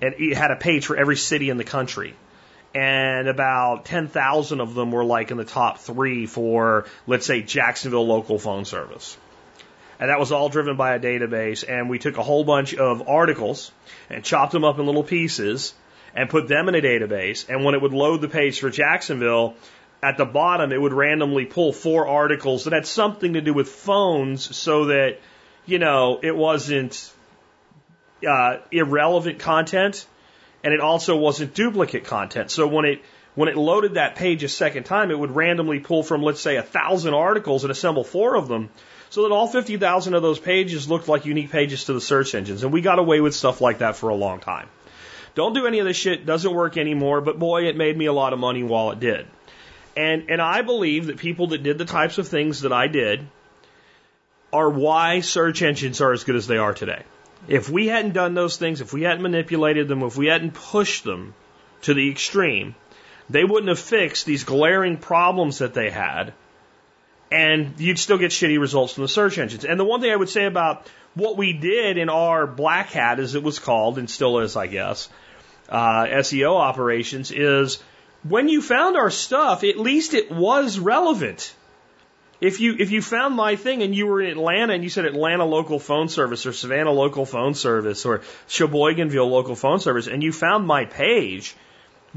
and 0.00 0.14
it 0.18 0.34
had 0.34 0.50
a 0.50 0.56
page 0.56 0.86
for 0.86 0.96
every 0.96 1.16
city 1.16 1.50
in 1.50 1.58
the 1.58 1.64
country. 1.64 2.14
And 2.74 3.28
about 3.28 3.84
10,000 3.84 4.60
of 4.60 4.74
them 4.74 4.92
were 4.92 5.04
like 5.04 5.30
in 5.30 5.36
the 5.36 5.44
top 5.44 5.78
three 5.78 6.24
for, 6.26 6.86
let's 7.06 7.26
say, 7.26 7.42
Jacksonville 7.42 8.06
local 8.06 8.38
phone 8.38 8.64
service. 8.64 9.18
And 10.00 10.10
that 10.10 10.20
was 10.20 10.30
all 10.30 10.48
driven 10.48 10.76
by 10.76 10.94
a 10.94 11.00
database. 11.00 11.64
And 11.68 11.90
we 11.90 11.98
took 11.98 12.18
a 12.18 12.22
whole 12.22 12.44
bunch 12.44 12.74
of 12.74 13.08
articles 13.08 13.72
and 14.08 14.24
chopped 14.24 14.52
them 14.52 14.64
up 14.64 14.78
in 14.78 14.86
little 14.86 15.02
pieces 15.02 15.74
and 16.14 16.30
put 16.30 16.48
them 16.48 16.68
in 16.68 16.74
a 16.74 16.80
database. 16.80 17.48
And 17.48 17.64
when 17.64 17.74
it 17.74 17.82
would 17.82 17.92
load 17.92 18.20
the 18.20 18.28
page 18.28 18.60
for 18.60 18.70
Jacksonville, 18.70 19.56
at 20.02 20.16
the 20.16 20.24
bottom, 20.24 20.72
it 20.72 20.80
would 20.80 20.92
randomly 20.92 21.44
pull 21.44 21.72
four 21.72 22.06
articles 22.06 22.64
that 22.64 22.72
had 22.72 22.86
something 22.86 23.32
to 23.32 23.40
do 23.40 23.52
with 23.52 23.68
phones 23.68 24.56
so 24.56 24.86
that, 24.86 25.18
you 25.66 25.78
know, 25.78 26.20
it 26.22 26.36
wasn't 26.36 27.12
uh, 28.26 28.58
irrelevant 28.70 29.40
content 29.40 30.06
and 30.62 30.72
it 30.72 30.80
also 30.80 31.16
wasn't 31.16 31.54
duplicate 31.54 32.04
content. 32.04 32.50
So 32.50 32.66
when 32.66 32.84
it 32.84 33.02
when 33.34 33.48
it 33.48 33.56
loaded 33.56 33.94
that 33.94 34.16
page 34.16 34.42
a 34.42 34.48
second 34.48 34.82
time, 34.82 35.12
it 35.12 35.18
would 35.18 35.30
randomly 35.30 35.78
pull 35.78 36.02
from, 36.02 36.22
let's 36.22 36.40
say, 36.40 36.56
a 36.56 36.62
thousand 36.62 37.14
articles 37.14 37.62
and 37.62 37.70
assemble 37.70 38.02
four 38.02 38.34
of 38.34 38.48
them 38.48 38.68
so 39.10 39.22
that 39.22 39.32
all 39.32 39.48
50,000 39.48 40.14
of 40.14 40.22
those 40.22 40.38
pages 40.38 40.88
looked 40.88 41.08
like 41.08 41.24
unique 41.26 41.50
pages 41.50 41.84
to 41.84 41.92
the 41.92 42.00
search 42.00 42.34
engines. 42.34 42.62
And 42.62 42.72
we 42.72 42.80
got 42.80 42.98
away 42.98 43.20
with 43.20 43.34
stuff 43.34 43.60
like 43.60 43.78
that 43.78 43.96
for 43.96 44.08
a 44.10 44.14
long 44.14 44.40
time. 44.40 44.68
Don't 45.34 45.54
do 45.54 45.66
any 45.66 45.78
of 45.78 45.86
this 45.86 45.96
shit, 45.96 46.26
doesn't 46.26 46.52
work 46.52 46.76
anymore, 46.76 47.20
but 47.20 47.38
boy, 47.38 47.68
it 47.68 47.76
made 47.76 47.96
me 47.96 48.06
a 48.06 48.12
lot 48.12 48.32
of 48.32 48.38
money 48.38 48.62
while 48.62 48.90
it 48.90 49.00
did. 49.00 49.26
And, 49.96 50.30
and 50.30 50.42
I 50.42 50.62
believe 50.62 51.06
that 51.06 51.18
people 51.18 51.48
that 51.48 51.62
did 51.62 51.78
the 51.78 51.84
types 51.84 52.18
of 52.18 52.28
things 52.28 52.62
that 52.62 52.72
I 52.72 52.86
did 52.88 53.26
are 54.52 54.68
why 54.68 55.20
search 55.20 55.62
engines 55.62 56.00
are 56.00 56.12
as 56.12 56.24
good 56.24 56.36
as 56.36 56.46
they 56.46 56.56
are 56.56 56.74
today. 56.74 57.02
If 57.46 57.70
we 57.70 57.86
hadn't 57.86 58.12
done 58.12 58.34
those 58.34 58.56
things, 58.56 58.80
if 58.80 58.92
we 58.92 59.02
hadn't 59.02 59.22
manipulated 59.22 59.88
them, 59.88 60.02
if 60.02 60.16
we 60.16 60.26
hadn't 60.26 60.54
pushed 60.54 61.04
them 61.04 61.34
to 61.82 61.94
the 61.94 62.10
extreme, 62.10 62.74
they 63.30 63.44
wouldn't 63.44 63.68
have 63.68 63.78
fixed 63.78 64.26
these 64.26 64.44
glaring 64.44 64.96
problems 64.96 65.58
that 65.58 65.74
they 65.74 65.90
had 65.90 66.32
and 67.30 67.78
you'd 67.78 67.98
still 67.98 68.18
get 68.18 68.30
shitty 68.30 68.58
results 68.58 68.94
from 68.94 69.02
the 69.02 69.08
search 69.08 69.38
engines. 69.38 69.64
And 69.64 69.78
the 69.78 69.84
one 69.84 70.00
thing 70.00 70.10
I 70.10 70.16
would 70.16 70.28
say 70.28 70.44
about 70.44 70.86
what 71.14 71.36
we 71.36 71.52
did 71.52 71.98
in 71.98 72.08
our 72.08 72.46
black 72.46 72.90
hat, 72.90 73.20
as 73.20 73.34
it 73.34 73.42
was 73.42 73.58
called, 73.58 73.98
and 73.98 74.08
still 74.08 74.38
is, 74.40 74.56
I 74.56 74.66
guess, 74.66 75.08
uh, 75.68 76.06
SEO 76.06 76.54
operations, 76.54 77.30
is 77.30 77.82
when 78.22 78.48
you 78.48 78.62
found 78.62 78.96
our 78.96 79.10
stuff, 79.10 79.64
at 79.64 79.78
least 79.78 80.14
it 80.14 80.30
was 80.30 80.78
relevant. 80.78 81.54
If 82.40 82.60
you 82.60 82.76
if 82.78 82.92
you 82.92 83.02
found 83.02 83.34
my 83.34 83.56
thing 83.56 83.82
and 83.82 83.92
you 83.92 84.06
were 84.06 84.22
in 84.22 84.30
Atlanta 84.30 84.72
and 84.72 84.84
you 84.84 84.90
said 84.90 85.04
Atlanta 85.04 85.44
local 85.44 85.80
phone 85.80 86.08
service 86.08 86.46
or 86.46 86.52
Savannah 86.52 86.92
local 86.92 87.26
phone 87.26 87.54
service 87.54 88.06
or 88.06 88.20
Sheboyganville 88.48 89.28
local 89.28 89.56
phone 89.56 89.80
service 89.80 90.06
and 90.06 90.22
you 90.22 90.30
found 90.30 90.64
my 90.64 90.84
page, 90.84 91.56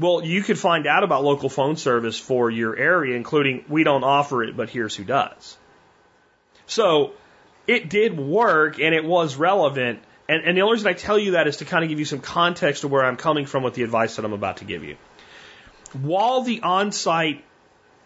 well, 0.02 0.24
you 0.24 0.42
could 0.42 0.58
find 0.58 0.86
out 0.86 1.04
about 1.04 1.24
local 1.24 1.48
phone 1.48 1.76
service 1.76 2.18
for 2.18 2.50
your 2.50 2.76
area, 2.76 3.16
including 3.16 3.64
we 3.68 3.84
don't 3.84 4.04
offer 4.04 4.42
it, 4.42 4.56
but 4.56 4.68
here's 4.68 4.96
who 4.96 5.04
does. 5.04 5.56
So 6.66 7.12
it 7.66 7.88
did 7.88 8.18
work 8.18 8.80
and 8.80 8.94
it 8.94 9.04
was 9.04 9.36
relevant. 9.36 10.00
And, 10.28 10.44
and 10.44 10.56
the 10.56 10.62
only 10.62 10.74
reason 10.74 10.88
I 10.88 10.94
tell 10.94 11.18
you 11.18 11.32
that 11.32 11.46
is 11.46 11.58
to 11.58 11.64
kind 11.64 11.84
of 11.84 11.90
give 11.90 11.98
you 11.98 12.04
some 12.04 12.20
context 12.20 12.84
of 12.84 12.90
where 12.90 13.04
I'm 13.04 13.16
coming 13.16 13.46
from 13.46 13.62
with 13.62 13.74
the 13.74 13.82
advice 13.82 14.16
that 14.16 14.24
I'm 14.24 14.32
about 14.32 14.58
to 14.58 14.64
give 14.64 14.84
you. 14.84 14.96
While 15.92 16.42
the 16.42 16.62
on-site 16.62 17.44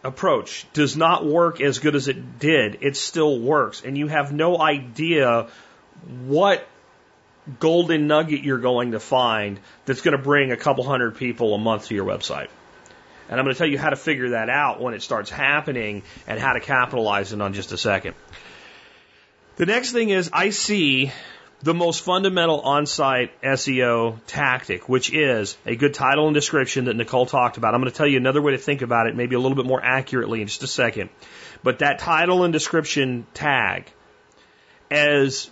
approach 0.03 0.67
does 0.73 0.97
not 0.97 1.25
work 1.25 1.61
as 1.61 1.79
good 1.79 1.95
as 1.95 2.09
it 2.09 2.39
did, 2.39 2.79
it 2.83 2.97
still 2.97 3.41
works. 3.41 3.83
And 3.85 3.97
you 3.97 4.09
have 4.09 4.33
no 4.33 4.61
idea 4.61 5.49
what 6.27 6.67
golden 7.61 8.07
nugget 8.07 8.43
you're 8.43 8.59
going 8.59 8.93
to 8.93 9.01
find 9.01 9.61
that's 9.85 10.01
going 10.01 10.17
to 10.17 10.23
bring 10.23 10.53
a 10.53 10.57
couple 10.57 10.85
hundred 10.85 11.17
people 11.17 11.55
a 11.55 11.59
month 11.59 11.87
to 11.89 11.95
your 11.95 12.05
website. 12.05 12.49
And 13.29 13.41
I'm 13.41 13.45
going 13.45 13.55
to 13.55 13.59
tell 13.59 13.69
you 13.69 13.79
how 13.79 13.91
to 13.91 13.97
figure 13.97 14.31
that 14.31 14.49
out 14.49 14.81
when 14.81 14.95
it 14.95 15.03
starts 15.03 15.31
happening 15.31 16.03
and 16.27 16.39
how 16.39 16.53
to 16.53 16.61
capitalize 16.61 17.33
it 17.33 17.41
on 17.41 17.53
just 17.53 17.73
a 17.73 17.79
second. 17.79 18.15
The 19.57 19.67
next 19.67 19.93
thing 19.93 20.11
is 20.11 20.31
I 20.33 20.51
see 20.51 21.13
the 21.63 21.75
most 21.75 22.03
fundamental 22.03 22.61
on-site 22.61 23.41
SEO 23.43 24.19
tactic, 24.27 24.89
which 24.89 25.13
is 25.13 25.57
a 25.65 25.75
good 25.75 25.95
title 25.95 26.27
and 26.27 26.35
description 26.35 26.85
that 26.85 26.95
Nicole 26.95 27.27
talked 27.27 27.57
about. 27.57 27.75
I'm 27.75 27.81
going 27.81 27.91
to 27.91 27.97
tell 27.97 28.07
you 28.07 28.19
another 28.19 28.43
way 28.43 28.53
to 28.53 28.59
think 28.59 28.83
about 28.83 29.07
it, 29.07 29.17
maybe 29.17 29.35
a 29.35 29.41
little 29.41 29.57
bit 29.57 29.67
more 29.67 29.83
accurately 29.83 30.43
in 30.43 30.47
just 30.47 30.63
a 30.63 30.67
second. 30.67 31.09
But 31.63 31.79
that 31.79 31.99
title 31.99 32.45
and 32.45 32.53
description 32.53 33.27
tag, 33.33 33.91
as 34.91 35.51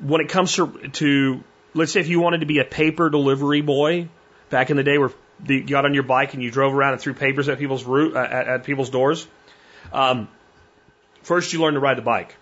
when 0.00 0.20
it 0.20 0.28
comes 0.28 0.54
to, 0.54 0.88
to 0.92 1.44
let's 1.74 1.92
say 1.92 2.00
if 2.00 2.08
you 2.08 2.20
wanted 2.20 2.40
to 2.40 2.46
be 2.46 2.58
a 2.58 2.64
paper 2.64 3.10
delivery 3.10 3.60
boy 3.60 4.08
back 4.48 4.70
in 4.70 4.76
the 4.76 4.82
day 4.82 4.98
where 4.98 5.12
you 5.46 5.64
got 5.64 5.84
on 5.84 5.94
your 5.94 6.02
bike 6.02 6.34
and 6.34 6.42
you 6.42 6.50
drove 6.50 6.74
around 6.74 6.94
and 6.94 7.00
threw 7.00 7.14
papers 7.14 7.48
at 7.48 7.58
people's 7.58 7.84
root, 7.84 8.16
at, 8.16 8.48
at 8.48 8.64
people's 8.64 8.90
doors, 8.90 9.26
um, 9.92 10.28
first 11.22 11.52
you 11.52 11.60
learn 11.60 11.74
to 11.74 11.80
ride 11.80 11.96
the 11.96 12.02
bike. 12.02 12.36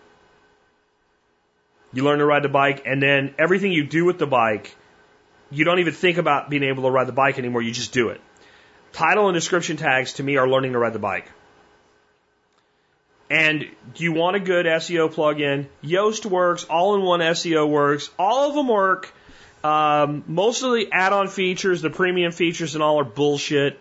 You 1.92 2.04
learn 2.04 2.18
to 2.18 2.26
ride 2.26 2.42
the 2.42 2.50
bike, 2.50 2.82
and 2.84 3.02
then 3.02 3.34
everything 3.38 3.72
you 3.72 3.84
do 3.84 4.04
with 4.04 4.18
the 4.18 4.26
bike, 4.26 4.76
you 5.50 5.64
don't 5.64 5.78
even 5.78 5.94
think 5.94 6.18
about 6.18 6.50
being 6.50 6.62
able 6.62 6.82
to 6.82 6.90
ride 6.90 7.08
the 7.08 7.12
bike 7.12 7.38
anymore. 7.38 7.62
You 7.62 7.72
just 7.72 7.92
do 7.92 8.10
it. 8.10 8.20
Title 8.92 9.28
and 9.28 9.34
description 9.34 9.78
tags 9.78 10.14
to 10.14 10.22
me 10.22 10.36
are 10.36 10.48
learning 10.48 10.72
to 10.72 10.78
ride 10.78 10.92
the 10.92 10.98
bike. 10.98 11.30
And 13.30 13.66
do 13.94 14.04
you 14.04 14.12
want 14.12 14.36
a 14.36 14.40
good 14.40 14.64
SEO 14.64 15.12
plugin? 15.12 15.66
Yoast 15.84 16.24
works, 16.24 16.64
all 16.64 16.94
in 16.94 17.02
one 17.02 17.20
SEO 17.20 17.68
works, 17.68 18.10
all 18.18 18.48
of 18.48 18.54
them 18.54 18.68
work. 18.68 19.12
Um, 19.62 20.24
most 20.26 20.62
of 20.62 20.72
the 20.72 20.88
add 20.92 21.12
on 21.12 21.28
features, 21.28 21.82
the 21.82 21.90
premium 21.90 22.32
features, 22.32 22.74
and 22.74 22.82
all 22.82 23.00
are 23.00 23.04
bullshit. 23.04 23.78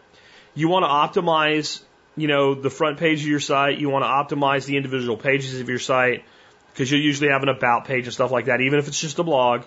You 0.54 0.68
want 0.68 0.84
to 0.84 1.22
optimize, 1.22 1.82
you 2.18 2.28
know, 2.28 2.56
the 2.56 2.70
front 2.70 2.98
page 2.98 3.22
of 3.22 3.28
your 3.28 3.40
site. 3.40 3.78
You 3.78 3.90
want 3.90 4.04
to 4.04 4.36
optimize 4.36 4.66
the 4.66 4.76
individual 4.76 5.18
pages 5.18 5.60
of 5.62 5.70
your 5.70 5.80
site 5.80 6.26
because 6.74 6.92
you 6.92 6.98
usually 6.98 7.30
have 7.30 7.44
an 7.44 7.50
about 7.50 7.86
page 7.86 8.06
and 8.06 8.14
stuff 8.14 8.32
like 8.32 8.46
that, 8.46 8.60
even 8.62 8.80
if 8.80 8.88
it's 8.88 9.00
just 9.00 9.20
a 9.20 9.24
blog. 9.24 9.64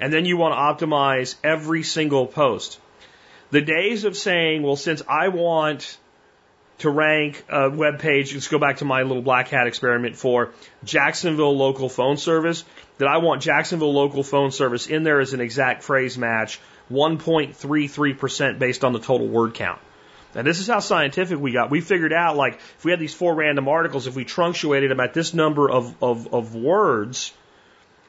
And 0.00 0.12
then 0.12 0.24
you 0.24 0.36
want 0.36 0.54
to 0.54 0.86
optimize 0.86 1.36
every 1.42 1.82
single 1.82 2.26
post. 2.26 2.80
The 3.50 3.60
days 3.60 4.04
of 4.04 4.16
saying, 4.16 4.62
well, 4.62 4.76
since 4.76 5.02
I 5.08 5.28
want 5.28 5.98
to 6.78 6.90
rank 6.90 7.44
a 7.48 7.70
web 7.70 8.00
page, 8.00 8.34
let's 8.34 8.48
go 8.48 8.58
back 8.58 8.78
to 8.78 8.84
my 8.84 9.02
little 9.02 9.22
black 9.22 9.48
hat 9.48 9.66
experiment 9.66 10.16
for 10.16 10.52
Jacksonville 10.82 11.56
local 11.56 11.88
phone 11.88 12.16
service, 12.16 12.64
that 12.98 13.08
I 13.08 13.18
want 13.18 13.42
Jacksonville 13.42 13.92
local 13.92 14.22
phone 14.22 14.50
service 14.50 14.86
in 14.86 15.02
there 15.02 15.20
as 15.20 15.34
an 15.34 15.40
exact 15.40 15.82
phrase 15.82 16.18
match, 16.18 16.60
1.33% 16.90 18.58
based 18.58 18.84
on 18.84 18.92
the 18.92 18.98
total 18.98 19.28
word 19.28 19.54
count. 19.54 19.80
And 20.34 20.46
this 20.46 20.58
is 20.58 20.66
how 20.66 20.80
scientific 20.80 21.38
we 21.38 21.52
got. 21.52 21.70
We 21.70 21.80
figured 21.80 22.12
out 22.12 22.36
like 22.36 22.54
if 22.54 22.84
we 22.84 22.90
had 22.90 22.98
these 22.98 23.14
four 23.14 23.34
random 23.34 23.68
articles, 23.68 24.06
if 24.06 24.16
we 24.16 24.24
truncated 24.24 24.90
them 24.90 25.00
at 25.00 25.14
this 25.14 25.32
number 25.32 25.70
of, 25.70 25.94
of, 26.02 26.34
of 26.34 26.54
words, 26.56 27.32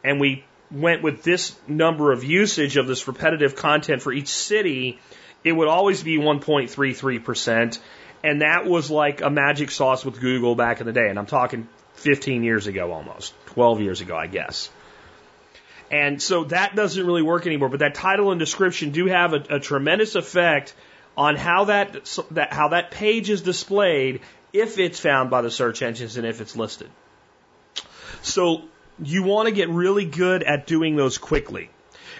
and 0.03 0.19
we 0.19 0.43
went 0.71 1.03
with 1.03 1.23
this 1.23 1.55
number 1.67 2.11
of 2.11 2.23
usage 2.23 2.77
of 2.77 2.87
this 2.87 3.07
repetitive 3.07 3.55
content 3.55 4.01
for 4.01 4.11
each 4.11 4.29
city, 4.29 4.99
it 5.43 5.51
would 5.51 5.67
always 5.67 6.01
be 6.01 6.17
1.33%. 6.17 7.79
And 8.25 8.41
that 8.41 8.65
was 8.65 8.89
like 8.89 9.21
a 9.21 9.29
magic 9.29 9.69
sauce 9.69 10.03
with 10.03 10.19
Google 10.19 10.55
back 10.55 10.79
in 10.79 10.87
the 10.87 10.91
day. 10.91 11.09
And 11.09 11.19
I'm 11.19 11.27
talking 11.27 11.69
15 11.93 12.43
years 12.43 12.65
ago 12.65 12.91
almost, 12.91 13.35
12 13.49 13.81
years 13.81 14.01
ago, 14.01 14.17
I 14.17 14.25
guess. 14.25 14.71
And 15.91 16.19
so 16.19 16.45
that 16.45 16.75
doesn't 16.75 17.05
really 17.05 17.21
work 17.21 17.45
anymore, 17.45 17.69
but 17.69 17.81
that 17.81 17.93
title 17.93 18.31
and 18.31 18.39
description 18.39 18.89
do 18.89 19.05
have 19.05 19.33
a, 19.35 19.57
a 19.57 19.59
tremendous 19.59 20.15
effect 20.15 20.73
on 21.15 21.35
how 21.35 21.65
that, 21.65 22.03
that 22.31 22.51
how 22.51 22.69
that 22.69 22.89
page 22.89 23.29
is 23.29 23.43
displayed 23.43 24.21
if 24.51 24.79
it's 24.79 24.99
found 24.99 25.29
by 25.29 25.43
the 25.43 25.51
search 25.51 25.83
engines 25.83 26.17
and 26.17 26.25
if 26.25 26.41
it's 26.41 26.55
listed. 26.55 26.89
So 28.23 28.63
you 28.97 29.21
want 29.21 29.49
to 29.49 29.53
get 29.53 29.69
really 29.69 30.05
good 30.05 30.41
at 30.41 30.65
doing 30.65 30.95
those 30.95 31.19
quickly. 31.19 31.69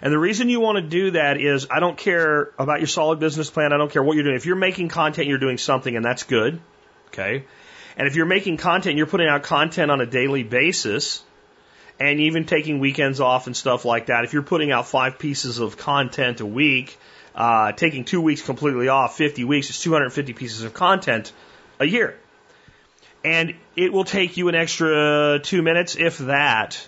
And 0.06 0.14
the 0.14 0.20
reason 0.20 0.50
you 0.50 0.60
want 0.60 0.76
to 0.76 0.84
do 0.84 1.12
that 1.12 1.42
is 1.42 1.66
I 1.72 1.80
don't 1.80 1.98
care 1.98 2.52
about 2.60 2.80
your 2.80 2.86
solid 2.86 3.20
business 3.20 3.50
plan. 3.50 3.74
I 3.74 3.78
don't 3.78 3.92
care 3.92 4.04
what 4.04 4.14
you're 4.14 4.24
doing. 4.24 4.36
If 4.36 4.46
you're 4.46 4.56
making 4.56 4.88
content, 4.88 5.28
you're 5.28 5.40
doing 5.40 5.58
something 5.58 5.96
and 5.96 6.06
that's 6.06 6.22
good. 6.22 6.62
Okay. 7.08 7.44
And 7.98 8.08
if 8.08 8.16
you're 8.16 8.28
making 8.28 8.58
content, 8.58 8.98
you're 8.98 9.08
putting 9.08 9.28
out 9.28 9.42
content 9.42 9.90
on 9.90 10.02
a 10.02 10.06
daily 10.06 10.44
basis 10.44 11.24
and 12.00 12.20
even 12.20 12.46
taking 12.46 12.78
weekends 12.78 13.20
off 13.20 13.48
and 13.48 13.58
stuff 13.58 13.84
like 13.84 14.06
that. 14.06 14.26
If 14.26 14.34
you're 14.34 14.44
putting 14.44 14.72
out 14.72 14.88
five 14.88 15.18
pieces 15.18 15.58
of 15.58 15.76
content 15.76 16.40
a 16.40 16.46
week, 16.46 17.00
uh, 17.34 17.72
taking 17.72 18.06
two 18.06 18.22
weeks 18.22 18.44
completely 18.44 18.90
off, 18.90 19.18
50 19.18 19.44
weeks 19.44 19.72
is 19.72 19.82
250 19.82 20.34
pieces 20.34 20.62
of 20.62 20.76
content 20.76 21.34
a 21.80 21.86
year. 21.86 22.16
And 23.24 23.56
it 23.76 23.92
will 23.92 24.04
take 24.04 24.38
you 24.38 24.50
an 24.50 24.56
extra 24.56 25.40
two 25.42 25.64
minutes, 25.64 25.96
if 25.96 26.20
that, 26.20 26.88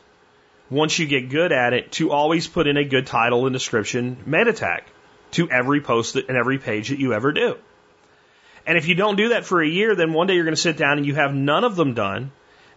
once 0.70 0.99
you 0.99 1.05
get 1.05 1.30
good 1.30 1.51
at 1.51 1.74
it, 1.74 1.91
to 1.93 2.11
always 2.11 2.47
put 2.47 2.68
in 2.68 2.78
a 2.78 2.84
good 2.84 3.07
title 3.07 3.45
and 3.45 3.53
description 3.53 4.18
meta 4.26 4.53
tag 4.53 4.84
to 5.32 5.49
every 5.49 5.82
post 5.82 6.15
and 6.15 6.38
every 6.38 6.57
page 6.57 6.89
that 6.89 6.99
you 6.99 7.13
ever 7.13 7.32
do. 7.32 7.57
And 8.65 8.78
if 8.78 8.88
you 8.88 8.95
don't 8.95 9.15
do 9.15 9.30
that 9.30 9.45
for 9.45 9.61
a 9.61 9.68
year, 9.68 9.95
then 9.95 10.11
one 10.11 10.28
day 10.28 10.36
you're 10.36 10.43
going 10.43 10.55
to 10.55 10.61
sit 10.61 10.78
down 10.78 10.97
and 10.97 11.05
you 11.05 11.15
have 11.15 11.34
none 11.34 11.63
of 11.63 11.76
them 11.76 11.93
done. 11.93 12.32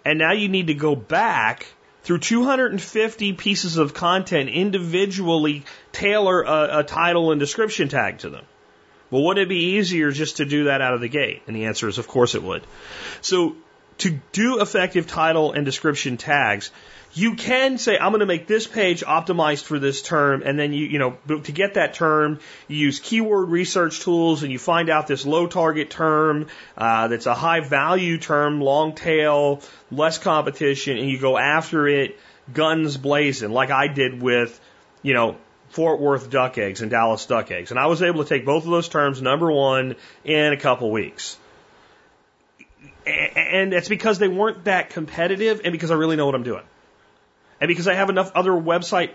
And 0.05 0.18
now 0.18 0.32
you 0.32 0.49
need 0.49 0.68
to 0.68 0.74
go 0.74 0.95
back 0.95 1.66
through 2.05 2.18
250 2.18 3.32
pieces 3.34 3.76
of 3.76 3.93
content 3.93 4.49
individually 4.49 5.64
tailor 5.93 6.43
a, 6.43 6.78
a, 6.78 6.84
title 6.84 7.32
and 7.32 7.41
description 7.41 7.88
tag 7.88 8.18
to 8.18 8.30
them. 8.30 8.45
Well, 9.11 9.24
would 9.24 9.38
it 9.38 9.49
be 9.49 9.74
easier 9.76 10.12
just 10.12 10.38
to 10.38 10.45
do 10.45 10.64
that 10.64 10.80
out 10.80 10.95
of 10.95 11.01
the 11.01 11.09
gate? 11.09 11.43
And 11.47 11.57
the 11.57 11.66
answer 11.66 11.88
is, 11.88 11.99
of 11.99 12.07
course 12.07 12.34
it 12.34 12.43
would. 12.43 12.62
So 13.20 13.57
to 13.99 14.20
do 14.32 14.62
effective 14.62 15.07
title 15.09 15.53
and 15.53 15.66
description 15.66 16.16
tags, 16.16 16.70
you 17.13 17.35
can 17.35 17.79
say, 17.79 17.99
I'm 17.99 18.13
going 18.13 18.21
to 18.21 18.27
make 18.27 18.47
this 18.47 18.67
page 18.67 19.03
optimized 19.03 19.65
for 19.65 19.79
this 19.79 20.01
term. 20.01 20.43
And 20.45 20.59
then 20.59 20.73
you, 20.73 20.87
you 20.87 20.99
know, 20.99 21.17
to 21.29 21.53
get 21.53 21.75
that 21.75 21.95
term, 21.95 22.39
you 22.69 22.77
use 22.77 23.01
keyword 23.01 23.49
research 23.49 24.01
tools 24.01 24.43
and 24.43 24.53
you 24.53 24.59
find 24.59 24.89
out 24.89 25.07
this 25.07 25.27
low 25.27 25.47
target 25.47 25.91
term, 25.91 26.47
uh, 26.77 27.09
that's 27.09 27.27
a 27.27 27.35
high 27.35 27.61
value 27.61 28.19
term, 28.19 28.61
long 28.61 28.95
tail, 28.95 29.61
less 29.91 30.19
competition, 30.19 30.99
and 30.99 31.11
you 31.11 31.19
go 31.19 31.37
after 31.37 31.89
it 31.89 32.19
guns 32.53 32.97
blazing, 32.97 33.51
like 33.51 33.71
I 33.71 33.89
did 33.89 34.23
with, 34.23 34.61
you 35.03 35.15
know, 35.15 35.37
Fort 35.71 36.01
Worth 36.01 36.31
duck 36.31 36.59
eggs 36.59 36.81
and 36.83 36.91
Dallas 36.91 37.27
duck 37.27 37.51
eggs. 37.51 37.71
And 37.71 37.79
I 37.79 37.87
was 37.87 38.03
able 38.03 38.25
to 38.25 38.29
take 38.29 38.45
both 38.45 38.65
of 38.65 38.71
those 38.71 38.89
terms, 38.89 39.23
number 39.23 39.51
one, 39.51 39.97
in 40.25 40.53
a 40.53 40.57
couple 40.57 40.91
weeks. 40.91 41.39
And 43.07 43.73
it's 43.73 43.89
because 43.89 44.19
they 44.19 44.28
weren't 44.28 44.65
that 44.65 44.91
competitive 44.91 45.62
and 45.65 45.73
because 45.73 45.91
I 45.91 45.95
really 45.95 46.16
know 46.16 46.27
what 46.27 46.35
I'm 46.35 46.43
doing. 46.43 46.62
And 47.61 47.69
because 47.69 47.89
I 47.89 47.95
have 47.95 48.11
enough 48.11 48.32
other 48.35 48.53
website 48.53 49.11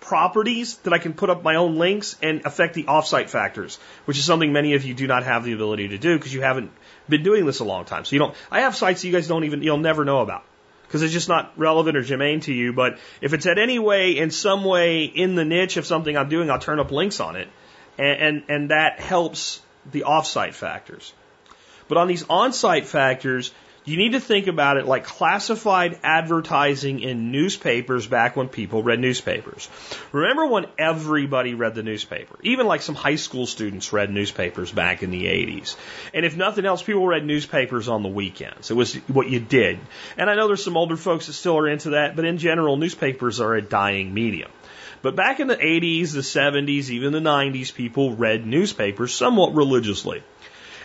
properties 0.00 0.76
that 0.78 0.92
I 0.92 0.98
can 0.98 1.12
put 1.12 1.30
up 1.30 1.42
my 1.42 1.56
own 1.56 1.76
links 1.76 2.16
and 2.22 2.44
affect 2.46 2.74
the 2.74 2.84
offsite 2.84 3.28
factors, 3.28 3.78
which 4.06 4.18
is 4.18 4.24
something 4.24 4.52
many 4.52 4.74
of 4.74 4.84
you 4.84 4.94
do 4.94 5.06
not 5.06 5.24
have 5.24 5.44
the 5.44 5.52
ability 5.52 5.88
to 5.88 5.98
do 5.98 6.16
because 6.16 6.32
you 6.32 6.40
haven't 6.40 6.72
been 7.08 7.22
doing 7.22 7.44
this 7.44 7.60
a 7.60 7.64
long 7.64 7.84
time. 7.84 8.04
So 8.04 8.14
you 8.14 8.18
don't, 8.20 8.34
I 8.50 8.60
have 8.62 8.74
sites 8.74 9.02
that 9.02 9.06
you 9.06 9.12
guys 9.12 9.28
don't 9.28 9.44
even, 9.44 9.62
you'll 9.62 9.78
never 9.78 10.04
know 10.04 10.20
about 10.20 10.44
because 10.84 11.02
it's 11.02 11.12
just 11.12 11.28
not 11.28 11.52
relevant 11.56 11.96
or 11.96 12.02
germane 12.02 12.40
to 12.40 12.52
you. 12.52 12.72
But 12.72 12.98
if 13.20 13.34
it's 13.34 13.46
at 13.46 13.58
any 13.58 13.78
way, 13.78 14.16
in 14.16 14.30
some 14.30 14.64
way, 14.64 15.04
in 15.04 15.34
the 15.34 15.44
niche 15.44 15.76
of 15.76 15.86
something 15.86 16.16
I'm 16.16 16.28
doing, 16.28 16.50
I'll 16.50 16.58
turn 16.58 16.80
up 16.80 16.90
links 16.90 17.20
on 17.20 17.36
it. 17.36 17.48
And, 17.98 18.20
and, 18.20 18.44
and 18.48 18.70
that 18.70 19.00
helps 19.00 19.60
the 19.90 20.04
offsite 20.06 20.54
factors. 20.54 21.12
But 21.88 21.98
on 21.98 22.08
these 22.08 22.24
on-site 22.28 22.86
factors, 22.86 23.52
You 23.84 23.96
need 23.96 24.12
to 24.12 24.20
think 24.20 24.46
about 24.46 24.76
it 24.76 24.86
like 24.86 25.04
classified 25.04 25.98
advertising 26.02 27.00
in 27.00 27.32
newspapers 27.32 28.06
back 28.06 28.36
when 28.36 28.48
people 28.48 28.82
read 28.82 29.00
newspapers. 29.00 29.70
Remember 30.12 30.46
when 30.46 30.66
everybody 30.78 31.54
read 31.54 31.74
the 31.74 31.82
newspaper? 31.82 32.36
Even 32.42 32.66
like 32.66 32.82
some 32.82 32.94
high 32.94 33.16
school 33.16 33.46
students 33.46 33.90
read 33.92 34.10
newspapers 34.10 34.70
back 34.70 35.02
in 35.02 35.10
the 35.10 35.24
80s. 35.24 35.76
And 36.12 36.26
if 36.26 36.36
nothing 36.36 36.66
else, 36.66 36.82
people 36.82 37.06
read 37.06 37.24
newspapers 37.24 37.88
on 37.88 38.02
the 38.02 38.08
weekends. 38.10 38.70
It 38.70 38.74
was 38.74 38.96
what 39.08 39.30
you 39.30 39.40
did. 39.40 39.78
And 40.18 40.28
I 40.28 40.34
know 40.34 40.46
there's 40.46 40.64
some 40.64 40.76
older 40.76 40.98
folks 40.98 41.28
that 41.28 41.32
still 41.32 41.56
are 41.56 41.68
into 41.68 41.90
that, 41.90 42.16
but 42.16 42.26
in 42.26 42.36
general, 42.36 42.76
newspapers 42.76 43.40
are 43.40 43.54
a 43.54 43.62
dying 43.62 44.12
medium. 44.12 44.50
But 45.02 45.16
back 45.16 45.40
in 45.40 45.46
the 45.46 45.56
80s, 45.56 46.12
the 46.12 46.20
70s, 46.20 46.90
even 46.90 47.14
the 47.14 47.20
90s, 47.20 47.72
people 47.74 48.14
read 48.14 48.46
newspapers 48.46 49.14
somewhat 49.14 49.54
religiously. 49.54 50.22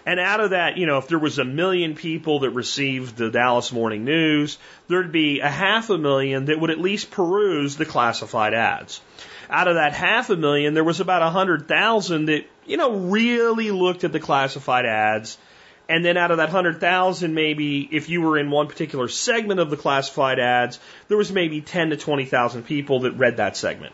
And 0.06 0.20
out 0.20 0.40
of 0.40 0.52
that, 0.52 0.78
you 0.78 0.86
know, 0.86 1.00
if 1.00 1.08
there 1.08 1.18
was 1.18 1.40
a 1.40 1.46
million 1.46 1.96
people 1.96 2.40
that 2.42 2.52
received 2.52 3.18
the 3.18 3.32
Dallas 3.32 3.72
Morning 3.72 4.06
News, 4.06 4.60
there'd 4.88 5.12
be 5.12 5.40
a 5.40 5.50
half 5.50 5.90
a 5.90 5.98
million 5.98 6.46
that 6.46 6.60
would 6.60 6.70
at 6.70 6.80
least 6.80 7.10
peruse 7.10 7.76
the 7.76 7.86
classified 7.86 8.54
ads. 8.54 9.02
Out 9.50 9.68
of 9.68 9.76
that 9.76 9.94
half 9.94 10.30
a 10.30 10.36
million, 10.36 10.76
there 10.76 10.84
was 10.84 11.00
about 11.00 11.24
a 11.24 11.30
hundred 11.30 11.68
thousand 11.68 12.26
that, 12.26 12.46
you 12.66 12.78
know, 12.78 12.92
really 12.92 13.72
looked 13.72 14.04
at 14.04 14.12
the 14.12 14.20
classified 14.20 14.86
ads. 14.86 15.38
And 15.88 16.04
then 16.04 16.18
out 16.18 16.32
of 16.32 16.38
that 16.38 16.50
hundred 16.50 16.80
thousand, 16.80 17.34
maybe 17.34 17.88
if 17.92 18.10
you 18.10 18.22
were 18.22 18.38
in 18.38 18.50
one 18.52 18.68
particular 18.68 19.08
segment 19.08 19.60
of 19.60 19.70
the 19.70 19.78
classified 19.78 20.40
ads, 20.40 20.80
there 21.08 21.18
was 21.18 21.32
maybe 21.32 21.62
ten 21.62 21.90
to 21.92 21.98
twenty 21.98 22.26
thousand 22.26 22.64
people 22.64 23.02
that 23.02 23.14
read 23.14 23.38
that 23.38 23.58
segment. 23.58 23.94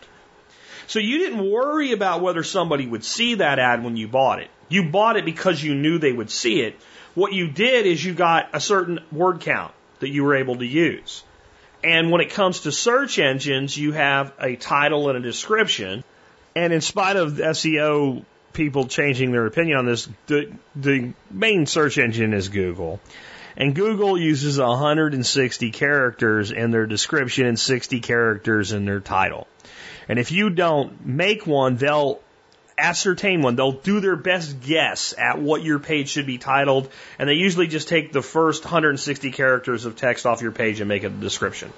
So 0.88 1.00
you 1.00 1.20
didn't 1.20 1.50
worry 1.50 1.94
about 1.94 2.22
whether 2.22 2.44
somebody 2.44 2.86
would 2.86 3.04
see 3.04 3.36
that 3.36 3.60
ad 3.60 3.84
when 3.84 3.96
you 3.96 4.08
bought 4.10 4.40
it. 4.40 4.50
You 4.72 4.84
bought 4.84 5.18
it 5.18 5.26
because 5.26 5.62
you 5.62 5.76
knew 5.76 5.98
they 5.98 6.14
would 6.14 6.30
see 6.30 6.62
it. 6.62 6.80
What 7.14 7.34
you 7.34 7.50
did 7.50 7.86
is 7.86 8.04
you 8.04 8.14
got 8.14 8.50
a 8.54 8.62
certain 8.62 9.00
word 9.12 9.42
count 9.42 9.74
that 10.00 10.10
you 10.10 10.24
were 10.24 10.36
able 10.36 10.56
to 10.58 10.66
use. 10.66 11.24
And 11.84 12.10
when 12.10 12.22
it 12.22 12.30
comes 12.30 12.62
to 12.62 12.72
search 12.72 13.20
engines, 13.20 13.76
you 13.76 13.92
have 13.92 14.34
a 14.40 14.56
title 14.56 15.10
and 15.10 15.18
a 15.18 15.22
description. 15.22 16.04
And 16.56 16.72
in 16.72 16.80
spite 16.80 17.18
of 17.18 17.34
SEO 17.34 18.24
people 18.54 18.88
changing 18.88 19.32
their 19.32 19.46
opinion 19.46 19.78
on 19.78 19.86
this, 19.86 20.08
the, 20.28 20.52
the 20.76 21.14
main 21.30 21.66
search 21.66 21.98
engine 21.98 22.34
is 22.34 22.50
Google. 22.50 23.02
And 23.58 23.76
Google 23.76 24.18
uses 24.18 24.58
160 24.58 25.72
characters 25.72 26.52
in 26.52 26.72
their 26.72 26.86
description 26.86 27.46
and 27.46 27.60
60 27.60 28.00
characters 28.00 28.72
in 28.72 28.86
their 28.86 29.02
title. 29.02 29.48
And 30.08 30.18
if 30.18 30.32
you 30.32 30.50
don't 30.50 31.06
make 31.06 31.46
one, 31.46 31.76
they'll 31.76 32.22
ascertain 32.82 33.42
one. 33.42 33.56
They'll 33.56 33.72
do 33.72 34.00
their 34.00 34.16
best 34.16 34.60
guess 34.62 35.14
at 35.18 35.40
what 35.40 35.64
your 35.64 35.80
page 35.80 36.10
should 36.10 36.26
be 36.26 36.38
titled, 36.38 36.90
and 37.20 37.30
they 37.30 37.36
usually 37.36 37.68
just 37.68 37.88
take 37.88 38.12
the 38.12 38.22
first 38.22 38.66
160 38.66 39.32
characters 39.32 39.86
of 39.86 39.96
text 39.96 40.26
off 40.26 40.42
your 40.42 40.52
page 40.52 40.80
and 40.80 40.90
make 40.90 41.04
it 41.04 41.08
a 41.08 41.10
description. 41.10 41.72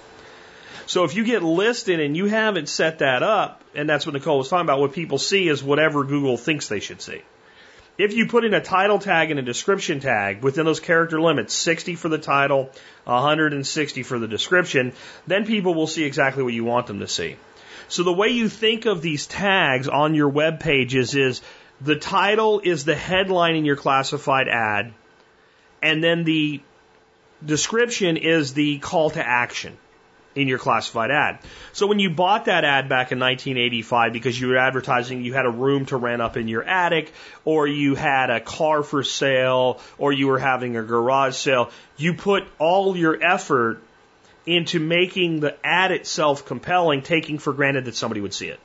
So 0.85 1.03
if 1.03 1.15
you 1.15 1.23
get 1.23 1.43
listed 1.43 1.99
and 1.99 2.15
you 2.15 2.25
haven't 2.25 2.67
set 2.67 2.99
that 2.99 3.23
up, 3.23 3.61
and 3.73 3.89
that's 3.89 4.05
what 4.05 4.13
Nicole 4.13 4.37
was 4.37 4.49
talking 4.49 4.65
about, 4.65 4.79
what 4.79 4.93
people 4.93 5.17
see 5.17 5.47
is 5.47 5.63
whatever 5.63 6.03
Google 6.03 6.37
thinks 6.37 6.67
they 6.67 6.79
should 6.79 7.01
see. 7.01 7.21
If 7.97 8.13
you 8.13 8.25
put 8.27 8.43
in 8.43 8.55
a 8.55 8.61
title 8.61 8.97
tag 8.97 9.29
and 9.29 9.39
a 9.39 9.43
description 9.43 9.99
tag 9.99 10.41
within 10.41 10.65
those 10.65 10.79
character 10.79 11.21
limits, 11.21 11.53
60 11.53 11.95
for 11.95 12.09
the 12.09 12.17
title, 12.17 12.71
160 13.03 14.03
for 14.03 14.17
the 14.17 14.27
description, 14.27 14.93
then 15.27 15.45
people 15.45 15.75
will 15.75 15.87
see 15.87 16.03
exactly 16.03 16.41
what 16.41 16.53
you 16.53 16.63
want 16.63 16.87
them 16.87 16.99
to 16.99 17.07
see. 17.07 17.37
So 17.93 18.01
the 18.01 18.11
way 18.11 18.29
you 18.29 18.49
think 18.49 18.87
of 18.87 19.03
these 19.03 19.27
tags 19.27 19.87
on 19.87 20.15
your 20.15 20.27
web 20.27 20.59
pages 20.59 21.13
is 21.13 21.43
the 21.79 21.95
title 21.95 22.59
is 22.59 22.85
the 22.85 22.95
headline 22.95 23.55
in 23.55 23.65
your 23.65 23.75
classified 23.75 24.47
ad, 24.47 24.95
and 25.79 26.03
then 26.03 26.23
the 26.23 26.59
description 27.45 28.17
is 28.17 28.55
the 28.55 28.79
call 28.79 29.11
to 29.11 29.23
action 29.23 29.77
in 30.33 30.47
your 30.47 30.57
classified 30.57 31.11
ad. 31.11 31.37
So 31.71 31.85
when 31.85 31.99
you 31.99 32.09
bought 32.09 32.45
that 32.45 32.63
ad 32.63 32.89
back 32.89 33.11
in 33.11 33.19
1985 33.19 34.11
because 34.11 34.41
you 34.41 34.47
were 34.47 34.57
advertising 34.57 35.23
you 35.23 35.35
had 35.35 35.45
a 35.45 35.51
room 35.51 35.85
to 35.87 35.97
rent 35.97 36.19
up 36.19 36.35
in 36.35 36.47
your 36.47 36.63
attic 36.63 37.13
or 37.45 37.67
you 37.67 37.93
had 37.93 38.31
a 38.31 38.39
car 38.39 38.81
for 38.81 39.03
sale 39.03 39.79
or 39.99 40.11
you 40.11 40.29
were 40.29 40.39
having 40.39 40.77
a 40.77 40.81
garage 40.81 41.35
sale, 41.35 41.69
you 41.97 42.15
put 42.15 42.43
all 42.57 42.97
your 42.97 43.23
effort 43.23 43.83
into 44.45 44.79
making 44.79 45.39
the 45.39 45.55
ad 45.65 45.91
itself 45.91 46.45
compelling, 46.45 47.01
taking 47.01 47.37
for 47.37 47.53
granted 47.53 47.85
that 47.85 47.95
somebody 47.95 48.21
would 48.21 48.33
see 48.33 48.47
it. 48.47 48.59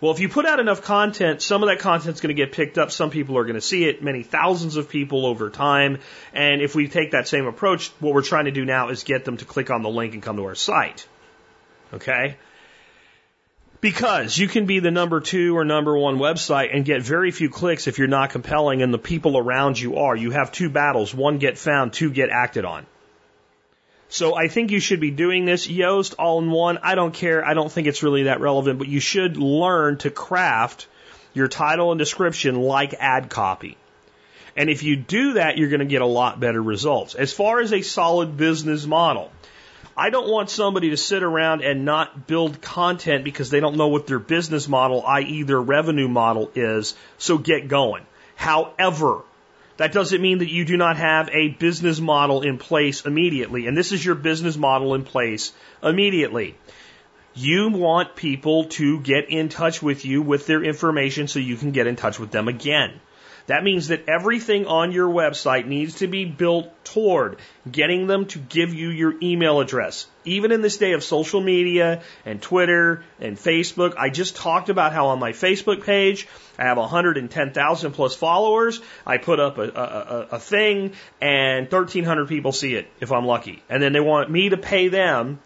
Well, 0.00 0.12
if 0.12 0.20
you 0.20 0.28
put 0.28 0.46
out 0.46 0.60
enough 0.60 0.82
content, 0.82 1.42
some 1.42 1.62
of 1.64 1.68
that 1.68 1.80
content's 1.80 2.20
going 2.20 2.34
to 2.34 2.40
get 2.40 2.52
picked 2.52 2.78
up. 2.78 2.92
Some 2.92 3.10
people 3.10 3.36
are 3.36 3.42
going 3.42 3.56
to 3.56 3.60
see 3.60 3.84
it, 3.84 4.00
many 4.00 4.22
thousands 4.22 4.76
of 4.76 4.88
people 4.88 5.26
over 5.26 5.50
time. 5.50 5.98
And 6.32 6.62
if 6.62 6.76
we 6.76 6.86
take 6.86 7.12
that 7.12 7.26
same 7.26 7.46
approach, 7.46 7.88
what 7.98 8.14
we're 8.14 8.22
trying 8.22 8.44
to 8.44 8.52
do 8.52 8.64
now 8.64 8.90
is 8.90 9.02
get 9.02 9.24
them 9.24 9.38
to 9.38 9.44
click 9.44 9.70
on 9.70 9.82
the 9.82 9.88
link 9.88 10.14
and 10.14 10.22
come 10.22 10.36
to 10.36 10.44
our 10.44 10.54
site. 10.54 11.08
Okay? 11.92 12.36
Because 13.80 14.38
you 14.38 14.46
can 14.46 14.66
be 14.66 14.78
the 14.78 14.92
number 14.92 15.20
two 15.20 15.56
or 15.56 15.64
number 15.64 15.96
one 15.98 16.18
website 16.18 16.74
and 16.74 16.84
get 16.84 17.02
very 17.02 17.32
few 17.32 17.48
clicks 17.48 17.88
if 17.88 17.98
you're 17.98 18.06
not 18.06 18.30
compelling 18.30 18.82
and 18.82 18.94
the 18.94 18.98
people 18.98 19.36
around 19.36 19.80
you 19.80 19.96
are. 19.96 20.14
You 20.14 20.30
have 20.30 20.52
two 20.52 20.70
battles. 20.70 21.12
One 21.12 21.38
get 21.38 21.58
found, 21.58 21.92
two 21.92 22.10
get 22.10 22.30
acted 22.30 22.64
on. 22.64 22.86
So 24.08 24.34
I 24.34 24.48
think 24.48 24.70
you 24.70 24.80
should 24.80 25.00
be 25.00 25.10
doing 25.10 25.44
this. 25.44 25.66
Yoast 25.66 26.14
all 26.18 26.38
in 26.38 26.50
one. 26.50 26.78
I 26.82 26.94
don't 26.94 27.12
care. 27.12 27.44
I 27.44 27.54
don't 27.54 27.70
think 27.70 27.86
it's 27.86 28.02
really 28.02 28.24
that 28.24 28.40
relevant, 28.40 28.78
but 28.78 28.88
you 28.88 29.00
should 29.00 29.36
learn 29.36 29.98
to 29.98 30.10
craft 30.10 30.86
your 31.34 31.48
title 31.48 31.92
and 31.92 31.98
description 31.98 32.56
like 32.56 32.94
ad 32.94 33.28
copy. 33.28 33.76
And 34.56 34.70
if 34.70 34.82
you 34.82 34.96
do 34.96 35.34
that, 35.34 35.56
you're 35.56 35.68
going 35.68 35.80
to 35.80 35.86
get 35.86 36.02
a 36.02 36.06
lot 36.06 36.40
better 36.40 36.60
results. 36.60 37.14
As 37.14 37.32
far 37.32 37.60
as 37.60 37.72
a 37.72 37.82
solid 37.82 38.36
business 38.36 38.86
model, 38.86 39.30
I 39.96 40.10
don't 40.10 40.28
want 40.28 40.48
somebody 40.48 40.90
to 40.90 40.96
sit 40.96 41.22
around 41.22 41.62
and 41.62 41.84
not 41.84 42.26
build 42.26 42.60
content 42.60 43.24
because 43.24 43.50
they 43.50 43.60
don't 43.60 43.76
know 43.76 43.88
what 43.88 44.06
their 44.06 44.18
business 44.18 44.68
model, 44.68 45.04
i.e. 45.06 45.42
their 45.42 45.60
revenue 45.60 46.08
model 46.08 46.50
is, 46.54 46.96
so 47.18 47.36
get 47.36 47.68
going. 47.68 48.06
However, 48.36 49.22
that 49.78 49.92
doesn't 49.92 50.20
mean 50.20 50.38
that 50.38 50.50
you 50.50 50.64
do 50.64 50.76
not 50.76 50.96
have 50.96 51.28
a 51.32 51.48
business 51.48 52.00
model 52.00 52.42
in 52.42 52.58
place 52.58 53.06
immediately. 53.06 53.66
And 53.66 53.76
this 53.76 53.92
is 53.92 54.04
your 54.04 54.16
business 54.16 54.56
model 54.56 54.94
in 54.94 55.04
place 55.04 55.52
immediately. 55.82 56.56
You 57.34 57.68
want 57.70 58.16
people 58.16 58.64
to 58.64 59.00
get 59.00 59.30
in 59.30 59.48
touch 59.48 59.80
with 59.80 60.04
you 60.04 60.20
with 60.20 60.46
their 60.46 60.64
information 60.64 61.28
so 61.28 61.38
you 61.38 61.56
can 61.56 61.70
get 61.70 61.86
in 61.86 61.94
touch 61.94 62.18
with 62.18 62.32
them 62.32 62.48
again. 62.48 63.00
That 63.48 63.64
means 63.64 63.88
that 63.88 64.10
everything 64.10 64.66
on 64.66 64.92
your 64.92 65.08
website 65.08 65.66
needs 65.66 65.96
to 65.96 66.06
be 66.06 66.26
built 66.26 66.68
toward 66.84 67.38
getting 67.70 68.06
them 68.06 68.26
to 68.26 68.38
give 68.38 68.74
you 68.74 68.90
your 68.90 69.14
email 69.22 69.60
address. 69.60 70.06
Even 70.26 70.52
in 70.52 70.60
this 70.60 70.76
day 70.76 70.92
of 70.92 71.02
social 71.02 71.40
media 71.40 72.02
and 72.26 72.42
Twitter 72.42 73.04
and 73.18 73.38
Facebook, 73.38 73.94
I 73.96 74.10
just 74.10 74.36
talked 74.36 74.68
about 74.68 74.92
how 74.92 75.08
on 75.08 75.18
my 75.18 75.32
Facebook 75.32 75.82
page, 75.82 76.28
I 76.58 76.64
have 76.64 76.76
110,000 76.76 77.92
plus 77.92 78.14
followers. 78.14 78.82
I 79.06 79.16
put 79.16 79.40
up 79.40 79.56
a, 79.56 79.62
a, 79.62 80.28
a 80.32 80.38
thing 80.38 80.92
and 81.22 81.72
1,300 81.72 82.28
people 82.28 82.52
see 82.52 82.74
it 82.74 82.86
if 83.00 83.12
I'm 83.12 83.24
lucky. 83.24 83.62
And 83.70 83.82
then 83.82 83.94
they 83.94 84.00
want 84.00 84.30
me 84.30 84.50
to 84.50 84.58
pay 84.58 84.88
them 84.88 85.40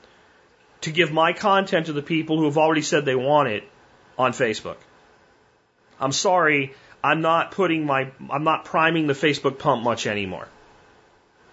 to 0.81 0.91
give 0.91 1.13
my 1.13 1.35
content 1.35 1.87
to 1.87 1.93
the 1.93 2.03
people 2.03 2.37
who 2.37 2.47
have 2.47 2.59
already 2.59 2.83
said 2.83 3.05
they 3.05 3.15
want 3.15 3.49
it 3.49 3.63
on 4.19 4.33
Facebook. 4.33 4.79
I'm 6.01 6.11
sorry, 6.11 6.75
I'm 7.05 7.21
not 7.21 7.51
putting 7.51 7.85
my, 7.85 8.11
I'm 8.31 8.45
not 8.45 8.65
priming 8.65 9.07
the 9.07 9.13
Facebook 9.15 9.59
pump 9.59 9.83
much 9.83 10.07
anymore. 10.07 10.49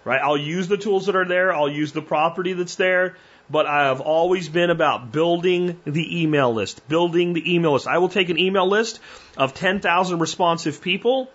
Right? 0.04 0.20
I'll 0.22 0.36
use 0.36 0.68
the 0.68 0.76
tools 0.76 1.06
that 1.06 1.16
are 1.16 1.26
there. 1.26 1.52
I'll 1.52 1.70
use 1.70 1.92
the 1.92 2.02
property 2.02 2.52
that's 2.52 2.76
there. 2.76 3.16
But 3.50 3.66
I 3.66 3.86
have 3.86 4.00
always 4.00 4.48
been 4.48 4.70
about 4.70 5.10
building 5.10 5.80
the 5.84 6.22
email 6.22 6.54
list, 6.54 6.88
building 6.88 7.32
the 7.32 7.54
email 7.54 7.72
list. 7.72 7.88
I 7.88 7.98
will 7.98 8.08
take 8.08 8.28
an 8.28 8.38
email 8.38 8.68
list 8.68 9.00
of 9.36 9.54
10,000 9.54 10.18
responsive 10.20 10.80
people 10.80 11.30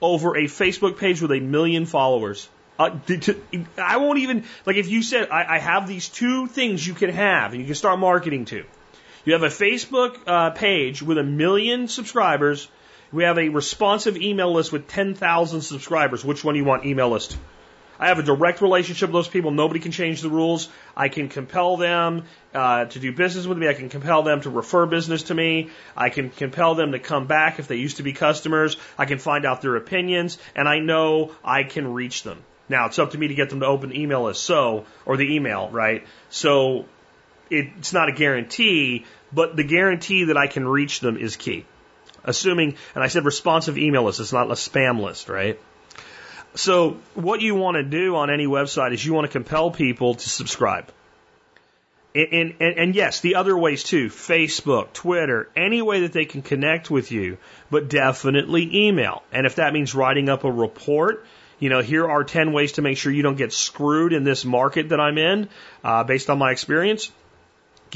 over 0.00 0.36
a 0.36 0.44
Facebook 0.44 0.98
page 0.98 1.22
with 1.22 1.32
a 1.32 1.40
million 1.40 1.86
followers. 1.86 2.48
Uh, 2.78 2.90
to, 3.06 3.40
I 3.78 3.96
won't 3.96 4.18
even, 4.18 4.44
like 4.66 4.76
if 4.76 4.88
you 4.88 5.02
said, 5.02 5.30
I, 5.30 5.56
I, 5.56 5.58
have 5.58 5.88
these 5.88 6.10
two 6.10 6.46
things 6.46 6.86
you 6.86 6.92
can 6.92 7.08
have 7.08 7.52
and 7.52 7.60
you 7.60 7.66
can 7.66 7.74
start 7.74 7.98
marketing 7.98 8.44
to. 8.46 8.64
You 9.24 9.32
have 9.32 9.42
a 9.42 9.48
Facebook 9.48 10.18
uh, 10.26 10.50
page 10.50 11.02
with 11.02 11.16
a 11.16 11.22
million 11.22 11.88
subscribers 11.88 12.68
we 13.12 13.24
have 13.24 13.38
a 13.38 13.48
responsive 13.48 14.16
email 14.16 14.52
list 14.52 14.72
with 14.72 14.88
10,000 14.88 15.60
subscribers. 15.60 16.24
Which 16.24 16.44
one 16.44 16.54
do 16.54 16.60
you 16.60 16.64
want 16.64 16.84
email 16.84 17.08
list? 17.08 17.36
I 17.98 18.08
have 18.08 18.18
a 18.18 18.22
direct 18.22 18.60
relationship 18.60 19.08
with 19.08 19.14
those 19.14 19.28
people. 19.28 19.50
Nobody 19.50 19.80
can 19.80 19.92
change 19.92 20.20
the 20.20 20.28
rules. 20.28 20.68
I 20.96 21.08
can 21.08 21.28
compel 21.28 21.76
them 21.76 22.24
uh, 22.54 22.84
to 22.86 22.98
do 22.98 23.12
business 23.12 23.46
with 23.46 23.56
me. 23.56 23.68
I 23.68 23.74
can 23.74 23.88
compel 23.88 24.22
them 24.22 24.42
to 24.42 24.50
refer 24.50 24.86
business 24.86 25.24
to 25.24 25.34
me. 25.34 25.70
I 25.96 26.10
can 26.10 26.30
compel 26.30 26.74
them 26.74 26.92
to 26.92 26.98
come 26.98 27.26
back 27.26 27.58
if 27.58 27.68
they 27.68 27.76
used 27.76 27.96
to 27.96 28.02
be 28.02 28.12
customers. 28.12 28.76
I 28.98 29.06
can 29.06 29.18
find 29.18 29.46
out 29.46 29.62
their 29.62 29.76
opinions, 29.76 30.36
and 30.54 30.68
I 30.68 30.78
know 30.78 31.32
I 31.44 31.62
can 31.62 31.94
reach 31.94 32.22
them. 32.22 32.42
Now 32.68 32.86
it's 32.86 32.98
up 32.98 33.12
to 33.12 33.18
me 33.18 33.28
to 33.28 33.34
get 33.34 33.48
them 33.48 33.60
to 33.60 33.66
open 33.66 33.90
the 33.90 34.00
email 34.00 34.24
list. 34.24 34.42
So, 34.42 34.84
or 35.06 35.16
the 35.16 35.34
email, 35.34 35.70
right? 35.70 36.06
So, 36.28 36.86
it's 37.48 37.92
not 37.92 38.08
a 38.08 38.12
guarantee, 38.12 39.06
but 39.32 39.56
the 39.56 39.62
guarantee 39.62 40.24
that 40.24 40.36
I 40.36 40.48
can 40.48 40.66
reach 40.66 40.98
them 40.98 41.16
is 41.16 41.36
key 41.36 41.64
assuming, 42.26 42.76
and 42.94 43.02
I 43.02 43.06
said 43.06 43.24
responsive 43.24 43.78
email 43.78 44.02
list, 44.04 44.20
it's 44.20 44.32
not 44.32 44.50
a 44.50 44.54
spam 44.54 45.00
list, 45.00 45.28
right? 45.28 45.58
So 46.54 46.98
what 47.14 47.40
you 47.40 47.54
want 47.54 47.76
to 47.76 47.82
do 47.82 48.16
on 48.16 48.30
any 48.30 48.46
website 48.46 48.92
is 48.92 49.04
you 49.04 49.14
want 49.14 49.26
to 49.26 49.32
compel 49.32 49.70
people 49.70 50.14
to 50.14 50.28
subscribe. 50.28 50.90
And, 52.14 52.54
and, 52.60 52.78
and, 52.78 52.94
yes, 52.94 53.20
the 53.20 53.34
other 53.34 53.56
ways 53.56 53.84
too 53.84 54.08
Facebook, 54.08 54.94
Twitter, 54.94 55.50
any 55.54 55.82
way 55.82 56.00
that 56.00 56.14
they 56.14 56.24
can 56.24 56.40
connect 56.40 56.90
with 56.90 57.12
you, 57.12 57.36
but 57.70 57.90
definitely 57.90 58.86
email. 58.86 59.22
And 59.32 59.46
if 59.46 59.56
that 59.56 59.74
means 59.74 59.94
writing 59.94 60.30
up 60.30 60.44
a 60.44 60.50
report, 60.50 61.26
you 61.58 61.68
know, 61.68 61.82
here 61.82 62.08
are 62.08 62.24
10 62.24 62.54
ways 62.54 62.72
to 62.72 62.82
make 62.82 62.96
sure 62.96 63.12
you 63.12 63.22
don't 63.22 63.36
get 63.36 63.52
screwed 63.52 64.14
in 64.14 64.24
this 64.24 64.46
market 64.46 64.88
that 64.90 65.00
I'm 65.00 65.18
in, 65.18 65.50
uh, 65.84 66.04
based 66.04 66.30
on 66.30 66.38
my 66.38 66.52
experience. 66.52 67.12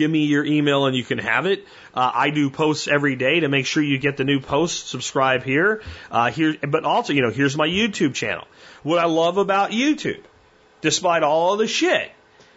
Give 0.00 0.10
me 0.10 0.24
your 0.24 0.46
email 0.46 0.86
and 0.86 0.96
you 0.96 1.04
can 1.04 1.18
have 1.18 1.44
it. 1.44 1.66
Uh, 1.92 2.10
I 2.14 2.30
do 2.30 2.48
posts 2.48 2.88
every 2.88 3.16
day 3.16 3.40
to 3.40 3.48
make 3.48 3.66
sure 3.66 3.82
you 3.82 3.98
get 3.98 4.16
the 4.16 4.24
new 4.24 4.40
posts. 4.40 4.88
Subscribe 4.88 5.42
here. 5.42 5.82
Uh, 6.10 6.30
here, 6.30 6.56
but 6.66 6.84
also, 6.84 7.12
you 7.12 7.20
know, 7.20 7.28
here's 7.28 7.54
my 7.54 7.68
YouTube 7.68 8.14
channel. 8.14 8.46
What 8.82 8.98
I 8.98 9.04
love 9.04 9.36
about 9.36 9.72
YouTube, 9.72 10.22
despite 10.80 11.22
all 11.22 11.58
the 11.58 11.66
shit, 11.66 12.10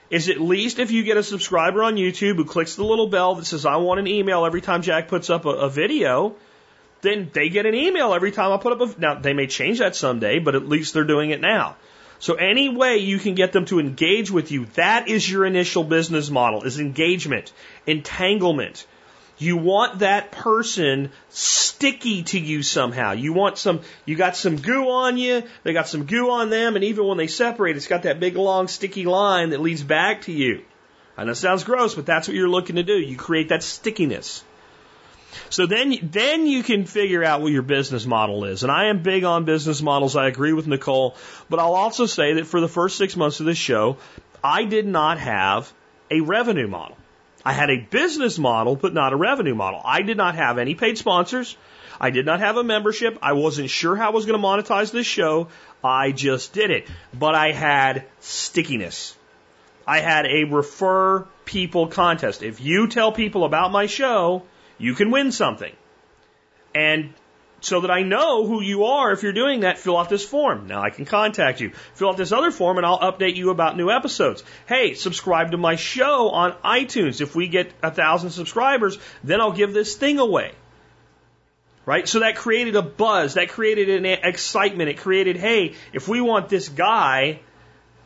is 0.10 0.30
at 0.30 0.40
least 0.40 0.80
if 0.80 0.91
you 0.91 1.03
get 1.03 1.18
a 1.18 1.24
subscriber 1.24 1.84
on 1.84 1.98
YouTube 1.98 2.38
who 2.38 2.45
clicks 2.45 2.76
the 2.76 2.86
little 2.86 3.07
bell 3.07 3.36
that 3.36 3.45
says, 3.45 3.65
I 3.65 3.76
want 3.76 3.99
an 3.99 4.07
email 4.07 4.45
every 4.45 4.61
time 4.61 4.82
Jack 4.82 5.10
puts 5.10 5.30
up 5.30 5.44
a, 5.44 5.49
a 5.49 5.70
video, 5.70 6.38
then 7.02 7.30
they 7.34 7.49
get 7.49 7.65
an 7.65 7.76
email 7.76 8.14
every 8.14 8.32
time 8.32 8.53
I 8.53 8.57
put 8.57 8.72
up 8.72 8.80
a, 8.80 9.02
now 9.02 9.15
they 9.15 9.34
may 9.34 9.48
change 9.48 9.80
that 9.80 9.98
someday, 9.98 10.40
but 10.40 10.56
at 10.56 10.70
least 10.70 10.94
they're 10.94 11.03
doing 11.03 11.32
it 11.32 11.41
now. 11.41 11.76
So 12.23 12.35
any 12.35 12.69
way 12.69 12.99
you 12.99 13.19
can 13.19 13.35
get 13.35 13.51
them 13.51 13.65
to 13.65 13.81
engage 13.81 14.31
with 14.31 14.49
you, 14.49 14.63
that 14.75 15.09
is 15.09 15.29
your 15.29 15.45
initial 15.45 15.83
business 15.83 16.29
model, 16.29 16.63
is 16.63 16.79
engagement, 16.79 17.51
entanglement. 17.85 18.85
You 19.37 19.57
want 19.57 19.99
that 19.99 20.31
person 20.31 21.11
sticky 21.27 22.23
to 22.23 22.39
you 22.39 22.63
somehow. 22.63 23.11
You 23.11 23.33
want 23.33 23.57
some, 23.57 23.81
you 24.05 24.15
got 24.15 24.37
some 24.37 24.55
goo 24.55 24.89
on 24.89 25.17
you, 25.17 25.43
they 25.63 25.73
got 25.73 25.89
some 25.89 26.05
goo 26.05 26.31
on 26.31 26.49
them, 26.49 26.75
and 26.75 26.85
even 26.85 27.05
when 27.05 27.17
they 27.17 27.27
separate, 27.27 27.75
it's 27.75 27.87
got 27.87 28.03
that 28.03 28.21
big 28.21 28.37
long 28.37 28.69
sticky 28.69 29.03
line 29.03 29.49
that 29.49 29.59
leads 29.59 29.83
back 29.83 30.21
to 30.21 30.31
you. 30.31 30.61
I 31.17 31.25
know 31.25 31.31
it 31.31 31.35
sounds 31.35 31.65
gross, 31.65 31.93
but 31.93 32.05
that's 32.05 32.29
what 32.29 32.37
you're 32.37 32.47
looking 32.47 32.77
to 32.77 32.83
do. 32.83 32.93
You 32.93 33.17
create 33.17 33.49
that 33.49 33.63
stickiness. 33.63 34.45
So 35.49 35.65
then, 35.65 35.97
then 36.01 36.45
you 36.47 36.64
can 36.64 36.85
figure 36.85 37.23
out 37.23 37.41
what 37.41 37.51
your 37.51 37.61
business 37.61 38.05
model 38.05 38.45
is. 38.45 38.64
And 38.64 38.72
I 38.72 38.88
am 38.88 39.03
big 39.03 39.23
on 39.23 39.45
business 39.45 39.81
models. 39.81 40.15
I 40.15 40.27
agree 40.27 40.53
with 40.53 40.68
Nicole, 40.68 41.15
but 41.49 41.60
I'll 41.60 41.76
also 41.76 42.05
say 42.05 42.34
that 42.34 42.47
for 42.47 42.61
the 42.61 42.68
first 42.68 42.97
six 42.97 43.15
months 43.15 43.39
of 43.39 43.45
this 43.45 43.57
show, 43.57 43.97
I 44.43 44.65
did 44.65 44.85
not 44.85 45.19
have 45.19 45.72
a 46.11 46.22
revenue 46.22 46.68
model. 46.68 46.97
I 47.45 47.53
had 47.53 47.69
a 47.69 47.77
business 47.77 48.38
model, 48.39 48.76
but 48.76 48.93
not 48.93 49.14
a 49.14 49.18
revenue 49.18 49.55
model. 49.55 49.81
I 49.84 50.01
did 50.01 50.18
not 50.18 50.35
have 50.35 50.57
any 50.57 50.76
paid 50.76 50.97
sponsors. 50.97 51.57
I 51.99 52.10
did 52.10 52.26
not 52.26 52.39
have 52.39 52.57
a 52.57 52.64
membership. 52.64 53.18
I 53.22 53.34
wasn't 53.34 53.69
sure 53.69 53.95
how 53.95 54.07
I 54.07 54.14
was 54.14 54.26
going 54.26 54.39
to 54.39 54.45
monetize 54.45 54.91
this 54.91 55.05
show. 55.05 55.49
I 55.84 56.11
just 56.11 56.53
did 56.53 56.72
it. 56.72 56.88
But 57.14 57.35
I 57.35 57.51
had 57.51 58.05
stickiness. 58.19 59.15
I 59.85 59.99
had 59.99 60.26
a 60.26 60.45
refer 60.45 61.26
people 61.45 61.88
contest. 61.88 62.41
If 62.41 62.61
you 62.61 62.88
tell 62.88 63.11
people 63.11 63.43
about 63.43 63.72
my 63.72 63.85
show, 63.85 64.43
you 64.84 64.95
can 64.95 65.11
win 65.11 65.31
something. 65.31 65.73
And 66.76 67.14
so 67.61 67.80
that 67.81 67.91
I 67.91 68.01
know 68.01 68.45
who 68.45 68.61
you 68.61 68.84
are 68.85 69.14
if 69.14 69.23
you're 69.23 69.31
doing 69.31 69.61
that, 69.61 69.77
fill 69.77 69.97
out 69.97 70.10
this 70.10 70.26
form. 70.26 70.68
Now 70.68 70.81
I 70.81 70.89
can 70.89 71.05
contact 71.05 71.61
you. 71.61 71.72
Fill 71.93 72.10
out 72.10 72.18
this 72.18 72.34
other 72.34 72.51
form 72.51 72.77
and 72.77 72.85
I'll 72.85 72.99
update 72.99 73.35
you 73.35 73.49
about 73.49 73.77
new 73.77 73.89
episodes. 73.89 74.43
Hey, 74.68 74.95
subscribe 74.95 75.51
to 75.51 75.57
my 75.57 75.77
show 75.77 76.30
on 76.31 76.51
iTunes. 76.65 77.22
If 77.22 77.34
we 77.34 77.47
get 77.47 77.72
a 77.81 77.91
thousand 77.91 78.31
subscribers, 78.31 78.97
then 79.23 79.39
I'll 79.39 79.53
give 79.53 79.73
this 79.73 79.95
thing 79.95 80.19
away. 80.19 80.51
Right? 81.85 82.05
So 82.07 82.19
that 82.19 82.35
created 82.35 82.76
a 82.76 82.81
buzz. 82.81 83.35
That 83.35 83.49
created 83.49 83.89
an 83.89 84.05
excitement. 84.05 84.89
It 84.89 84.97
created, 84.97 85.38
hey, 85.38 85.76
if 85.93 86.10
we 86.10 86.19
want 86.19 86.49
this 86.49 86.68
guy 86.68 87.39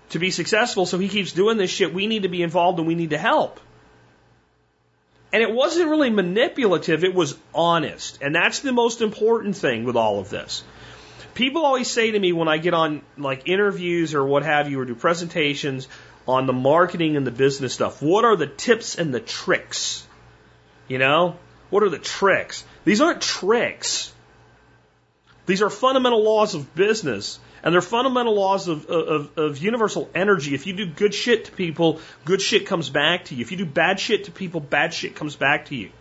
to 0.10 0.20
be 0.20 0.30
successful 0.30 0.86
so 0.86 1.00
he 1.00 1.10
keeps 1.10 1.32
doing 1.32 1.58
this 1.58 1.72
shit, 1.72 1.92
we 1.92 2.06
need 2.06 2.24
to 2.24 2.30
be 2.30 2.44
involved 2.44 2.78
and 2.78 2.88
we 2.88 2.96
need 2.96 3.10
to 3.10 3.18
help. 3.18 3.60
And 5.34 5.44
it 5.44 5.52
wasn't 5.52 5.90
really 5.90 6.10
manipulative, 6.10 7.04
it 7.04 7.14
was 7.14 7.38
honest. 7.54 8.20
And 8.22 8.34
that's 8.34 8.60
the 8.60 8.72
most 8.72 9.02
important 9.02 9.58
thing 9.58 9.84
with 9.84 9.96
all 9.96 10.20
of 10.20 10.30
this. 10.30 10.64
People 11.34 11.66
always 11.66 11.90
say 11.90 12.12
to 12.12 12.20
me 12.20 12.34
when 12.34 12.48
I 12.48 12.58
get 12.58 12.74
on 12.74 13.02
like 13.18 13.48
interviews 13.48 14.16
or 14.16 14.26
what 14.26 14.44
have 14.44 14.72
you 14.72 14.80
or 14.80 14.86
do 14.86 14.96
presentations 14.96 15.88
on 16.28 16.46
the 16.46 16.54
marketing 16.54 17.16
and 17.16 17.28
the 17.28 17.32
business 17.32 17.74
stuff, 17.74 18.02
what 18.02 18.26
are 18.26 18.36
the 18.36 18.48
tips 18.48 18.98
and 18.98 19.14
the 19.14 19.20
tricks? 19.20 20.06
You 20.88 20.98
know? 20.98 21.38
What 21.70 21.84
are 21.84 21.90
the 21.90 22.00
tricks? 22.00 22.64
These 22.86 23.02
aren't 23.02 23.22
tricks. 23.22 24.14
These 25.46 25.62
are 25.62 25.70
fundamental 25.70 26.24
laws 26.24 26.56
of 26.56 26.74
business 26.74 27.40
and 27.64 27.74
they're 27.74 27.82
fundamental 27.82 28.36
laws 28.36 28.68
of, 28.68 28.86
of, 28.88 29.38
of 29.38 29.58
universal 29.58 30.10
energy. 30.14 30.54
If 30.54 30.68
you 30.68 30.74
do 30.74 30.86
good 30.86 31.14
shit 31.14 31.46
to 31.46 31.52
people, 31.52 32.00
good 32.26 32.42
shit 32.42 32.66
comes 32.66 32.90
back 32.90 33.26
to 33.26 33.36
you. 33.36 33.42
If 33.42 33.52
you 33.52 33.58
do 33.58 33.66
bad 33.66 34.00
shit 34.00 34.26
to 34.26 34.32
people, 34.32 34.60
bad 34.60 34.94
shit 34.94 35.16
comes 35.16 35.36
back 35.36 35.66
to 35.68 35.76
you. 35.76 35.92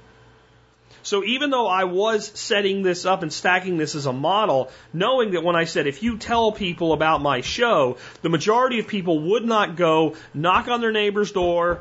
So 1.07 1.23
even 1.23 1.51
though 1.51 1.69
I 1.69 1.85
was 1.85 2.33
setting 2.35 2.83
this 2.83 3.07
up 3.07 3.23
and 3.23 3.33
stacking 3.33 3.77
this 3.77 3.95
as 3.95 4.07
a 4.07 4.13
model, 4.13 4.73
knowing 4.93 5.31
that 5.33 5.45
when 5.45 5.55
I 5.55 5.65
said 5.65 5.87
if 5.87 6.03
you 6.03 6.19
tell 6.19 6.51
people 6.51 6.93
about 6.93 7.23
my 7.23 7.43
show, 7.43 7.99
the 8.23 8.29
majority 8.29 8.81
of 8.81 8.89
people 8.89 9.21
would 9.21 9.45
not 9.45 9.77
go 9.77 10.17
knock 10.35 10.67
on 10.67 10.81
their 10.81 10.91
neighbor's 10.91 11.31
door 11.31 11.81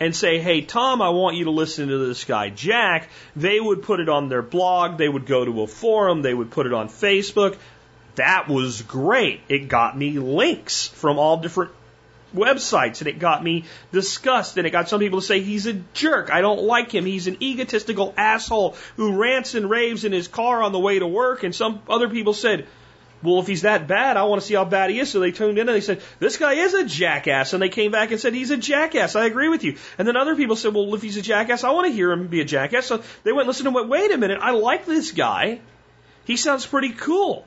and 0.00 0.14
say, 0.14 0.40
hey, 0.40 0.62
Tom, 0.62 1.00
I 1.00 1.10
want 1.10 1.36
you 1.36 1.44
to 1.44 1.52
listen 1.52 1.88
to 1.88 1.98
this 2.06 2.24
guy, 2.24 2.50
Jack. 2.50 3.08
They 3.36 3.60
would 3.60 3.82
put 3.82 4.00
it 4.00 4.08
on 4.08 4.28
their 4.28 4.42
blog. 4.42 4.98
They 4.98 5.08
would 5.08 5.26
go 5.26 5.44
to 5.44 5.62
a 5.62 5.66
forum. 5.68 6.22
They 6.22 6.34
would 6.34 6.50
put 6.50 6.66
it 6.66 6.72
on 6.72 6.88
Facebook. 6.88 7.56
That 8.16 8.48
was 8.48 8.82
great. 8.82 9.40
It 9.48 9.68
got 9.68 9.96
me 9.96 10.18
links 10.18 10.88
from 10.88 11.18
all 11.18 11.38
different 11.38 11.72
websites 12.34 13.00
and 13.00 13.08
it 13.08 13.18
got 13.18 13.42
me 13.42 13.64
disgust 13.92 14.56
and 14.56 14.66
it 14.66 14.70
got 14.70 14.88
some 14.88 15.00
people 15.00 15.20
to 15.20 15.26
say 15.26 15.40
he's 15.40 15.66
a 15.66 15.74
jerk. 15.94 16.30
I 16.30 16.40
don't 16.40 16.62
like 16.62 16.92
him. 16.92 17.06
He's 17.06 17.26
an 17.26 17.42
egotistical 17.42 18.14
asshole 18.16 18.76
who 18.96 19.16
rants 19.16 19.54
and 19.54 19.70
raves 19.70 20.04
in 20.04 20.12
his 20.12 20.28
car 20.28 20.62
on 20.62 20.72
the 20.72 20.78
way 20.78 20.98
to 20.98 21.06
work. 21.06 21.44
And 21.44 21.54
some 21.54 21.80
other 21.88 22.08
people 22.08 22.32
said, 22.32 22.66
well, 23.22 23.40
if 23.40 23.46
he's 23.46 23.62
that 23.62 23.88
bad, 23.88 24.16
I 24.16 24.24
want 24.24 24.42
to 24.42 24.46
see 24.46 24.54
how 24.54 24.64
bad 24.64 24.90
he 24.90 25.00
is. 25.00 25.10
So 25.10 25.20
they 25.20 25.30
tuned 25.30 25.58
in 25.58 25.68
and 25.68 25.74
they 25.74 25.80
said, 25.80 26.02
this 26.18 26.36
guy 26.36 26.54
is 26.54 26.74
a 26.74 26.84
jackass. 26.84 27.52
And 27.52 27.62
they 27.62 27.68
came 27.68 27.90
back 27.90 28.10
and 28.10 28.20
said, 28.20 28.34
he's 28.34 28.50
a 28.50 28.56
jackass. 28.56 29.16
I 29.16 29.26
agree 29.26 29.48
with 29.48 29.64
you. 29.64 29.76
And 29.98 30.06
then 30.06 30.16
other 30.16 30.36
people 30.36 30.56
said, 30.56 30.74
well, 30.74 30.94
if 30.94 31.02
he's 31.02 31.16
a 31.16 31.22
jackass, 31.22 31.64
I 31.64 31.70
want 31.70 31.86
to 31.86 31.92
hear 31.92 32.12
him 32.12 32.26
be 32.28 32.40
a 32.40 32.44
jackass. 32.44 32.86
So 32.86 33.02
they 33.24 33.32
went 33.32 33.42
and 33.42 33.48
listened 33.48 33.66
and 33.66 33.74
went, 33.74 33.88
wait 33.88 34.10
a 34.12 34.18
minute, 34.18 34.38
I 34.40 34.50
like 34.52 34.86
this 34.86 35.12
guy. 35.12 35.60
He 36.24 36.36
sounds 36.36 36.66
pretty 36.66 36.90
cool. 36.90 37.46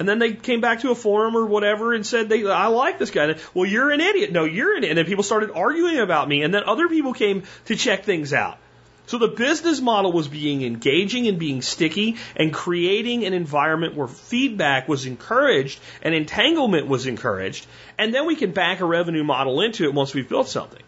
And 0.00 0.08
then 0.08 0.18
they 0.18 0.32
came 0.32 0.62
back 0.62 0.80
to 0.80 0.90
a 0.90 0.94
forum 0.94 1.36
or 1.36 1.44
whatever 1.44 1.92
and 1.92 2.06
said, 2.06 2.30
they, 2.30 2.50
I 2.50 2.68
like 2.68 2.98
this 2.98 3.10
guy. 3.10 3.36
Well, 3.52 3.66
you're 3.66 3.90
an 3.90 4.00
idiot. 4.00 4.32
No, 4.32 4.44
you're 4.44 4.72
an 4.72 4.78
idiot. 4.78 4.92
And 4.92 4.98
then 4.98 5.04
people 5.04 5.22
started 5.22 5.50
arguing 5.50 5.98
about 5.98 6.26
me. 6.26 6.42
And 6.42 6.54
then 6.54 6.62
other 6.64 6.88
people 6.88 7.12
came 7.12 7.42
to 7.66 7.76
check 7.76 8.04
things 8.04 8.32
out. 8.32 8.56
So 9.04 9.18
the 9.18 9.28
business 9.28 9.78
model 9.78 10.10
was 10.10 10.26
being 10.26 10.62
engaging 10.62 11.28
and 11.28 11.38
being 11.38 11.60
sticky 11.60 12.16
and 12.34 12.50
creating 12.50 13.26
an 13.26 13.34
environment 13.34 13.94
where 13.94 14.08
feedback 14.08 14.88
was 14.88 15.04
encouraged 15.04 15.78
and 16.00 16.14
entanglement 16.14 16.86
was 16.86 17.06
encouraged. 17.06 17.66
And 17.98 18.14
then 18.14 18.24
we 18.24 18.36
can 18.36 18.52
back 18.52 18.80
a 18.80 18.86
revenue 18.86 19.22
model 19.22 19.60
into 19.60 19.84
it 19.84 19.92
once 19.92 20.14
we've 20.14 20.28
built 20.28 20.48
something. 20.48 20.82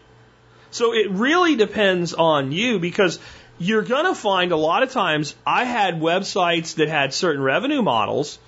So 0.71 0.95
it 0.95 1.11
really 1.11 1.55
depends 1.55 2.15
on 2.15 2.51
you 2.51 2.79
because 2.79 3.19
you're 3.59 3.83
going 3.83 4.05
to 4.05 4.15
find 4.15 4.51
a 4.51 4.57
lot 4.57 4.81
of 4.81 4.91
times 4.91 5.35
I 5.45 5.65
had 5.65 6.01
websites 6.01 6.75
that 6.77 6.89
had 6.89 7.13
certain 7.13 7.43
revenue 7.43 7.83
models 7.83 8.39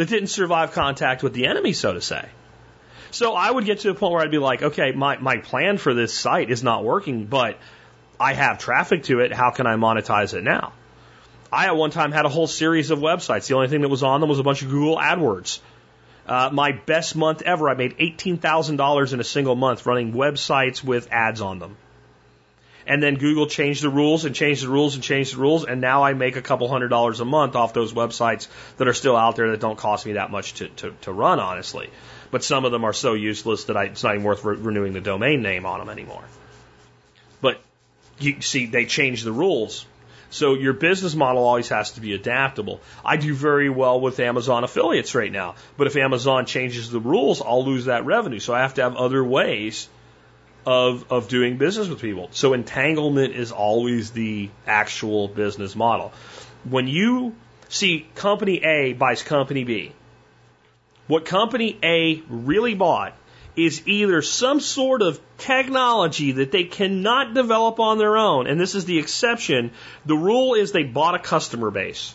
that 0.00 0.08
didn't 0.08 0.28
survive 0.28 0.72
contact 0.72 1.22
with 1.22 1.34
the 1.34 1.46
enemy, 1.46 1.74
so 1.74 1.92
to 1.92 2.00
say. 2.00 2.26
So 3.10 3.34
I 3.34 3.50
would 3.50 3.66
get 3.66 3.80
to 3.80 3.90
a 3.90 3.94
point 3.94 4.14
where 4.14 4.22
I'd 4.22 4.30
be 4.30 4.38
like, 4.38 4.62
okay, 4.62 4.92
my, 4.92 5.18
my 5.18 5.36
plan 5.36 5.76
for 5.76 5.92
this 5.92 6.14
site 6.14 6.48
is 6.48 6.62
not 6.62 6.84
working, 6.84 7.26
but 7.26 7.58
I 8.18 8.32
have 8.32 8.58
traffic 8.58 9.02
to 9.04 9.20
it. 9.20 9.30
How 9.30 9.50
can 9.50 9.66
I 9.66 9.74
monetize 9.74 10.32
it 10.32 10.42
now? 10.42 10.72
I 11.52 11.66
at 11.66 11.76
one 11.76 11.90
time 11.90 12.12
had 12.12 12.24
a 12.24 12.30
whole 12.30 12.46
series 12.46 12.90
of 12.90 13.00
websites. 13.00 13.46
The 13.46 13.56
only 13.56 13.68
thing 13.68 13.82
that 13.82 13.90
was 13.90 14.02
on 14.02 14.22
them 14.22 14.30
was 14.30 14.38
a 14.38 14.42
bunch 14.42 14.62
of 14.62 14.70
Google 14.70 14.96
AdWords. 14.96 15.58
Uh, 16.26 16.48
my 16.50 16.72
best 16.72 17.14
month 17.14 17.42
ever, 17.42 17.68
I 17.68 17.74
made 17.74 17.98
$18,000 17.98 19.12
in 19.12 19.20
a 19.20 19.24
single 19.24 19.54
month 19.54 19.84
running 19.84 20.14
websites 20.14 20.82
with 20.82 21.12
ads 21.12 21.42
on 21.42 21.58
them. 21.58 21.76
And 22.90 23.00
then 23.00 23.14
Google 23.14 23.46
changed 23.46 23.84
the 23.84 23.88
rules 23.88 24.24
and 24.24 24.34
changed 24.34 24.64
the 24.64 24.68
rules 24.68 24.96
and 24.96 25.04
changed 25.04 25.36
the 25.36 25.40
rules. 25.40 25.64
And 25.64 25.80
now 25.80 26.02
I 26.02 26.12
make 26.12 26.34
a 26.34 26.42
couple 26.42 26.66
hundred 26.66 26.88
dollars 26.88 27.20
a 27.20 27.24
month 27.24 27.54
off 27.54 27.72
those 27.72 27.92
websites 27.92 28.48
that 28.78 28.88
are 28.88 28.92
still 28.92 29.16
out 29.16 29.36
there 29.36 29.52
that 29.52 29.60
don't 29.60 29.78
cost 29.78 30.04
me 30.06 30.14
that 30.14 30.32
much 30.32 30.54
to, 30.54 30.68
to, 30.70 30.90
to 31.02 31.12
run, 31.12 31.38
honestly. 31.38 31.88
But 32.32 32.42
some 32.42 32.64
of 32.64 32.72
them 32.72 32.82
are 32.82 32.92
so 32.92 33.12
useless 33.12 33.66
that 33.66 33.76
I, 33.76 33.84
it's 33.84 34.02
not 34.02 34.14
even 34.14 34.24
worth 34.24 34.44
re- 34.44 34.56
renewing 34.56 34.92
the 34.92 35.00
domain 35.00 35.40
name 35.40 35.66
on 35.66 35.78
them 35.78 35.88
anymore. 35.88 36.24
But 37.40 37.60
you 38.18 38.40
see, 38.40 38.66
they 38.66 38.86
changed 38.86 39.24
the 39.24 39.30
rules. 39.30 39.86
So 40.30 40.54
your 40.54 40.72
business 40.72 41.14
model 41.14 41.44
always 41.44 41.68
has 41.68 41.92
to 41.92 42.00
be 42.00 42.14
adaptable. 42.14 42.80
I 43.04 43.18
do 43.18 43.34
very 43.34 43.70
well 43.70 44.00
with 44.00 44.18
Amazon 44.18 44.64
affiliates 44.64 45.14
right 45.14 45.30
now, 45.30 45.54
but 45.76 45.86
if 45.86 45.94
Amazon 45.96 46.44
changes 46.44 46.90
the 46.90 46.98
rules, 46.98 47.40
I'll 47.40 47.64
lose 47.64 47.84
that 47.84 48.04
revenue. 48.04 48.40
So 48.40 48.52
I 48.52 48.62
have 48.62 48.74
to 48.74 48.82
have 48.82 48.96
other 48.96 49.22
ways 49.22 49.88
of, 50.66 51.10
of 51.10 51.28
doing 51.28 51.58
business 51.58 51.88
with 51.88 52.00
people. 52.00 52.28
So 52.32 52.52
entanglement 52.52 53.34
is 53.34 53.52
always 53.52 54.10
the 54.10 54.50
actual 54.66 55.28
business 55.28 55.74
model. 55.74 56.12
When 56.64 56.88
you 56.88 57.34
see 57.68 58.06
company 58.14 58.62
A 58.62 58.92
buys 58.92 59.22
company 59.22 59.64
B, 59.64 59.92
What 61.10 61.24
company 61.24 61.76
A 61.82 62.22
really 62.28 62.74
bought 62.74 63.16
is 63.56 63.82
either 63.88 64.22
some 64.22 64.60
sort 64.60 65.02
of 65.02 65.20
technology 65.38 66.30
that 66.32 66.52
they 66.52 66.62
cannot 66.62 67.34
develop 67.34 67.80
on 67.80 67.98
their 67.98 68.16
own, 68.16 68.46
and 68.46 68.60
this 68.60 68.76
is 68.76 68.84
the 68.84 69.00
exception. 69.00 69.72
The 70.06 70.16
rule 70.16 70.54
is 70.54 70.70
they 70.70 70.84
bought 70.84 71.16
a 71.16 71.18
customer 71.18 71.72
base. 71.72 72.14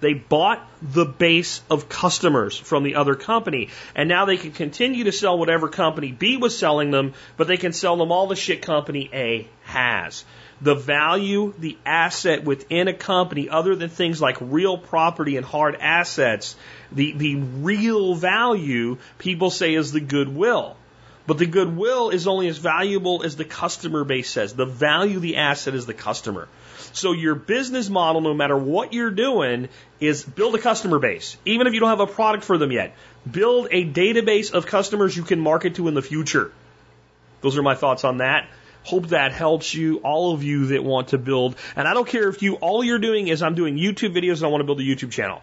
They 0.00 0.14
bought 0.14 0.66
the 0.82 1.04
base 1.04 1.60
of 1.70 1.88
customers 1.88 2.58
from 2.58 2.82
the 2.82 2.94
other 2.94 3.14
company, 3.14 3.68
and 3.94 4.08
now 4.08 4.24
they 4.24 4.36
can 4.36 4.52
continue 4.52 5.04
to 5.04 5.12
sell 5.12 5.38
whatever 5.38 5.68
company 5.68 6.10
B 6.10 6.36
was 6.36 6.56
selling 6.58 6.90
them, 6.90 7.14
but 7.36 7.46
they 7.46 7.58
can 7.58 7.72
sell 7.72 7.96
them 7.96 8.10
all 8.10 8.26
the 8.26 8.36
shit 8.36 8.62
company 8.62 9.10
A 9.12 9.46
has. 9.64 10.24
The 10.62 10.74
value, 10.74 11.54
the 11.58 11.78
asset 11.86 12.44
within 12.44 12.88
a 12.88 12.92
company, 12.92 13.48
other 13.48 13.74
than 13.76 13.88
things 13.88 14.20
like 14.20 14.36
real 14.40 14.76
property 14.76 15.36
and 15.36 15.46
hard 15.46 15.76
assets, 15.80 16.54
the, 16.92 17.12
the 17.12 17.36
real 17.36 18.14
value 18.14 18.98
people 19.18 19.50
say 19.50 19.74
is 19.74 19.92
the 19.92 20.00
goodwill. 20.00 20.76
But 21.26 21.38
the 21.38 21.46
goodwill 21.46 22.10
is 22.10 22.26
only 22.26 22.48
as 22.48 22.58
valuable 22.58 23.22
as 23.22 23.36
the 23.36 23.44
customer 23.44 24.04
base 24.04 24.28
says. 24.28 24.52
The 24.52 24.66
value 24.66 25.16
of 25.16 25.22
the 25.22 25.36
asset 25.36 25.74
is 25.74 25.86
the 25.86 25.94
customer. 25.94 26.48
So 26.92 27.12
your 27.12 27.34
business 27.34 27.88
model, 27.88 28.20
no 28.20 28.34
matter 28.34 28.56
what 28.56 28.92
you're 28.92 29.10
doing, 29.10 29.68
is 30.00 30.22
build 30.24 30.54
a 30.54 30.58
customer 30.58 30.98
base. 30.98 31.36
Even 31.44 31.66
if 31.66 31.74
you 31.74 31.80
don't 31.80 31.90
have 31.90 32.00
a 32.00 32.06
product 32.06 32.44
for 32.44 32.58
them 32.58 32.72
yet, 32.72 32.94
build 33.30 33.68
a 33.70 33.84
database 33.84 34.52
of 34.52 34.66
customers 34.66 35.16
you 35.16 35.22
can 35.22 35.40
market 35.40 35.76
to 35.76 35.88
in 35.88 35.94
the 35.94 36.02
future. 36.02 36.52
Those 37.42 37.56
are 37.56 37.62
my 37.62 37.74
thoughts 37.74 38.04
on 38.04 38.18
that. 38.18 38.48
Hope 38.82 39.08
that 39.08 39.32
helps 39.32 39.74
you, 39.74 39.98
all 39.98 40.32
of 40.32 40.42
you 40.42 40.66
that 40.68 40.82
want 40.82 41.08
to 41.08 41.18
build. 41.18 41.56
And 41.76 41.86
I 41.86 41.94
don't 41.94 42.08
care 42.08 42.28
if 42.28 42.42
you, 42.42 42.54
all 42.56 42.82
you're 42.82 42.98
doing 42.98 43.28
is 43.28 43.42
I'm 43.42 43.54
doing 43.54 43.76
YouTube 43.76 44.14
videos 44.14 44.36
and 44.36 44.44
I 44.44 44.48
want 44.48 44.62
to 44.62 44.64
build 44.64 44.80
a 44.80 44.84
YouTube 44.84 45.10
channel. 45.10 45.42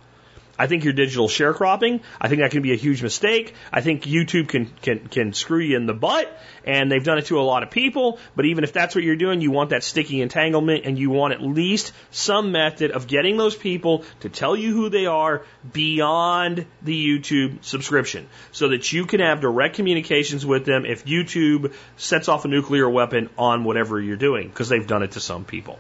I 0.58 0.68
think 0.68 0.84
you're 0.84 0.94
digital 0.94 1.28
sharecropping. 1.28 2.02
I 2.20 2.28
think 2.28 2.42
that 2.42 2.52
can 2.52 2.62
be 2.62 2.74
a 2.74 2.76
huge 2.76 3.04
mistake. 3.04 3.54
I 3.72 3.82
think 3.82 4.04
YouTube 4.04 4.48
can, 4.48 4.66
can, 4.82 5.08
can 5.08 5.34
screw 5.34 5.60
you 5.60 5.78
in 5.78 5.86
the 5.86 5.94
butt, 5.94 6.36
and 6.66 6.92
they've 6.92 7.04
done 7.04 7.18
it 7.18 7.28
to 7.28 7.40
a 7.40 7.42
lot 7.42 7.64
of 7.64 7.72
people. 7.72 8.20
But 8.36 8.46
even 8.46 8.64
if 8.64 8.74
that's 8.74 8.96
what 8.96 9.04
you're 9.04 9.16
doing, 9.16 9.42
you 9.42 9.52
want 9.52 9.70
that 9.70 9.84
sticky 9.84 10.22
entanglement, 10.22 10.86
and 10.86 10.98
you 10.98 11.10
want 11.10 11.34
at 11.34 11.42
least 11.42 11.94
some 12.12 12.52
method 12.52 12.92
of 12.92 13.08
getting 13.08 13.38
those 13.38 13.56
people 13.56 14.04
to 14.22 14.30
tell 14.30 14.56
you 14.56 14.74
who 14.74 14.90
they 14.90 15.06
are 15.06 15.44
beyond 15.72 16.66
the 16.82 17.08
YouTube 17.08 17.64
subscription 17.64 18.28
so 18.52 18.70
that 18.70 18.92
you 18.92 19.06
can 19.06 19.20
have 19.20 19.42
direct 19.42 19.76
communications 19.76 20.46
with 20.46 20.66
them 20.66 20.86
if 20.86 21.06
YouTube 21.06 21.74
sets 21.98 22.28
off 22.28 22.46
a 22.46 22.48
nuclear 22.48 22.90
weapon 22.90 23.30
on 23.38 23.64
whatever 23.64 24.00
you're 24.02 24.16
doing, 24.16 24.48
because 24.48 24.70
they've 24.70 24.88
done 24.88 25.04
it 25.04 25.12
to 25.12 25.20
some 25.20 25.46
people. 25.46 25.80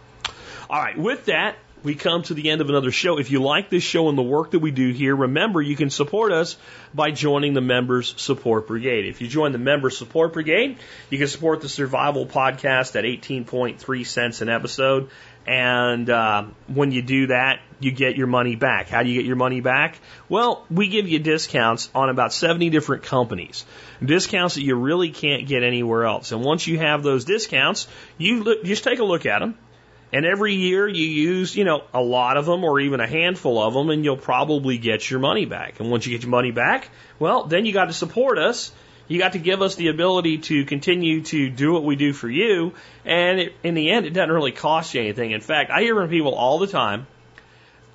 All 0.70 0.82
right, 0.82 0.98
with 0.98 1.26
that, 1.26 1.56
we 1.88 1.96
come 1.96 2.22
to 2.22 2.34
the 2.34 2.50
end 2.50 2.60
of 2.60 2.68
another 2.68 2.92
show. 2.92 3.18
If 3.18 3.32
you 3.32 3.42
like 3.42 3.70
this 3.70 3.82
show 3.82 4.10
and 4.10 4.18
the 4.18 4.22
work 4.22 4.52
that 4.52 4.60
we 4.60 4.72
do 4.72 4.92
here, 4.92 5.16
remember 5.16 5.62
you 5.62 5.78
can 5.78 5.90
support 5.90 6.34
us 6.34 6.58
by 6.94 7.12
joining 7.12 7.54
the 7.54 7.62
Members 7.62 8.14
Support 8.22 8.68
Brigade. 8.68 9.06
If 9.06 9.22
you 9.22 9.30
join 9.30 9.54
the 9.54 9.58
Members 9.58 9.98
Support 9.98 10.34
Brigade, 10.34 10.80
you 11.10 11.18
can 11.18 11.30
support 11.30 11.62
the 11.62 11.70
Survival 11.70 12.26
Podcast 12.26 12.98
at 12.98 13.06
18.3 13.06 14.06
cents 14.06 14.42
an 14.42 14.50
episode. 14.50 15.10
And 15.46 16.10
uh, 16.10 16.48
when 16.68 16.92
you 16.92 17.02
do 17.02 17.28
that, 17.28 17.62
you 17.80 17.92
get 17.92 18.18
your 18.18 18.28
money 18.28 18.58
back. 18.58 18.90
How 18.90 19.02
do 19.02 19.08
you 19.08 19.22
get 19.22 19.26
your 19.26 19.38
money 19.38 19.62
back? 19.62 19.98
Well, 20.28 20.66
we 20.70 20.90
give 20.90 21.08
you 21.08 21.20
discounts 21.20 21.90
on 21.96 22.10
about 22.10 22.34
70 22.34 22.70
different 22.70 23.04
companies. 23.04 23.64
Discounts 24.04 24.56
that 24.56 24.64
you 24.64 24.76
really 24.76 25.12
can't 25.12 25.48
get 25.48 25.64
anywhere 25.64 26.04
else. 26.04 26.34
And 26.34 26.44
once 26.44 26.68
you 26.68 26.80
have 26.80 27.02
those 27.02 27.24
discounts, 27.24 27.88
you 28.18 28.44
look, 28.44 28.66
just 28.66 28.84
take 28.84 29.00
a 29.00 29.06
look 29.06 29.26
at 29.26 29.40
them 29.40 29.58
and 30.14 30.26
every 30.26 30.54
year 30.54 30.88
you 30.88 31.06
use, 31.06 31.56
you 31.56 31.66
know, 31.66 31.84
a 31.94 32.02
lot 32.02 32.38
of 32.38 32.46
them 32.46 32.64
or 32.64 32.80
even 32.80 33.00
a 33.00 33.08
handful 33.08 33.62
of 33.62 33.74
them 33.74 33.90
and 33.90 34.06
you'll 34.06 34.18
probably 34.18 34.78
get 34.78 35.10
your 35.10 35.20
money 35.20 35.46
back. 35.46 35.80
And 35.80 35.92
once 35.92 36.06
you 36.06 36.14
get 36.14 36.24
your 36.24 36.32
money 36.32 36.52
back, 36.52 36.90
well, 37.20 37.44
then 37.44 37.66
you 37.66 37.74
got 37.74 37.86
to 37.86 37.94
support 37.94 38.38
us. 38.38 38.72
You 39.10 39.20
got 39.20 39.34
to 39.34 39.40
give 39.40 39.62
us 39.62 39.76
the 39.76 39.88
ability 39.88 40.40
to 40.40 40.66
continue 40.66 41.22
to 41.24 41.50
do 41.50 41.74
what 41.74 41.84
we 41.84 41.96
do 41.96 42.14
for 42.14 42.30
you. 42.30 42.74
And 43.06 43.40
it, 43.40 43.56
in 43.64 43.74
the 43.74 43.90
end, 43.90 44.06
it 44.06 44.14
doesn't 44.14 44.32
really 44.32 44.52
cost 44.52 44.94
you 44.94 45.02
anything. 45.02 45.32
In 45.32 45.42
fact, 45.42 45.72
I 45.72 45.82
hear 45.82 45.96
from 45.96 46.10
people 46.10 46.36
all 46.36 46.60
the 46.60 46.68
time. 46.68 47.08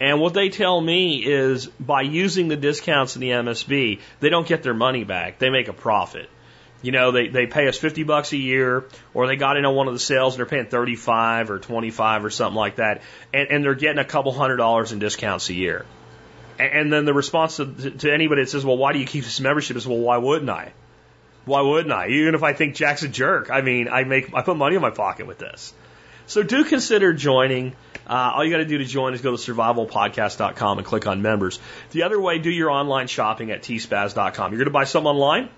And 0.01 0.21
what 0.21 0.35
they 0.35 0.49
tell 0.49 0.81
me 0.81 1.25
is 1.25 1.67
by 1.67 2.03
using 2.03 2.49
the 2.49 2.57
discounts 2.57 3.15
in 3.15 3.21
the 3.21 3.31
MSB, 3.31 4.01
they 4.21 4.29
don't 4.31 4.47
get 4.47 4.63
their 4.63 4.75
money 4.75 5.05
back. 5.05 5.39
They 5.39 5.49
make 5.49 5.69
a 5.69 5.73
profit. 5.73 6.29
You 6.83 6.91
know, 6.91 7.13
they, 7.13 7.29
they 7.29 7.47
pay 7.47 7.69
us 7.69 7.79
50 7.79 8.03
bucks 8.03 8.33
a 8.33 8.37
year, 8.37 8.85
or 9.15 9.29
they 9.29 9.37
got 9.37 9.57
in 9.57 9.65
on 9.65 9.75
one 9.75 9.87
of 9.87 9.95
the 9.95 10.01
sales 10.01 10.35
and 10.35 10.41
they're 10.41 10.47
paying 10.47 10.67
35 10.67 11.51
or 11.51 11.59
25 11.61 12.25
or 12.25 12.31
something 12.31 12.57
like 12.57 12.77
that, 12.77 13.03
and, 13.33 13.49
and 13.51 13.65
they're 13.65 13.75
getting 13.75 13.99
a 13.99 14.05
couple 14.05 14.33
hundred 14.33 14.57
dollars 14.57 14.93
in 14.93 14.99
discounts 14.99 15.49
a 15.49 15.55
year. 15.55 15.87
And, 16.59 16.73
and 16.73 16.93
then 16.93 17.05
the 17.05 17.15
response 17.15 17.57
to, 17.57 17.67
to 17.67 18.13
anybody 18.13 18.43
that 18.43 18.51
says, 18.51 18.65
well, 18.65 18.77
why 18.77 18.93
do 18.93 18.99
you 18.99 19.07
keep 19.07 19.25
this 19.25 19.41
membership 19.41 19.77
is, 19.77 19.87
well, 19.87 19.99
why 19.99 20.19
wouldn't 20.19 20.51
I? 20.51 20.73
Why 21.45 21.61
wouldn't 21.61 21.93
I? 21.93 22.09
Even 22.09 22.35
if 22.35 22.43
I 22.43 22.53
think 22.53 22.75
Jack's 22.75 23.03
a 23.03 23.09
jerk, 23.09 23.51
I 23.51 23.63
mean, 23.63 23.89
I 23.89 24.05
make, 24.05 24.35
I 24.35 24.43
put 24.43 24.57
money 24.57 24.77
in 24.77 24.83
my 24.83 24.91
pocket 24.91 25.27
with 25.27 25.39
this. 25.39 25.73
So 26.27 26.43
do 26.43 26.65
consider 26.65 27.13
joining. 27.13 27.75
Uh, 28.07 28.33
all 28.35 28.45
you 28.45 28.51
got 28.51 28.59
to 28.59 28.65
do 28.65 28.79
to 28.79 28.85
join 28.85 29.15
is 29.15 29.21
go 29.21 29.37
to 29.37 29.53
survivalpodcast.com 29.53 30.79
and 30.79 30.87
click 30.87 31.07
on 31.07 31.23
members. 31.23 31.59
The 31.91 32.05
other 32.05 32.21
way, 32.21 32.39
do 32.39 32.51
your 32.51 32.71
online 32.71 33.07
shopping 33.07 33.51
at 33.51 33.63
tspaz.com. 33.63 34.53
You're 34.53 34.59
going 34.59 34.67
to 34.67 34.71
buy 34.71 34.85
something 34.85 35.11
online? 35.11 35.49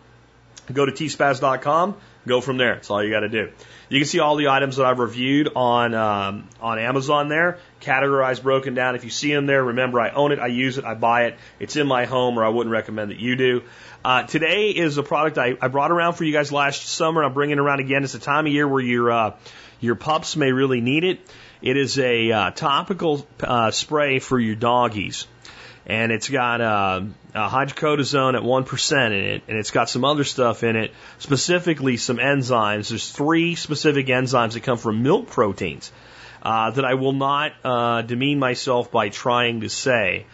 Go 0.72 0.86
to 0.86 0.92
tspaz.com, 0.92 1.96
go 2.26 2.40
from 2.40 2.56
there. 2.56 2.74
That's 2.74 2.88
all 2.90 3.04
you 3.04 3.10
got 3.10 3.20
to 3.20 3.28
do. 3.28 3.50
You 3.90 4.00
can 4.00 4.08
see 4.08 4.20
all 4.20 4.36
the 4.36 4.48
items 4.48 4.76
that 4.76 4.86
I've 4.86 4.98
reviewed 4.98 5.50
on 5.54 5.92
um, 5.92 6.48
on 6.60 6.78
Amazon 6.78 7.28
there, 7.28 7.58
categorized, 7.82 8.42
broken 8.42 8.74
down. 8.74 8.94
If 8.94 9.04
you 9.04 9.10
see 9.10 9.32
them 9.32 9.44
there, 9.44 9.62
remember 9.62 10.00
I 10.00 10.10
own 10.10 10.32
it, 10.32 10.38
I 10.38 10.46
use 10.46 10.78
it, 10.78 10.84
I 10.86 10.94
buy 10.94 11.26
it. 11.26 11.36
It's 11.60 11.76
in 11.76 11.86
my 11.86 12.06
home, 12.06 12.38
or 12.38 12.44
I 12.44 12.48
wouldn't 12.48 12.72
recommend 12.72 13.10
that 13.10 13.20
you 13.20 13.36
do. 13.36 13.62
Uh, 14.02 14.22
today 14.22 14.70
is 14.70 14.96
a 14.96 15.02
product 15.02 15.36
I, 15.36 15.56
I 15.60 15.68
brought 15.68 15.90
around 15.90 16.14
for 16.14 16.24
you 16.24 16.32
guys 16.32 16.50
last 16.50 16.86
summer. 16.86 17.22
I'm 17.22 17.34
bringing 17.34 17.58
it 17.58 17.60
around 17.60 17.80
again. 17.80 18.02
It's 18.02 18.14
a 18.14 18.18
time 18.18 18.46
of 18.46 18.52
year 18.52 18.66
where 18.66 18.82
your 18.82 19.12
uh, 19.12 19.36
your 19.80 19.96
pups 19.96 20.34
may 20.34 20.50
really 20.50 20.80
need 20.80 21.04
it. 21.04 21.20
It 21.60 21.76
is 21.76 21.98
a 21.98 22.32
uh, 22.32 22.50
topical 22.52 23.26
uh, 23.42 23.70
spray 23.70 24.18
for 24.18 24.38
your 24.38 24.54
doggies 24.54 25.26
and 25.86 26.12
it's 26.12 26.28
got 26.28 26.60
uh, 26.60 27.02
a 27.34 27.48
hydrocortisone 27.48 28.34
at 28.34 28.42
1% 28.42 29.06
in 29.06 29.12
it, 29.12 29.42
and 29.48 29.58
it's 29.58 29.70
got 29.70 29.90
some 29.90 30.04
other 30.04 30.24
stuff 30.24 30.62
in 30.62 30.76
it, 30.76 30.92
specifically 31.18 31.96
some 31.96 32.16
enzymes. 32.16 32.88
There's 32.88 33.10
three 33.10 33.54
specific 33.54 34.06
enzymes 34.06 34.54
that 34.54 34.62
come 34.62 34.78
from 34.78 35.02
milk 35.02 35.28
proteins 35.28 35.92
uh, 36.42 36.70
that 36.70 36.84
I 36.84 36.94
will 36.94 37.12
not 37.12 37.52
uh, 37.64 38.02
demean 38.02 38.38
myself 38.38 38.90
by 38.90 39.10
trying 39.10 39.60
to 39.60 39.68
say. 39.68 40.26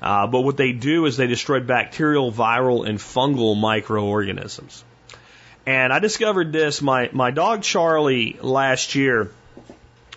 Uh, 0.00 0.26
but 0.26 0.40
what 0.40 0.56
they 0.56 0.72
do 0.72 1.06
is 1.06 1.16
they 1.16 1.28
destroy 1.28 1.60
bacterial, 1.60 2.32
viral, 2.32 2.88
and 2.88 2.98
fungal 2.98 3.58
microorganisms. 3.58 4.84
And 5.64 5.92
I 5.92 6.00
discovered 6.00 6.52
this, 6.52 6.82
my, 6.82 7.08
my 7.12 7.30
dog 7.30 7.62
Charlie 7.62 8.36
last 8.40 8.96
year, 8.96 9.30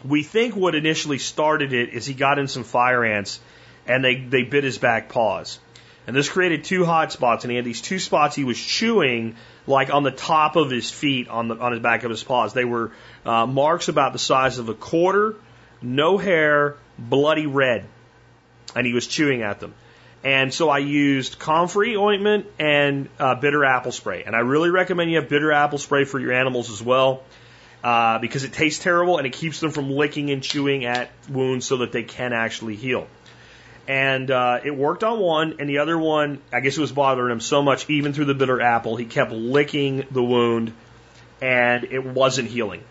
we 0.04 0.24
think 0.24 0.56
what 0.56 0.74
initially 0.74 1.20
started 1.20 1.72
it 1.72 1.90
is 1.90 2.06
he 2.06 2.16
got 2.16 2.40
in 2.40 2.48
some 2.48 2.64
fire 2.64 3.06
ants 3.06 3.40
and 3.88 4.04
they, 4.04 4.16
they 4.16 4.44
bit 4.44 4.64
his 4.64 4.78
back 4.78 5.10
paws. 5.10 5.60
And 6.08 6.16
this 6.16 6.30
created 6.30 6.64
two 6.64 6.86
hot 6.86 7.12
spots, 7.12 7.44
and 7.44 7.52
he 7.52 7.56
had 7.56 7.66
these 7.66 7.82
two 7.82 7.98
spots 7.98 8.36
he 8.36 8.44
was 8.44 8.60
chewing, 8.60 9.36
like 9.66 9.92
on 9.92 10.04
the 10.04 10.12
top 10.12 10.56
of 10.56 10.70
his 10.70 10.92
feet, 10.92 11.30
on 11.30 11.48
the 11.48 11.56
on 11.56 11.72
his 11.72 11.82
back 11.82 12.04
of 12.04 12.12
his 12.12 12.24
paws. 12.24 12.54
They 12.54 12.66
were 12.66 12.92
uh, 13.26 13.48
marks 13.48 13.88
about 13.88 14.14
the 14.14 14.20
size 14.20 14.60
of 14.60 14.70
a 14.70 14.76
quarter, 14.76 15.36
no 15.82 16.18
hair, 16.18 16.76
bloody 17.00 17.48
red, 17.48 17.86
and 18.76 18.86
he 18.86 18.94
was 18.94 19.08
chewing 19.08 19.42
at 19.42 19.60
them. 19.60 19.74
And 20.24 20.54
so 20.54 20.70
I 20.70 20.80
used 20.80 21.40
comfrey 21.40 21.96
ointment 21.96 22.48
and 22.60 23.10
uh, 23.20 23.36
bitter 23.36 23.66
apple 23.66 23.92
spray, 23.92 24.24
and 24.26 24.36
I 24.36 24.40
really 24.40 24.70
recommend 24.70 25.10
you 25.10 25.18
have 25.18 25.30
bitter 25.30 25.52
apple 25.52 25.80
spray 25.80 26.04
for 26.06 26.20
your 26.20 26.34
animals 26.34 26.70
as 26.70 26.82
well. 26.84 27.24
Uh, 27.84 28.18
because 28.18 28.44
it 28.44 28.52
tastes 28.52 28.84
terrible 28.84 29.20
and 29.20 29.28
it 29.28 29.34
keeps 29.34 29.60
them 29.60 29.70
from 29.70 29.92
licking 29.92 30.32
and 30.32 30.42
chewing 30.42 30.86
at 30.86 31.12
wounds 31.30 31.68
so 31.68 31.78
that 31.78 31.92
they 31.92 32.02
can 32.02 32.34
actually 32.34 32.76
heal 32.76 33.06
and 33.88 34.32
uh, 34.32 34.60
it 34.64 34.76
worked 34.76 35.04
on 35.04 35.20
one, 35.20 35.58
and 35.60 35.70
the 35.70 35.80
other 35.80 35.98
one, 35.98 36.42
I 36.52 36.60
guess 36.60 36.78
it 36.78 36.82
was 36.82 36.92
bothering 36.92 37.32
him 37.32 37.40
so 37.40 37.62
much, 37.62 37.90
even 37.90 38.14
through 38.14 38.26
the 38.26 38.34
bitter 38.34 38.60
apple, 38.60 38.96
he 38.96 39.06
kept 39.06 39.32
licking 39.32 40.06
the 40.10 40.24
wound, 40.24 40.74
and 41.42 41.84
it 41.84 42.04
wasn't 42.04 42.50
healing. 42.50 42.84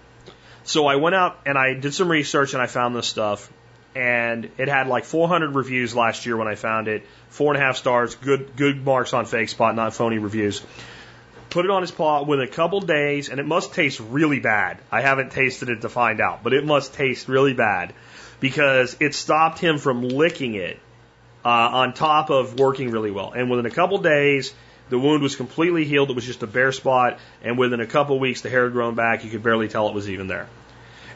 So 0.63 0.87
I 0.87 0.97
went 0.97 1.15
out 1.15 1.41
and 1.45 1.59
I 1.59 1.75
did 1.75 1.93
some 1.95 2.11
research, 2.11 2.55
and 2.55 2.63
I 2.63 2.67
found 2.67 2.95
this 2.95 3.09
stuff, 3.09 3.53
and 3.95 4.51
it 4.57 4.69
had 4.69 4.87
like 4.87 5.05
400 5.05 5.55
reviews 5.55 5.95
last 5.95 6.27
year 6.27 6.37
when 6.37 6.49
I 6.49 6.55
found 6.55 6.89
it, 6.89 7.07
four 7.29 7.53
and 7.53 7.63
a 7.63 7.65
half 7.65 7.77
stars, 7.77 8.15
good 8.15 8.57
good 8.57 8.85
marks 8.85 9.13
on 9.13 9.25
Fakespot, 9.25 9.75
not 9.75 9.95
phony 9.95 10.19
reviews. 10.19 10.63
Put 11.51 11.65
it 11.65 11.71
on 11.71 11.83
his 11.83 11.93
paw 11.93 12.25
within 12.25 12.49
a 12.49 12.51
couple 12.51 12.81
days, 12.81 13.29
and 13.29 13.39
it 13.39 13.47
must 13.47 13.75
taste 13.75 14.01
really 14.01 14.41
bad. 14.41 14.79
I 14.91 15.03
haven't 15.03 15.33
tasted 15.33 15.69
it 15.69 15.83
to 15.83 15.89
find 15.89 16.21
out, 16.21 16.43
but 16.43 16.53
it 16.53 16.65
must 16.65 16.95
taste 16.95 17.29
really 17.29 17.53
bad 17.53 17.95
because 18.41 18.97
it 18.99 19.15
stopped 19.15 19.59
him 19.59 19.79
from 19.79 20.03
licking 20.03 20.55
it 20.55 20.81
uh, 21.45 21.49
on 21.49 21.95
top 21.95 22.31
of 22.31 22.59
working 22.59 22.91
really 22.91 23.11
well. 23.11 23.33
And 23.33 23.51
within 23.51 23.67
a 23.67 23.71
couple 23.71 23.99
days, 23.99 24.55
the 24.89 24.99
wound 24.99 25.23
was 25.23 25.37
completely 25.37 25.85
healed. 25.85 26.11
It 26.11 26.17
was 26.17 26.25
just 26.25 26.43
a 26.43 26.47
bare 26.47 26.73
spot, 26.73 27.19
and 27.43 27.59
within 27.59 27.81
a 27.81 27.87
couple 27.87 28.19
weeks, 28.19 28.43
the 28.43 28.51
hair 28.51 28.65
had 28.65 28.73
grown 28.73 28.95
back. 28.95 29.25
You 29.25 29.31
could 29.31 29.43
barely 29.43 29.69
tell 29.69 29.89
it 29.89 29.95
was 29.95 30.09
even 30.09 30.27
there. 30.27 30.49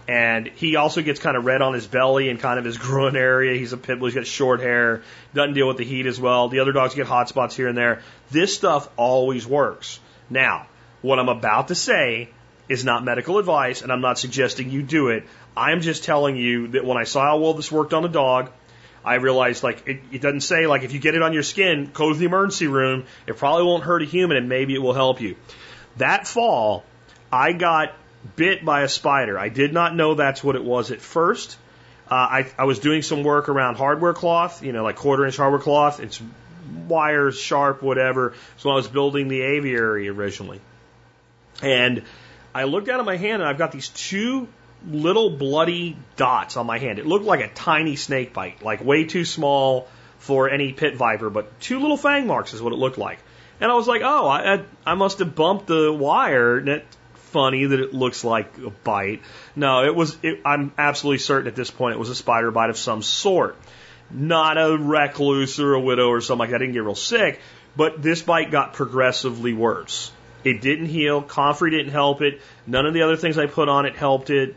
And 0.07 0.47
he 0.47 0.77
also 0.77 1.03
gets 1.03 1.21
kind 1.21 1.37
of 1.37 1.45
red 1.45 1.61
on 1.61 1.75
his 1.75 1.87
belly 1.87 2.31
and 2.31 2.41
kind 2.41 2.59
of 2.59 2.65
his 2.65 2.79
groin 2.87 3.15
area. 3.15 3.59
He's 3.59 3.75
a 3.75 3.77
pit 3.77 3.99
bull. 3.99 4.09
He's 4.09 4.15
got 4.15 4.27
short 4.27 4.61
hair. 4.61 5.03
Doesn't 5.35 5.53
deal 5.55 5.69
with 5.69 5.77
the 5.77 5.85
heat 5.85 6.07
as 6.07 6.19
well. 6.19 6.49
The 6.49 6.61
other 6.61 6.73
dogs 6.73 6.95
get 6.95 7.07
hot 7.07 7.29
spots 7.29 7.55
here 7.55 7.69
and 7.69 7.77
there. 7.77 8.03
This 8.31 8.55
stuff 8.55 8.89
always 8.97 9.47
works. 9.47 10.01
Now, 10.31 10.67
what 11.03 11.19
I'm 11.19 11.29
about 11.29 11.69
to 11.69 11.75
say 11.75 12.31
is 12.69 12.85
not 12.85 13.05
medical 13.05 13.39
advice, 13.39 13.83
and 13.83 13.93
I'm 13.93 14.01
not 14.01 14.19
suggesting 14.19 14.71
you 14.71 14.83
do 14.83 15.09
it. 15.09 15.25
I'm 15.57 15.81
just 15.81 16.05
telling 16.05 16.37
you 16.37 16.69
that 16.69 16.85
when 16.85 16.97
I 16.97 17.05
saw 17.05 17.23
how 17.23 17.39
well 17.39 17.55
this 17.55 17.71
worked 17.71 17.95
on 17.95 18.05
a 18.05 18.09
dog, 18.09 18.51
I 19.09 19.15
realized 19.15 19.63
like 19.63 19.89
it, 19.89 20.01
it 20.13 20.21
doesn't 20.21 20.43
say 20.43 20.67
like 20.67 20.83
if 20.83 20.93
you 20.93 21.01
get 21.01 21.15
it 21.15 21.23
on 21.23 21.33
your 21.33 21.43
skin, 21.43 21.91
go 21.93 22.13
to 22.13 22.19
the 22.19 22.27
emergency 22.27 22.67
room. 22.67 23.07
It 23.27 23.39
probably 23.39 23.65
won't 23.65 23.83
hurt 23.83 24.03
a 24.03 24.05
human, 24.05 24.37
and 24.37 24.49
maybe 24.49 24.75
it 24.75 24.83
will 24.83 24.93
help 24.93 25.21
you. 25.21 25.37
That 25.97 26.27
fall, 26.27 26.85
I 27.33 27.53
got 27.53 27.95
bit 28.37 28.65
by 28.65 28.83
a 28.83 28.89
spider. 28.89 29.39
I 29.39 29.49
did 29.49 29.73
not 29.73 29.97
know 29.97 30.15
that's 30.15 30.45
what 30.45 30.57
it 30.57 30.65
was 30.65 30.91
at 30.91 31.01
first. 31.01 31.57
Uh, 32.11 32.15
I, 32.15 32.53
I 32.59 32.65
was 32.65 32.79
doing 32.79 33.03
some 33.03 33.23
work 33.23 33.49
around 33.49 33.77
hardware 33.77 34.15
cloth, 34.15 34.63
you 34.63 34.73
know, 34.73 34.85
like 34.85 34.97
quarter 34.97 35.25
inch 35.25 35.37
hardware 35.37 35.61
cloth. 35.61 36.01
It's 36.01 36.21
wires, 36.87 37.39
sharp, 37.39 37.83
whatever. 37.83 38.35
So 38.59 38.71
I 38.71 38.75
was 38.75 38.89
building 38.89 39.29
the 39.29 39.41
aviary 39.41 40.09
originally. 40.09 40.61
And 41.63 42.03
I 42.55 42.65
looked 42.65 42.87
down 42.87 43.01
at 43.01 43.07
my 43.07 43.17
hand 43.17 43.43
and 43.43 43.49
I've 43.49 43.59
got 43.59 43.73
these 43.73 43.89
two 43.89 44.49
little 44.87 45.31
bloody 45.31 45.97
dots 46.17 46.57
on 46.57 46.67
my 46.67 46.79
hand. 46.79 46.99
It 46.99 47.07
looked 47.07 47.25
like 47.25 47.41
a 47.41 47.49
tiny 47.49 47.97
snake 47.97 48.33
bite, 48.33 48.63
like 48.63 48.85
way 48.85 49.05
too 49.05 49.25
small 49.25 49.89
for 50.19 50.51
any 50.51 50.73
pit 50.73 50.97
viper, 50.97 51.31
but 51.31 51.61
two 51.61 51.81
little 51.81 51.97
fang 51.97 52.27
marks 52.27 52.55
is 52.55 52.63
what 52.63 52.73
it 52.73 52.77
looked 52.77 52.99
like. 52.99 53.19
And 53.61 53.71
I 53.71 53.75
was 53.75 53.89
like, 53.89 54.03
oh, 54.05 54.29
I, 54.29 54.63
I 54.87 54.95
must 54.95 55.19
have 55.19 55.35
bumped 55.35 55.67
the 55.67 55.93
wire. 55.93 56.59
And 56.59 56.69
it's 56.69 56.97
funny 57.15 57.65
that 57.65 57.81
it 57.81 57.93
looks 57.93 58.25
like 58.25 58.57
a 58.59 58.71
bite. 58.71 59.23
No, 59.57 59.85
it 59.85 59.95
was, 59.95 60.17
it, 60.23 60.41
I'm 60.45 60.73
absolutely 60.79 61.19
certain 61.19 61.49
at 61.49 61.57
this 61.57 61.71
point 61.71 61.95
it 61.95 61.99
was 61.99 62.11
a 62.11 62.15
spider 62.15 62.51
bite 62.51 62.71
of 62.71 62.79
some 62.79 63.03
sort. 63.03 63.57
Not 64.11 64.57
a 64.57 64.77
recluse 64.77 65.61
or 65.61 65.75
a 65.75 65.81
widow 65.81 66.09
or 66.09 66.21
something 66.21 66.41
like 66.41 66.51
that. 66.51 66.57
I 66.57 66.59
didn't 66.61 66.75
get 66.75 66.85
real 66.85 66.95
sick, 66.95 67.41
but 67.77 68.01
this 68.01 68.23
bite 68.23 68.51
got 68.51 68.73
progressively 68.73 69.53
worse. 69.53 70.11
It 70.45 70.61
didn't 70.61 70.87
heal. 70.87 71.21
Comfrey 71.21 71.71
didn't 71.71 71.93
help 71.93 72.23
it. 72.23 72.41
None 72.67 72.87
of 72.87 72.95
the 72.95 73.03
other 73.03 73.17
things 73.17 73.39
I 73.39 73.47
put 73.47 73.69
on 73.69 73.87
it 73.87 73.97
helped 73.97 74.31
it. 74.31 74.57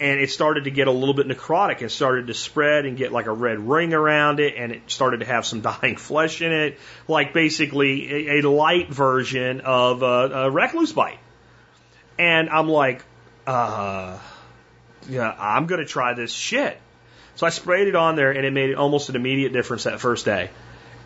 And 0.00 0.18
it 0.18 0.30
started 0.30 0.64
to 0.64 0.70
get 0.70 0.88
a 0.88 0.90
little 0.90 1.14
bit 1.14 1.28
necrotic. 1.28 1.82
It 1.82 1.90
started 1.90 2.28
to 2.28 2.34
spread 2.34 2.86
and 2.86 2.96
get 2.96 3.12
like 3.12 3.26
a 3.26 3.32
red 3.32 3.58
ring 3.58 3.92
around 3.92 4.40
it, 4.40 4.54
and 4.56 4.72
it 4.72 4.82
started 4.90 5.20
to 5.20 5.26
have 5.26 5.44
some 5.44 5.60
dying 5.72 5.96
flesh 5.96 6.40
in 6.40 6.52
it, 6.52 6.78
like 7.06 7.34
basically 7.34 8.28
a, 8.28 8.40
a 8.40 8.50
light 8.50 8.88
version 8.88 9.60
of 9.60 10.02
a, 10.02 10.06
a 10.46 10.50
recluse 10.50 10.92
bite. 10.92 11.18
And 12.18 12.48
I'm 12.48 12.68
like, 12.68 13.04
uh, 13.46 14.18
yeah, 15.08 15.34
I'm 15.38 15.66
gonna 15.66 15.84
try 15.84 16.14
this 16.14 16.32
shit. 16.32 16.78
So 17.36 17.46
I 17.46 17.50
sprayed 17.50 17.88
it 17.88 17.94
on 17.94 18.16
there, 18.16 18.32
and 18.32 18.44
it 18.44 18.52
made 18.52 18.74
almost 18.74 19.10
an 19.10 19.16
immediate 19.16 19.52
difference 19.52 19.84
that 19.84 20.00
first 20.00 20.24
day, 20.24 20.50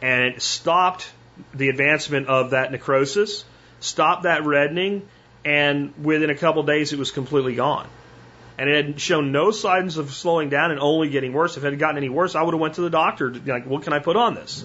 and 0.00 0.34
it 0.34 0.42
stopped 0.42 1.10
the 1.52 1.68
advancement 1.68 2.28
of 2.28 2.50
that 2.50 2.70
necrosis 2.70 3.44
stopped 3.84 4.22
that 4.24 4.44
reddening, 4.44 5.06
and 5.44 5.92
within 6.02 6.30
a 6.30 6.34
couple 6.34 6.62
days 6.62 6.92
it 6.92 6.98
was 6.98 7.10
completely 7.10 7.54
gone. 7.54 7.86
And 8.56 8.68
it 8.68 8.84
had 8.84 9.00
shown 9.00 9.32
no 9.32 9.50
signs 9.50 9.96
of 9.96 10.12
slowing 10.12 10.48
down 10.48 10.70
and 10.70 10.78
only 10.80 11.08
getting 11.08 11.32
worse. 11.32 11.56
If 11.56 11.64
it 11.64 11.70
had 11.70 11.78
gotten 11.78 11.96
any 11.96 12.08
worse, 12.08 12.34
I 12.34 12.42
would 12.42 12.54
have 12.54 12.60
went 12.60 12.74
to 12.74 12.82
the 12.82 12.90
doctor. 12.90 13.30
To, 13.30 13.40
like, 13.52 13.66
what 13.66 13.82
can 13.82 13.92
I 13.92 13.98
put 13.98 14.16
on 14.16 14.34
this? 14.34 14.64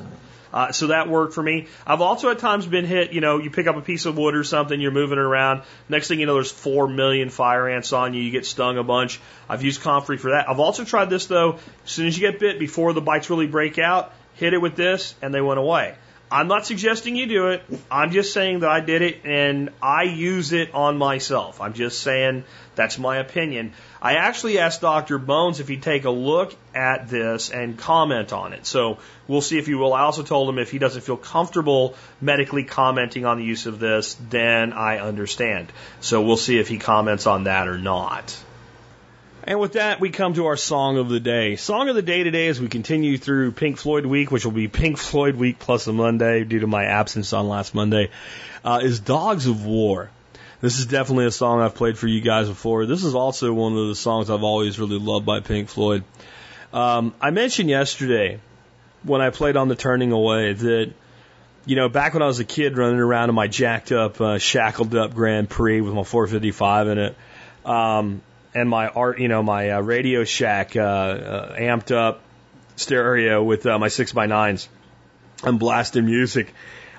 Uh, 0.51 0.71
so 0.71 0.87
that 0.87 1.07
worked 1.07 1.33
for 1.33 1.43
me. 1.43 1.67
I've 1.85 2.01
also 2.01 2.29
at 2.31 2.39
times 2.39 2.65
been 2.65 2.85
hit. 2.85 3.13
You 3.13 3.21
know, 3.21 3.37
you 3.37 3.51
pick 3.51 3.67
up 3.67 3.75
a 3.75 3.81
piece 3.81 4.05
of 4.05 4.17
wood 4.17 4.35
or 4.35 4.43
something, 4.43 4.79
you're 4.79 4.91
moving 4.91 5.17
it 5.17 5.21
around. 5.21 5.61
Next 5.87 6.07
thing 6.07 6.19
you 6.19 6.25
know, 6.25 6.33
there's 6.35 6.51
four 6.51 6.87
million 6.87 7.29
fire 7.29 7.69
ants 7.69 7.93
on 7.93 8.13
you. 8.13 8.21
You 8.21 8.31
get 8.31 8.45
stung 8.45 8.77
a 8.77 8.83
bunch. 8.83 9.19
I've 9.47 9.63
used 9.63 9.81
Comfrey 9.81 10.17
for 10.17 10.31
that. 10.31 10.49
I've 10.49 10.59
also 10.59 10.83
tried 10.83 11.09
this 11.09 11.27
though. 11.27 11.59
As 11.85 11.91
soon 11.91 12.07
as 12.07 12.17
you 12.17 12.29
get 12.29 12.39
bit, 12.39 12.59
before 12.59 12.93
the 12.93 13.01
bites 13.01 13.29
really 13.29 13.47
break 13.47 13.77
out, 13.77 14.11
hit 14.35 14.53
it 14.53 14.61
with 14.61 14.75
this, 14.75 15.13
and 15.21 15.33
they 15.33 15.41
went 15.41 15.59
away. 15.59 15.95
I'm 16.31 16.47
not 16.47 16.67
suggesting 16.67 17.15
you 17.15 17.25
do 17.25 17.47
it. 17.47 17.63
I'm 17.89 18.11
just 18.11 18.33
saying 18.33 18.59
that 18.59 18.69
I 18.69 18.81
did 18.81 19.01
it 19.01 19.21
and 19.25 19.71
I 19.81 20.03
use 20.03 20.53
it 20.53 20.75
on 20.75 20.97
myself. 20.97 21.59
I'm 21.59 21.73
just 21.73 22.01
saying 22.01 22.43
that's 22.75 22.99
my 22.99 23.17
opinion. 23.17 23.73
I 23.99 24.15
actually 24.15 24.59
asked 24.59 24.81
Dr. 24.81 25.17
Bones 25.17 25.59
if 25.59 25.67
he'd 25.67 25.81
take 25.81 26.05
a 26.05 26.11
look 26.11 26.55
at 26.75 27.09
this 27.09 27.49
and 27.49 27.77
comment 27.77 28.31
on 28.31 28.53
it. 28.53 28.67
So 28.67 28.99
we'll 29.27 29.41
see 29.41 29.57
if 29.57 29.65
he 29.65 29.73
will. 29.73 29.93
I 29.93 30.01
also 30.01 30.21
told 30.21 30.47
him 30.49 30.59
if 30.59 30.69
he 30.69 30.77
doesn't 30.77 31.01
feel 31.01 31.17
comfortable 31.17 31.95
medically 32.21 32.63
commenting 32.63 33.25
on 33.25 33.37
the 33.37 33.43
use 33.43 33.65
of 33.65 33.79
this, 33.79 34.15
then 34.29 34.71
I 34.71 34.99
understand. 34.99 35.71
So 35.99 36.21
we'll 36.21 36.37
see 36.37 36.59
if 36.59 36.67
he 36.67 36.77
comments 36.77 37.25
on 37.25 37.45
that 37.45 37.67
or 37.67 37.79
not. 37.79 38.37
And 39.49 39.59
with 39.59 39.73
that, 39.73 39.99
we 39.99 40.11
come 40.11 40.35
to 40.35 40.45
our 40.45 40.57
song 40.57 40.99
of 40.99 41.09
the 41.09 41.19
day. 41.19 41.55
Song 41.55 41.89
of 41.89 41.95
the 41.95 42.03
day 42.03 42.21
today 42.21 42.49
as 42.49 42.61
we 42.61 42.67
continue 42.67 43.17
through 43.17 43.51
Pink 43.53 43.77
Floyd 43.77 44.05
week, 44.05 44.29
which 44.29 44.45
will 44.45 44.51
be 44.51 44.67
Pink 44.67 44.99
Floyd 44.99 45.35
week 45.35 45.57
plus 45.57 45.87
a 45.87 45.91
Monday 45.91 46.43
due 46.43 46.59
to 46.59 46.67
my 46.67 46.85
absence 46.85 47.33
on 47.33 47.49
last 47.49 47.73
Monday, 47.73 48.11
uh, 48.63 48.79
is 48.83 48.99
Dogs 48.99 49.47
of 49.47 49.65
War. 49.65 50.11
This 50.61 50.77
is 50.77 50.85
definitely 50.85 51.25
a 51.25 51.31
song 51.31 51.61
I've 51.61 51.73
played 51.73 51.97
for 51.97 52.05
you 52.05 52.21
guys 52.21 52.47
before. 52.47 52.85
This 52.85 53.03
is 53.03 53.15
also 53.15 53.51
one 53.51 53.75
of 53.75 53.87
the 53.87 53.95
songs 53.95 54.29
I've 54.29 54.43
always 54.43 54.77
really 54.77 54.99
loved 54.99 55.25
by 55.25 55.39
Pink 55.39 55.69
Floyd. 55.69 56.03
Um, 56.71 57.15
I 57.19 57.31
mentioned 57.31 57.71
yesterday 57.71 58.39
when 59.01 59.19
I 59.19 59.31
played 59.31 59.57
on 59.57 59.67
the 59.67 59.75
Turning 59.75 60.11
Away 60.11 60.53
that, 60.53 60.93
you 61.65 61.75
know, 61.75 61.89
back 61.89 62.13
when 62.13 62.21
I 62.21 62.27
was 62.27 62.39
a 62.39 62.45
kid 62.45 62.77
running 62.77 62.99
around 62.99 63.29
in 63.29 63.35
my 63.35 63.47
jacked 63.47 63.91
up, 63.91 64.21
uh, 64.21 64.37
shackled 64.37 64.93
up 64.93 65.15
Grand 65.15 65.49
Prix 65.49 65.81
with 65.81 65.95
my 65.95 66.03
455 66.03 66.87
in 66.89 66.97
it, 66.99 67.15
um, 67.65 68.21
and 68.53 68.69
my 68.69 68.87
art, 68.87 69.19
you 69.19 69.27
know, 69.27 69.43
my 69.43 69.71
uh, 69.71 69.81
Radio 69.81 70.23
Shack 70.23 70.75
uh, 70.75 70.79
uh, 70.79 71.55
amped 71.55 71.95
up 71.95 72.21
stereo 72.75 73.43
with 73.43 73.65
uh, 73.65 73.77
my 73.77 73.89
six 73.89 74.11
by 74.11 74.25
nines 74.25 74.67
and 75.43 75.59
blasting 75.59 76.05
music. 76.05 76.53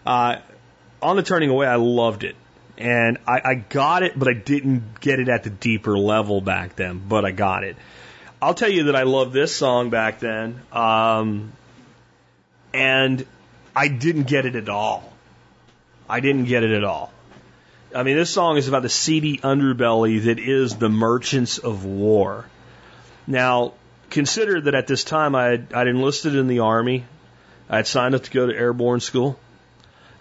Uh, 0.06 0.36
on 1.02 1.16
the 1.16 1.22
turning 1.22 1.50
away, 1.50 1.66
I 1.66 1.76
loved 1.76 2.24
it, 2.24 2.36
and 2.78 3.18
I, 3.26 3.40
I 3.44 3.54
got 3.54 4.02
it, 4.02 4.18
but 4.18 4.28
I 4.28 4.34
didn't 4.34 5.00
get 5.00 5.18
it 5.18 5.28
at 5.28 5.42
the 5.42 5.50
deeper 5.50 5.98
level 5.98 6.40
back 6.40 6.76
then. 6.76 7.02
But 7.06 7.24
I 7.24 7.32
got 7.32 7.64
it. 7.64 7.76
I'll 8.40 8.54
tell 8.54 8.70
you 8.70 8.84
that 8.84 8.96
I 8.96 9.02
loved 9.02 9.32
this 9.32 9.54
song 9.54 9.90
back 9.90 10.20
then, 10.20 10.60
um, 10.72 11.52
and 12.72 13.26
I 13.74 13.88
didn't 13.88 14.24
get 14.24 14.46
it 14.46 14.56
at 14.56 14.68
all. 14.68 15.12
I 16.08 16.20
didn't 16.20 16.44
get 16.44 16.64
it 16.64 16.70
at 16.70 16.84
all. 16.84 17.12
I 17.94 18.04
mean, 18.04 18.16
this 18.16 18.30
song 18.30 18.56
is 18.56 18.68
about 18.68 18.82
the 18.82 18.88
seedy 18.88 19.38
underbelly 19.38 20.24
that 20.24 20.38
is 20.38 20.76
the 20.76 20.88
merchants 20.88 21.58
of 21.58 21.84
war. 21.84 22.46
Now, 23.26 23.74
consider 24.10 24.60
that 24.60 24.74
at 24.74 24.86
this 24.86 25.02
time 25.02 25.34
I 25.34 25.44
had, 25.46 25.72
I'd 25.72 25.88
enlisted 25.88 26.36
in 26.36 26.46
the 26.46 26.60
army. 26.60 27.04
I 27.68 27.76
had 27.76 27.86
signed 27.86 28.14
up 28.14 28.22
to 28.22 28.30
go 28.30 28.46
to 28.46 28.54
airborne 28.54 29.00
school. 29.00 29.38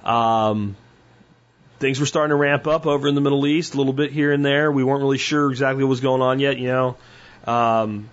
Um, 0.03 0.77
things 1.79 1.99
were 1.99 2.05
starting 2.07 2.29
to 2.29 2.35
ramp 2.35 2.65
up 2.65 2.87
over 2.87 3.07
in 3.07 3.15
the 3.15 3.21
Middle 3.21 3.45
East, 3.45 3.75
a 3.75 3.77
little 3.77 3.93
bit 3.93 4.11
here 4.11 4.31
and 4.31 4.43
there. 4.43 4.71
We 4.71 4.83
weren't 4.83 5.01
really 5.01 5.17
sure 5.17 5.51
exactly 5.51 5.83
what 5.83 5.89
was 5.89 6.01
going 6.01 6.21
on 6.21 6.39
yet, 6.39 6.57
you 6.57 6.67
know. 6.67 6.97
Um, 7.45 8.09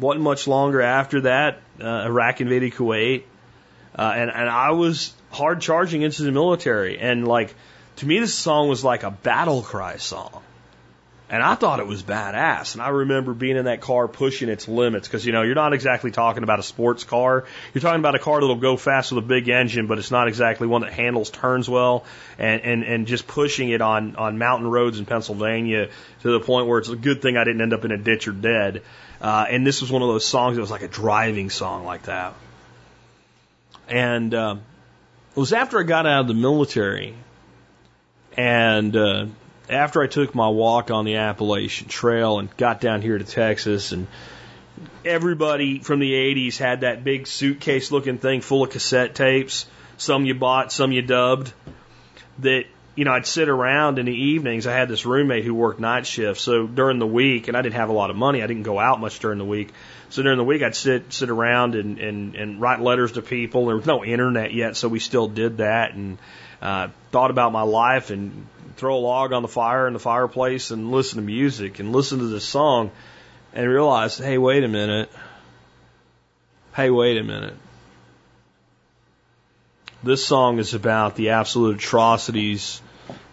wasn't 0.00 0.24
much 0.24 0.46
longer 0.46 0.80
after 0.80 1.22
that. 1.22 1.60
Uh, 1.80 2.04
Iraq 2.06 2.40
invaded 2.40 2.72
Kuwait. 2.72 3.24
Uh, 3.96 4.12
and, 4.16 4.30
and 4.30 4.48
I 4.48 4.70
was 4.70 5.12
hard 5.30 5.60
charging 5.60 6.02
into 6.02 6.22
the 6.22 6.32
military. 6.32 6.98
And 6.98 7.28
like, 7.28 7.54
to 7.96 8.06
me, 8.06 8.18
this 8.18 8.34
song 8.34 8.68
was 8.68 8.82
like 8.82 9.02
a 9.02 9.10
battle 9.10 9.62
cry 9.62 9.96
song. 9.96 10.42
And 11.30 11.42
I 11.42 11.54
thought 11.54 11.80
it 11.80 11.86
was 11.86 12.02
badass. 12.02 12.74
And 12.74 12.82
I 12.82 12.90
remember 12.90 13.32
being 13.32 13.56
in 13.56 13.64
that 13.64 13.80
car 13.80 14.06
pushing 14.06 14.50
its 14.50 14.68
limits 14.68 15.08
because, 15.08 15.24
you 15.24 15.32
know, 15.32 15.42
you're 15.42 15.54
not 15.54 15.72
exactly 15.72 16.10
talking 16.10 16.42
about 16.42 16.58
a 16.58 16.62
sports 16.62 17.02
car. 17.02 17.44
You're 17.72 17.80
talking 17.80 17.98
about 17.98 18.14
a 18.14 18.18
car 18.18 18.40
that'll 18.40 18.56
go 18.56 18.76
fast 18.76 19.10
with 19.10 19.24
a 19.24 19.26
big 19.26 19.48
engine, 19.48 19.86
but 19.86 19.98
it's 19.98 20.10
not 20.10 20.28
exactly 20.28 20.66
one 20.66 20.82
that 20.82 20.92
handles 20.92 21.30
turns 21.30 21.68
well 21.68 22.04
and, 22.38 22.60
and, 22.60 22.84
and 22.84 23.06
just 23.06 23.26
pushing 23.26 23.70
it 23.70 23.80
on, 23.80 24.16
on 24.16 24.36
mountain 24.36 24.70
roads 24.70 24.98
in 24.98 25.06
Pennsylvania 25.06 25.88
to 26.20 26.30
the 26.30 26.40
point 26.40 26.66
where 26.68 26.78
it's 26.78 26.90
a 26.90 26.96
good 26.96 27.22
thing 27.22 27.38
I 27.38 27.44
didn't 27.44 27.62
end 27.62 27.72
up 27.72 27.86
in 27.86 27.90
a 27.90 27.98
ditch 27.98 28.28
or 28.28 28.32
dead. 28.32 28.82
Uh, 29.20 29.46
and 29.48 29.66
this 29.66 29.80
was 29.80 29.90
one 29.90 30.02
of 30.02 30.08
those 30.08 30.26
songs 30.26 30.56
that 30.56 30.60
was 30.60 30.70
like 30.70 30.82
a 30.82 30.88
driving 30.88 31.48
song 31.48 31.86
like 31.86 32.02
that. 32.02 32.34
And, 33.88 34.34
uh, 34.34 34.56
it 35.34 35.40
was 35.40 35.52
after 35.52 35.80
I 35.80 35.82
got 35.82 36.06
out 36.06 36.20
of 36.20 36.28
the 36.28 36.34
military 36.34 37.14
and 38.36 38.96
uh, 38.96 39.26
after 39.68 40.02
I 40.02 40.06
took 40.06 40.34
my 40.34 40.48
walk 40.48 40.90
on 40.90 41.04
the 41.04 41.16
Appalachian 41.16 41.88
Trail 41.88 42.38
and 42.38 42.54
got 42.56 42.80
down 42.80 43.02
here 43.02 43.18
to 43.18 43.24
Texas, 43.24 43.92
and 43.92 44.06
everybody 45.04 45.78
from 45.78 46.00
the 46.00 46.12
80s 46.12 46.58
had 46.58 46.82
that 46.82 47.04
big 47.04 47.26
suitcase 47.26 47.90
looking 47.90 48.18
thing 48.18 48.40
full 48.40 48.62
of 48.62 48.70
cassette 48.70 49.14
tapes. 49.14 49.66
Some 49.96 50.24
you 50.24 50.34
bought, 50.34 50.72
some 50.72 50.92
you 50.92 51.02
dubbed. 51.02 51.52
That, 52.40 52.64
you 52.96 53.04
know, 53.04 53.12
I'd 53.12 53.26
sit 53.26 53.48
around 53.48 53.98
in 53.98 54.06
the 54.06 54.14
evenings. 54.14 54.66
I 54.66 54.72
had 54.72 54.88
this 54.88 55.06
roommate 55.06 55.44
who 55.44 55.54
worked 55.54 55.80
night 55.80 56.06
shift. 56.06 56.40
So 56.40 56.66
during 56.66 56.98
the 56.98 57.06
week, 57.06 57.48
and 57.48 57.56
I 57.56 57.62
didn't 57.62 57.76
have 57.76 57.88
a 57.88 57.92
lot 57.92 58.10
of 58.10 58.16
money, 58.16 58.42
I 58.42 58.46
didn't 58.46 58.64
go 58.64 58.78
out 58.78 59.00
much 59.00 59.20
during 59.20 59.38
the 59.38 59.44
week. 59.44 59.72
So 60.10 60.22
during 60.22 60.38
the 60.38 60.44
week, 60.44 60.62
I'd 60.62 60.76
sit 60.76 61.12
sit 61.12 61.30
around 61.30 61.74
and, 61.74 61.98
and, 61.98 62.34
and 62.34 62.60
write 62.60 62.80
letters 62.80 63.12
to 63.12 63.22
people. 63.22 63.66
There 63.66 63.76
was 63.76 63.86
no 63.86 64.04
internet 64.04 64.52
yet, 64.52 64.76
so 64.76 64.88
we 64.88 64.98
still 64.98 65.28
did 65.28 65.58
that. 65.58 65.94
And 65.94 66.18
uh, 66.64 66.88
thought 67.12 67.30
about 67.30 67.52
my 67.52 67.62
life 67.62 68.10
and 68.10 68.46
throw 68.76 68.96
a 68.96 68.98
log 68.98 69.32
on 69.32 69.42
the 69.42 69.48
fire 69.48 69.86
in 69.86 69.92
the 69.92 69.98
fireplace 69.98 70.70
and 70.70 70.90
listen 70.90 71.18
to 71.18 71.24
music 71.24 71.78
and 71.78 71.92
listen 71.92 72.18
to 72.18 72.26
this 72.26 72.44
song. 72.44 72.90
and 73.52 73.68
realize, 73.68 74.18
hey, 74.18 74.36
wait 74.36 74.64
a 74.64 74.68
minute. 74.68 75.08
Hey, 76.74 76.90
wait 76.90 77.18
a 77.18 77.22
minute. 77.22 77.54
This 80.02 80.26
song 80.26 80.58
is 80.58 80.74
about 80.74 81.14
the 81.14 81.30
absolute 81.30 81.76
atrocities 81.76 82.82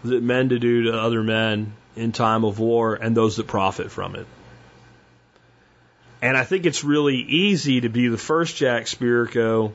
that 0.04 0.22
men 0.22 0.50
to 0.50 0.60
do 0.60 0.84
to 0.84 0.98
other 0.98 1.24
men 1.24 1.72
in 1.96 2.12
time 2.12 2.44
of 2.44 2.60
war 2.60 2.94
and 2.94 3.16
those 3.16 3.36
that 3.36 3.48
profit 3.48 3.90
from 3.90 4.14
it. 4.14 4.26
And 6.22 6.36
I 6.36 6.44
think 6.44 6.66
it's 6.66 6.84
really 6.84 7.16
easy 7.16 7.80
to 7.80 7.88
be 7.88 8.06
the 8.06 8.16
first 8.16 8.56
Jack 8.56 8.84
Spirko 8.84 9.72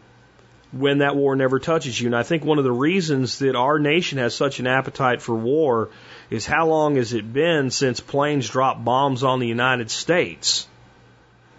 when 0.71 0.99
that 0.99 1.15
war 1.15 1.35
never 1.35 1.59
touches 1.59 1.99
you. 1.99 2.07
And 2.07 2.15
I 2.15 2.23
think 2.23 2.43
one 2.43 2.57
of 2.57 2.63
the 2.63 2.71
reasons 2.71 3.39
that 3.39 3.55
our 3.55 3.79
nation 3.79 4.17
has 4.17 4.35
such 4.35 4.59
an 4.59 4.67
appetite 4.67 5.21
for 5.21 5.35
war 5.35 5.89
is 6.29 6.45
how 6.45 6.67
long 6.67 6.97
has 6.97 7.13
it 7.13 7.31
been 7.31 7.71
since 7.71 7.99
planes 7.99 8.49
dropped 8.49 8.83
bombs 8.83 9.23
on 9.23 9.39
the 9.39 9.47
United 9.47 9.89
States 9.89 10.67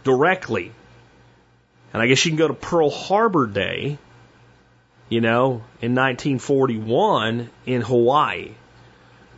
directly? 0.04 0.72
And 1.92 2.02
I 2.02 2.06
guess 2.06 2.24
you 2.24 2.30
can 2.30 2.38
go 2.38 2.48
to 2.48 2.54
Pearl 2.54 2.90
Harbor 2.90 3.46
Day, 3.46 3.98
you 5.08 5.22
know, 5.22 5.62
in 5.80 5.94
1941 5.94 7.48
in 7.64 7.80
Hawaii. 7.80 8.50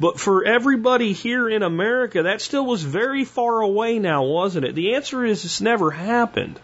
But 0.00 0.18
for 0.18 0.44
everybody 0.44 1.12
here 1.12 1.48
in 1.48 1.62
America, 1.62 2.24
that 2.24 2.40
still 2.40 2.64
was 2.64 2.82
very 2.82 3.24
far 3.24 3.60
away 3.60 3.98
now, 3.98 4.24
wasn't 4.24 4.64
it? 4.64 4.74
The 4.74 4.94
answer 4.94 5.24
is 5.24 5.44
it's 5.44 5.60
never 5.60 5.90
happened. 5.90 6.58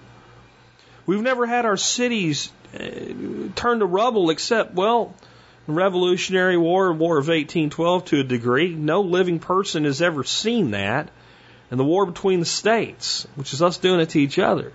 We've 1.07 1.23
never 1.23 1.47
had 1.47 1.65
our 1.65 1.77
cities 1.77 2.51
uh, 2.74 2.78
turned 3.55 3.81
to 3.81 3.87
rubble 3.87 4.31
except, 4.31 4.74
well, 4.74 5.15
Revolutionary 5.66 6.57
War, 6.57 6.93
War 6.93 7.19
of 7.19 7.28
1812 7.28 8.05
to 8.07 8.20
a 8.20 8.24
degree. 8.24 8.74
No 8.74 9.01
living 9.03 9.39
person 9.39 9.85
has 9.85 10.03
ever 10.03 10.24
seen 10.24 10.73
that. 10.73 11.09
And 11.70 11.81
the 11.81 11.85
war 11.85 12.07
between 12.07 12.41
the 12.41 12.47
states, 12.47 13.27
which 13.35 13.53
is 13.53 13.62
us 13.62 13.78
doing 13.78 14.01
it 14.01 14.11
to 14.11 14.20
each 14.20 14.39
other. 14.39 14.73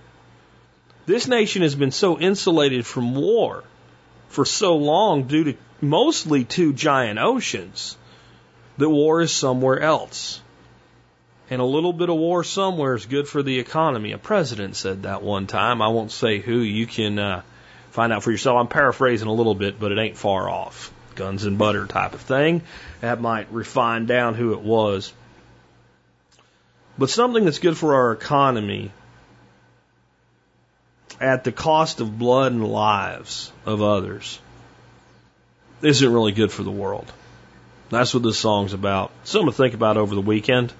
This 1.06 1.26
nation 1.26 1.62
has 1.62 1.74
been 1.74 1.90
so 1.90 2.18
insulated 2.18 2.86
from 2.86 3.14
war 3.14 3.64
for 4.28 4.44
so 4.44 4.76
long 4.76 5.24
due 5.24 5.44
to 5.44 5.54
mostly 5.80 6.44
two 6.44 6.72
giant 6.72 7.18
oceans 7.18 7.96
that 8.78 8.88
war 8.88 9.20
is 9.20 9.32
somewhere 9.32 9.80
else. 9.80 10.40
And 11.50 11.60
a 11.60 11.64
little 11.64 11.92
bit 11.92 12.08
of 12.08 12.16
war 12.16 12.44
somewhere 12.44 12.94
is 12.94 13.06
good 13.06 13.28
for 13.28 13.42
the 13.42 13.58
economy. 13.58 14.12
A 14.12 14.18
president 14.18 14.76
said 14.76 15.02
that 15.02 15.22
one 15.22 15.46
time. 15.46 15.82
I 15.82 15.88
won't 15.88 16.12
say 16.12 16.38
who. 16.38 16.58
You 16.58 16.86
can 16.86 17.18
uh, 17.18 17.42
find 17.90 18.12
out 18.12 18.22
for 18.22 18.30
yourself. 18.30 18.58
I'm 18.58 18.68
paraphrasing 18.68 19.28
a 19.28 19.34
little 19.34 19.54
bit, 19.54 19.78
but 19.78 19.92
it 19.92 19.98
ain't 19.98 20.16
far 20.16 20.48
off. 20.48 20.92
Guns 21.14 21.44
and 21.44 21.58
butter 21.58 21.86
type 21.86 22.14
of 22.14 22.20
thing. 22.20 22.62
That 23.00 23.20
might 23.20 23.52
refine 23.52 24.06
down 24.06 24.34
who 24.34 24.52
it 24.52 24.60
was. 24.60 25.12
But 26.96 27.10
something 27.10 27.44
that's 27.44 27.58
good 27.58 27.76
for 27.76 27.94
our 27.96 28.12
economy 28.12 28.90
at 31.20 31.44
the 31.44 31.52
cost 31.52 32.00
of 32.00 32.18
blood 32.18 32.52
and 32.52 32.66
lives 32.66 33.52
of 33.64 33.82
others 33.82 34.38
isn't 35.82 36.12
really 36.12 36.32
good 36.32 36.50
for 36.50 36.62
the 36.62 36.70
world. 36.70 37.10
That's 37.90 38.14
what 38.14 38.22
this 38.22 38.38
song's 38.38 38.72
about. 38.72 39.10
Something 39.24 39.50
to 39.50 39.56
think 39.56 39.74
about 39.74 39.96
over 39.96 40.14
the 40.14 40.20
weekend. 40.20 40.72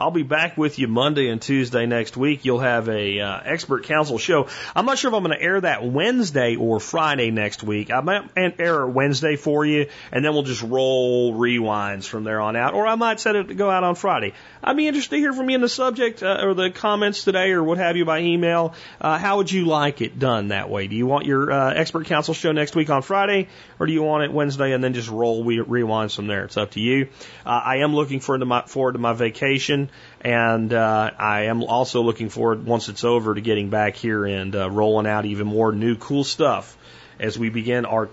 I'll 0.00 0.10
be 0.10 0.22
back 0.22 0.56
with 0.56 0.78
you 0.78 0.88
Monday 0.88 1.28
and 1.28 1.42
Tuesday 1.42 1.84
next 1.84 2.16
week. 2.16 2.46
You'll 2.46 2.60
have 2.60 2.88
a 2.88 3.20
uh, 3.20 3.40
expert 3.44 3.84
council 3.84 4.16
show. 4.16 4.48
I'm 4.74 4.86
not 4.86 4.96
sure 4.96 5.10
if 5.10 5.14
I'm 5.14 5.22
going 5.22 5.36
to 5.36 5.44
air 5.44 5.60
that 5.60 5.84
Wednesday 5.84 6.56
or 6.56 6.80
Friday 6.80 7.30
next 7.30 7.62
week. 7.62 7.90
I 7.90 8.00
might 8.00 8.30
air 8.34 8.86
Wednesday 8.86 9.36
for 9.36 9.66
you, 9.66 9.88
and 10.10 10.24
then 10.24 10.32
we'll 10.32 10.44
just 10.44 10.62
roll 10.62 11.34
rewinds 11.34 12.06
from 12.06 12.24
there 12.24 12.40
on 12.40 12.56
out. 12.56 12.72
Or 12.72 12.86
I 12.86 12.94
might 12.94 13.20
set 13.20 13.36
it 13.36 13.48
to 13.48 13.54
go 13.54 13.68
out 13.68 13.84
on 13.84 13.94
Friday. 13.94 14.32
I'd 14.64 14.74
be 14.74 14.88
interested 14.88 15.16
to 15.16 15.20
hear 15.20 15.34
from 15.34 15.50
you 15.50 15.56
in 15.56 15.60
the 15.60 15.68
subject 15.68 16.22
uh, 16.22 16.38
or 16.44 16.54
the 16.54 16.70
comments 16.70 17.24
today 17.24 17.50
or 17.50 17.62
what 17.62 17.76
have 17.76 17.98
you 17.98 18.06
by 18.06 18.20
email. 18.20 18.72
Uh, 19.02 19.18
how 19.18 19.36
would 19.36 19.52
you 19.52 19.66
like 19.66 20.00
it 20.00 20.18
done 20.18 20.48
that 20.48 20.70
way? 20.70 20.86
Do 20.86 20.96
you 20.96 21.06
want 21.06 21.26
your 21.26 21.52
uh, 21.52 21.74
expert 21.74 22.06
council 22.06 22.32
show 22.32 22.52
next 22.52 22.74
week 22.74 22.88
on 22.88 23.02
Friday, 23.02 23.48
or 23.78 23.86
do 23.86 23.92
you 23.92 24.02
want 24.02 24.24
it 24.24 24.32
Wednesday 24.32 24.72
and 24.72 24.82
then 24.82 24.94
just 24.94 25.10
roll 25.10 25.44
rewinds 25.44 26.16
from 26.16 26.26
there? 26.26 26.44
It's 26.44 26.56
up 26.56 26.70
to 26.70 26.80
you. 26.80 27.08
Uh, 27.44 27.50
I 27.50 27.76
am 27.78 27.94
looking 27.94 28.20
forward 28.20 28.38
to 28.38 28.46
my, 28.46 28.62
forward 28.62 28.92
to 28.92 28.98
my 28.98 29.12
vacation. 29.12 29.89
And 30.20 30.72
uh, 30.72 31.10
I 31.18 31.44
am 31.44 31.62
also 31.62 32.02
looking 32.02 32.28
forward, 32.28 32.64
once 32.64 32.88
it's 32.88 33.04
over, 33.04 33.34
to 33.34 33.40
getting 33.40 33.70
back 33.70 33.96
here 33.96 34.26
and 34.26 34.54
uh, 34.54 34.70
rolling 34.70 35.06
out 35.06 35.24
even 35.24 35.46
more 35.46 35.72
new 35.72 35.96
cool 35.96 36.24
stuff 36.24 36.76
as 37.18 37.38
we 37.38 37.50
begin 37.50 37.84
our 37.86 38.08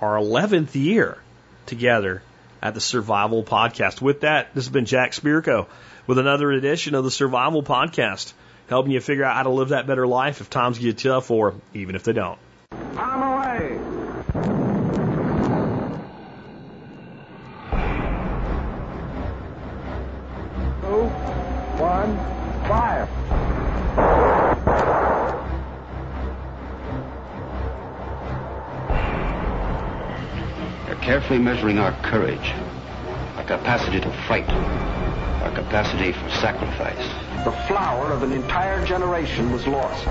our 0.00 0.16
11th 0.16 0.74
year 0.74 1.18
together 1.66 2.22
at 2.62 2.74
the 2.74 2.80
Survival 2.80 3.42
Podcast. 3.42 4.00
With 4.00 4.20
that, 4.20 4.54
this 4.54 4.64
has 4.64 4.72
been 4.72 4.86
Jack 4.86 5.12
Spirko 5.12 5.66
with 6.06 6.18
another 6.18 6.50
edition 6.50 6.94
of 6.94 7.04
the 7.04 7.10
Survival 7.10 7.62
Podcast, 7.62 8.32
helping 8.68 8.92
you 8.92 9.00
figure 9.00 9.24
out 9.24 9.36
how 9.36 9.42
to 9.42 9.50
live 9.50 9.68
that 9.70 9.86
better 9.86 10.06
life 10.06 10.40
if 10.40 10.48
times 10.48 10.78
get 10.78 10.98
tough 10.98 11.30
or 11.30 11.54
even 11.74 11.94
if 11.94 12.04
they 12.04 12.12
don't. 12.12 12.38
One, 22.00 22.16
fire. 22.68 23.06
They're 30.86 30.94
carefully 30.96 31.38
measuring 31.38 31.78
our 31.78 31.92
courage, 32.02 32.52
our 33.36 33.44
capacity 33.44 34.00
to 34.00 34.10
fight, 34.28 34.48
our 34.48 35.52
capacity 35.52 36.12
for 36.12 36.30
sacrifice. 36.30 37.06
The 37.44 37.52
flower 37.68 38.12
of 38.12 38.22
an 38.22 38.32
entire 38.32 38.84
generation 38.84 39.50
was 39.52 39.66
lost 39.66 40.06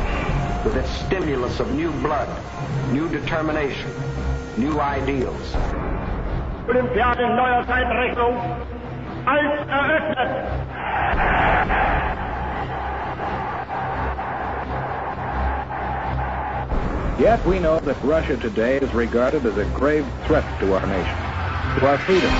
with 0.65 0.75
its 0.75 0.89
stimulus 1.05 1.59
of 1.59 1.73
new 1.73 1.91
blood, 2.01 2.29
new 2.91 3.07
determination, 3.09 3.91
new 4.57 4.79
ideals. 4.79 5.55
Olympiade 6.67 7.25
neuer 7.35 7.63
Zeitrechnung 7.65 8.35
als 9.25 9.67
eröffnet. 9.67 10.58
Yet 17.19 17.45
we 17.45 17.59
know 17.59 17.79
that 17.81 18.01
Russia 18.01 18.37
today 18.37 18.77
is 18.77 18.93
regarded 18.93 19.45
as 19.45 19.57
a 19.57 19.65
grave 19.65 20.09
threat 20.23 20.45
to 20.61 20.73
our 20.73 20.87
nation, 20.87 21.17
to 21.77 21.85
our 21.85 21.97
freedom. 21.97 22.31